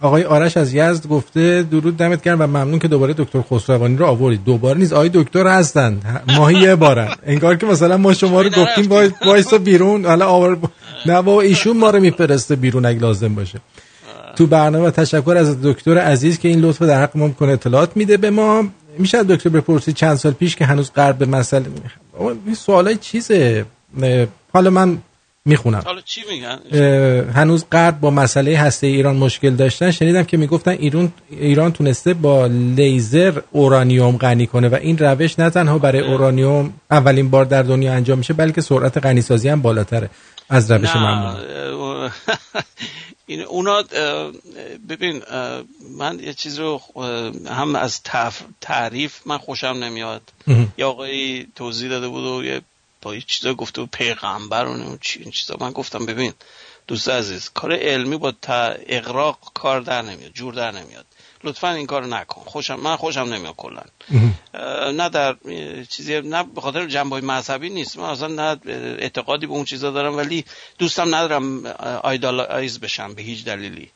آقای 0.00 0.24
آرش 0.24 0.56
از 0.56 0.74
یزد 0.74 1.06
گفته 1.06 1.62
درود 1.62 1.96
دمت 1.96 2.22
گرم 2.22 2.40
و 2.40 2.46
ممنون 2.46 2.78
که 2.78 2.88
دوباره 2.88 3.14
دکتر 3.18 3.42
خسروانی 3.50 3.96
رو 3.96 4.06
آوردید 4.06 4.44
دوباره 4.44 4.78
نیست 4.78 4.92
آقای 4.92 5.10
دکتر 5.14 5.46
هستن. 5.46 6.00
ماهی 6.36 6.60
یه 6.60 6.76
بارن. 6.76 7.08
انگار 7.26 7.56
که 7.56 7.66
مثلا 7.66 7.96
ما 7.96 8.14
شما 8.14 8.40
رو 8.40 8.50
گفتیم 8.50 8.88
وایسا 9.26 9.58
بیرون. 9.58 10.04
حالا 10.06 10.26
آور 10.26 10.58
نه 11.06 11.22
با 11.22 11.40
ایشون 11.40 11.76
ما 11.76 11.90
رو 11.90 12.00
میفرسته 12.00 12.56
بیرون 12.56 12.86
اگه 12.86 13.00
لازم 13.00 13.34
باشه. 13.34 13.60
تو 14.36 14.46
برنامه 14.46 14.90
تشکر 14.90 15.36
از 15.38 15.62
دکتر 15.62 15.98
عزیز 15.98 16.38
که 16.38 16.48
این 16.48 16.60
لطف 16.60 16.82
در 16.82 17.02
حق 17.02 17.16
ما 17.16 17.28
کنه 17.28 17.52
اطلاعات 17.52 17.96
میده 17.96 18.16
به 18.16 18.30
ما. 18.30 18.64
میشه 18.98 19.22
دکتر 19.22 19.50
بپرسید 19.50 19.94
چند 19.94 20.16
سال 20.16 20.32
پیش 20.32 20.56
که 20.56 20.64
هنوز 20.64 20.90
غرب 20.96 21.18
به 21.18 21.26
مسئله 21.26 21.64
این 22.46 22.54
سوالای 22.54 22.96
چیزه. 22.96 23.64
حالا 24.52 24.70
من 24.70 24.98
می‌خونم. 25.44 25.82
حالا 25.84 26.00
چی 26.00 26.20
میگن؟ 26.30 26.58
هنوز 27.34 27.64
غرب 27.72 28.00
با 28.00 28.10
مسئله 28.10 28.58
هسته 28.58 28.86
ایران 28.86 29.16
مشکل 29.16 29.50
داشتن. 29.50 29.90
شنیدم 29.90 30.22
که 30.22 30.36
می‌گفتن 30.36 30.70
ایران 30.70 31.12
ایران 31.30 31.72
تونسته 31.72 32.14
با 32.14 32.46
لیزر 32.46 33.40
اورانیوم 33.50 34.16
غنی 34.16 34.46
کنه 34.46 34.68
و 34.68 34.74
این 34.74 34.98
روش 34.98 35.38
نه 35.38 35.50
تنها 35.50 35.78
برای 35.78 36.00
اورانیوم 36.00 36.72
اولین 36.90 37.30
بار 37.30 37.44
در 37.44 37.62
دنیا 37.62 37.92
انجام 37.92 38.18
میشه 38.18 38.34
بلکه 38.34 38.60
سرعت 38.60 39.06
غنی 39.06 39.22
سازی 39.22 39.48
هم 39.48 39.62
بالاتره. 39.62 40.10
از 40.48 40.70
روش 40.70 40.96
معمول 40.96 42.10
این 43.26 43.40
اونا 43.40 43.82
ببین 44.88 45.22
من 45.98 46.20
یه 46.20 46.34
چیز 46.34 46.58
رو 46.58 46.80
هم 47.46 47.74
از 47.74 48.00
تعریف 48.60 49.20
من 49.26 49.38
خوشم 49.38 49.66
نمیاد. 49.66 50.22
یا 50.78 50.88
آقایی 50.88 51.46
توضیح 51.54 51.90
داده 51.90 52.08
بود 52.08 52.24
و 52.24 52.44
یه 52.44 52.60
با 53.02 53.14
یه 53.14 53.20
چیزا 53.20 53.54
گفته 53.54 53.80
بود 53.80 53.90
پیغمبر 53.90 54.66
و 54.66 54.96
چی 55.00 55.20
این 55.20 55.30
چیزا. 55.30 55.56
من 55.60 55.70
گفتم 55.70 56.06
ببین 56.06 56.32
دوست 56.86 57.08
عزیز 57.08 57.50
کار 57.54 57.72
علمی 57.72 58.16
با 58.16 58.32
تا 58.42 58.74
اقراق 58.86 59.38
کار 59.54 59.80
در 59.80 60.02
نمیاد 60.02 60.32
جور 60.32 60.54
در 60.54 60.70
نمیاد. 60.70 61.06
لطفا 61.44 61.72
این 61.72 61.86
کار 61.86 62.06
نکن. 62.06 62.42
خوشم 62.44 62.80
من 62.80 62.96
خوشم 62.96 63.20
نمیاد 63.20 63.54
کلا. 63.56 63.82
نه 64.92 65.08
در 65.08 65.36
چیزی 65.90 66.20
نه 66.20 66.42
به 66.42 66.60
خاطر 66.60 66.86
جنبه 66.86 67.20
مذهبی 67.20 67.70
نیست. 67.70 67.96
من 67.96 68.04
اصلا 68.04 68.26
نه 68.26 68.60
اعتقادی 68.98 69.46
به 69.46 69.52
اون 69.52 69.64
چیزا 69.64 69.90
دارم 69.90 70.16
ولی 70.16 70.44
دوستم 70.78 71.14
ندارم 71.14 71.66
آیدالایز 72.02 72.80
بشم 72.80 73.14
به 73.14 73.22
هیچ 73.22 73.44
دلیلی. 73.44 73.90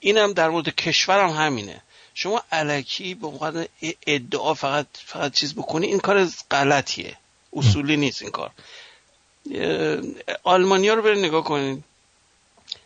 اینم 0.00 0.32
در 0.32 0.50
مورد 0.50 0.68
کشورم 0.68 1.30
همینه. 1.30 1.82
شما 2.14 2.42
علکی 2.52 3.14
به 3.14 3.26
عنوان 3.26 3.66
ادعا 4.06 4.54
فقط 4.54 4.86
فقط 4.94 5.32
چیز 5.32 5.54
بکنی 5.54 5.86
این 5.86 5.98
کار 5.98 6.28
غلطیه. 6.50 7.16
اصولی 7.52 7.96
نیست 7.96 8.22
این 8.22 8.30
کار. 8.30 8.50
آلمانیا 10.42 10.94
رو 10.94 11.02
برید 11.02 11.24
نگاه 11.24 11.44
کنید 11.44 11.84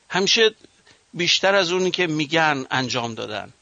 همیشه 0.08 0.54
بیشتر 1.14 1.54
از 1.54 1.72
اونی 1.72 1.90
که 1.90 2.06
میگن 2.06 2.66
انجام 2.70 3.14
دادن. 3.14 3.52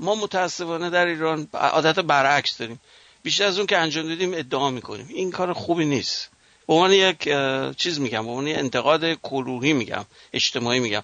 ما 0.00 0.14
متاسفانه 0.14 0.90
در 0.90 1.06
ایران 1.06 1.48
عادت 1.52 1.98
برعکس 1.98 2.58
داریم. 2.58 2.80
بیشتر 3.22 3.44
از 3.44 3.58
اون 3.58 3.66
که 3.66 3.78
انجام 3.78 4.08
دادیم 4.08 4.34
ادعا 4.34 4.70
می‌کنیم. 4.70 5.06
این 5.08 5.30
کار 5.30 5.52
خوبی 5.52 5.84
نیست. 5.84 6.30
به 6.66 6.74
عنوان 6.74 6.92
یک 6.92 7.28
چیز 7.76 8.00
میگم 8.00 8.24
به 8.24 8.30
عنوان 8.30 8.48
انتقاد 8.48 9.12
کلوهی 9.14 9.72
میگم 9.72 10.04
اجتماعی 10.32 10.80
میگم. 10.80 11.02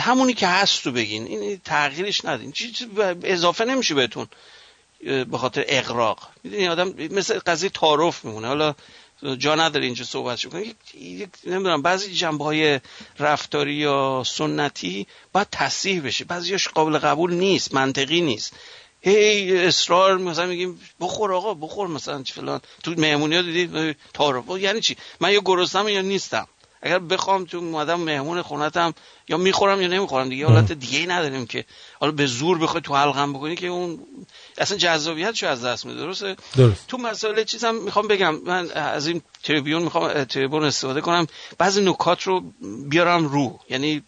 همونی 0.00 0.34
که 0.34 0.46
هست 0.46 0.86
رو 0.86 0.92
بگین. 0.92 1.26
این 1.26 1.60
تغییرش 1.64 2.24
ندین. 2.24 2.52
چیز 2.52 2.86
اضافه 3.22 3.64
نمیشه 3.64 3.94
بهتون. 3.94 4.26
به 5.00 5.38
خاطر 5.38 5.64
اقراق 5.68 6.18
می‌دونی 6.44 6.68
آدم 6.68 6.94
مثل 7.10 7.38
قضیه 7.38 7.70
تعارف 7.70 8.24
میمونه. 8.24 8.48
حالا 8.48 8.74
جا 9.38 9.54
نداره 9.54 9.84
اینجا 9.84 10.04
صحبت 10.04 10.44
کنیم 10.44 10.74
نمی‌دونم 11.46 11.82
بعضی 11.82 12.14
جنبه 12.14 12.44
های 12.44 12.80
رفتاری 13.18 13.74
یا 13.74 14.22
سنتی 14.26 15.06
باید 15.32 15.46
تصحیح 15.52 16.02
بشه. 16.02 16.24
بعضیش 16.24 16.68
قابل 16.68 16.98
قبول 16.98 17.34
نیست 17.34 17.74
منطقی 17.74 18.20
نیست. 18.20 18.52
هی 19.00 19.56
اصرار 19.58 20.18
مثلا 20.18 20.46
میگیم 20.46 20.80
بخور 21.00 21.32
آقا 21.32 21.54
بخور 21.54 21.88
مثلا 21.88 22.22
فلان. 22.22 22.60
تو 22.82 22.94
مهمونی 22.98 23.36
ها 23.36 23.42
دیدی 23.42 23.94
تعارف 24.14 24.44
یعنی 24.60 24.80
چی؟ 24.80 24.96
من 25.20 25.32
یا 25.32 25.40
گرسنم 25.44 25.88
یا 25.88 26.00
نیستم. 26.00 26.46
اگر 26.82 26.98
بخوام 26.98 27.44
تو 27.44 27.60
مادم 27.60 28.00
مهمون 28.00 28.42
خونتم 28.42 28.94
یا 29.28 29.36
می‌خورم 29.36 29.82
یا 29.82 29.88
نمی‌خورم 29.88 30.28
دیگه 30.28 30.46
حالت 30.46 30.72
دیگه 30.72 31.06
نداریم 31.06 31.46
که. 31.46 31.64
حالا 32.00 32.12
به 32.12 32.26
زور 32.26 32.58
بخوای 32.58 32.82
تو 32.82 32.96
حلقم 32.96 33.32
بکنی 33.32 33.56
که 33.56 33.66
اون 33.66 33.98
اصلا 34.58 34.78
جذابیتشو 34.78 35.46
از 35.46 35.64
دست 35.64 35.86
میده. 35.86 36.00
درسته؟ 36.00 36.36
درست. 36.56 36.86
تو 36.86 36.98
مسئله 36.98 37.44
چیزم 37.44 37.74
می‌خوام 37.74 38.08
بگم. 38.08 38.34
من 38.34 38.70
از 38.70 39.06
این 39.06 39.22
تریبیون 39.42 39.82
می‌خوام 39.82 40.24
تریبیون 40.24 40.64
استفاده 40.64 41.00
کنم. 41.00 41.26
بعضی 41.58 41.84
نکات 41.84 42.22
رو 42.22 42.40
بیارم 42.88 43.26
رو. 43.26 43.60
یعنی 43.70 44.02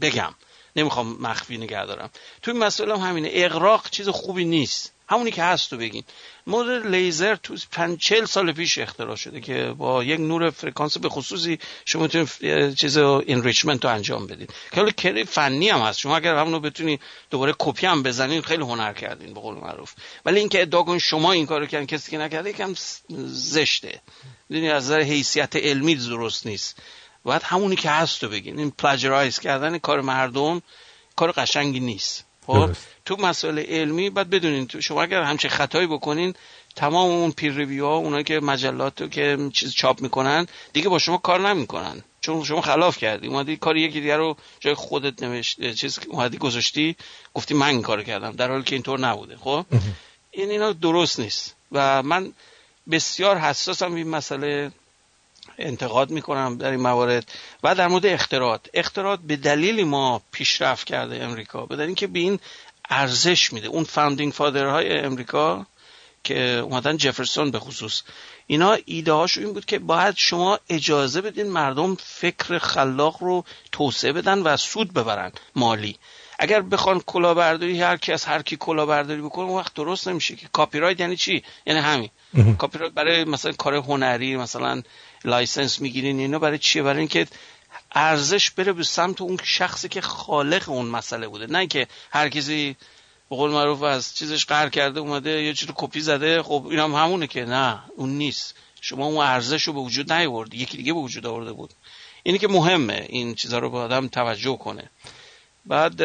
بگم. 0.00 0.34
نمی‌خوام 0.76 1.16
مخفی 1.20 1.58
نگه 1.58 1.86
دارم. 1.86 2.10
تو 2.42 2.50
این 2.50 2.60
مسئله 2.60 2.98
هم 2.98 3.08
همینه. 3.08 3.28
اغراق 3.32 3.90
چیز 3.90 4.08
خوبی 4.08 4.44
نیست. 4.44 4.92
همونی 5.08 5.30
که 5.30 5.42
هست 5.42 5.72
رو 5.72 5.78
بگین. 5.78 6.04
مدل 6.46 6.94
لیزر 6.94 7.36
تو 7.36 7.56
50 7.72 8.26
سال 8.26 8.52
پیش 8.52 8.78
اختراع 8.78 9.16
شده 9.16 9.40
که 9.40 9.74
با 9.78 10.04
یک 10.04 10.20
نور 10.20 10.50
فرکانس 10.50 10.98
به 10.98 11.08
خصوصی 11.08 11.58
شما 11.84 12.02
می‌تونید 12.02 12.74
چیز 12.74 12.96
enrichment 12.98 13.84
رو 13.84 13.90
انجام 13.90 14.26
بدید. 14.26 14.50
که 14.70 14.76
حالا 14.76 14.90
کلی 14.90 15.24
فنی 15.24 15.68
هم 15.68 15.80
هست. 15.80 15.98
شما 15.98 16.16
اگر 16.16 16.34
همونو 16.34 16.60
بتونید 16.60 17.00
دوباره 17.30 17.54
کپی 17.58 17.86
هم 17.86 18.02
بزنید 18.02 18.44
خیلی 18.44 18.62
هنر 18.62 18.92
کردین 18.92 19.34
به 19.34 19.40
قول 19.40 19.54
معروف. 19.54 19.92
ولی 20.24 20.40
اینکه 20.40 20.62
ادعا 20.62 20.82
کن 20.82 20.98
شما 20.98 21.32
این 21.32 21.46
کارو 21.46 21.66
کردین 21.66 21.86
کسی 21.86 22.10
که 22.10 22.18
نکرده 22.18 22.50
یکم 22.50 22.74
زشته. 23.28 24.00
می‌دونی 24.48 24.70
از 24.70 24.84
نظر 24.84 25.00
حیثیت 25.00 25.56
علمی 25.56 25.94
درست 25.94 26.46
نیست. 26.46 26.78
باید 27.24 27.42
همونی 27.42 27.76
که 27.76 27.90
هست 27.90 28.22
رو 28.22 28.28
بگین. 28.30 28.58
این 28.58 28.70
plagiarize 28.70 29.38
کردن 29.38 29.78
کار 29.78 30.00
مردم 30.00 30.62
کار 31.16 31.32
قشنگی 31.32 31.80
نیست. 31.80 32.24
خب 32.46 32.70
تو 33.04 33.16
مسائل 33.16 33.58
علمی 33.58 34.10
بعد 34.10 34.30
بدونین 34.30 34.66
تو 34.66 34.80
شما 34.80 35.02
اگر 35.02 35.22
همچه 35.22 35.48
خطایی 35.48 35.86
بکنین 35.86 36.34
تمام 36.76 37.10
اون 37.10 37.30
peer 37.32 37.54
review 37.54 37.86
ها 37.86 37.96
اونایی 37.96 38.24
که 38.24 38.40
مجلات 38.40 39.00
رو 39.00 39.08
که 39.08 39.50
چیز 39.52 39.74
چاپ 39.74 40.00
می‌کنن 40.00 40.46
دیگه 40.72 40.88
با 40.88 40.98
شما 40.98 41.16
کار 41.16 41.48
نمی‌کنن. 41.48 42.02
چون 42.20 42.44
شما 42.44 42.60
خلاف 42.60 42.98
کردی. 42.98 43.28
اومدی 43.28 43.56
کار 43.56 43.76
یکی 43.76 44.00
دیگه 44.00 44.16
رو 44.16 44.36
جای 44.60 44.74
خودت 44.74 45.22
نوشت 45.22 45.72
چیز 45.72 45.98
اومدی 46.08 46.38
گذاشتی 46.38 46.96
گفتی 47.34 47.54
من 47.54 47.66
این 47.66 47.82
کارو 47.82 48.02
کردم 48.02 48.32
در 48.32 48.50
حالی 48.50 48.62
که 48.62 48.74
اینطور 48.74 49.00
نبوده. 49.00 49.36
خب؟ 49.36 49.66
این 50.30 50.50
اینا 50.50 50.72
درست 50.72 51.20
نیست. 51.20 51.54
و 51.72 52.02
من 52.02 52.32
بسیار 52.90 53.38
حساسم 53.38 53.94
این 53.94 54.08
مسئله 54.08 54.72
انتقاد 55.66 56.10
می‌کنم 56.10 56.56
در 56.58 56.70
این 56.70 56.80
موارد. 56.80 57.32
و 57.62 57.74
در 57.74 57.88
مورد 57.88 58.06
اختراعات. 58.06 58.68
اختراعات 58.74 59.20
به 59.20 59.36
دلیل 59.36 59.84
ما 59.84 60.22
پیشرفت 60.32 60.86
کرده 60.86 61.24
امریکا. 61.24 61.66
به 61.66 61.76
دلیل 61.76 61.94
که 61.94 62.06
به 62.06 62.18
این 62.18 62.40
ارزش 62.90 63.52
میده. 63.52 63.68
اون 63.68 63.84
founding 63.84 64.32
father 64.32 64.82
های 64.82 64.98
امریکا 64.98 65.66
که 66.24 66.40
اومدن 66.40 66.96
جفرسون 66.96 67.50
به 67.50 67.58
خصوص. 67.58 68.02
اینا 68.46 68.78
ایده 68.84 69.12
هاشو 69.12 69.40
این 69.40 69.52
بود 69.52 69.64
که 69.64 69.78
باید 69.78 70.14
شما 70.16 70.58
اجازه 70.68 71.20
بدین 71.20 71.46
مردم 71.46 71.94
فکر 71.94 72.58
خلاق 72.58 73.16
رو 73.20 73.44
توسعه 73.72 74.12
بدن 74.12 74.38
و 74.38 74.56
سود 74.56 74.92
ببرن 74.92 75.32
مالی. 75.56 75.96
اگر 76.38 76.60
بخوان 76.60 77.00
کلاهبرداری 77.00 77.82
هر 77.82 77.96
کی 77.96 78.12
از 78.12 78.24
هر 78.24 78.42
کی 78.42 78.56
کلاهبرداری 78.56 79.22
بکنه 79.22 79.44
اون 79.44 79.58
وقت 79.58 79.74
درست 79.74 80.08
نمیشه 80.08 80.36
که. 80.36 80.48
کاپی 80.52 80.78
رایت 80.78 81.00
یعنی 81.00 81.16
چی؟ 81.16 81.42
یعنی 81.66 81.80
همین. 81.80 82.10
کاپی 82.58 82.78
رایت 82.78 82.92
برای 82.92 83.24
مثلا 83.24 83.52
کار 83.52 83.74
هنری 83.74 84.36
مثلا 84.36 84.82
license 85.24 85.80
می‌گیرین 85.80 86.18
اینا 86.18 86.38
برای 86.38 86.58
چیه؟ 86.58 86.82
برای 86.82 86.98
اینکه 86.98 87.26
ارزش 87.92 88.50
بره 88.50 88.72
به 88.72 88.84
سمت 88.84 89.20
اون 89.20 89.38
شخصی 89.42 89.88
که 89.88 90.00
خالق 90.00 90.68
اون 90.68 90.86
مسئله 90.86 91.28
بوده. 91.28 91.46
نه 91.46 91.66
که 91.66 91.86
هر 92.10 92.28
کسی 92.28 92.76
به 93.30 93.36
قول 93.36 93.50
معروف 93.50 93.82
از 93.82 94.14
چیزش 94.14 94.44
قهر 94.44 94.68
کرده 94.68 95.00
اومده 95.00 95.30
یه 95.30 95.54
چیز 95.54 95.68
کپی 95.74 96.00
زده 96.00 96.42
خب 96.42 96.66
اینم 96.70 96.94
هم 96.94 97.04
همونه 97.04 97.26
که 97.26 97.44
نه 97.44 97.82
اون 97.96 98.10
نیست. 98.10 98.54
شما 98.80 99.06
اون 99.06 99.16
ارزش 99.16 99.62
رو 99.62 99.72
به 99.72 99.80
وجود 99.80 100.12
نیاوردی 100.12 100.56
یکی 100.56 100.76
دیگه 100.76 100.92
به 100.92 100.98
وجود 100.98 101.26
آورده 101.26 101.52
بود. 101.52 101.70
اینی 102.22 102.38
که 102.38 102.48
مهمه 102.48 103.06
این 103.08 103.34
چیزها 103.34 103.58
رو 103.58 103.70
به 103.70 103.78
آدم 103.78 104.08
توجه 104.08 104.56
کنه. 104.56 104.90
بعد 105.66 105.96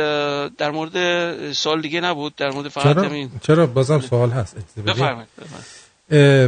در 0.58 0.72
مورد 0.72 1.54
سوال 1.54 1.82
دیگه 1.82 2.02
نبود 2.02 2.36
در 2.36 2.52
مورد 2.52 2.68
فقط 2.68 2.96
چرا؟ 2.96 3.04
همین. 3.04 3.32
چرا؟ 3.42 3.68
بازم 3.68 4.00
سوال 4.00 4.30
هست. 4.30 4.56
بفرمایید 4.86 5.28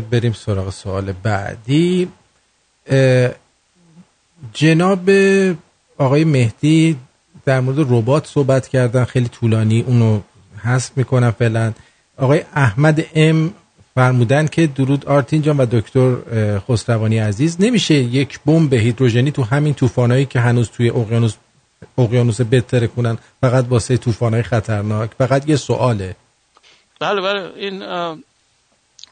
بریم 0.09 0.33
سراغ 0.33 0.69
سوال 0.69 1.11
بعدی. 1.11 2.11
جناب 4.53 5.09
آقای 5.97 6.23
مهدی 6.23 6.97
در 7.45 7.59
مورد 7.59 7.79
ربات 7.79 8.27
صحبت 8.27 8.67
کردن 8.67 9.05
خیلی 9.05 9.27
طولانی 9.27 9.81
اونو 9.81 10.19
حذف 10.63 10.91
می‌کنم 10.95 11.31
فعلا. 11.31 11.73
آقای 12.17 12.43
احمد 12.53 13.05
ام 13.13 13.53
فرمودن 13.95 14.47
که 14.47 14.67
درود 14.67 15.05
آرتین 15.05 15.41
جان 15.41 15.57
و 15.57 15.65
دکتر 15.65 16.15
خسروانی 16.59 17.17
عزیز. 17.17 17.61
نمیشه 17.61 17.93
یک 17.93 18.39
بمب 18.45 18.73
هیدروژنی 18.73 19.31
تو 19.31 19.43
همین 19.43 19.73
طوفانایی 19.73 20.25
که 20.25 20.39
هنوز 20.39 20.69
توی 20.69 20.89
اقیانوس 20.89 21.33
اقیانوس 21.97 22.41
بتره 22.41 22.87
کنن 22.87 23.17
فقط 23.41 23.65
واسه 23.69 23.97
طوفانای 23.97 24.43
خطرناک. 24.43 25.09
فقط 25.17 25.49
یه 25.49 25.55
سواله. 25.55 26.15
بله 26.99 27.21
بله. 27.21 27.51
این 27.55 27.83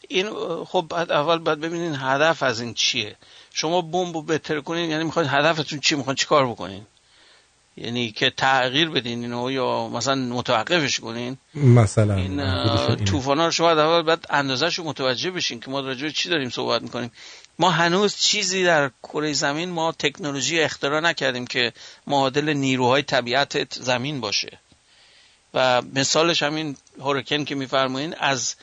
این 0.07 0.25
خب 0.65 0.85
بعد 0.89 1.11
اول 1.11 1.37
باید 1.37 1.59
ببینین 1.59 1.95
هدف 1.95 2.43
از 2.43 2.61
این 2.61 2.73
چیه. 2.73 3.15
شما 3.57 3.81
بمب 3.81 4.15
رو 4.15 4.21
بهتر 4.21 4.61
کنین 4.61 4.89
یعنی 4.89 5.03
می‌خواید 5.03 5.29
هدفتون 5.29 5.79
چی؟ 5.79 5.95
می‌خواین 5.95 6.15
چیکار 6.15 6.47
بکنین؟ 6.47 6.85
یعنی 7.77 8.11
که 8.11 8.29
تغییر 8.29 8.89
بدین 8.89 9.21
اینو 9.21 9.51
یا 9.51 9.87
مثلا 9.87 10.15
متوقفش 10.15 10.99
کنین؟ 10.99 11.37
مثلا. 11.55 12.15
این 12.15 13.05
طوفان 13.05 13.39
ها 13.39 13.45
رو 13.45 13.51
شما 13.51 13.71
اول 13.71 14.01
باید 14.01 14.25
اندازش 14.29 14.79
رو 14.79 14.83
متوجه 14.83 15.31
بشین 15.31 15.59
که 15.59 15.69
ما 15.69 15.79
راجع 15.79 16.09
چی 16.09 16.29
داریم 16.29 16.49
صحبت 16.49 16.81
می‌کنیم. 16.81 17.11
ما 17.59 17.69
هنوز 17.69 18.15
چیزی 18.15 18.63
در 18.63 18.91
کره 19.03 19.33
زمین 19.33 19.69
ما 19.69 19.91
تکنولوژی 19.91 20.59
اختراع 20.59 20.99
نکردیم 20.99 21.47
که 21.47 21.73
معادل 22.07 22.53
نیروهای 22.53 23.01
طبیعت 23.01 23.73
زمین 23.73 24.21
باشه. 24.21 24.59
و 25.53 25.81
مثالش 25.81 26.43
همین 26.43 26.77
هورکن 26.99 27.45
که 27.45 27.55
میفرمایین 27.55 28.15
از 28.19 28.55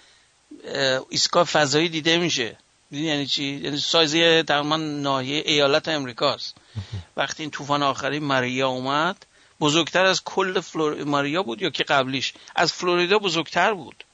ایستگاه 1.08 1.44
فضایی 1.44 1.88
دیده 1.88 2.18
میشه. 2.18 2.56
یعنی 2.90 3.26
چی؟ 3.26 3.44
یعنی 3.44 3.78
سایزی 3.78 4.42
تقریبا 4.42 4.76
ناحیه 4.76 5.42
ایالت 5.46 5.88
امریکاست. 5.88 6.56
وقتی 7.16 7.42
این 7.42 7.50
طوفان 7.50 7.82
آخری 7.82 8.18
ماریا 8.18 8.68
اومد 8.68 9.26
بزرگتر 9.60 10.04
از 10.04 10.24
کل 10.24 10.60
فلور... 10.60 11.04
ماریا 11.04 11.42
بود 11.42 11.62
یا 11.62 11.70
که 11.70 11.84
قبلیش؟ 11.84 12.32
از 12.56 12.72
فلوریدا 12.72 13.18
بزرگتر 13.18 13.74
بود. 13.74 14.04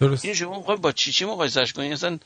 درست. 0.00 0.24
این 0.24 0.34
شما 0.34 0.58
می‌خواید 0.58 0.80
با 0.80 0.92
چی 0.92 1.12
چی 1.12 1.24
مقایسش 1.24 1.72
کنید 1.72 1.92
اصلا 1.92 2.18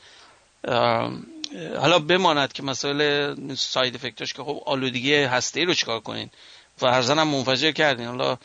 حالا 1.79 1.99
بماند 1.99 2.53
که 2.53 2.63
مسائل 2.63 3.35
ساید 3.55 3.95
افکتاش 3.95 4.33
که 4.33 4.43
خب 4.43 4.63
آلودگی 4.65 5.15
هسته 5.15 5.63
رو 5.63 5.73
چیکار 5.73 5.99
کنین؟ 5.99 6.29
فرزن 6.77 7.19
هم 7.19 7.27
منفجر 7.27 7.71
کردین. 7.71 8.07
حالا 8.07 8.37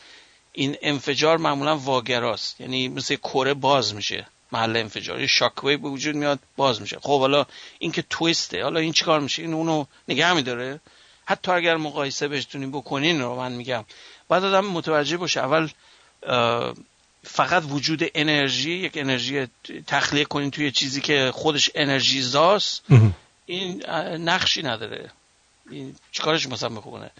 این 0.53 0.77
انفجار 0.81 1.37
معمولا 1.37 1.77
واگراست. 1.77 2.61
یعنی 2.61 2.87
مثل 2.87 3.15
کره 3.15 3.53
باز 3.53 3.95
میشه. 3.95 4.27
محل 4.53 4.77
انفجار. 4.77 5.21
یه 5.21 5.27
شاک 5.27 5.61
به 5.61 5.77
وجود 5.77 6.15
میاد 6.15 6.39
باز 6.57 6.81
میشه. 6.81 6.97
خب 7.01 7.19
حالا 7.19 7.45
این 7.79 7.91
که 7.91 8.03
تویسته 8.09 8.63
حالا 8.63 8.79
این 8.79 8.93
چیکار 8.93 9.19
میشه؟ 9.19 9.41
این 9.41 9.53
اونو 9.53 9.85
نگه 10.07 10.33
میداره 10.33 10.79
حتی 11.25 11.51
اگر 11.51 11.77
مقایسه 11.77 12.27
بهتونی 12.27 12.65
بکنین 12.65 13.21
رو 13.21 13.35
من 13.35 13.51
میگم. 13.51 13.85
بعد 14.29 14.43
آدم 14.43 14.65
متوجه 14.65 15.17
باشه 15.17 15.39
اول 15.39 15.69
فقط 17.23 17.63
وجود 17.69 18.03
انرژی 18.15 18.71
یک 18.71 18.91
انرژی 18.95 19.47
تخلیه 19.87 20.25
کنین 20.25 20.51
توی 20.51 20.71
چیزی 20.71 21.01
که 21.01 21.31
خودش 21.33 21.69
انرژی 21.75 22.21
زاست. 22.21 22.83
این 23.45 23.85
نقشی 24.17 24.63
نداره. 24.63 25.11
این 25.71 25.95
چیکارش 26.11 26.47
مثلا 26.47 26.69
بکنه؟ 26.69 27.11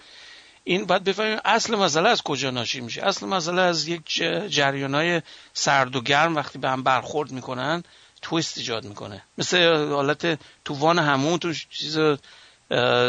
این 0.64 0.86
باید 0.86 1.04
بفهمیم 1.04 1.38
اصل 1.46 1.76
مسئله 1.76 2.10
از 2.10 2.22
کجا 2.22 2.52
ناشی 2.52 2.82
میشه. 2.82 3.06
اصل 3.06 3.26
مسئله 3.26 3.62
از 3.62 3.88
یک 3.88 4.06
جریان 4.50 4.96
های 4.96 5.22
سرد 5.54 5.96
و 5.96 6.02
گرم 6.02 6.36
وقتی 6.36 6.60
به 6.60 6.70
هم 6.70 6.84
برخورد 6.84 7.32
می‌کنن 7.32 7.84
تویست 8.22 8.58
ایجاد 8.58 8.86
می‌کنه. 8.86 9.24
مثل 9.38 9.88
حالت 9.90 10.40
تووان 10.66 11.00
همون 11.00 11.40
تو 11.40 11.54
چیز 11.54 11.98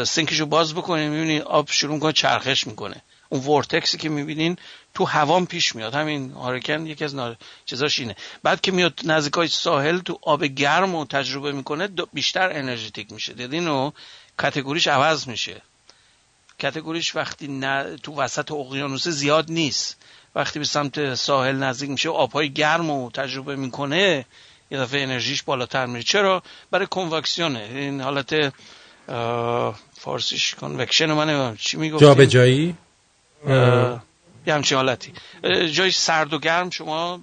سینکشو 0.07 0.45
باز 0.45 0.73
بکنیم 0.73 1.11
می‌بینی 1.11 1.39
آب 1.39 1.71
شروع 1.71 1.93
می‌کنه 1.93 2.13
چرخش 2.13 2.67
می‌کنه. 2.67 3.01
اون 3.29 3.45
ورتکسی 3.45 3.97
که 3.97 4.09
می‌بینین 4.09 4.57
تو 4.93 5.05
هوام 5.05 5.45
پیش 5.45 5.75
میاد. 5.75 5.93
همین 5.93 6.31
هارکن 6.31 6.85
یکی 6.85 7.03
از 7.03 7.15
چیزاش 7.65 7.99
اینه. 7.99 8.15
بعد 8.43 8.61
که 8.61 8.71
میاد 8.71 8.99
نزدیکای 9.03 9.47
ساحل 9.47 9.97
تو 9.97 10.19
آب 10.21 10.43
گرم 10.43 10.95
و 10.95 11.05
تجربه 11.05 11.51
می‌کنه 11.51 11.89
بیشتر 12.13 12.49
انرژیتیک 12.51 13.11
میشه. 13.11 13.33
دیدین 13.33 13.67
و 13.67 13.91
کاتگوریش 14.37 14.87
عوض 14.87 15.27
میشه. 15.27 15.61
کاتگوریش 16.61 17.15
وقتی 17.15 17.47
نه 17.47 17.97
تو 18.03 18.15
وسط 18.15 18.51
اقیانوس 18.51 19.07
زیاد 19.07 19.51
نیست. 19.51 19.97
وقتی 20.35 20.59
به 20.59 20.65
سمت 20.65 21.15
ساحل 21.15 21.55
نزدیک 21.55 21.89
میشه 21.89 22.09
آبهای 22.09 22.53
گرم 22.53 22.89
و 22.89 23.11
تجربه 23.11 23.55
می‌کنه 23.55 24.25
یه 24.71 24.79
دفعه 24.79 25.03
انرژیش 25.03 25.43
بالاتر 25.43 25.85
میره. 25.85 26.03
چرا؟ 26.03 26.43
برای 26.71 26.87
کنوکسیونه. 26.87 27.59
این 27.59 28.01
حالت 28.01 28.53
فارسیش 29.93 30.55
convection 30.55 31.11
من 31.11 31.55
چی 31.57 31.77
می‌گفتیم؟ 31.77 32.07
جابجایی 32.07 32.75
یه 34.47 34.53
همچین 34.53 34.77
حالتی. 34.77 35.13
جای 35.71 35.91
سرد 35.91 36.33
و 36.33 36.39
گرم 36.39 36.69
شما 36.69 37.19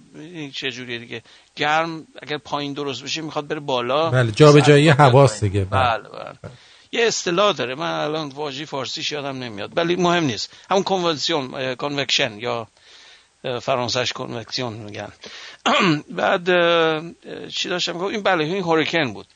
چه 0.55 0.71
جوریه 0.71 0.99
دیگه؟ 0.99 1.23
گرم 1.57 2.07
اگر 2.23 2.39
پایین 2.39 2.73
درست 2.73 3.03
بشه 3.03 3.21
می‌خواد 3.23 3.47
بره 3.49 3.61
بالا. 3.61 4.11
بله 4.11 4.33
جابجایی 4.33 4.89
حواس 4.89 5.45
دیگه. 5.45 5.65
بله 5.65 5.99
بله, 5.99 6.09
بله. 6.09 6.53
یه 6.93 7.07
اصطلاح 7.07 7.53
داره. 7.53 7.75
من 7.75 7.91
الان 7.91 8.29
واژه 8.29 8.65
فارسیش 8.65 9.13
یادم 9.13 9.39
نمیاد. 9.43 9.77
ولی 9.77 9.97
مهم 9.97 10.25
نیست. 10.25 10.51
همون 10.71 10.83
کنونسیون 10.83 11.75
convection 11.75 12.39
یا 12.39 12.69
فرانسه‌ش 13.63 14.13
convection 14.13 14.73
میگن. 14.73 15.13
بعد 16.21 16.45
چی 17.49 17.69
داشتم؟ 17.69 17.93
میگم 17.93 18.07
این 18.07 18.23
بله 18.23 18.45
این 18.45 18.63
hurricane 18.63 19.13
بود. 19.13 19.27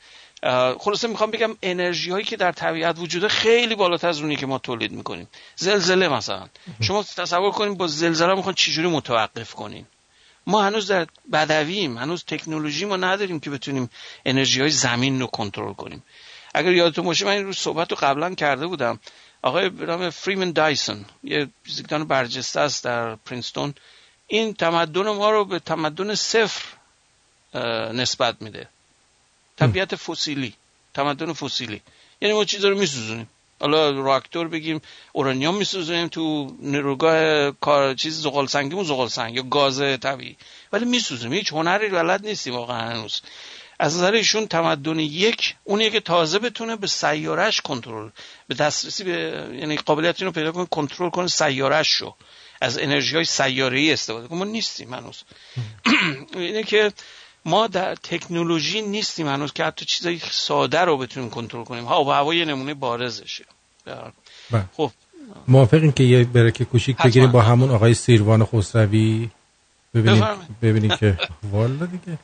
خلاصه 0.79 1.07
می‌خوام 1.07 1.31
بگم 1.31 1.57
انرژی 1.61 2.11
هایی 2.11 2.25
که 2.25 2.37
در 2.37 2.51
طبیعت 2.51 2.99
وجوده 2.99 3.27
خیلی 3.27 3.75
بالاتر 3.75 4.07
از 4.07 4.21
اونی 4.21 4.35
که 4.35 4.45
ما 4.45 4.57
تولید 4.57 4.91
می‌کنیم. 4.91 5.27
زلزله 5.55 6.07
مثلا. 6.07 6.47
شما 6.81 7.03
تصور 7.03 7.51
کنیم 7.51 7.75
با 7.75 7.87
زلزله 7.87 8.35
می‌خوان 8.35 8.55
چجوری 8.55 8.87
متوقف 8.87 9.53
کنیم 9.53 9.87
ما 10.47 10.61
هنوز 10.61 10.91
در 10.91 11.07
بدویم 11.33 11.97
هنوز 11.97 12.23
تکنولوژی 12.25 12.85
ما 12.85 12.97
نداریم 12.97 13.39
که 13.39 13.49
بتونیم 13.49 13.89
انرژی 14.25 14.61
های 14.61 14.69
زمین 14.69 15.19
رو 15.19 15.27
کنترل 15.27 15.73
کنیم. 15.73 16.03
اگر 16.53 16.71
یادتون 16.71 17.05
باشه 17.05 17.25
من 17.25 17.31
این 17.31 17.45
روز 17.45 17.57
صحبت 17.57 17.91
رو 17.91 17.97
قبلا 18.01 18.35
کرده 18.35 18.67
بودم. 18.67 18.99
آقای 19.41 19.69
به 19.69 19.85
نام 19.85 20.09
فریمن 20.09 20.51
دایسون 20.51 21.05
یه 21.23 21.47
فیزیکدان 21.63 22.07
برجسته 22.07 22.59
است 22.59 22.83
در 22.83 23.15
پرینستون. 23.15 23.73
این 24.27 24.53
تمدن 24.53 25.01
ما 25.01 25.31
رو 25.31 25.45
به 25.45 25.59
تمدن 25.59 26.15
صفر 26.15 26.61
نسبت 27.93 28.41
میده. 28.41 28.67
طبیعت 29.57 29.95
فسیلی 29.95 30.53
تمدن 30.93 31.33
فسیلی. 31.33 31.81
یعنی 32.21 32.35
ما 32.35 32.45
چیزا 32.45 32.69
رو 32.69 32.77
میسوزونیم. 32.77 33.29
حالا 33.59 33.89
راکتور 33.89 34.47
بگیم 34.47 34.81
اورانیوم 35.11 35.55
میسوزونیم 35.55 36.07
تو 36.07 36.55
نیروگاه 36.59 37.51
کار 37.51 37.93
چیز 37.93 38.21
زغال 38.21 38.47
سنگیمون 38.47 38.83
زغال 38.83 39.07
سنگ 39.07 39.35
یا 39.35 39.41
گاز 39.43 39.79
طبیعی. 39.79 40.37
ولی 40.73 40.85
میسوزونیم. 40.85 41.37
هیچ 41.37 41.53
هنری 41.53 41.89
بلد 41.89 42.25
نیستیم 42.25 42.55
واقعا 42.55 42.89
هنوز. 42.89 43.21
از 43.79 43.97
نظر 43.97 44.11
ایشون 44.11 44.47
تمدن 44.47 44.99
یک 44.99 45.55
اونیه 45.63 45.89
که 45.89 45.99
تازه 45.99 46.39
بتونه 46.39 46.75
به 46.75 46.87
سیارش 46.87 47.61
کنترل 47.61 48.09
به 48.47 48.55
دسترسی 48.55 49.03
به 49.03 49.11
یعنی 49.59 49.77
قابلیت 49.77 50.21
اینو 50.21 50.31
پیدا 50.31 50.51
کنه 50.51 50.65
کنترل 50.65 51.09
کنه 51.09 51.27
سیارش 51.27 51.93
رو 51.93 52.15
از 52.61 52.77
انرژی 52.77 53.15
های 53.15 53.25
سیاره 53.25 53.79
ای 53.79 53.93
استفاده 53.93 54.27
کنه. 54.27 54.39
ما 54.39 54.45
نیستیم 54.45 54.93
هنوز. 54.93 55.23
اینه 56.35 56.63
که 56.63 56.93
ما 57.45 57.67
در 57.67 57.95
تکنولوژی 57.95 58.81
نیستیم 58.81 59.27
هنوز 59.27 59.53
که 59.53 59.63
حتی 59.63 59.85
چیزای 59.85 60.19
ساده 60.31 60.79
رو 60.79 60.97
بتونیم 60.97 61.29
کنترل 61.29 61.63
کنیم. 61.63 61.85
ها 61.85 62.03
و 62.03 62.11
هوا 62.11 62.33
یه 62.33 62.45
نمونه 62.45 62.73
بارزشه. 62.73 63.45
خب. 64.77 64.91
موافقیم 65.47 65.91
که 65.91 66.03
یه 66.03 66.23
برکه 66.23 66.65
کوچیک 66.65 66.97
بگیریم 66.97 67.31
با 67.31 67.41
همون 67.41 67.71
آقای 67.71 67.93
سیروان 67.93 68.45
خسروی؟ 68.45 69.29
ببینیم. 69.93 70.25
ببینیم 70.61 70.95
که 70.95 71.17
والا 71.51 71.85
دیگه. 71.85 72.17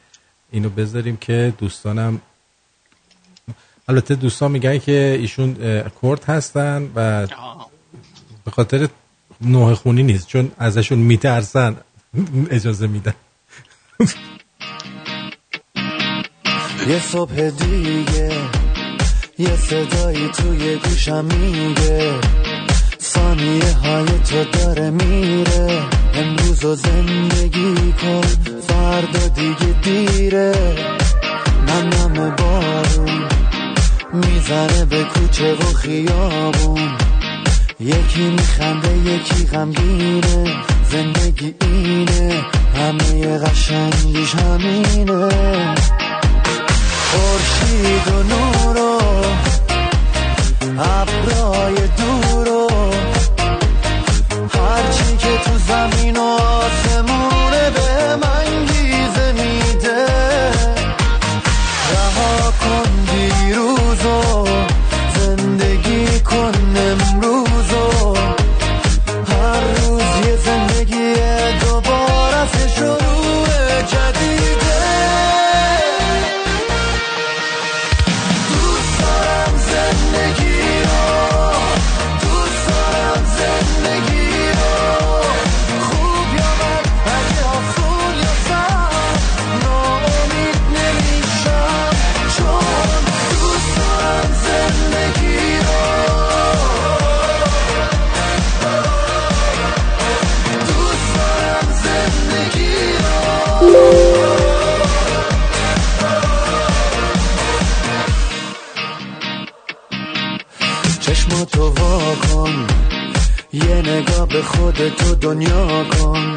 اینو 0.53 0.69
بذاریم 0.69 1.17
که 1.17 1.53
دوستانم 1.57 2.21
البته 3.88 4.15
دوستان 4.15 4.51
میگن 4.51 4.77
که 4.77 5.17
ایشون 5.19 5.53
کرد 6.01 6.23
هستن 6.23 6.89
و 6.95 7.27
به 8.45 8.51
خاطر 8.51 8.88
نوه 9.41 9.75
خونی 9.75 10.03
نیست 10.03 10.27
چون 10.27 10.51
ازشون 10.57 10.99
میترسن 10.99 11.75
اجازه 12.49 12.88
میدن. 12.88 13.13
یه 16.88 16.99
صبح 16.99 17.49
دیگه 17.49 18.31
یه 19.38 19.55
صدایی 19.55 20.27
توی 20.27 20.75
گوشم 20.77 21.25
میگه 21.25 22.19
ثانیه 22.99 23.73
های 23.73 24.05
تو 24.05 24.43
داره 24.43 24.89
میره. 24.89 26.02
امروز 26.14 26.65
و 26.65 26.76
زندگی 26.76 27.94
کن 28.02 28.22
فردا 28.68 29.27
دیگه 29.27 29.73
دیره. 29.81 30.53
من 31.68 31.90
نم 31.90 32.35
بارون 32.35 33.27
می‌زنه 34.14 34.85
به 34.85 35.03
کوچه 35.03 35.53
و 35.53 35.73
خیابون. 35.73 36.90
یکی 37.80 38.30
میخنده 38.30 38.98
یکی 38.98 39.45
غمگینه 39.45 40.45
زندگی 40.91 41.56
اینه 41.61 42.41
همه 42.76 43.38
قشنگیش 43.38 44.35
همینه. 44.35 45.30
خورشید 47.11 48.07
و 48.07 48.23
نور 48.23 48.77
و 48.77 49.02
ابرای 50.80 51.76
دور 51.76 52.48
و 52.48 52.62
که 55.24 55.38
تو 55.38 55.58
زمین 55.58 56.18
و 56.18 56.22
آسمونه 56.22 56.82
به 114.78 114.90
خودتو 114.90 115.16
دنیا 115.16 115.84
کن. 115.84 116.36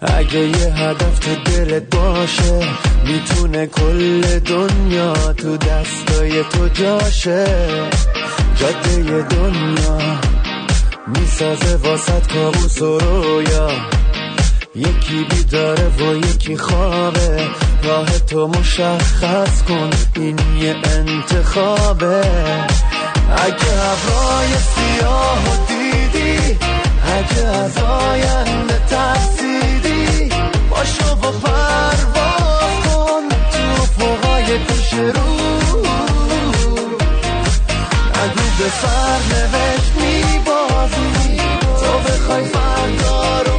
اگه 0.00 0.38
یه 0.38 0.74
هدف 0.74 1.18
تو 1.18 1.34
دلت 1.34 1.96
باشه 1.96 2.60
می‌تونه 3.04 3.66
کل 3.66 4.38
دنیا 4.38 5.12
تو 5.32 5.56
دستای 5.56 6.44
تو 6.44 6.68
جاشه. 6.68 7.46
جاده 8.56 9.22
دنیا 9.22 9.98
می‌سازه 11.06 11.76
واسط 11.76 12.32
کابوس 12.32 12.82
و 12.82 12.98
رویا. 12.98 13.70
یکی 14.74 15.26
بیداره 15.30 15.88
و 15.88 16.16
یکی 16.16 16.56
خوابه. 16.56 17.48
راه 17.84 18.18
تو 18.18 18.48
مشخص 18.48 19.62
کن 19.62 19.90
این 20.16 20.38
یه 20.60 20.76
انتخابه. 20.84 22.22
اگه 23.36 23.70
هوای 23.80 24.48
سیاه 24.74 25.44
دیدی 25.68 26.58
اگه 27.18 27.46
از 27.46 27.78
آینده 27.78 28.80
ترسیدی. 28.90 30.28
باشو 30.70 31.12
و 31.12 31.30
پرواز 31.32 32.80
کن 32.84 33.28
تو 33.52 33.84
فوقای 33.98 34.58
پیش 34.58 34.92
رو. 34.94 35.30
اگه 38.22 38.46
به 38.58 38.68
سرنوشت 38.82 39.92
میبازی 39.96 41.36
تو 41.80 41.98
بخوای 41.98 42.44
فردا 42.44 43.42
رو 43.42 43.58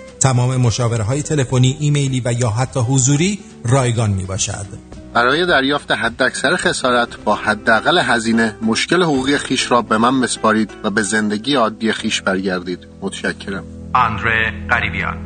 تمام 0.21 0.57
مشاوره 0.57 1.03
های 1.03 1.21
تلفنی، 1.21 1.77
ایمیلی 1.79 2.21
و 2.25 2.33
یا 2.33 2.49
حتی 2.49 2.79
حضوری 2.79 3.39
رایگان 3.65 4.09
می 4.09 4.23
باشد. 4.23 4.65
برای 5.13 5.45
دریافت 5.45 5.91
حداکثر 5.91 6.55
خسارت 6.55 7.17
با 7.25 7.35
حداقل 7.35 7.97
هزینه 7.97 8.55
مشکل 8.61 9.03
حقوقی 9.03 9.37
خیش 9.37 9.71
را 9.71 9.81
به 9.81 9.97
من 9.97 10.21
بسپارید 10.21 10.71
و 10.83 10.89
به 10.89 11.01
زندگی 11.01 11.55
عادی 11.55 11.91
خیش 11.91 12.21
برگردید. 12.21 12.79
متشکرم. 13.01 13.63
آندره 13.93 14.53
قریبیان. 14.69 15.17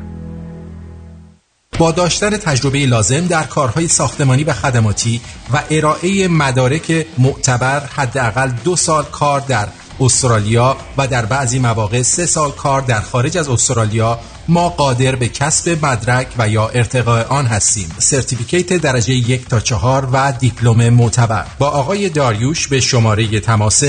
با 1.79 1.91
داشتن 1.91 2.29
تجربه 2.29 2.85
لازم 2.85 3.27
در 3.27 3.43
کارهای 3.43 3.87
ساختمانی 3.87 4.43
و 4.43 4.53
خدماتی 4.53 5.21
و 5.53 5.63
ارائه 5.69 6.27
مدارک 6.27 7.05
معتبر 7.17 7.79
حداقل 7.79 8.49
دو 8.63 8.75
سال 8.75 9.03
کار 9.03 9.39
در 9.39 9.67
استرالیا 9.99 10.77
و 10.97 11.07
در 11.07 11.25
بعضی 11.25 11.59
مواقع 11.59 12.01
سه 12.01 12.25
سال 12.25 12.51
کار 12.51 12.81
در 12.81 13.01
خارج 13.01 13.37
از 13.37 13.49
استرالیا 13.49 14.19
ما 14.47 14.69
قادر 14.69 15.15
به 15.15 15.27
کسب 15.27 15.85
مدرک 15.85 16.27
و 16.37 16.49
یا 16.49 16.67
ارتقاء 16.67 17.23
آن 17.23 17.45
هستیم. 17.45 17.95
سرتیفیکیت 17.97 18.73
درجه 18.73 19.13
یک 19.13 19.47
تا 19.47 19.59
چهار 19.59 20.09
و 20.13 20.31
دیپلم 20.39 20.89
معتبر. 20.89 21.45
با 21.59 21.69
آقای 21.69 22.09
داریوش 22.09 22.67
به 22.67 22.81
شماره 22.81 23.39
تماس 23.39 23.83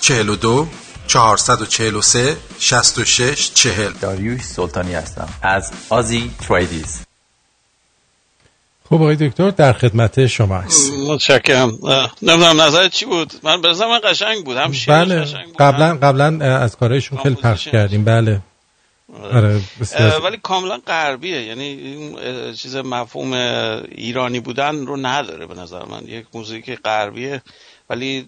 042 0.00 0.66
443 1.06 2.36
66 2.58 3.50
40 3.54 3.92
داریوش 4.00 4.42
سلطانی 4.42 4.94
هستم. 4.94 5.28
از 5.42 5.72
آزی 5.88 6.30
تریدیز. 6.48 6.98
خب 8.88 8.94
آقای 8.94 9.16
دکتر 9.16 9.50
در 9.50 9.72
خدمت 9.72 10.26
شما 10.26 10.56
است 10.56 10.92
متشکرم. 11.08 11.78
نمی‌دونم 12.22 12.60
نظرت 12.60 12.90
چی 12.90 13.04
بود؟ 13.06 13.32
من 13.42 13.60
به 13.60 13.72
من 13.72 14.00
قشنگ 14.04 14.44
بود. 14.44 14.56
هم 14.56 14.72
شعرش 14.72 15.08
بله. 15.08 15.20
قشنگ 15.20 15.46
بود. 15.46 15.56
قبلا 15.58 15.96
قبلا 15.96 16.58
از 16.58 16.76
کارهایشون 16.76 17.18
خیلی 17.18 17.34
پخش. 17.34 17.68
کردیم. 17.68 18.04
بله. 18.04 18.40
آره 19.22 19.60
ولی 20.24 20.36
کاملا 20.42 20.78
غربیه. 20.86 21.42
یعنی 21.42 21.64
این 21.64 22.54
چیز 22.54 22.76
مفهوم 22.76 23.32
ایرانی 23.88 24.40
بودن 24.40 24.86
رو 24.86 24.96
نداره 24.96 25.46
به 25.46 25.54
نظر 25.54 25.84
من. 25.84 26.08
یک 26.08 26.26
موزیک 26.34 26.70
غربیه. 26.70 27.42
ولی 27.90 28.26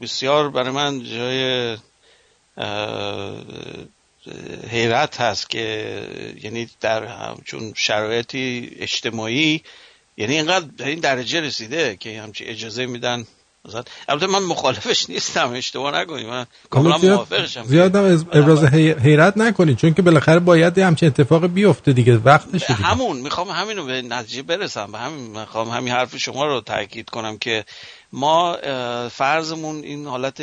بسیار 0.00 0.50
برای 0.50 0.70
من 0.70 1.04
جای 1.04 1.76
حیرت 4.70 5.20
هست 5.20 5.50
که 5.50 6.36
یعنی 6.42 6.68
در 6.80 7.04
همچون 7.04 7.72
شرایطی 7.76 8.76
اجتماعی 8.78 9.62
یعنی 10.16 10.34
اینقدر 10.34 10.66
به 10.76 10.88
این 10.88 11.00
درجه 11.00 11.40
رسیده 11.40 11.96
که 11.96 12.22
همچی 12.22 12.44
اجازه 12.44 12.86
میدن 12.86 13.26
مثلا 13.64 13.82
البته 14.08 14.26
من 14.26 14.38
مخالفش 14.42 15.10
نیستم 15.10 15.52
اشتباه 15.52 16.00
نکنیم 16.00 16.26
من 16.28 16.46
کاملا 16.70 16.98
موافقشم. 16.98 17.64
زیاد 17.64 17.96
هم 17.96 18.04
از- 18.04 18.24
ابراز 18.32 18.64
حی- 18.64 18.90
حیرت 18.92 19.36
نکنید 19.36 19.76
چون 19.76 19.94
که 19.94 20.02
بالاخره 20.02 20.38
باید 20.38 20.78
یه 20.78 20.86
همچین 20.86 21.08
اتفاق 21.08 21.46
بیفته 21.46 21.92
دیگه 21.92 22.16
وقتشه 22.16 22.66
به 22.68 22.74
دیگه. 22.74 22.88
همون 22.88 23.16
می‌خوام 23.16 23.48
همینو 23.48 23.84
به 23.84 24.02
نتیجه 24.02 24.42
برسم. 24.42 24.92
به 24.92 24.98
همین 24.98 25.40
می‌خوام 25.40 25.68
همین 25.68 25.92
حرف 25.92 26.16
شما 26.16 26.46
رو 26.46 26.60
تاکید 26.60 27.10
کنم 27.10 27.38
که 27.38 27.64
ما 28.12 28.56
فرضمون 29.12 29.76
این 29.84 30.06
حالت 30.06 30.42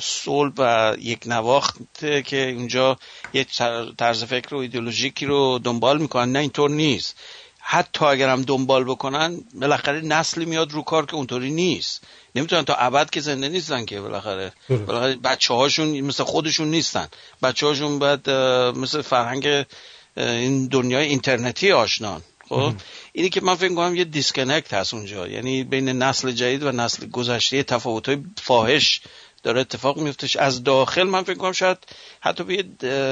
صلح 0.00 0.52
و 0.58 0.94
یک 0.98 1.18
نواخته 1.26 2.22
که 2.22 2.50
اونجا 2.50 2.98
یک 3.32 3.56
طر- 3.56 3.92
طرز 3.98 4.24
فکر 4.24 4.54
و 4.54 4.58
ایدئولوژیکی 4.58 5.26
رو 5.26 5.58
دنبال 5.64 5.98
می‌کنن. 5.98 6.32
نه 6.32 6.38
اینطور 6.38 6.70
نیست. 6.70 7.16
حتی 7.64 8.04
اگر 8.04 8.28
هم 8.28 8.42
دنبال 8.42 8.84
بکنن 8.84 9.40
بالاخره 9.54 10.00
نسلی 10.00 10.44
میاد 10.44 10.72
رو 10.72 10.82
کار 10.82 11.06
که 11.06 11.14
اونطوری 11.14 11.50
نیست. 11.50 12.04
نمی‌تونن 12.34 12.64
تا 12.64 12.74
ابد 12.74 13.10
که 13.10 13.20
زنده 13.20 13.48
نیستن 13.48 13.84
که 13.84 14.00
بالاخره. 14.00 14.52
بالاخره 14.68 15.16
بچه 15.16 15.54
هاشون 15.54 16.00
مثل 16.00 16.24
خودشون 16.24 16.70
نیستن. 16.70 17.08
بچه 17.42 17.66
هاشون 17.66 17.98
باید 17.98 18.30
مثل 18.78 19.02
فرهنگ 19.02 19.64
این 20.16 20.66
دنیای 20.66 21.06
اینترنتی 21.06 21.72
آشنان. 21.72 22.22
خب؟ 22.48 22.72
اینی 23.12 23.28
که 23.28 23.40
من 23.40 23.54
فکر 23.54 23.74
کنم 23.74 23.96
یه 23.96 24.04
دیسکنکت 24.04 24.74
هست 24.74 24.94
اونجا. 24.94 25.28
یعنی 25.28 25.64
بین 25.64 25.88
نسل 25.88 26.30
جدید 26.32 26.62
و 26.62 26.72
نسل 26.72 27.06
گذشته 27.06 27.62
تفاوت 27.62 28.08
های 28.08 28.18
فاحش 28.42 29.00
داره 29.42 29.60
اتفاق 29.60 29.98
میفتش 29.98 30.36
از 30.36 30.64
داخل 30.64 31.02
من 31.02 31.22
فکر 31.22 31.38
کنم 31.38 31.52
شاید 31.52 31.78
حتی 32.20 32.44
به 32.44 32.54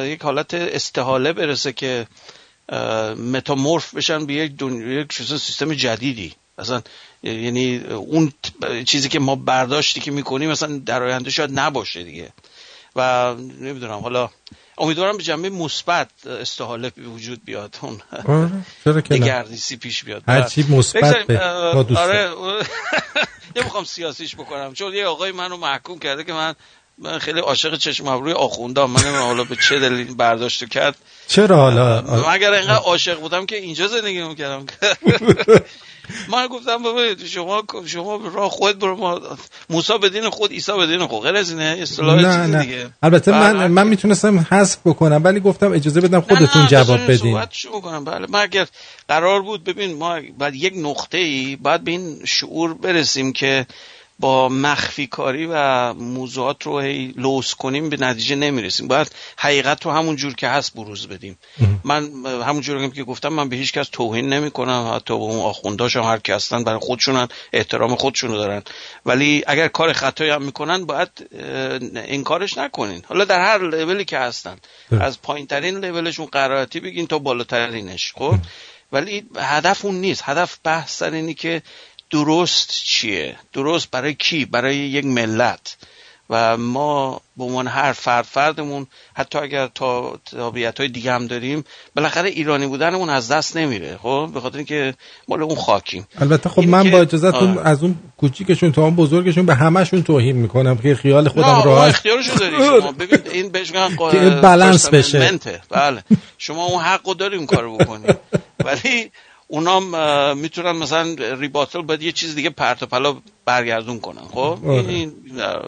یک 0.09 0.23
حالت 0.23 0.55
استحاله 0.55 1.33
برسه 1.33 1.73
که 1.73 2.07
متامورف 3.17 3.95
بشن 3.95 4.27
به 4.27 4.35
یک 4.35 4.57
دنیا 4.57 5.01
یک 5.01 5.13
سیستم 5.13 5.75
جدیدی. 5.75 6.33
اصلا 6.59 6.83
یعنی 7.23 7.79
اون 7.79 8.33
چیزی 8.87 9.09
که 9.09 9.19
ما 9.19 9.35
برداشتی 9.37 10.01
که 10.01 10.11
می‌کنیم 10.11 10.51
مثلا 10.51 10.79
در 10.79 11.03
آینده 11.03 11.31
شاید 11.31 11.51
نباشه 11.59 12.03
دیگه. 12.03 12.33
و 12.97 13.35
نمی‌دونم 13.61 13.99
حالا 13.99 14.31
امیدوارم 14.79 15.17
به 15.17 15.23
جنبه 15.23 15.51
مثبت 15.51 16.27
استحاله 16.27 16.91
به 16.91 17.03
وجود 17.03 17.45
بیاد. 17.45 17.77
اون 17.81 18.01
دگردیسی 19.11 19.77
پیش 19.77 20.05
بیاد. 20.05 20.23
مثبت 20.69 21.31
اه، 21.31 21.75
ما 21.75 21.83
دوست 21.83 22.01
آره 22.01 22.31
نمی‌خوام 23.57 23.85
سیاسیش 23.85 24.35
بکنم 24.35 24.73
چون 24.73 24.95
یه 24.95 25.07
آقای 25.07 25.33
منو 25.33 25.57
محکوم 25.57 25.99
کرده 25.99 26.25
که 26.25 26.33
من 26.33 26.55
من 27.01 27.19
خیلی 27.19 27.41
عاشق 27.41 27.77
چشم 27.77 28.09
ابروی 28.09 28.33
آخوندم 28.33 28.91
من 28.91 29.01
حالا 29.03 29.45
به 29.45 29.57
چه 29.57 29.79
دلیل 29.79 30.15
برداشت 30.15 30.69
کرد. 30.69 30.97
چرا 31.29 31.57
حالا؟ 31.57 32.03
مگر 32.33 32.53
اینقدر 32.53 32.75
عاشق 32.75 33.21
بودم 33.21 33.47
که 33.47 33.57
اینجا 33.57 33.89
زندگی 33.89 34.23
می‌کردم؟ 34.23 34.67
من 36.33 36.47
گفتم 36.47 36.83
بابا 36.83 37.03
شما 37.27 37.63
شما 37.87 38.21
راه 38.35 38.51
خود 38.51 38.79
برو 38.79 38.97
ما 38.97 39.21
موسی 39.71 39.99
به 39.99 40.09
دین 40.09 40.31
خود 40.31 40.51
عیسی 40.51 40.73
به 40.73 40.87
دین 40.87 41.07
خود. 41.07 41.23
غیر 41.23 41.37
از 41.37 41.51
اینه 41.51 41.77
اصطلاح 41.83 42.47
چیز 42.47 42.57
دیگه. 42.57 42.91
البته 43.03 43.33
من 43.33 43.53
بله. 43.53 43.69
من 43.69 43.89
می‌تونستم 43.89 44.47
حذف 44.51 44.79
بکنم 44.85 45.21
ولی 45.25 45.41
گفتم 45.41 45.73
اجازه 45.73 46.01
بدم 46.01 46.21
خودتون 46.21 46.67
جواب 46.67 47.01
بدین. 47.05 47.17
صحبتشو 47.17 47.69
بکنم 47.71 48.05
بله 48.05 48.27
من 48.29 48.41
اگر 48.41 48.67
قرار 49.09 49.43
بود 49.43 49.65
ببین 49.65 49.99
ما 49.99 50.21
بعد 50.39 50.55
یک 50.55 50.73
نقطه 50.77 51.19
ای 51.19 51.57
باید 51.57 51.85
به 51.85 51.91
این 51.91 52.25
شعور 52.25 52.75
برسیم 52.75 53.33
که 53.33 53.67
با 54.21 54.49
مخفی 54.49 55.07
کاری 55.07 55.47
و 55.51 55.93
موضوعات 55.93 56.63
رو 56.63 56.81
هی 56.81 57.15
لوس 57.17 57.55
کنیم 57.55 57.89
به 57.89 57.97
نتیجه 57.97 58.37
نمی‌رسیم. 58.37 58.89
باید 58.89 59.11
حقیقت 59.37 59.85
رو 59.85 59.93
همون 59.93 60.17
جور 60.17 60.35
که 60.35 60.49
هست 60.49 60.75
بروز 60.75 61.09
بدیم. 61.09 61.39
من 61.85 62.11
همون 62.27 62.61
جور 62.61 62.89
که 62.89 63.05
گفتم 63.05 63.29
من 63.29 63.49
به 63.49 63.57
هیچ 63.57 63.73
کس 63.73 63.89
توهین 63.93 64.29
نمی 64.29 64.51
کنم 64.51 64.93
حتی 64.95 65.19
به 65.19 65.25
اون 65.25 65.41
آخونداش 65.41 65.97
هم 65.97 66.03
هر 66.03 66.19
کی 66.19 66.33
هستن 66.33 66.65
برای 66.65 66.79
خودشونن 66.79 67.29
احترام 67.53 67.97
خودشونو 67.97 68.37
دارن. 68.37 68.63
ولی 69.07 69.45
اگر 69.47 69.69
کار 69.69 69.93
خطایی 69.93 70.31
هم 70.31 70.43
می‌کنن 70.43 70.87
باید 70.87 71.09
اه، 71.33 71.79
انکارش 71.95 72.59
نکنین. 72.59 73.03
حالا 73.07 73.25
در 73.25 73.41
هر 73.41 73.59
لولی 73.59 74.05
که 74.05 74.19
هستن. 74.19 74.57
از 75.01 75.23
پایین 75.23 75.47
ترین 75.47 75.85
لولشون 75.85 76.27
قرائتی 76.27 76.81
بگین 76.81 77.07
تا 77.07 77.19
بالاترینش 77.19 78.13
خب؟ 78.17 78.35
ولی 78.93 79.25
هدف 79.37 79.85
اون 79.85 79.95
نیست. 79.95 80.23
هدف 80.25 80.59
بحث 80.65 80.97
سر 80.97 81.11
اینی 81.11 81.35
که 81.35 81.63
درست 82.11 82.71
چیه؟ 82.71 83.37
درست 83.53 83.91
برای 83.91 84.15
کی؟ 84.15 84.45
برای 84.45 84.77
یک 84.77 85.05
ملت. 85.05 85.77
و 86.31 86.57
ما 86.57 87.21
به 87.37 87.45
عنوان 87.45 87.67
هر 87.67 87.93
فرد 87.93 88.25
فردمون 88.25 88.87
حتی 89.15 89.39
اگر 89.39 89.67
تا 89.67 90.19
تابعیت 90.31 90.79
های 90.79 90.89
دیگه 90.89 91.13
هم 91.13 91.27
داریم 91.27 91.65
بالاخره 91.97 92.29
ایرانی 92.29 92.67
بودنمون 92.67 93.11
از 93.11 93.33
دست 93.33 93.57
نمیره. 93.57 93.99
خب؟ 94.03 94.31
به 94.35 94.41
خاطر 94.41 94.57
اینکه 94.57 94.95
مال 95.29 95.43
اون 95.43 95.55
خاکیم. 95.55 96.07
البته 96.19 96.49
خب 96.49 96.63
من 96.63 96.83
که- 96.85 96.91
با 96.91 97.01
اجازهتون 97.01 97.59
آره. 97.59 97.69
از 97.69 97.83
اون 97.83 97.97
کوچیکشون 98.17 98.73
تا 98.73 98.83
اون 98.83 98.97
بزرگشون 98.97 99.47
به 99.47 99.55
همشون 99.55 100.03
توهین 100.03 100.37
می‌کنم 100.37 100.77
که 100.77 100.95
خیال 100.95 101.29
خودم 101.29 101.49
اون 101.49 101.65
راحت 101.65 101.89
اختیارشو 101.89 102.35
داری 102.35 102.57
شما. 102.57 102.93
ببین 103.01 103.19
این 103.33 103.49
بهش 103.49 103.71
میگن 103.71 104.41
بالانس 104.41 104.89
بشه. 104.89 105.39
بله. 105.71 106.05
شما 106.39 106.65
اون 106.65 106.83
حقو 106.83 107.15
داری 107.15 107.37
اون 107.37 107.47
کارو 107.47 107.77
بکنی 107.77 108.07
ولی 108.67 109.11
اونام 109.51 109.95
اه، 109.95 110.35
می‌تونن 110.35 110.73
مثلا 110.73 111.17
ریباتل 111.19 111.83
باید 111.83 112.03
یه 112.03 112.13
چیز 112.13 112.35
دیگه 112.35 112.51
پرت 112.51 112.83
و 112.83 112.87
پلا 112.87 113.17
برگردون 113.45 114.01
کنن 114.01 114.23
خب 114.35 114.59
آره. 114.67 114.89
این 114.89 115.13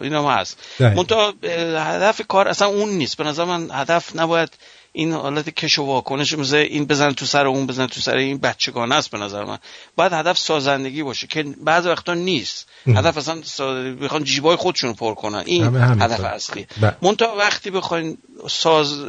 این 0.01 0.13
هم 0.13 0.25
هست. 0.25 0.59
منتها 0.79 1.33
هدف 1.77 2.21
کار 2.27 2.47
اصلا 2.47 2.67
اون 2.67 2.89
نیست 2.89 3.17
به 3.17 3.23
نظر 3.23 3.43
من 3.43 3.69
هدف 3.71 4.15
نباید 4.15 4.49
این 4.95 5.13
حالت 5.13 5.49
کش 5.49 5.79
و 5.79 5.83
واکنش 5.83 6.33
مثل 6.33 6.55
این 6.55 6.85
بزن 6.85 7.11
تو 7.11 7.25
سر 7.25 7.47
اون 7.47 7.67
بزن 7.67 7.87
تو 7.87 8.01
سر 8.01 8.15
این 8.15 8.37
بچگانه 8.37 8.95
است 8.95 9.11
به 9.11 9.17
نظر 9.17 9.43
من. 9.43 9.57
باید 9.95 10.13
هدف 10.13 10.37
سازندگی 10.37 11.03
باشه 11.03 11.27
که 11.27 11.43
بعض 11.43 11.85
وقتا 11.85 12.13
نیست. 12.13 12.69
هدف 12.87 13.17
اصلا 13.17 13.41
سا... 13.43 13.73
بخوان 13.73 14.23
جیبای 14.23 14.55
خودشون 14.55 14.89
رو 14.89 14.95
پر 14.95 15.13
کنن. 15.13 15.43
این. 15.45 15.75
هدف 15.75 16.19
اصلی. 16.19 16.67
بله. 16.81 16.95
منتها 17.01 17.35
وقتی 17.35 17.71
بخواین 17.71 18.17
ساز 18.49 18.99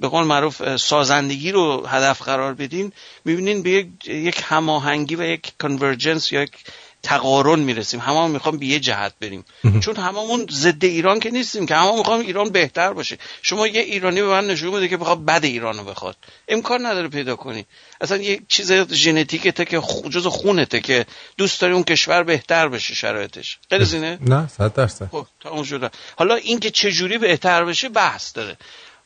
به 0.00 0.08
قول 0.08 0.24
معروف 0.24 0.76
سازندگی 0.76 1.52
رو 1.52 1.86
هدف 1.86 2.22
قرار 2.22 2.54
بدین 2.54 2.92
می‌بینین 3.24 3.62
به 3.62 3.70
یک, 3.70 3.88
یک 4.08 4.42
هماهنگی 4.44 5.16
و 5.16 5.22
یک 5.22 5.52
کنورجنس 5.60 6.32
یا 6.32 6.42
یک 6.42 6.52
تقارن 7.02 7.60
می‌رسیم. 7.60 8.00
همه 8.00 8.26
می‌خوام 8.26 8.58
به 8.58 8.66
یه 8.66 8.80
جهت 8.80 9.12
بریم. 9.20 9.44
چون 9.80 9.96
هممون 9.96 10.46
ضد 10.50 10.84
ایران 10.84 11.20
که 11.20 11.30
نیستیم 11.30 11.66
که 11.66 11.74
همه 11.74 11.96
می‌خوام 11.96 12.20
ایران 12.20 12.50
بهتر 12.50 12.92
باشه. 12.92 13.18
شما 13.42 13.66
یه 13.66 13.80
ایرانی 13.80 14.20
به 14.20 14.26
من 14.26 14.46
نشون 14.46 14.70
بده 14.70 14.88
که 14.88 14.96
بخواد 14.96 15.24
بد 15.24 15.44
ایرانو 15.44 15.84
بخواد. 15.84 16.16
امکان 16.48 16.86
نداره 16.86 17.08
پیدا 17.08 17.36
کنی. 17.36 17.66
اصلا 18.00 18.16
یه 18.16 18.40
چیز 18.48 18.72
ژنتیکته 18.92 19.64
که 19.64 19.82
جز 20.10 20.26
خونته 20.26 20.80
که 20.80 21.06
دوست 21.36 21.60
داری 21.60 21.72
اون 21.72 21.84
کشور 21.84 22.22
بهتر 22.22 22.68
بشه 22.68 22.94
شرایطش. 22.94 23.58
غیر 23.70 23.82
از 23.82 23.94
اینه 23.94 24.18
نه 24.20 24.48
صد 24.48 24.74
درصد. 24.74 25.08
خب 25.12 25.26
تموم 25.42 25.62
شده 25.62 25.90
حالا 26.16 26.34
اینکه 26.34 26.70
چه 26.70 26.92
جوری 26.92 27.18
بهتر 27.18 27.64
بشه 27.64 27.88
بحث 27.88 28.36
داره. 28.36 28.56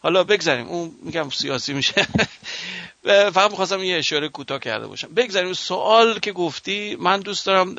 حالا 0.02 0.24
بگذاریم. 0.24 0.66
اون 0.66 0.90
میگم 1.02 1.30
سیاسی 1.30 1.72
میشه. 1.72 2.06
فقط 3.04 3.50
می‌خواستم 3.50 3.82
یه 3.82 3.96
اشاره 3.96 4.28
کوتاه 4.28 4.58
کرده 4.58 4.86
باشم. 4.86 5.14
بگذاریم 5.14 5.52
سوال 5.52 6.18
که 6.18 6.32
گفتی 6.32 6.96
من 7.00 7.20
دوست 7.20 7.46
دارم 7.46 7.74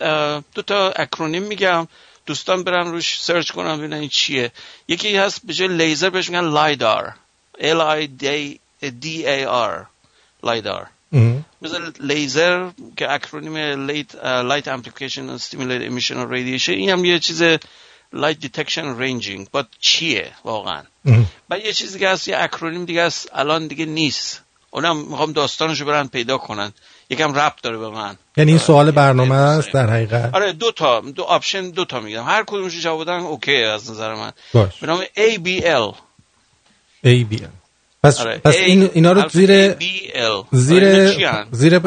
دو 0.56 0.62
تا 0.62 0.92
acronym 0.92 1.44
میگم. 1.44 1.88
دوستان 2.26 2.64
برن 2.64 2.92
روش 2.92 3.22
search 3.22 3.52
کنن 3.52 3.78
ببینن 3.78 3.94
این 3.94 4.10
چیه. 4.10 4.52
یکی 4.88 5.18
هست 5.18 5.42
به 5.44 5.54
جای 5.54 5.68
لیزر 5.68 6.10
بهش 6.10 6.30
میگن 6.30 6.50
lidar. 6.50 7.14
L 7.60 7.82
I 8.00 8.08
D 8.82 9.26
A 9.26 9.46
R 9.46 9.86
lidar. 10.44 10.88
مثل 11.62 11.92
لیزر 12.00 12.70
که 12.98 13.12
acronym 13.12 13.58
light 14.24 14.68
amplification 14.68 15.30
stimulated 15.30 15.82
emission 15.82 16.18
of 16.18 16.26
radiation 16.26 16.72
این 16.72 16.90
هم 16.90 17.06
یه 17.06 17.20
چیز 17.20 17.44
light 18.14 18.40
detection 18.40 18.86
ranging 19.00 19.48
با 19.52 19.66
چیه 19.80 20.32
واقعا؟ 20.44 20.84
و 21.50 21.58
یه 21.58 21.74
چیزی 21.74 22.00
که 22.00 22.10
هست 22.10 22.28
یه 22.28 22.38
acronym 22.38 22.86
دیگه 22.86 23.06
هست 23.06 23.30
الان 23.34 23.68
دیگه 23.68 23.86
نیست. 23.86 24.42
اونم 24.72 24.98
می‌خوام 24.98 25.32
داستانشو 25.32 25.86
برن 25.86 26.08
پیدا 26.08 26.38
کنن. 26.38 26.72
یکم 27.10 27.34
ربط 27.34 27.54
داره 27.64 27.78
به 27.78 27.90
من. 27.90 28.16
یعنی 28.38 28.52
این 28.52 28.60
سوال 28.60 28.92
برنامه 28.92 29.36
است 29.36 29.72
در 29.72 29.90
حقیقت؟ 29.90 30.36
آره 30.36 30.52
دو 30.52 30.72
تا 30.72 31.02
دو 31.02 31.24
option 31.24 31.70
دو 31.70 31.86
تا 31.86 32.00
میگم. 32.00 32.24
هر 32.24 32.44
کدومش 32.48 32.84
جواب 32.84 33.02
بدن 33.04 33.20
OK 33.20 33.56
از 33.56 33.92
نظر 33.92 34.16
من. 34.16 34.32
به 34.54 34.88
نام 34.88 35.02
ABL 35.04 35.96
ABL 37.06 37.48
پس 38.04 38.20
آره. 38.20 38.38
پس 38.38 38.56
این 38.56 38.90
اینا 38.94 39.12
رو 39.12 39.30
زیر 39.30 39.76
زیر 40.52 40.86
آره،؟ 40.86 41.46
زیر 41.52 41.80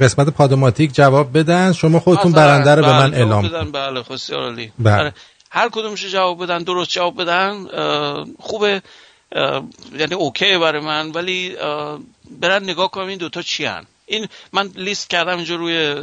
قسمت 0.00 0.28
Podomatic 0.28 0.94
جواب 0.94 1.38
بدن. 1.38 1.72
شما 1.72 2.00
خودتون 2.00 2.32
مثلا، 2.32 2.46
برنده 2.46 2.74
رو 2.74 2.82
به 2.82 2.88
بله، 2.88 2.98
من 2.98 3.10
جواب 3.10 3.22
اعلام 3.22 3.48
بدن. 3.48 3.70
بله 3.70 4.02
بسیار 4.02 4.42
عالی. 4.42 4.72
بله. 4.78 4.94
آره. 4.94 5.14
هر 5.50 5.68
کدومش 5.68 6.06
جواب 6.06 6.42
بدن 6.42 6.58
درست 6.58 6.90
جواب 6.90 7.22
بدن 7.22 7.66
خوبه. 8.40 8.82
یعنی 9.98 10.14
OK 10.14 10.58
برای 10.58 10.80
من 10.80 11.10
ولی 11.10 11.56
برن 12.40 12.62
نگاه 12.62 12.90
کنم 12.90 13.06
این 13.06 13.18
دوتا 13.18 13.42
چی 13.42 13.64
هن. 13.64 13.86
این 14.06 14.28
من 14.52 14.70
لیست 14.76 15.10
کردم 15.10 15.36
اینجا 15.36 15.56
روی 15.56 15.94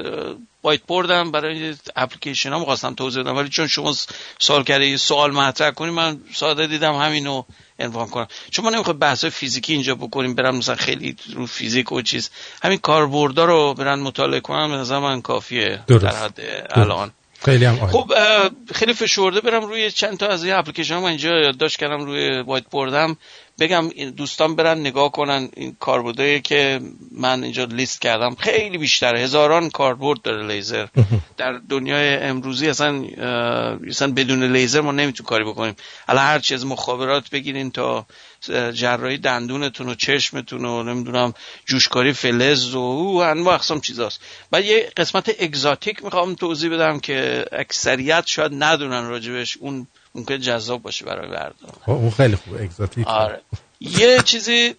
whiteboard 0.64 0.82
م 0.82 1.32
برای 1.32 1.76
اپلیکیشن 1.96 2.54
ها 2.54 2.60
می‌خواستم 2.60 2.94
توضیح 2.94 3.24
بدم. 3.24 3.38
ولی 3.38 3.50
چون 3.50 3.68
شما 3.68 3.96
سوال 4.40 4.64
کرده 4.64 4.88
یه 4.88 4.98
سوال 4.98 5.32
مطرح 5.32 5.72
کنیم 5.72 5.94
من 5.94 6.20
ساده 6.34 6.68
دیدم 6.68 6.94
همینو 6.94 7.44
عنوان 7.80 8.08
کنم. 8.08 8.28
چون 8.52 8.66
ما 8.66 8.72
نمی‌خوایم 8.72 9.00
بحث 9.00 9.26
فیزیکی 9.26 9.74
اینجا 9.74 9.96
بکنیم 9.96 10.36
برم 10.36 10.56
مثلا 10.56 10.76
خیلی 10.76 11.16
رو 11.34 11.46
فیزیک 11.46 11.92
و 11.92 12.02
چیز. 12.02 12.30
همین 12.64 12.78
کاربردها 12.78 13.46
رو 13.46 13.74
برن 13.74 14.00
مطالعه 14.00 14.40
کنم 14.40 14.70
به 14.70 14.76
نظر 14.76 15.00
من 15.00 15.22
کافیه. 15.22 15.84
درست. 15.88 16.04
در 16.04 16.16
حد 16.16 16.40
الان. 16.70 17.12
خیلی 17.46 17.66
هم 17.66 17.88
خب 17.88 18.12
خیلی 18.76 18.94
فشرده 18.94 19.42
برم 19.42 19.66
روی 19.66 19.92
چند 19.92 20.18
تا 20.18 20.28
از 20.28 20.44
این 20.44 20.54
اپلیکیشن 20.54 20.94
ها 20.94 21.02
من 21.02 21.08
اینجا 21.08 21.30
یادداشت 21.30 21.78
کردم 21.78 22.06
روی 22.06 22.42
وایت 22.42 22.64
بوردم 22.72 23.18
بگم 23.60 23.90
دوستان 24.18 24.56
برن 24.56 24.80
نگاه 24.80 25.12
کنن 25.12 25.50
این 25.56 25.76
کاربردهایی 25.80 26.42
که 26.42 26.80
من 27.12 27.44
اینجا 27.44 27.64
لیست 27.64 28.02
کردم 28.02 28.36
خیلی 28.36 28.78
بیشتر 28.78 29.16
هزاران 29.16 29.70
کاربرد 29.70 30.22
داره 30.22 30.48
لیزر. 30.48 30.88
در 31.38 31.54
دنیای 31.70 32.16
امروزی 32.16 32.68
اصلا 32.68 33.04
اصلا 33.88 34.12
بدون 34.12 34.44
لیزر 34.44 34.82
ما 34.82 34.92
نمی‌تونیم 34.92 35.30
کاری 35.30 35.44
بکنیم. 35.44 35.76
الان 36.08 36.26
هر 36.26 36.40
چی 36.40 36.54
از 36.54 36.66
مخابرات 36.66 37.30
بگیرین 37.30 37.72
تا 37.72 38.06
جراحی 38.74 39.18
دندونتون 39.18 39.90
و 39.90 39.96
چشمتون 39.96 40.66
و 40.66 40.84
نمی‌دونم 40.84 41.34
جوشکاری 41.66 42.14
فلز 42.14 42.76
و 42.76 42.80
او 42.80 43.24
انواع 43.24 43.56
اقسام 43.56 43.82
چیزاست. 43.82 44.22
بعد 44.52 44.66
یه 44.66 44.92
قسمت 44.98 45.36
exotic 45.40 46.04
می‌خوام 46.04 46.36
توضیح 46.36 46.74
بدم 46.74 47.00
که 47.00 47.46
اکثریت 47.52 48.24
شاید 48.28 48.52
ندونن 48.56 49.08
راجبش. 49.08 49.58
اون 49.58 49.88
ممکن 50.20 50.38
جذاب 50.40 50.82
باشه 50.82 51.06
برای 51.06 51.30
مردم. 51.30 51.74
اون 51.86 52.12
خیلی 52.12 52.36
خوب 52.36 52.54
exotic. 52.62 53.08
آره. 53.08 53.42
یه 53.80 54.22
چیزی 54.22 54.76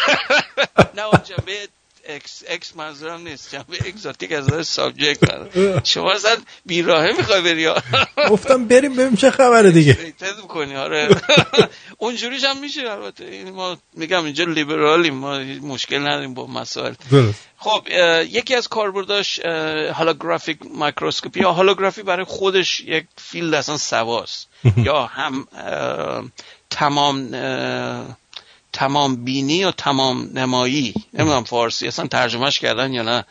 نه 0.96 1.02
اون 1.02 1.20
جنبه 1.24 1.68
X 2.08 2.42
X 2.48 2.76
منظورم 2.76 3.28
نیست. 3.28 3.54
جنبه 3.54 3.76
exotic 3.86 4.32
از 4.32 4.48
نظر 4.48 4.62
subject 4.62 5.20
داره. 5.20 5.80
شما 5.84 6.12
اصلا 6.12 6.36
بیراهه 6.66 7.12
می‌خوای 7.16 7.40
بری؟ 7.40 7.68
گفتم 8.30 8.68
بریم 8.68 8.92
ببینیم 8.92 9.16
چه 9.16 9.30
خبره 9.30 9.70
دیگه. 9.70 9.98
rated 10.00 10.36
می‌کنی 10.42 10.76
آره. 10.76 11.08
اونجوریش 11.98 12.44
هم 12.44 12.60
میشه 12.60 12.90
البته. 12.90 13.24
این 13.24 13.50
ما 13.50 13.76
میگم 13.94 14.24
اینجا 14.24 14.44
لیبرالیم 14.44 15.14
ما 15.14 15.38
مشکل 15.38 15.98
نداریم 15.98 16.34
با 16.34 16.46
مسائل. 16.46 16.94
خب 17.58 17.86
یکی 18.28 18.54
از 18.54 18.68
کاربرداش 18.68 19.38
holographic 19.94 20.58
microscopy 20.74 21.40
یا 21.40 21.52
هولوگرافی 21.52 22.02
برای 22.02 22.24
خودش 22.24 22.80
یک 22.80 23.04
field 23.16 23.54
اصلا 23.54 23.76
سواست 23.76 24.48
یا 24.76 25.06
هم 25.06 25.46
تمام 26.70 27.30
تمام 28.72 29.24
بینی 29.24 29.54
یا 29.54 29.72
تمام 29.72 30.30
نمایی 30.34 30.94
نمی‌دونم 31.14 31.44
فارسی 31.44 31.88
اصلا 31.88 32.06
ترجمهش 32.06 32.58
کردن 32.58 32.92
یا 32.92 33.02
نه 33.02 33.24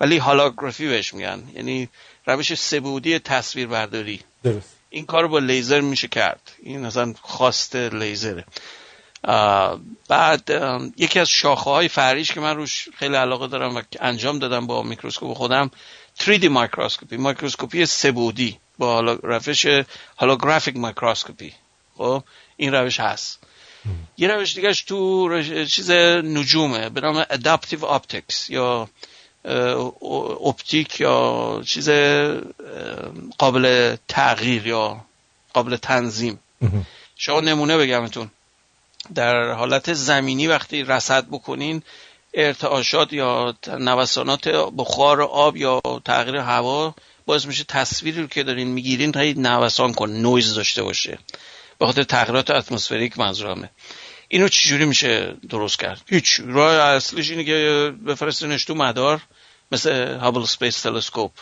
ولی 0.00 0.18
هولوگرافی 0.18 0.86
بهش 0.86 1.14
میگن. 1.14 1.42
یعنی 1.54 1.88
روش 2.26 2.54
سه‌بعدی 2.54 3.18
تصویر 3.18 3.66
برداری 3.66 4.20
درست. 4.44 4.76
این 4.90 5.06
کار 5.06 5.22
رو 5.22 5.28
با 5.28 5.38
لیزر 5.38 5.80
میشه 5.80 6.08
کرد. 6.08 6.52
این 6.62 6.84
اصلا 6.84 7.14
خواص 7.22 7.76
لیزره. 7.76 8.44
آه، 9.24 9.80
بعد 10.08 10.50
یکی 10.96 11.20
از 11.20 11.28
شاخه 11.28 11.70
های 11.70 11.88
فرعیش 11.88 12.32
که 12.32 12.40
من 12.40 12.56
روش 12.56 12.88
خیلی 12.98 13.14
علاقه 13.14 13.46
دارم 13.46 13.76
و 13.76 13.82
انجام 14.00 14.38
دادم 14.38 14.66
با 14.66 14.82
میکروسکوپ 14.82 15.36
خودم 15.36 15.70
3D 16.18 16.44
microscopy. 16.44 17.16
microscopy 17.16 17.86
سه‌بعدی 17.86 18.58
با 18.78 19.00
روش 19.00 19.66
holographic 20.18 20.76
microscopy. 20.76 21.52
خب 21.96 22.22
این 22.56 22.74
روش 22.74 23.00
هست. 23.00 23.38
یه 24.18 24.28
روش 24.28 24.54
دیگهش 24.54 24.82
تو 24.82 25.28
چیز 25.64 25.90
نجومه 25.90 26.88
به 26.88 27.00
نام 27.00 27.24
adaptive 27.30 27.84
optics 27.84 28.50
یا 28.50 28.88
اپتیک 30.44 31.00
یا 31.00 31.62
چیز 31.66 31.88
قابل 33.38 33.96
تغییر 34.08 34.66
یا 34.66 35.04
قابل 35.52 35.76
تنظیم. 35.76 36.38
شما 37.16 37.40
نمونه 37.40 37.76
بگمتون 37.78 38.30
در 39.14 39.52
حالت 39.52 39.92
زمینی 39.92 40.46
وقتی 40.46 40.82
رصد 40.82 41.26
بکنین 41.26 41.82
ارتعاشات 42.34 43.12
یا 43.12 43.54
نوسانات 43.68 44.48
بخار 44.48 45.22
آب 45.22 45.56
یا 45.56 45.80
تغییر 46.04 46.36
هوا 46.36 46.94
باعث 47.26 47.46
میشه 47.46 47.64
تصویری 47.64 48.20
رو 48.20 48.26
که 48.26 48.42
دارین 48.42 48.68
می‌گیرین 48.68 49.16
هی 49.16 49.34
نوسان 49.34 49.94
کنه 49.94 50.10
نویز 50.10 50.54
داشته 50.54 50.82
باشه. 50.82 51.18
به 51.78 51.86
خاطر 51.86 52.02
تغییرات 52.02 52.50
atmospheric 52.50 53.18
منظورمه. 53.18 53.70
اینو 54.28 54.48
چجوری 54.48 54.84
میشه 54.84 55.34
درست 55.48 55.78
کرد؟ 55.78 56.00
هیچ. 56.08 56.40
راه 56.46 56.72
اصلیش 56.72 57.30
اینه 57.30 57.44
که 57.44 57.92
بفرستینش 58.06 58.64
تو 58.64 58.74
مدار 58.74 59.20
مثل 59.72 60.18
Hubble 60.18 60.44
Space 60.44 60.80
Telescope 60.80 61.32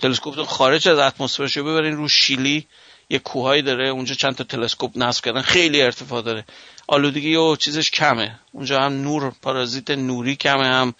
تلسکوپ 0.00 0.42
خارج 0.42 0.88
از 0.88 0.98
اتمسفرش 0.98 1.56
رو 1.56 1.64
ببرین 1.64 1.96
رو 1.96 2.08
شیلی 2.08 2.66
یه 3.10 3.18
کوهایی 3.18 3.62
داره 3.62 3.88
اونجا 3.88 4.14
چند 4.14 4.34
تا 4.34 4.44
تلسکوپ 4.44 4.92
نصب 4.96 5.24
کردن 5.24 5.42
خیلی 5.42 5.82
ارتفاع 5.82 6.22
داره. 6.22 6.44
آلودگی 6.86 7.36
و 7.36 7.56
چیزش 7.56 7.90
کمه. 7.90 8.40
اونجا 8.52 8.80
هم 8.80 8.92
نور 8.92 9.32
پارازیت 9.42 9.90
نوری 9.90 10.36
کمه 10.36 10.66
هم 10.66 10.94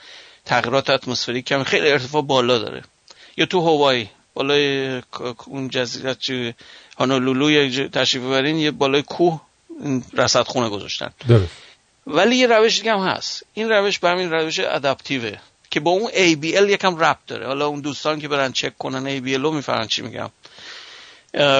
تغییرات 0.44 0.90
اتمسفریک 0.90 1.44
کمه. 1.44 1.65
خیلی 1.65 1.90
ارتفاع 1.90 2.23
بالا 2.23 2.59
داره. 2.59 2.82
یا 3.36 3.47
تو 3.47 3.60
هوایی 3.60 4.10
بالای 4.35 5.02
اون 5.47 5.69
جزیره 5.69 6.16
هانولولو 6.99 7.51
یک 7.51 7.93
تشریف 7.93 8.23
ببرین 8.23 8.57
یه 8.57 8.70
بالای 8.70 9.03
کوه 9.03 9.41
رصدخونه 10.12 10.69
گذاشتن. 10.69 11.11
درست. 11.29 11.53
ولی 12.07 12.37
یه 12.37 12.47
روش 12.47 12.79
دیگه 12.79 12.93
هم 12.93 12.99
هست. 12.99 13.43
این 13.55 13.69
روش 13.69 13.99
به 13.99 14.09
همین 14.09 14.31
روش 14.31 14.59
ادپتیوه 14.61 15.37
که 15.70 15.81
با 15.81 15.91
اون 15.91 16.11
ABL 16.11 16.70
یکم 16.70 16.97
ربط 16.97 17.19
داره. 17.27 17.47
حالا 17.47 17.66
اون 17.66 17.81
دوستان 17.81 18.20
که 18.20 18.29
برن 18.29 18.53
چک 18.53 18.79
کنن 18.79 19.19
ABL 19.19 19.41
رو 19.41 19.53
می‌فهمن 19.53 19.87
چی 19.87 20.03
میگم. 20.03 20.31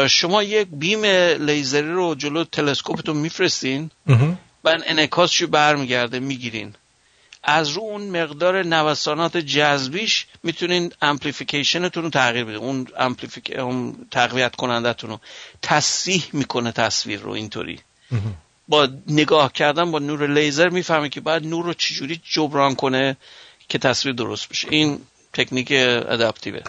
شما 0.09 0.43
یک 0.43 0.69
beam 0.72 1.05
لیزری 1.44 1.93
رو 1.93 2.15
جلو 2.15 2.44
تلسکوپتون 2.44 3.16
میفرستین. 3.16 3.90
بعد 4.62 4.82
انعکاسشو 4.86 5.47
برمیگرده 5.47 6.20
می‌گیرین. 6.20 6.74
از 7.43 7.69
رو 7.69 7.82
اون 7.82 8.23
مقدار 8.23 8.62
نوسانات 8.62 9.36
جذبیش 9.36 10.27
می‌تونین 10.43 10.93
amplification 11.02 11.84
تون 11.84 12.02
رو 12.02 12.10
تغییر 12.10 12.44
بدین. 12.44 12.56
اون, 12.56 12.89
amplific... 12.98 13.52
اون 13.59 14.06
تقویت 14.10 14.56
کنندتون 14.56 15.10
رو 15.10 15.20
تصحیح 15.62 16.24
می‌کنه 16.32 16.73
تصویر 16.73 17.20
رو 17.20 17.31
اینطوری. 17.31 17.81
با 18.69 18.89
نگاه 19.06 19.52
کردن 19.52 19.90
با 19.90 19.98
نور 19.98 20.27
لیزر 20.27 20.69
می‌فهمه 20.69 21.09
که 21.09 21.20
بعد 21.20 21.47
نور 21.47 21.65
رو 21.65 21.74
چجوری 21.74 22.20
جبران 22.24 22.74
کنه 22.74 23.16
که 23.69 23.78
تصویر 23.78 24.15
درست 24.15 24.48
بشه. 24.48 24.69
این 24.70 25.01
تکنیک 25.32 25.69
ادپتیوه 25.73 26.60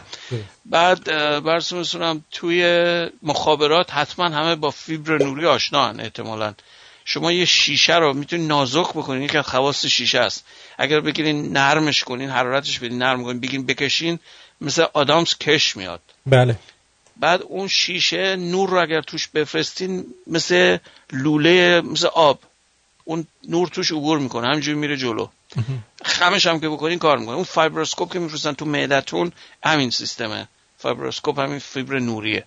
بعد 0.65 1.03
برسون 1.43 2.23
توی 2.31 2.63
مخابرات 3.23 3.93
حتما 3.93 4.25
همه 4.25 4.55
با 4.55 4.71
فیبر 4.71 5.17
نوری 5.23 5.45
آشنا 5.45 5.89
هن 5.89 5.99
احتمالا. 5.99 6.53
شما 7.11 7.31
یه 7.31 7.45
شیشه 7.45 7.95
رو 7.95 8.13
می‌تونید 8.13 8.47
نازک 8.47 8.89
بکنین 8.89 9.21
یکی 9.21 9.37
از 9.37 9.45
خواص 9.45 9.85
شیشه 9.85 10.19
است. 10.19 10.45
اگر 10.77 10.99
بگیرین 10.99 11.51
نرمش 11.57 12.03
کنین 12.03 12.29
حرارتش 12.29 12.79
بدین 12.79 12.97
نرم 12.97 13.23
کنین 13.23 13.39
بگین 13.39 13.65
بکشین 13.65 14.19
مثل 14.61 14.85
آدامس 14.93 15.37
کش 15.37 15.77
میاد. 15.77 16.01
بله. 16.25 16.55
بعد 17.17 17.41
اون 17.41 17.67
شیشه 17.67 18.35
نور 18.35 18.69
رو 18.69 18.81
اگر 18.81 19.01
توش 19.01 19.27
بفرستین 19.27 20.05
مثل 20.27 20.77
لوله 21.11 21.81
مثل 21.81 22.07
آب 22.07 22.39
اون 23.03 23.27
نور 23.47 23.67
توش 23.67 23.91
عبور 23.91 24.19
می‌کنه 24.19 24.47
همینجوری 24.47 24.77
میره 24.77 24.97
جلو. 24.97 25.27
خمش 26.05 26.47
هم 26.47 26.59
که 26.59 26.69
بکنین 26.69 26.99
کار 26.99 27.17
می‌کنه. 27.17 27.35
اون 27.35 27.43
fiberscope 27.43 28.13
که 28.13 28.19
میفرستن 28.19 28.53
تو 28.53 28.65
معدتون 28.65 29.31
همین 29.63 29.89
سیستمه. 29.89 30.47
fiberscope 30.77 31.39
همین 31.39 31.59
فیبر 31.59 31.99
نوریه. 31.99 32.43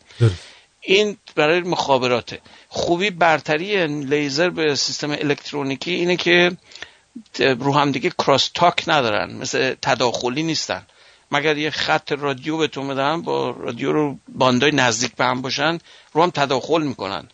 این 0.81 1.17
برای 1.35 1.61
مخابراته. 1.61 2.41
خوبی 2.75 3.11
برتری 3.11 3.87
لیزر 3.87 4.51
به 4.51 4.75
سیستم 4.75 5.11
الکترونیکی 5.11 5.91
اینه 5.91 6.17
که 6.17 6.57
رو 7.39 7.75
هم 7.75 7.93
دیگه 7.93 8.11
cross 8.11 8.51
talk 8.55 8.85
ندارن 8.87 9.33
مثل 9.33 9.75
تداخلی 9.83 10.43
نیستن. 10.43 10.87
مگر 11.33 11.57
یه 11.57 11.71
خط 11.71 12.13
رادیو 12.13 12.57
بهتون 12.57 12.89
بدن 12.89 13.23
با 13.23 13.51
رادیو 13.51 13.93
رو 13.93 14.19
باندای 14.29 14.71
نزدیک 14.71 15.17
به 15.17 15.25
هم 15.25 15.43
باشن 15.43 15.79
رو 16.13 16.23
هم 16.23 16.31
تداخل 16.31 16.83
می‌کنن. 16.83 17.29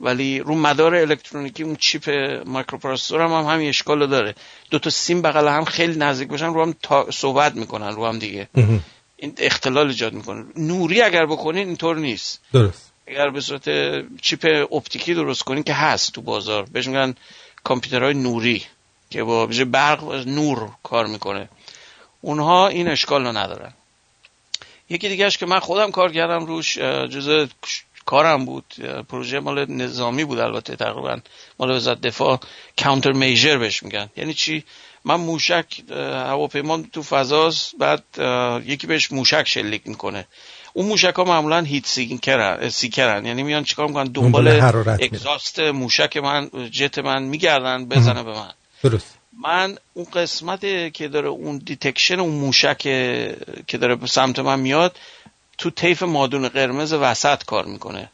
ولی 0.00 0.38
رو 0.38 0.54
مدار 0.54 0.94
الکترونیکی 0.94 1.62
اون 1.62 1.76
chip 1.76 2.10
microprocessor 2.46 3.20
هم, 3.20 3.32
هم 3.32 3.44
همین 3.44 3.68
اشکال 3.68 4.06
داره. 4.06 4.34
دو 4.70 4.78
تا 4.78 4.90
سیم 4.90 5.22
بغل 5.22 5.48
هم 5.48 5.64
خیلی 5.64 5.98
نزدیک 5.98 6.28
باشن 6.28 6.46
رو 6.46 6.62
هم 6.62 6.74
صحبت 7.10 7.54
می‌کنن 7.54 7.94
رو 7.94 8.06
هم 8.06 8.18
دیگه. 8.18 8.48
این 9.16 9.34
اختلال 9.38 9.86
ایجاد 9.86 10.12
می‌کنه. 10.12 10.44
نوری 10.56 11.02
اگر 11.02 11.26
بکنین 11.26 11.66
اینطور 11.66 11.96
نیست. 11.96 12.40
درست. 12.52 12.92
اگر 13.06 13.30
به 13.30 13.40
صورت 13.40 13.68
chip 14.20 14.68
اپتیکی 14.72 15.14
درست 15.14 15.42
کنین 15.42 15.62
که 15.62 15.74
هست 15.74 16.12
تو 16.12 16.22
بازار. 16.22 16.64
بهش 16.64 16.86
میگن 16.86 17.14
کامپیوترهای 17.64 18.14
نوری 18.14 18.64
که 19.10 19.24
با 19.24 19.46
برق 19.46 20.04
و 20.04 20.12
نور 20.14 20.70
کار 20.82 21.06
می‌کنه. 21.06 21.48
اونها 22.20 22.68
این 22.68 22.88
اشکال 22.88 23.26
رو 23.26 23.32
ندارن. 23.36 23.72
یکی 24.90 25.08
دیگهش 25.08 25.38
که 25.38 25.46
من 25.46 25.60
خودم 25.60 25.90
کار 25.90 26.12
کردم 26.12 26.46
روش 26.46 26.78
جز 26.78 27.48
کارم 28.04 28.44
بود. 28.44 28.74
پروژه 29.08 29.40
مال 29.40 29.70
نظامی 29.70 30.24
بود 30.24 30.38
البته 30.38 30.76
تقریبا 30.76 31.18
مال 31.58 31.70
وزارت 31.70 32.00
دفاع. 32.00 32.40
counter 32.78 33.12
measure 33.12 33.56
بهش 33.58 33.82
میگن. 33.82 34.10
یعنی 34.16 34.34
چی؟ 34.34 34.64
من 35.04 35.14
موشک 35.14 35.90
هواپیما 35.90 36.82
تو 36.92 37.02
فضاست 37.02 37.76
بعد 37.78 38.04
یکی 38.66 38.86
بهش 38.86 39.12
موشک 39.12 39.44
شلیک 39.48 39.82
می‌کنه. 39.84 40.26
اون 40.76 40.86
موشک 40.86 41.14
ها 41.16 41.24
معمولا 41.24 41.60
heat 41.60 41.86
seeker 41.86 42.47
ن, 42.47 42.68
seeker 42.68 43.11
ن. 43.11 43.26
یعنی 43.26 43.42
میان 43.42 43.64
چیکار 43.64 43.86
می‌کنن؟ 43.86 44.04
دنبال 44.04 44.48
exhaust 45.02 45.60
موشک 45.60 46.16
من 46.16 46.50
جت 46.70 46.98
من 46.98 47.22
میگردن 47.22 47.86
بزنه 47.86 48.22
به 48.22 48.32
من. 48.32 48.52
درست. 48.82 49.14
من 49.42 49.78
اون 49.94 50.06
قسمت 50.12 50.92
که 50.92 51.08
داره 51.08 51.28
اون 51.28 51.58
detection 51.58 52.20
اون 52.20 52.34
موشک 52.34 52.78
که 53.66 53.78
داره 53.80 53.94
به 53.94 54.06
سمت 54.06 54.38
من 54.38 54.60
میاد 54.60 54.96
تو 55.58 55.70
طیف 55.70 56.02
مادون 56.02 56.48
قرمز 56.48 56.92
وسط 56.92 57.44
کار 57.44 57.64
می‌کنه. 57.64 58.10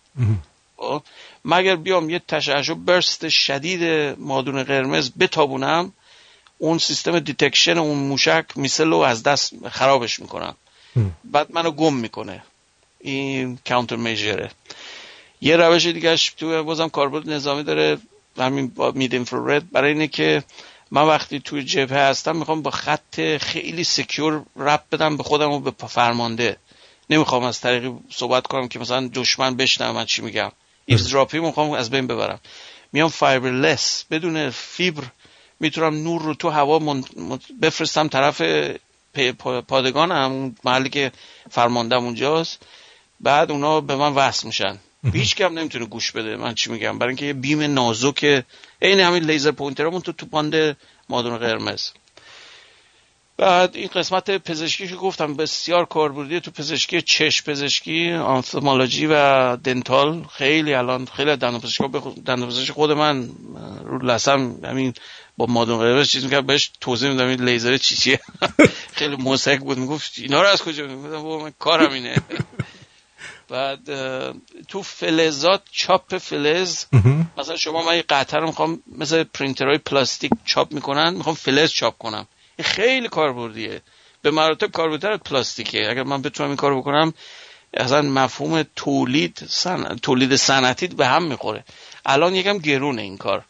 خب؟ 0.77 1.03
مگر 1.45 1.77
بیام 1.77 2.11
یه 2.11 2.23
تشعشع 2.29 2.75
burst 2.75 3.29
شدید 3.29 3.83
مادون 4.19 4.63
قرمز 4.63 5.11
بتابونم 5.21 5.93
اون 6.59 6.79
سیستم 6.79 7.19
detection 7.19 7.79
اون 7.79 7.99
موشک 7.99 8.45
missile 8.57 8.91
رو 8.91 8.97
از 8.97 9.23
دست 9.23 9.69
خرابش 9.69 10.21
می‌کنم. 10.21 10.55
بعد 11.25 11.47
منو 11.53 11.71
گم 11.71 11.95
می‌کنه. 11.95 12.43
این 13.03 13.59
counter 13.69 13.97
measure 13.97 14.44
ه 14.44 14.51
یه 15.41 15.57
روش 15.57 15.87
دیگهش 15.87 16.31
تو 16.31 16.65
بازم 16.65 16.89
کاربرد 16.89 17.31
نظامی 17.31 17.63
داره 17.63 17.99
همین 18.39 18.69
با 18.69 18.91
mid 18.91 19.15
infrared 19.15 19.71
برای 19.71 19.93
اینه 19.93 20.09
که 20.09 20.43
من 20.91 21.03
وقتی 21.03 21.41
توی 21.41 21.63
جبهه 21.63 21.99
هستم 21.99 22.37
می‌خوام 22.37 22.63
با 22.63 22.71
خط 22.71 23.37
خیلی 23.37 23.85
secure 23.85 24.43
ربط 24.57 24.83
بدم 24.93 25.17
به 25.17 25.23
خودم 25.23 25.51
و 25.51 25.61
به 25.61 25.87
فرمانده. 25.89 26.57
نمی‌خوام 27.11 27.45
از 27.45 27.61
طریقی 27.61 27.93
صحبت 28.11 28.47
کنم 28.47 28.69
که 28.69 28.79
مثلا 28.79 29.11
دشمن 29.15 29.57
بشنوه 29.57 29.93
من 29.93 30.05
چی 30.05 30.23
میگم. 30.23 30.53
eavesdropping 30.87 31.39
می‌خوام 31.39 31.71
از 31.71 31.91
بین 31.91 32.07
ببرم. 32.07 32.41
میام 32.93 33.09
fiberless 33.09 34.05
بدون 34.11 34.51
فیبر 34.51 35.05
می‌تونم 35.61 35.95
نور 36.03 36.23
رو 36.23 36.35
تو 36.35 36.49
هوا 36.49 37.03
بفرستم 37.63 38.09
طرف 38.09 38.43
پادگانم 39.69 40.33
اون 40.33 40.57
محلی 40.65 40.89
که 40.89 41.13
فرماندم 41.51 42.05
اونجاست. 42.05 42.63
بعد 43.23 43.51
اونا 43.51 43.81
به 43.81 43.97
من 43.97 44.13
وصل 44.13 44.47
میشن. 44.47 44.79
هیچ‌کسم 45.13 45.59
نمی‌تونه 45.59 45.85
گوش 45.85 46.13
بده. 46.13 46.37
من 46.37 46.55
چی 46.55 46.71
میگم؟ 46.71 46.99
برای 46.99 47.11
اینکه 47.11 47.27
یه 47.27 47.33
beam 47.33 47.63
نازک 47.63 48.45
عین 48.83 49.01
همین 49.01 49.25
laser 49.25 49.51
pointer 49.51 49.86
مون 49.86 50.01
تو 50.01 50.13
تو 50.13 50.27
باند 50.27 50.77
مادون 51.09 51.39
قرمز. 51.39 51.91
بعد 53.37 53.77
این 53.77 53.89
قسمت 53.95 54.31
پزشکی 54.31 54.89
که 54.89 54.95
گفتم 54.95 55.35
بسیار 55.35 55.85
کاربردی 55.85 56.41
تو 56.41 56.51
پزشکی 56.51 57.03
چشم 57.03 57.53
پزشکی 57.53 58.13
ophthalmology 58.13 59.07
و 59.07 59.57
dental. 59.57 60.25
خیلی 60.25 60.75
الان 60.75 61.07
خیلی 61.17 61.37
دندون 61.37 61.61
پزشکی 62.49 62.73
خود 62.73 62.93
من 62.93 63.29
رو 63.85 63.99
لسم 63.99 64.57
همین 64.65 64.95
با 65.37 65.47
مادون 65.47 65.79
قرمز 65.79 66.09
چیز 66.09 66.25
می‌کرد 66.25 66.47
بهش 66.47 66.71
توضیح 66.81 67.11
میدم 67.11 67.27
این 67.27 67.45
لیزر 67.45 67.77
چی 67.77 67.97
چیه. 67.97 68.21
خیلی 68.99 69.17
موسیقی 69.17 69.59
بود. 69.59 69.79
می‌گفت 69.79 70.13
اینا 70.17 70.43
رو 70.43 70.49
از 70.49 70.63
کجا 70.63 70.87
می‌گفتم 70.87 71.45
من 71.45 71.53
کارم 71.59 71.93
اینه. 71.93 72.17
بعد 73.53 73.87
تو 74.69 74.83
فلزات 74.83 75.63
چاپ 75.73 76.19
فلز. 76.19 76.85
مثلا 77.39 77.57
شما 77.57 77.83
من 77.83 77.97
یه 77.97 78.05
قطعه 78.09 78.41
رو 78.41 78.47
می‌خوام 78.47 78.83
مثل 78.99 79.25
پرینترهای 79.25 79.79
پلاستیک 79.79 80.33
چاپ 80.45 80.73
می‌کنن 80.73 81.15
می‌خوام 81.15 81.35
فلز 81.35 81.71
چاپ 81.71 81.99
کنم. 81.99 82.27
این 82.57 82.65
خیلی 82.65 83.09
کاربردیه. 83.09 83.81
به 84.23 84.31
مراتب 84.31 84.71
کاربردتر 84.71 85.17
پلاستیکه. 85.17 85.91
اگر 85.91 86.03
من 86.03 86.23
بتونم 86.23 86.49
این 86.49 86.57
کار 86.57 86.77
بکنم 86.77 87.15
اصلا 87.75 88.03
مفهوم 88.03 88.63
تولید 88.77 89.43
سن... 89.49 89.97
تولید 90.03 90.37
صنعتی 90.37 90.87
به 90.87 91.07
هم 91.07 91.23
می‌خوره. 91.23 91.65
الان 92.07 92.35
یکم 92.35 92.59
گرونه 92.59 93.03
این 93.03 93.17
کار. 93.19 93.45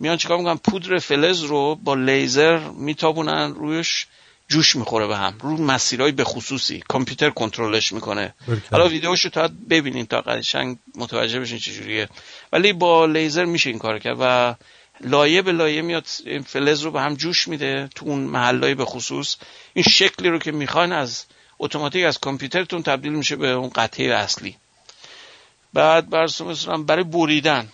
میان 0.00 0.16
چیکار 0.16 0.38
می‌کنن؟ 0.38 0.56
پودر 0.56 0.98
فلز 0.98 1.42
رو 1.42 1.74
با 1.74 1.94
لیزر 1.94 2.58
میتابونن 2.58 3.54
رویش. 3.54 4.06
جوش 4.50 4.76
می‌خوره 4.76 5.06
به 5.06 5.16
هم. 5.16 5.34
رو 5.40 5.56
مسیرهای 5.56 6.12
به 6.12 6.24
خصوصی. 6.24 6.82
کامپیوتر 6.88 7.30
کنترلش 7.30 7.92
می‌کنه. 7.92 8.34
حالا 8.70 8.88
ویدیوشو 8.88 9.28
تا 9.28 9.50
ببینین 9.70 10.06
تا 10.06 10.20
قشنگ 10.20 10.78
متوجه 10.94 11.40
بشین 11.40 11.58
چجوریه 11.58 12.08
ولی 12.52 12.72
با 12.72 13.06
لیزر 13.06 13.44
میشه 13.44 13.70
این 13.70 13.78
کار 13.78 13.98
کرد 13.98 14.16
و 14.20 14.54
لایه 15.00 15.42
به 15.42 15.52
لایه 15.52 15.82
میاد 15.82 16.06
این 16.26 16.42
فلز 16.42 16.82
رو 16.82 16.90
به 16.90 17.00
هم 17.00 17.14
جوش 17.14 17.48
میده 17.48 17.88
تو 17.94 18.06
اون 18.06 18.18
محلهای 18.18 18.74
به 18.74 18.84
خصوص. 18.84 19.36
این 19.74 19.84
شکلی 19.90 20.28
رو 20.28 20.38
که 20.38 20.52
می‌خواین 20.52 20.92
از 20.92 21.24
اتوماتیک 21.58 22.04
از 22.04 22.18
کامپیوترتون 22.18 22.82
تبدیل 22.82 23.12
میشه 23.12 23.36
به 23.36 23.48
اون 23.48 23.68
قطعه 23.68 24.14
اصلی. 24.14 24.56
بعد 25.72 26.10
برسوم 26.10 26.84
برای 26.84 27.04
بریدن 27.04 27.68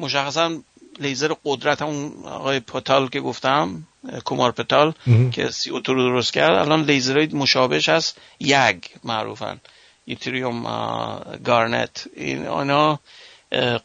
مشخصا 0.00 0.62
لیزر 1.00 1.34
قدرت 1.44 1.82
اون 1.82 2.12
آقای 2.24 2.60
پتال 2.60 3.08
که 3.08 3.20
گفتم 3.20 3.86
کمار 4.24 4.52
پتال 4.52 4.94
که 5.32 5.50
سی 5.50 5.70
رو 5.70 5.80
درست 5.80 6.32
کرد. 6.32 6.52
الان 6.52 6.82
لیزرهای 6.82 7.26
مشابهش 7.26 7.88
هست. 7.88 8.16
یگ 8.40 8.78
معروفن. 9.04 9.60
یوتریوم 10.06 10.62
گارنت. 11.44 12.06
این 12.16 12.46
آنها 12.46 13.00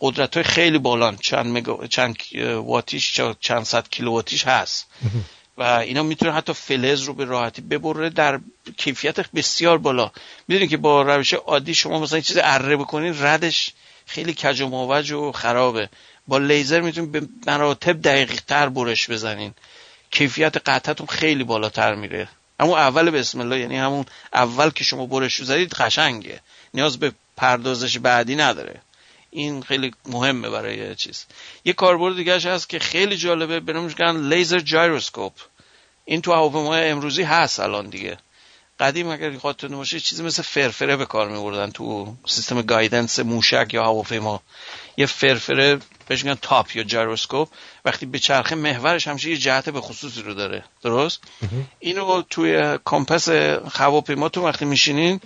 قدرت 0.02 0.34
های 0.38 0.44
خیلی 0.44 0.78
بالان. 0.78 1.18
چند, 1.18 1.58
مگا... 1.58 1.88
چند 1.88 2.18
واتیش 2.56 3.22
چند 3.40 3.64
صد 3.64 3.90
کیلوواتیش 3.90 4.48
هست. 4.48 4.88
و 5.58 5.64
اینا 5.64 6.04
می‌تونه 6.04 6.32
حتی 6.32 6.54
فلز 6.54 7.02
رو 7.02 7.14
به 7.14 7.26
راحتی 7.26 7.62
ببره 7.62 8.10
در 8.10 8.40
کیفیت 8.78 9.32
بسیار 9.32 9.78
بالا. 9.78 10.12
می‌دونید 10.48 10.70
که 10.70 10.78
با 10.78 11.02
روش 11.02 11.34
عادی 11.34 11.74
شما 11.74 12.00
مثلا 12.00 12.20
چیز 12.20 12.38
اره 12.42 12.78
بکنید 12.78 13.16
ردش 13.20 13.74
خیلی 14.06 14.34
کج 14.34 14.62
و 14.62 14.68
موج 14.68 15.12
و 15.12 15.32
خرابه. 15.32 15.90
با 16.28 16.38
لیزر 16.38 16.82
می‌تونید 16.82 17.12
به 17.12 17.28
مراتب 17.48 18.02
دقیق 18.02 18.42
تر 18.42 18.70
برش 18.70 19.10
بزنین. 19.10 19.54
کیفیت 20.12 20.58
قطعتون 20.58 21.08
خیلی 21.08 21.44
بالاتر 21.44 21.96
میره. 21.96 22.28
اما 22.60 22.78
اول 22.78 23.12
بسم 23.12 23.40
الله 23.40 23.60
یعنی 23.60 23.78
همون 23.78 24.06
اول 24.34 24.70
که 24.70 24.84
شما 24.84 25.06
برش 25.06 25.44
زدید 25.44 25.74
قشنگه. 25.74 26.40
نیاز 26.74 27.00
به 27.00 27.12
پردازش 27.38 27.98
بعدی 27.98 28.36
نداره. 28.36 28.82
این 29.30 29.62
خیلی 29.62 29.94
مهمه 30.06 30.50
برای 30.50 30.96
چیز. 30.96 31.26
یه 31.66 31.74
کاربرد 31.74 32.16
دیگه 32.16 32.40
هست 32.40 32.70
که 32.70 32.80
خیلی 32.80 33.18
جالبه 33.18 33.60
به 33.60 33.74
لیزر 34.12 34.60
جایروسکوپ. 34.60 35.34
این 36.06 36.22
تو 36.22 36.34
هواپیمای 36.34 36.90
امروزی 36.90 37.24
هست 37.24 37.60
الان 37.60 37.90
دیگه. 37.90 38.18
قدیم 38.84 39.08
اگر 39.08 39.38
خاطرتون 39.38 39.78
باشه 39.78 40.00
چیزی 40.00 40.24
مثل 40.24 40.42
فرفره 40.44 40.96
به 40.96 41.06
کار 41.06 41.30
میبردن 41.30 41.72
تو 41.72 42.16
سیستم 42.26 42.62
گایدنس 42.62 43.20
موشک 43.20 43.74
یا 43.74 43.84
هواپیما. 43.84 44.42
یه 44.98 45.06
فرفره 45.06 45.80
بهش 46.08 46.24
میگن 46.24 46.38
top 46.42 46.76
یا 46.76 46.84
gyroscope 46.84 47.50
وقتی 47.86 48.06
بچرخه 48.06 48.56
محورش 48.56 49.08
همیشه 49.08 49.30
یه 49.30 49.38
جهت 49.38 49.70
به 49.70 49.82
خصوصی 49.82 50.22
رو 50.22 50.34
داره. 50.34 50.64
درست؟ 50.82 51.20
اینو 51.80 52.22
توی 52.22 52.78
compass 52.84 53.30
هواپیماتون 53.74 54.44
وقتی 54.44 54.66
میشینین 54.66 55.20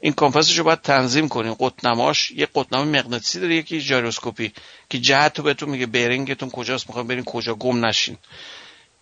این 0.00 0.12
compass 0.12 0.48
ش 0.48 0.58
رو 0.58 0.64
باید 0.64 0.80
تنظیم 0.80 1.28
کنیم 1.28 1.54
قطب‌نماش 1.54 2.30
یه 2.30 2.48
قطب‌نمای 2.54 2.98
مغناطیسی 2.98 3.40
داره 3.40 3.54
یکی 3.54 3.80
gyroscope 3.80 4.45
ی 4.45 4.52
که 4.90 4.98
جهت 4.98 5.38
رو 5.38 5.44
بهتون 5.44 5.68
میگه. 5.68 5.86
bearing 5.86 6.31
تون 6.31 6.50
کجاست 6.50 6.88
می‌خوایم 6.88 7.08
برین 7.08 7.24
کجا 7.24 7.54
گم 7.54 7.84
نشین. 7.84 8.18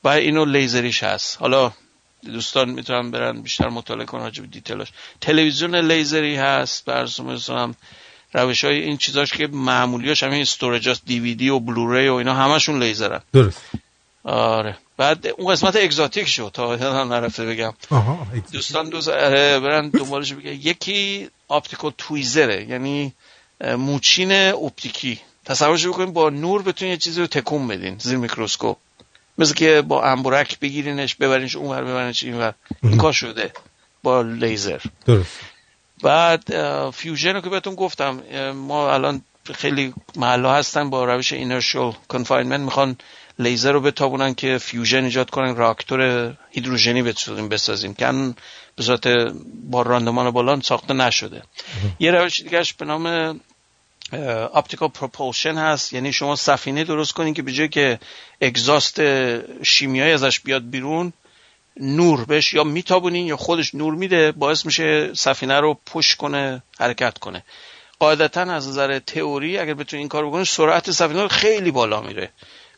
و 0.04 0.08
اینو 0.08 0.44
لیزریش 0.44 1.02
هست. 1.02 1.36
حالا 1.40 1.72
دوستان 2.24 2.70
می‌تونن 2.70 3.10
برن 3.10 3.42
بیشتر 3.42 3.68
مطالعه 3.68 4.06
کنن 4.06 4.22
راجع 4.22 4.42
به 4.42 4.48
detail 4.48 4.75
اش. 4.75 4.88
تلویزیون 5.20 5.74
لیزری 5.74 6.36
هست 6.36 6.84
برسوم 6.84 7.74
روش 8.34 8.64
های 8.64 8.80
این 8.80 8.96
چیزاش 8.96 9.32
که 9.32 9.46
معمولیاش 9.46 10.22
همین 10.22 10.40
storage 10.42 10.98
DVD 11.06 11.48
و 11.48 11.58
Blu-ray 11.58 12.08
و 12.08 12.14
اینا 12.14 12.34
همشون 12.34 12.82
لیزرن. 12.82 13.20
درست. 13.32 13.62
آره. 14.24 14.76
بعد 14.96 15.26
اون 15.26 15.52
قسمت 15.52 15.76
exotic 15.76 16.28
شد 16.28 16.50
تا 16.54 17.04
نرفته 17.04 17.46
بگم. 17.46 17.72
دوستان 18.52 18.88
دوست 18.88 19.08
آره 19.08 19.60
برن 19.60 19.88
دنبالش 19.88 20.32
بگه 20.32 20.54
یکی 20.54 21.28
optical 21.48 21.92
tweezer 21.98 22.58
ه 22.58 22.66
یعنی 22.68 23.12
موچین 23.78 24.32
اپتیکی. 24.32 25.20
تصورش 25.44 25.86
بکنید 25.86 26.12
با 26.12 26.30
نور 26.30 26.62
بتونید 26.62 26.92
یه 26.92 26.98
چیزی 26.98 27.20
رو 27.20 27.26
تکون 27.26 27.68
بدین 27.68 27.98
زیر 27.98 28.18
میکروسکوپ. 28.18 28.76
مثل 29.38 29.54
که 29.54 29.82
با 29.82 30.04
انبرک 30.04 30.58
بگیرینش 30.58 31.14
ببرینش 31.14 31.56
اونور 31.56 31.84
ببرینش 31.84 32.22
اینور. 32.22 32.54
این 32.82 32.96
کار 32.96 33.12
شده 33.12 33.52
با 34.02 34.22
لیزر. 34.22 34.80
درست. 35.06 35.40
بعد 36.02 36.44
fusion 36.90 37.34
رو 37.34 37.40
که 37.40 37.50
بهتون 37.50 37.74
گفتم 37.74 38.22
ما 38.54 38.94
الان 38.94 39.22
خیلی 39.54 39.94
محلا 40.16 40.54
هستن 40.54 40.90
با 40.90 41.04
روش 41.04 41.32
inertial 41.32 41.92
confinement 42.08 42.60
می‌خوان 42.60 42.96
لیزر 43.38 43.72
رو 43.72 43.80
بتابونن 43.80 44.34
که 44.34 44.58
fusion 44.58 45.04
ایجاد 45.04 45.30
کنن 45.30 45.56
راکتور 45.56 46.32
هیدروژنی 46.50 47.02
بتونیم 47.02 47.48
بسازیم. 47.48 47.94
که 47.94 48.12
به 48.76 48.82
صورت 48.82 49.06
با 49.70 49.82
راندمان 49.82 50.30
بالان 50.30 50.60
ساخته 50.60 50.94
نشده. 50.94 51.42
یه 52.00 52.10
روش 52.10 52.42
دیگهش 52.42 52.72
به 52.72 52.84
نام 52.84 53.40
optical 54.54 54.88
propulsion 54.88 55.54
هست. 55.54 55.92
یعنی 55.92 56.12
شما 56.12 56.36
سفینه 56.36 56.84
درست 56.84 57.12
کنین 57.12 57.34
که 57.34 57.42
به 57.42 57.52
جای 57.52 57.68
که 57.68 57.98
exhaust 58.40 59.00
شیمیایی 59.62 60.12
ازش 60.12 60.40
بیاد 60.40 60.70
بیرون 60.70 61.12
نور 61.76 62.24
بهش 62.24 62.54
یا 62.54 62.64
میتابونین 62.64 63.26
یا 63.26 63.36
خودش 63.36 63.74
نور 63.74 63.94
میده 63.94 64.32
باعث 64.32 64.66
میشه 64.66 65.14
سفینه 65.14 65.60
رو 65.60 65.78
پش 65.86 66.16
کنه 66.16 66.62
حرکت 66.78 67.18
کنه. 67.18 67.44
قاعدتا 67.98 68.40
از 68.40 68.68
نظر 68.68 68.98
تئوری 68.98 69.58
اگر 69.58 69.74
بتونین 69.74 70.00
این 70.00 70.08
کار 70.08 70.26
بکنین 70.26 70.44
سرعت 70.44 70.90
سفینه 70.90 71.22
رو 71.22 71.28
خیلی 71.28 71.70
بالا 71.70 72.00
میره. 72.00 72.30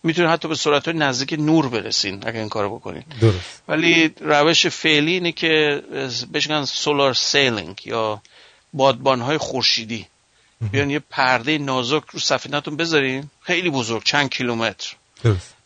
می‌تونین 0.03 0.31
حتی 0.31 0.49
به 0.49 0.55
سرعت 0.55 0.89
نزدیک 0.89 1.33
نور 1.41 1.69
برسین 1.69 2.23
اگر 2.27 2.41
این 2.41 2.49
کارو 2.49 2.77
بکنین. 2.79 3.05
درست. 3.21 3.63
ولی 3.69 4.15
روش 4.21 4.67
فعلی 4.67 5.13
اینه 5.13 5.33
که 5.33 5.83
بهش 6.33 6.51
میگن 6.51 6.65
سولار 6.65 7.15
سیلینگ 7.15 7.81
یا 7.85 8.23
بادبان 8.73 9.21
های 9.21 9.39
خورشیدی. 9.39 10.07
بیان 10.73 10.91
یه 10.91 10.99
پرده 10.99 11.59
نازک 11.59 12.03
رو 12.11 12.21
سفینهتون 12.21 12.77
بذارین. 12.77 13.31
خیلی 13.41 13.71
بزرگ 13.71 14.05
چند 14.05 14.31
کیلومتر. 14.31 14.97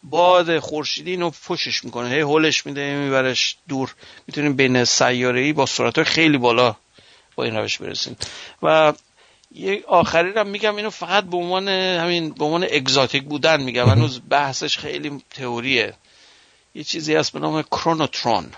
باد 0.02 0.58
خورشیدی 0.58 1.10
اینو 1.10 1.30
پشش 1.30 1.84
می‌کنه. 1.84 2.08
هی 2.08 2.20
هولش 2.20 2.66
میده 2.66 2.94
میبرش 2.96 3.56
دور. 3.68 3.94
می‌تونیم 4.26 4.56
بین 4.56 4.84
سیاره 4.84 5.40
ای 5.40 5.52
با 5.52 5.66
سرعت 5.66 6.02
خیلی 6.02 6.38
بالا 6.38 6.76
با 7.36 7.44
این 7.44 7.56
روش 7.56 7.78
برسیم 7.78 8.16
و 8.62 8.92
یه 9.54 9.84
آخری 9.88 10.32
رو 10.32 10.44
میگم 10.44 10.76
اینو 10.76 10.90
فقط 10.90 11.24
به 11.24 11.36
عنوان 11.36 11.68
همین 11.68 12.30
به 12.30 12.44
عنوان 12.44 12.64
اگزاتیک 12.64 13.24
بودن 13.24 13.62
میگم. 13.62 13.88
هنوز 13.88 14.20
بحثش 14.28 14.78
خیلی 14.78 15.22
تئوریه. 15.30 15.94
یه 16.74 16.84
چیزی 16.84 17.14
هست 17.14 17.32
به 17.32 17.38
نام 17.38 17.62
کرونوترون. 17.62 18.52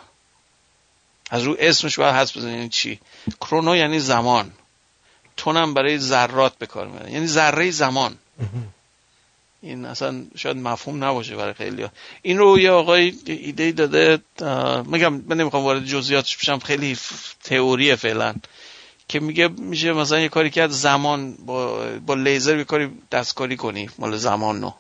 از 1.31 1.43
رو 1.43 1.57
اسمش 1.59 1.99
باید 1.99 2.15
حس 2.15 2.37
بزنین. 2.37 2.69
چی؟ 2.69 3.01
کرونو 3.41 3.77
یعنی 3.77 3.99
زمان. 3.99 4.53
تونم 5.41 5.75
برای 5.75 5.99
ذرات 5.99 6.59
به 6.59 6.67
کار 6.67 6.87
می‌برن 6.87 7.13
یعنی 7.13 7.27
ذره 7.27 7.71
زمان. 7.71 8.17
این 9.63 9.85
اصلا 9.85 10.25
شاید 10.37 10.57
مفهوم 10.57 11.05
نباشه 11.05 11.37
برای 11.37 11.55
خیلی 11.55 11.83
ها. 11.83 11.91
این 12.23 12.39
رو 12.39 12.59
یه 12.59 12.71
آقای 12.71 13.15
ایده 13.27 13.73
داده 13.73 14.19
میگم 14.87 15.13
من 15.29 15.37
نمی‌خوام 15.37 15.65
وارد 15.65 15.85
جزئیاتش 15.85 16.37
بشم 16.37 16.59
خیلی 16.59 16.97
تئوریه 17.45 17.97
فعلا 17.97 18.35
که 19.09 19.21
میگه 19.21 19.49
میشه 19.49 19.93
مثلا 19.93 20.21
یه 20.21 20.29
کاری 20.29 20.51
کرد 20.51 20.71
زمان 20.71 21.35
با, 21.47 21.87
با 22.07 22.15
لیزر 22.15 22.57
یه 22.59 22.65
کاری 22.65 22.91
دستکاری 23.13 23.57
کنی 23.57 23.89
مال 23.99 24.17
زمان 24.17 24.61
نو 24.61 24.73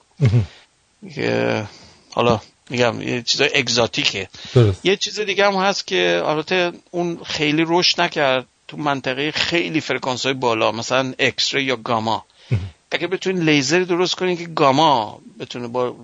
که 1.15 1.65
حالا 2.11 2.41
میگم 2.71 3.03
یه 3.03 3.23
چیز 3.23 3.41
اگزاتیکه. 3.55 4.29
درست. 4.55 4.87
یه 4.87 4.97
چیز 4.97 5.21
دیگه 5.21 5.47
هم 5.47 5.55
هست 5.55 5.87
که 5.87 6.23
البته 6.25 6.73
اون 6.91 7.21
خیلی 7.25 7.65
رشد 7.67 8.01
نکرد. 8.01 8.47
تو 8.71 8.77
منطقه 8.77 9.31
خیلی 9.31 9.81
فرکانس 9.81 10.27
های 10.27 10.35
بالا 10.35 10.73
مثلا 10.73 11.15
اکسری 11.19 11.63
یا 11.63 11.77
گاما. 11.77 12.25
اگه 12.91 13.07
بتونین 13.07 13.43
لیزر 13.43 13.81
درست 13.81 14.15
کنین 14.15 14.37
که 14.37 14.47
گاما 14.47 15.21
بتونه 15.41 15.69
با 15.69 15.97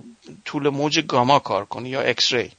طول 0.45 0.69
موج 0.69 0.99
گاما 0.99 1.39
کار 1.39 1.65
کنه 1.65 1.89
یا 1.89 2.01
اکسری 2.01 2.51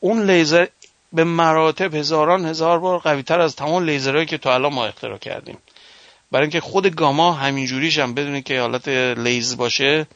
اون 0.00 0.30
لیزر 0.30 0.66
به 1.12 1.24
مراتب 1.24 1.94
هزاران 1.94 2.44
هزار 2.44 2.78
بار 2.78 2.98
قوی 2.98 3.22
تر 3.22 3.40
از 3.40 3.56
تمام 3.56 3.84
لیزرهایی 3.84 4.26
که 4.26 4.38
تا 4.38 4.54
الان 4.54 4.74
ما 4.74 4.86
اختراع 4.86 5.18
کردیم. 5.18 5.58
برای 6.30 6.44
اینکه 6.44 6.60
خود 6.60 6.86
گاما 6.86 7.32
همینجوریش 7.32 7.98
هم 7.98 8.14
بدونی 8.14 8.42
که 8.42 8.60
حالت 8.60 8.88
لیز 9.18 9.56
باشه 9.56 10.06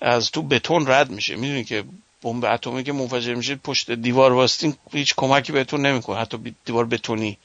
از 0.00 0.30
تو 0.30 0.42
بتون 0.42 0.86
رد 0.86 1.10
میشه. 1.10 1.36
می‌دونی 1.36 1.64
که 1.64 1.84
بمب 2.22 2.44
اتمی 2.44 2.84
که 2.84 2.92
منفجر 2.92 3.34
میشه 3.34 3.54
پشت 3.54 3.90
دیوار 3.90 4.32
واستین 4.32 4.74
هیچ 4.92 5.14
کمکی 5.16 5.52
بهتون 5.52 5.86
نمی‌کنه. 5.86 6.16
حتی 6.16 6.54
دیوار 6.64 6.84
بتونی. 6.84 7.38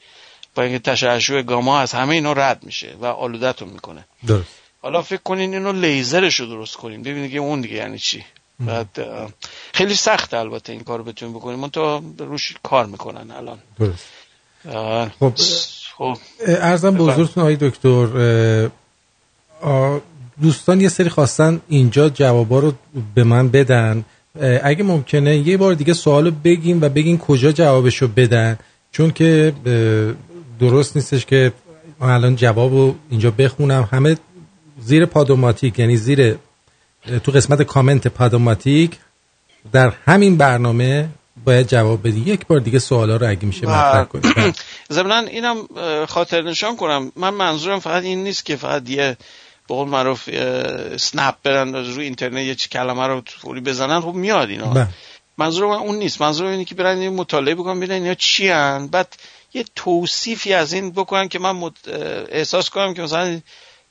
با 0.58 0.64
اینکه 0.64 0.78
تشعشع 0.78 1.42
گاما 1.42 1.80
از 1.80 1.92
همه 1.92 2.14
اینا 2.14 2.32
رد 2.32 2.64
میشه 2.64 2.94
و 3.00 3.06
آلودتون 3.06 3.68
می‌کنه. 3.68 4.04
درست. 4.26 4.48
حالا 4.82 5.02
فکر 5.02 5.20
کنین 5.22 5.54
اینو 5.54 5.72
لیزرش 5.72 6.40
رو 6.40 6.46
درست 6.46 6.76
کنین. 6.76 7.02
ببینید 7.02 7.30
که 7.30 7.38
اون 7.38 7.60
دیگه 7.60 7.74
یعنی 7.74 7.98
چی. 7.98 8.24
بعد 8.60 8.88
خیلی 9.72 9.94
سخت 9.94 10.34
البته 10.34 10.72
این 10.72 10.82
کارو 10.82 11.04
بتونیم 11.04 11.34
بکنیم 11.34 11.58
من 11.58 11.70
تا 11.70 12.02
روش 12.18 12.54
کار 12.62 12.86
می‌کنن 12.86 13.30
الان. 13.30 13.58
درست. 13.78 14.04
خب 15.20 15.32
خب. 15.96 16.16
ارزم 16.46 16.94
به 16.94 17.04
حضورتون 17.04 17.42
آقای 17.42 17.56
دکتر 17.60 18.06
دوستان 20.42 20.80
یه 20.80 20.88
سری 20.88 21.08
خواستن 21.08 21.60
اینجا 21.68 22.08
جوابا 22.08 22.58
رو 22.58 22.72
به 23.14 23.24
من 23.24 23.48
بدن. 23.48 24.04
اگه 24.62 24.84
ممکنه 24.84 25.36
یه 25.36 25.56
بار 25.56 25.74
دیگه 25.74 25.92
سوالو 25.94 26.30
بگیم 26.30 26.82
و 26.82 26.88
بگین 26.88 27.18
کجا 27.18 27.52
جوابشو 27.52 28.08
بدن. 28.08 28.58
چون 28.92 29.10
که 29.10 29.52
درست 30.58 30.96
نیستش 30.96 31.26
که 31.26 31.52
من 32.00 32.10
الان 32.10 32.36
جواب 32.36 32.96
اینجا 33.10 33.30
بخونم. 33.30 33.88
همه 33.92 34.16
زیر 34.80 35.06
پادوماتیک 35.06 35.78
یعنی 35.78 35.96
زیر 35.96 36.36
تو 37.24 37.32
قسمت 37.32 37.62
کامنت 37.62 38.08
پادوماتیک 38.08 38.98
در 39.72 39.92
همین 40.06 40.36
برنامه 40.36 41.08
باید 41.44 41.68
جواب 41.68 42.08
بدی. 42.08 42.20
یک 42.20 42.46
بار 42.46 42.60
دیگه 42.60 42.78
سوالا 42.78 43.16
رو 43.16 43.28
اگه 43.28 43.44
میشه 43.44 43.66
مطرح 43.66 44.04
کنید 44.04 44.56
ضمن 44.92 45.26
اینم 45.26 45.56
خاطر 46.08 46.42
نشان 46.42 46.76
کنم. 46.76 47.12
من 47.16 47.34
منظورم 47.34 47.78
فقط 47.78 48.02
این 48.02 48.24
نیست 48.24 48.44
که 48.44 48.56
فقط 48.56 48.90
یه 48.90 49.16
به 49.68 49.74
قول 49.74 49.88
معروف 49.88 50.30
سنپ 50.96 51.34
برن 51.42 51.74
روی 51.74 52.04
اینترنت 52.04 52.42
یه 52.42 52.54
کلمه 52.54 53.06
رو 53.06 53.22
فوری 53.26 53.60
بزنن. 53.60 54.00
خب 54.00 54.14
میاد 54.14 54.50
اینا. 54.50 54.66
بله. 54.66 54.88
منظورم 55.38 55.70
اون 55.70 55.96
نیست. 55.96 56.20
منظورم 56.20 56.50
اینه 56.50 56.64
که 56.64 56.74
برن 56.74 57.08
مطالعه 57.08 57.54
بکنن 57.54 57.80
ببینن 57.80 58.02
اینا 58.02 58.14
چی 58.14 58.48
هن. 58.48 58.86
بعد 58.86 59.16
یه 59.54 59.64
توصیفی 59.74 60.52
از 60.52 60.72
این 60.72 60.90
بکنن 60.90 61.28
که 61.28 61.38
من. 61.38 61.70
احساس 62.28 62.70
کنم 62.70 62.94
که 62.94 63.02
مثلا 63.02 63.40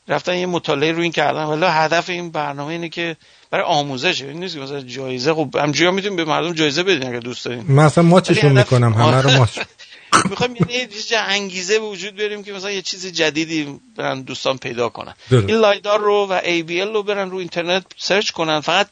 رفتن 0.08 0.38
یه 0.38 0.46
مطالعه 0.46 0.92
رو 0.92 1.02
این 1.02 1.12
کردن 1.12 1.44
ولی 1.44 1.66
هدف 1.66 2.10
این 2.10 2.32
برنامه 2.32 2.72
اینه 2.72 2.90
که 2.90 3.18
برای 3.52 3.66
آموزشه 3.66 4.26
این 4.26 4.40
نیست 4.40 4.56
که 4.56 4.62
مثلا 4.62 4.82
جایزه 4.82 5.34
خب 5.34 5.56
همجوری 5.56 5.92
می‌تونیم 5.92 6.16
به 6.16 6.26
مردم 6.26 6.54
جایزه 6.54 6.84
بدین 6.84 7.08
اگه 7.08 7.20
دوست 7.20 7.46
دارین 7.46 7.72
مثلا 7.72 8.04
ما 8.04 8.22
چشون 8.22 8.52
می‌کنم 8.52 8.94
همه 8.94 9.22
رو 9.22 9.32
ماچ 9.32 9.60
می‌خوایم 10.30 10.56
یه 10.70 10.88
چیز 10.88 11.14
انگیزه 11.18 11.80
به 11.80 11.86
وجود 11.86 12.16
بیاریم 12.16 12.44
که 12.44 12.54
مثلا 12.54 12.72
یه 12.72 12.82
چیز 12.82 13.06
جدیدی 13.08 13.80
برن 13.96 14.22
دوستان 14.22 14.58
پیدا 14.58 14.90
کنن 14.90 15.14
درست. 15.30 15.50
این 15.50 15.58
لایدار 15.58 16.00
رو 16.00 16.28
و 16.30 16.40
ABL 16.42 16.94
رو 16.94 17.04
برن 17.04 17.30
رو 17.30 17.38
اینترنت 17.38 17.86
سرچ 17.98 18.30
کنن 18.30 18.60
فقط 18.60 18.88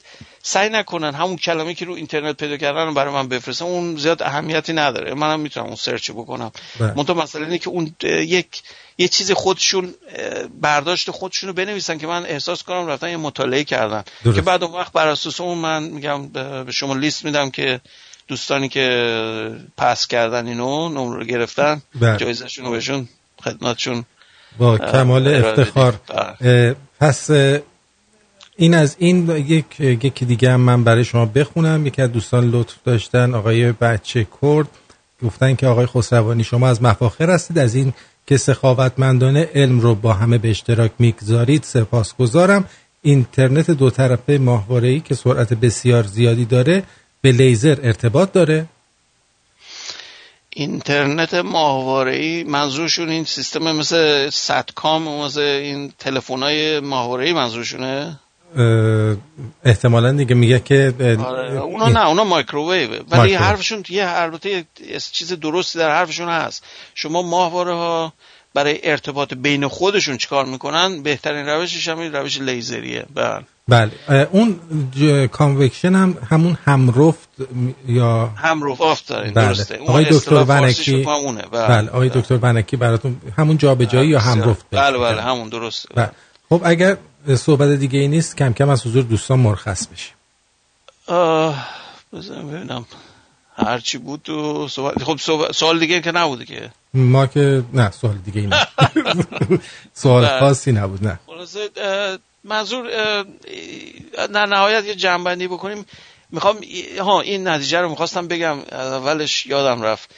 سعی 0.48 0.70
نکنن 0.70 1.14
همون 1.14 1.36
کلمه 1.36 1.74
که 1.74 1.86
رو 1.86 1.94
اینترنت 1.94 2.38
پیدا 2.38 2.58
کردن 2.58 2.86
رو 2.86 2.94
برای 2.94 3.14
من 3.14 3.28
بفرستن 3.28 3.66
اون 3.66 3.98
زیاد 3.98 4.24
اهمیتی 4.24 4.74
نداره. 4.74 5.14
منم 5.14 5.40
می‌تونم 5.40 5.66
اون 5.66 5.76
سرچ 5.76 6.12
بکنم. 6.12 6.52
منتها 6.80 7.14
مسئله 7.14 7.44
اینه 7.44 7.58
که 7.58 7.70
اون 7.70 7.96
یک 8.04 8.62
یه 8.98 9.08
چیز 9.08 9.32
خودشون 9.32 9.94
برداشت 10.62 11.12
خودشون 11.12 11.48
رو 11.48 11.54
بنویسن 11.54 11.98
که 11.98 12.08
من 12.08 12.26
احساس 12.26 12.64
کنم 12.64 12.88
رفتن 12.88 13.10
یه 13.10 13.18
مطالعه 13.18 13.64
کردن. 13.64 14.04
درست. 14.24 14.36
که 14.36 14.42
بعد 14.42 14.64
اون 14.64 14.74
وقت 14.74 14.94
بر 14.94 15.08
اساس 15.08 15.42
اون 15.42 15.58
من 15.58 15.84
میگم 15.84 16.28
به 16.66 16.72
شما 16.72 16.94
لیست 16.94 17.26
میدم 17.26 17.50
که 17.50 17.82
دوستانی 18.28 18.70
که 18.70 19.56
پس 19.78 20.08
کردن 20.08 20.48
اینو 20.48 20.90
نمره 20.90 21.20
رو 21.20 21.26
گرفتن 21.26 21.82
بله. 21.96 22.18
جایزشون 22.18 22.66
رو 22.66 22.72
بهشون 22.72 23.08
خدمتشون 23.44 24.06
با 24.58 24.78
کمال 24.78 25.28
افتخار. 25.28 26.00
پس 27.00 27.30
این 28.58 28.74
از 28.74 28.96
این 29.00 29.30
یک 29.30 29.80
یکی 29.80 30.26
دیگه 30.26 30.52
هم 30.52 30.62
من 30.62 30.84
برای 30.84 31.06
شما 31.06 31.26
بخونم. 31.26 31.88
یکی 31.88 32.02
از 32.02 32.12
دوستان 32.12 32.50
لطف 32.50 32.76
داشتن 32.86 33.34
آقای 33.34 33.72
بچه 33.72 34.28
کرد. 34.42 34.68
گفتن 35.24 35.56
که 35.56 35.68
آقای 35.68 35.86
خسروانی 35.86 36.44
شما 36.44 36.68
از 36.68 36.84
مفاخر 36.84 37.30
هستید. 37.30 37.58
از 37.60 37.76
این 37.76 37.94
که 38.28 38.38
سخاوتمندانه 38.38 39.50
علم 39.56 39.80
رو 39.80 39.96
با 39.96 40.14
همه 40.14 40.38
به 40.38 40.50
اشتراک 40.50 40.92
می‌گذارید 41.00 41.64
سپاسگزارم. 41.64 42.66
اینترنت 43.02 43.72
دو 43.72 43.90
طرفه 43.90 44.38
ماهواره‌ای 44.38 45.00
که 45.00 45.16
سرعت 45.16 45.54
بسیار 45.54 46.04
زیادی 46.04 46.46
داره 46.46 46.84
به 47.22 47.32
لیزر 47.32 47.78
ارتباط 47.84 48.32
داره. 48.32 48.66
اینترنت 50.50 51.34
ماهواره‌ای 51.34 52.44
منظورشون 52.44 53.10
این 53.10 53.24
سیستم 53.24 53.76
مثل 53.76 54.30
ستکام 54.30 55.08
و 55.08 55.26
مثل 55.26 55.40
این 55.42 55.94
تلفن‌های 56.00 56.80
ماهواره‌ای 56.80 57.34
منظورشونه؟ 57.34 58.20
احتمالا 59.66 60.12
دیگه 60.12 60.36
میگه 60.36 60.60
که 60.60 60.94
آره. 61.26 61.62
اونا 61.62 61.90
نه 61.90 62.08
اونا 62.08 62.24
microwave 62.24 62.90
ولی 62.90 63.04
مایکرو. 63.18 63.44
حرفشون 63.44 63.84
یه 63.90 64.06
البته 64.08 64.66
چیز 65.12 65.34
درستی 65.34 65.80
در 65.80 65.92
حرفشون 65.92 66.30
هست. 66.30 66.64
شما 66.96 67.22
ماهواره 67.22 67.74
ها 67.74 68.14
برای 68.54 68.80
ارتباط 68.84 69.34
بین 69.34 69.68
خودشون 69.68 70.18
چیکار 70.18 70.46
می‌کنن؟ 70.46 71.04
بهترین 71.04 71.46
روشش 71.46 71.88
هم 71.88 72.00
این 72.00 72.14
روش 72.14 72.42
لیزریه. 72.42 73.06
بله. 73.16 73.42
بله. 73.68 74.28
اون 74.32 74.60
convection 75.32 75.96
هم 75.96 76.18
همون 76.30 76.58
همرفت 76.66 77.30
یا 77.88 78.26
هم 78.26 78.72
آفت 78.72 79.08
دارین 79.08 79.34
بله. 79.34 79.48
درسته. 79.48 79.78
آقای 79.78 80.06
دکتر 80.06 80.46
ونکی 80.48 81.04
اونه. 81.04 81.42
بله 81.52 81.90
آقای 81.90 82.10
دکتر 82.10 82.40
ونکی 82.42 82.78
براتون 82.78 83.22
همون 83.38 83.58
جابجایی 83.58 84.10
یا 84.10 84.20
همرفت 84.20 84.66
بله 84.72 84.98
بله 84.98 85.22
همون 85.22 85.50
درست 85.50 85.88
بله. 85.96 86.12
خب 86.50 86.62
اگر 86.66 86.98
صحبت 87.36 87.70
دیگه 87.80 88.00
ای 88.00 88.08
نیست. 88.08 88.38
کم 88.38 88.54
کم 88.54 88.70
از 88.70 88.88
حضور 88.88 89.04
دوستان 89.04 89.40
مرخص 89.40 89.88
بشیم 89.88 90.14
بذارم 92.14 92.52
ببینم. 92.52 92.86
هرچی 93.58 93.98
بود 93.98 94.22
تو 94.24 94.68
صحبت 94.68 95.04
خب 95.04 95.18
صحبت- 95.18 95.52
سوال 95.52 95.80
دیگه 95.80 96.02
که 96.02 96.12
نبوده 96.12 96.46
که 96.46 96.70
ما 96.94 97.28
که 97.28 97.64
نه 97.74 97.92
سوال 97.92 98.18
دیگه 98.18 98.42
ای 98.42 98.48
نه 98.48 98.68
سوال 99.94 100.26
بله. 100.26 100.40
خاصی 100.40 100.72
نبود 100.72 101.08
نه. 101.08 101.20
منظور 102.44 102.88
در 104.34 104.46
نهایت 104.46 104.86
یه 104.86 104.96
جنبندی 104.96 105.48
بکنیم. 105.48 105.86
می‌خوام 106.32 106.58
ها 107.00 107.22
این 107.22 107.48
نتیجه 107.48 107.80
رو 107.80 107.90
می‌خواستم 107.90 108.28
بگم. 108.28 108.58
از 108.70 108.92
اولش 108.94 109.46
یادم 109.46 109.82
رفت. 109.82 110.10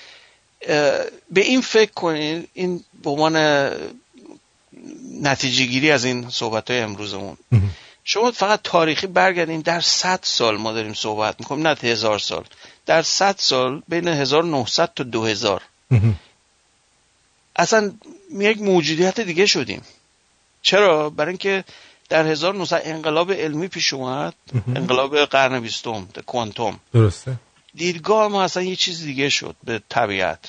به 1.31 1.41
این 1.41 1.61
فکر 1.61 1.91
کنید 1.91 2.47
این 2.53 2.83
به 3.03 3.09
عنوان 3.09 3.35
نتیجه 5.21 5.65
گیری 5.65 5.91
از 5.91 6.05
این 6.05 6.29
صحبت 6.29 6.71
های 6.71 6.79
امروزمون 6.79 7.37
شما 8.09 8.31
فقط 8.31 8.59
تاریخی 8.63 9.07
برگردین 9.07 9.61
در 9.61 9.81
100 9.81 10.19
سال 10.23 10.57
ما 10.57 10.71
داریم 10.71 10.93
صحبت 10.93 11.35
می‌کنیم 11.39 11.67
نه 11.67 11.75
هزار 11.81 12.19
سال. 12.19 12.43
در 12.85 13.01
100 13.01 13.35
سال 13.37 13.83
بین 13.87 14.07
1900 14.07 14.93
تا 14.95 15.03
2000 15.03 15.61
اصلا 17.55 17.91
یک 18.31 18.61
موجودیت 18.61 19.19
دیگه 19.19 19.45
شدیم. 19.45 19.81
چرا؟ 20.61 21.09
برای 21.09 21.29
اینکه 21.29 21.63
در 22.09 22.25
1900 22.27 22.81
انقلاب 22.85 23.31
علمی 23.31 23.67
پیش 23.67 23.93
اومد. 23.93 24.33
انقلاب 24.75 25.25
قرن 25.25 25.59
بیستم 25.59 26.07
کوانتوم 26.25 26.79
درسته. 26.93 27.35
دیدگاه 27.75 28.27
ما 28.27 28.43
اصلا 28.43 28.63
یه 28.63 28.75
چیز 28.75 29.01
دیگه 29.01 29.29
شد 29.29 29.55
به 29.63 29.81
طبیعت. 29.89 30.39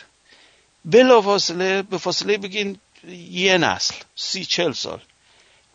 بلافاصله 0.84 1.82
به 1.82 1.98
فاصله 1.98 2.38
بگین 2.38 2.78
یه 3.30 3.58
نسل 3.58 3.94
سی 4.16 4.44
چل 4.44 4.72
سال. 4.72 5.00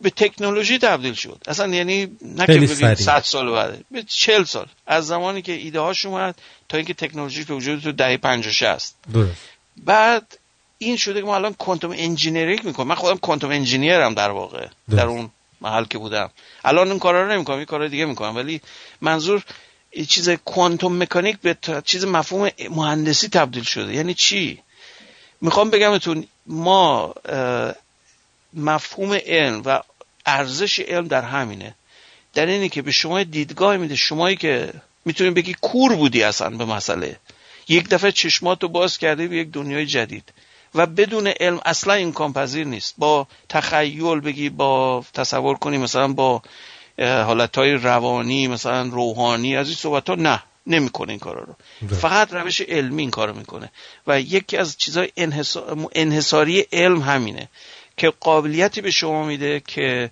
به 0.00 0.10
تکنولوژی 0.10 0.78
تبدیل 0.78 1.14
شد. 1.14 1.38
اصلا 1.46 1.74
یعنی 1.74 2.16
نه 2.22 2.46
که 2.46 2.66
سریع. 2.66 2.94
صد 2.94 3.22
سال 3.22 3.50
بعد 3.50 3.84
به 3.90 4.02
چل 4.02 4.44
سال. 4.44 4.66
از 4.86 5.06
زمانی 5.06 5.42
که 5.42 5.52
ایده 5.52 5.80
هاش 5.80 6.06
اومد 6.06 6.34
تا 6.68 6.76
اینکه 6.76 6.94
تکنولوژی 6.94 7.44
به 7.44 7.54
وجود 7.54 7.82
تو 7.82 7.92
دهه 7.92 8.16
50 8.16 8.52
60 8.52 8.94
درست. 9.14 9.32
بعد 9.76 10.38
این 10.78 10.96
شده 10.96 11.20
که 11.20 11.26
ما 11.26 11.34
الان 11.34 11.54
quantum 11.54 11.94
engineering 11.96 12.64
می‌کنم 12.64 12.86
من 12.86 12.94
خودم 12.94 13.18
quantum 13.18 13.50
engineer 13.50 14.07
م 14.07 14.14
در 14.14 14.30
واقع 14.30 14.68
در 14.90 15.06
اون 15.06 15.30
محل 15.60 15.84
که 15.84 15.98
بودم. 15.98 16.30
الان 16.64 16.90
این 16.90 16.98
کارا 16.98 17.22
رو 17.22 17.32
نمی‌کنم 17.32 17.56
این 17.56 17.66
کارا 17.66 17.88
دیگه 17.88 18.04
می‌کنم. 18.04 18.36
ولی 18.36 18.60
منظور 19.00 19.42
چیز 20.08 20.30
quantum 20.30 21.02
mechanic 21.02 21.36
به 21.40 21.56
چیز 21.84 22.04
مفهوم 22.04 22.50
مهندسی 22.70 23.28
تبدیل 23.28 23.62
شده. 23.62 23.94
یعنی 23.94 24.14
چی؟ 24.14 24.62
می‌خوام 25.40 25.70
بگمتون 25.70 26.26
ما 26.46 27.14
مفهوم 28.54 29.18
علم 29.26 29.62
و 29.64 29.80
ارزش 30.26 30.80
علم 30.80 31.08
در 31.08 31.22
همینه. 31.22 31.74
در 32.34 32.46
اینه 32.46 32.68
که 32.68 32.82
به 32.82 32.90
شما 32.90 33.22
دیدگاه 33.22 33.76
میده 33.76 33.96
شمایی 33.96 34.36
که 34.36 34.72
می‌تونی 35.04 35.30
بگی 35.30 35.54
کور 35.60 35.94
بودی 35.96 36.22
اصلا 36.22 36.50
به 36.50 36.64
مسئله. 36.64 37.16
یک 37.68 37.88
دفعه 37.88 38.12
چشماتو 38.12 38.68
باز 38.68 38.98
کردی 38.98 39.28
به 39.28 39.36
یک 39.36 39.50
دنیای 39.50 39.86
جدید. 39.86 40.32
و 40.74 40.86
بدون 40.86 41.26
علم 41.26 41.60
اصلا 41.64 41.94
امکان 41.94 42.32
پذیر 42.32 42.66
نیست. 42.66 42.94
با 42.98 43.26
تخیل 43.48 44.20
بگی 44.20 44.48
با 44.48 45.04
تصور 45.14 45.56
کنی 45.56 45.78
مثلا 45.78 46.08
با 46.08 46.42
حالتهای 46.98 47.72
روانی 47.72 48.48
مثلا 48.48 48.82
روحانی 48.82 49.56
از 49.56 49.66
این 49.66 49.76
صحبت 49.76 50.08
ها 50.08 50.14
نه. 50.14 50.42
نمی‌کنه 50.66 51.10
این 51.10 51.18
کارا 51.18 51.44
رو. 51.44 51.54
فقط 51.96 52.32
روش 52.32 52.60
علمی 52.60 53.02
این 53.02 53.10
کارو 53.10 53.34
می‌کنه. 53.34 53.72
و 54.06 54.20
یکی 54.20 54.56
از 54.56 54.76
چیزهای 54.76 55.08
انحصا- 55.16 55.88
انحصاری 55.92 56.66
علم 56.72 57.00
همینه 57.00 57.48
که 57.96 58.12
قابلیتی 58.20 58.80
به 58.80 58.90
شما 58.90 59.24
میده 59.24 59.62
که 59.66 60.10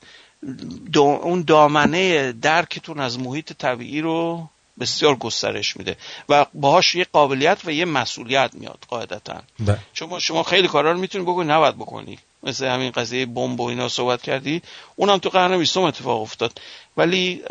دا 0.93 1.01
اون 1.01 1.43
دامنه 1.43 2.33
درکتون 2.33 3.01
از 3.01 3.19
محیط 3.19 3.53
طبیعی 3.53 4.01
رو 4.01 4.49
بسیار 4.81 5.16
گسترش 5.16 5.77
میده 5.77 5.97
و 6.29 6.47
باهاش 6.55 6.95
یه 6.95 7.07
قابلیت 7.12 7.59
و 7.65 7.70
یه 7.70 7.85
مسئولیت 7.85 8.51
میاد 8.55 8.79
قاعدتا. 8.89 9.43
بله. 9.61 9.79
شما 9.95 10.19
شما 10.19 10.43
خیلی 10.43 10.69
کارا 10.69 10.93
رو 10.93 10.99
می‌تونی 10.99 11.24
بکنی 11.24 11.49
نباید 11.49 11.77
بکنی. 11.77 12.19
مثل 12.43 12.66
همین 12.66 12.91
قضیه 12.91 13.27
بمب 13.27 13.61
و 13.61 13.65
اینا 13.65 13.89
صحبت 13.89 14.23
کردی. 14.23 14.62
اونم 14.97 15.19
تو 15.19 15.29
قرن 15.29 15.59
بیستم 15.59 15.81
اتفاق 15.81 16.23
افتاد. 16.23 16.61
ولی 16.97 17.43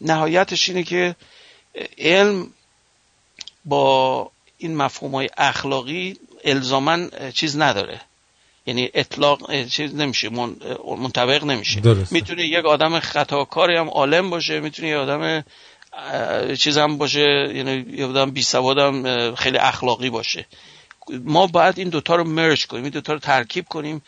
نهایتش 0.00 0.68
اینه 0.68 0.82
که 0.82 1.16
علم 1.98 2.46
با 3.64 4.30
این 4.58 4.76
مفهوم 4.76 5.14
های 5.14 5.28
اخلاقی 5.36 6.16
الزاما 6.44 6.98
چیز 7.34 7.58
نداره. 7.58 8.00
یعنی 8.66 8.90
اطلاق 8.94 9.64
چیز 9.64 9.94
نمیشه 9.94 10.28
منطبق 10.98 11.44
نمیشه. 11.44 11.80
درسته. 11.80 12.14
می‌تونه 12.14 12.42
یک 12.42 12.64
آدم 12.64 13.00
خطاکاری 13.00 13.76
هم 13.76 13.88
عالم 13.88 14.30
باشه 14.30 14.60
می‌تونه 14.60 14.88
یک 14.88 14.96
آدم 14.96 15.44
چیز 16.54 16.78
هم 16.78 16.98
باشه 16.98 17.52
یعنی 17.54 17.84
یه 17.96 18.06
آدم 18.06 18.30
بی 18.30 18.42
سواد 18.42 18.78
هم 18.78 19.34
خیلی 19.34 19.58
اخلاقی 19.58 20.10
باشه. 20.10 20.46
ما 21.08 21.46
باید 21.46 21.78
این 21.78 21.88
دوتا 21.88 22.16
رو 22.16 22.24
مرج 22.24 22.66
کنیم 22.66 22.82
این 22.82 22.92
دوتا 22.92 23.12
رو 23.12 23.18
ترکیب 23.18 23.68
کنیم 23.68 24.02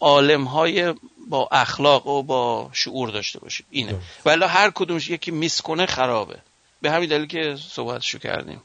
عالم 0.00 0.44
های 0.44 0.94
با 1.28 1.48
اخلاق 1.52 2.06
و 2.06 2.22
با 2.22 2.70
شعور 2.72 3.10
داشته 3.10 3.38
باشیم. 3.38 3.66
اینه. 3.70 3.94
ولی 4.24 4.44
هر 4.44 4.70
کدومش 4.70 5.10
یکی 5.10 5.30
میس 5.30 5.60
کنه 5.60 5.86
خرابه. 5.86 6.38
به 6.82 6.90
همین 6.90 7.08
دلیل 7.08 7.26
که 7.26 7.56
صحبتشو 7.70 8.18
کردیم. 8.18 8.60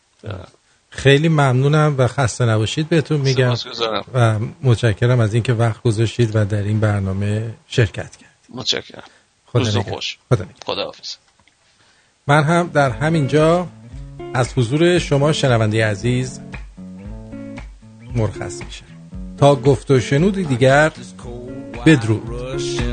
خیلی 0.89 1.29
ممنونم 1.29 1.95
و 1.97 2.07
خسته 2.07 2.45
نباشید 2.45 2.89
بهتون 2.89 3.21
میگم. 3.21 3.53
و 4.13 4.39
متشکرم 4.61 5.19
از 5.19 5.33
اینکه 5.33 5.53
وقت 5.53 5.81
گذاشتید 5.81 6.35
و 6.35 6.45
در 6.45 6.61
این 6.61 6.79
برنامه 6.79 7.53
شرکت 7.67 8.17
کرد 8.17 8.29
متشکرم. 8.49 9.03
خدا 9.45 9.61
نگهدار. 9.61 9.83
خوش. 9.83 10.17
خدا. 10.29 10.45
خداحافظ. 10.65 11.15
من 12.27 12.43
هم 12.43 12.67
در 12.73 12.89
همین 12.89 13.27
جا 13.27 13.67
از 14.33 14.53
حضور 14.53 14.99
شما 14.99 15.33
شنونده 15.33 15.85
عزیز 15.85 16.39
مرخص 18.15 18.63
میشه 18.63 18.83
تا 19.37 19.55
گفت 19.55 19.91
و 19.91 19.99
شنودی 19.99 20.43
دیگر 20.43 20.91
بدرود. 21.85 22.92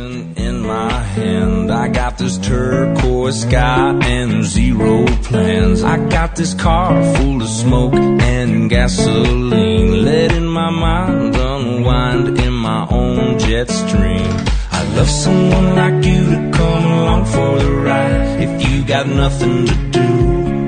My 0.71 0.93
hand. 1.17 1.71
I 1.85 1.87
got 1.89 2.13
this 2.23 2.37
turquoise 2.39 3.43
sky 3.43 3.87
and 4.17 4.45
zero 4.45 4.95
plans. 5.29 5.83
I 5.95 5.97
got 6.17 6.31
this 6.37 6.55
car 6.55 6.91
full 7.15 7.39
of 7.47 7.51
smoke 7.63 7.95
and 8.37 8.71
gasoline. 8.71 10.05
Letting 10.11 10.51
my 10.61 10.71
mind 10.71 11.35
unwind 11.37 12.39
in 12.47 12.55
my 12.69 12.83
own 13.01 13.39
jet 13.45 13.69
stream. 13.83 14.31
I 14.79 14.81
love 14.97 15.13
someone 15.25 15.69
like 15.83 15.99
you 16.11 16.23
to 16.35 16.41
come 16.59 16.85
along 16.99 17.23
for 17.35 17.53
the 17.63 17.73
ride. 17.89 18.41
If 18.47 18.53
you 18.67 18.77
got 18.95 19.07
nothing 19.23 19.57
to 19.71 19.77
do 19.99 20.09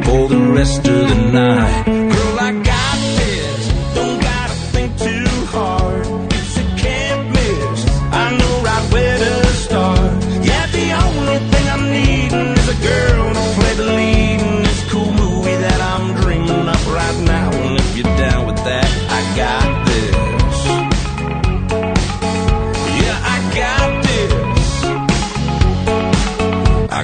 for 0.06 0.22
the 0.34 0.42
rest 0.58 0.82
of 0.94 1.02
the 1.10 1.20
night. 1.42 2.01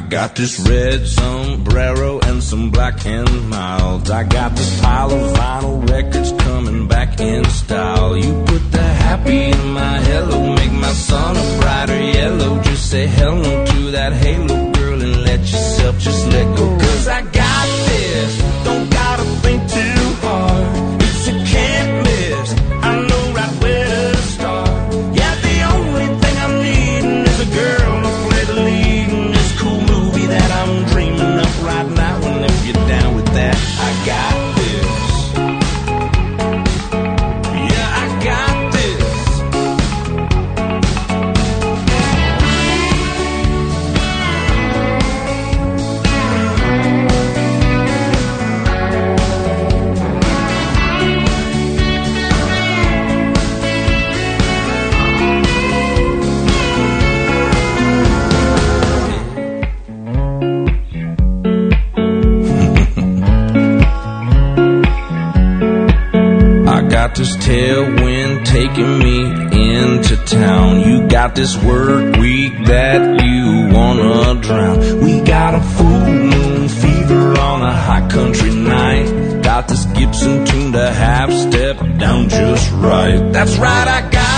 Got 0.08 0.34
this 0.34 0.58
red 0.60 1.06
sombrero 1.06 2.18
and 2.20 2.42
some 2.42 2.70
black 2.70 3.04
and 3.04 3.50
milds. 3.50 4.10
I 4.10 4.24
got 4.24 4.56
this 4.56 4.80
pile 4.80 5.12
of 5.12 5.36
vinyl 5.36 5.88
records 5.90 6.32
coming 6.32 6.88
back 6.88 7.20
in 7.20 7.44
style. 7.44 8.16
You 8.16 8.32
put 8.46 8.72
the 8.72 8.82
happy 8.82 9.50
in 9.50 9.72
my 9.72 9.98
hello, 10.00 10.54
make 10.54 10.72
my 10.72 10.92
sun 10.92 11.36
a 11.36 11.60
brighter 11.60 12.00
yellow. 12.00 12.62
Just 12.62 12.90
say 12.90 13.06
hello 13.06 13.66
to 13.66 13.90
that 13.90 14.12
halo 14.14 14.72
girl 14.72 15.02
and 15.02 15.24
let 15.24 15.40
yourself 15.40 15.98
just 15.98 16.26
let 16.28 16.56
go. 16.56 16.78
Cause 16.78 17.08
I 17.08 17.22
got 17.22 17.66
this, 17.88 18.64
don't 18.64 18.90
gotta 18.90 19.24
think 19.42 19.70
too 19.70 19.97
this 67.18 67.36
tailwind 67.38 68.44
taking 68.44 68.98
me 69.00 69.24
into 69.76 70.16
town. 70.24 70.80
You 70.80 71.08
got 71.08 71.34
this 71.34 71.56
work 71.64 72.16
week 72.16 72.52
that 72.66 73.24
you 73.24 73.74
wanna 73.74 74.40
drown. 74.40 75.00
We 75.00 75.20
got 75.22 75.54
a 75.54 75.60
full 75.60 76.06
moon 76.06 76.68
fever 76.68 77.36
on 77.40 77.62
a 77.62 77.72
high 77.72 78.08
country 78.08 78.54
night. 78.54 79.42
Got 79.42 79.66
this 79.66 79.84
Gibson 79.86 80.46
tuned 80.46 80.76
a 80.76 80.92
half 80.92 81.32
step 81.32 81.78
down 81.98 82.28
just 82.28 82.70
right. 82.74 83.32
That's 83.32 83.56
right, 83.56 83.88
I 83.88 84.08
got 84.08 84.37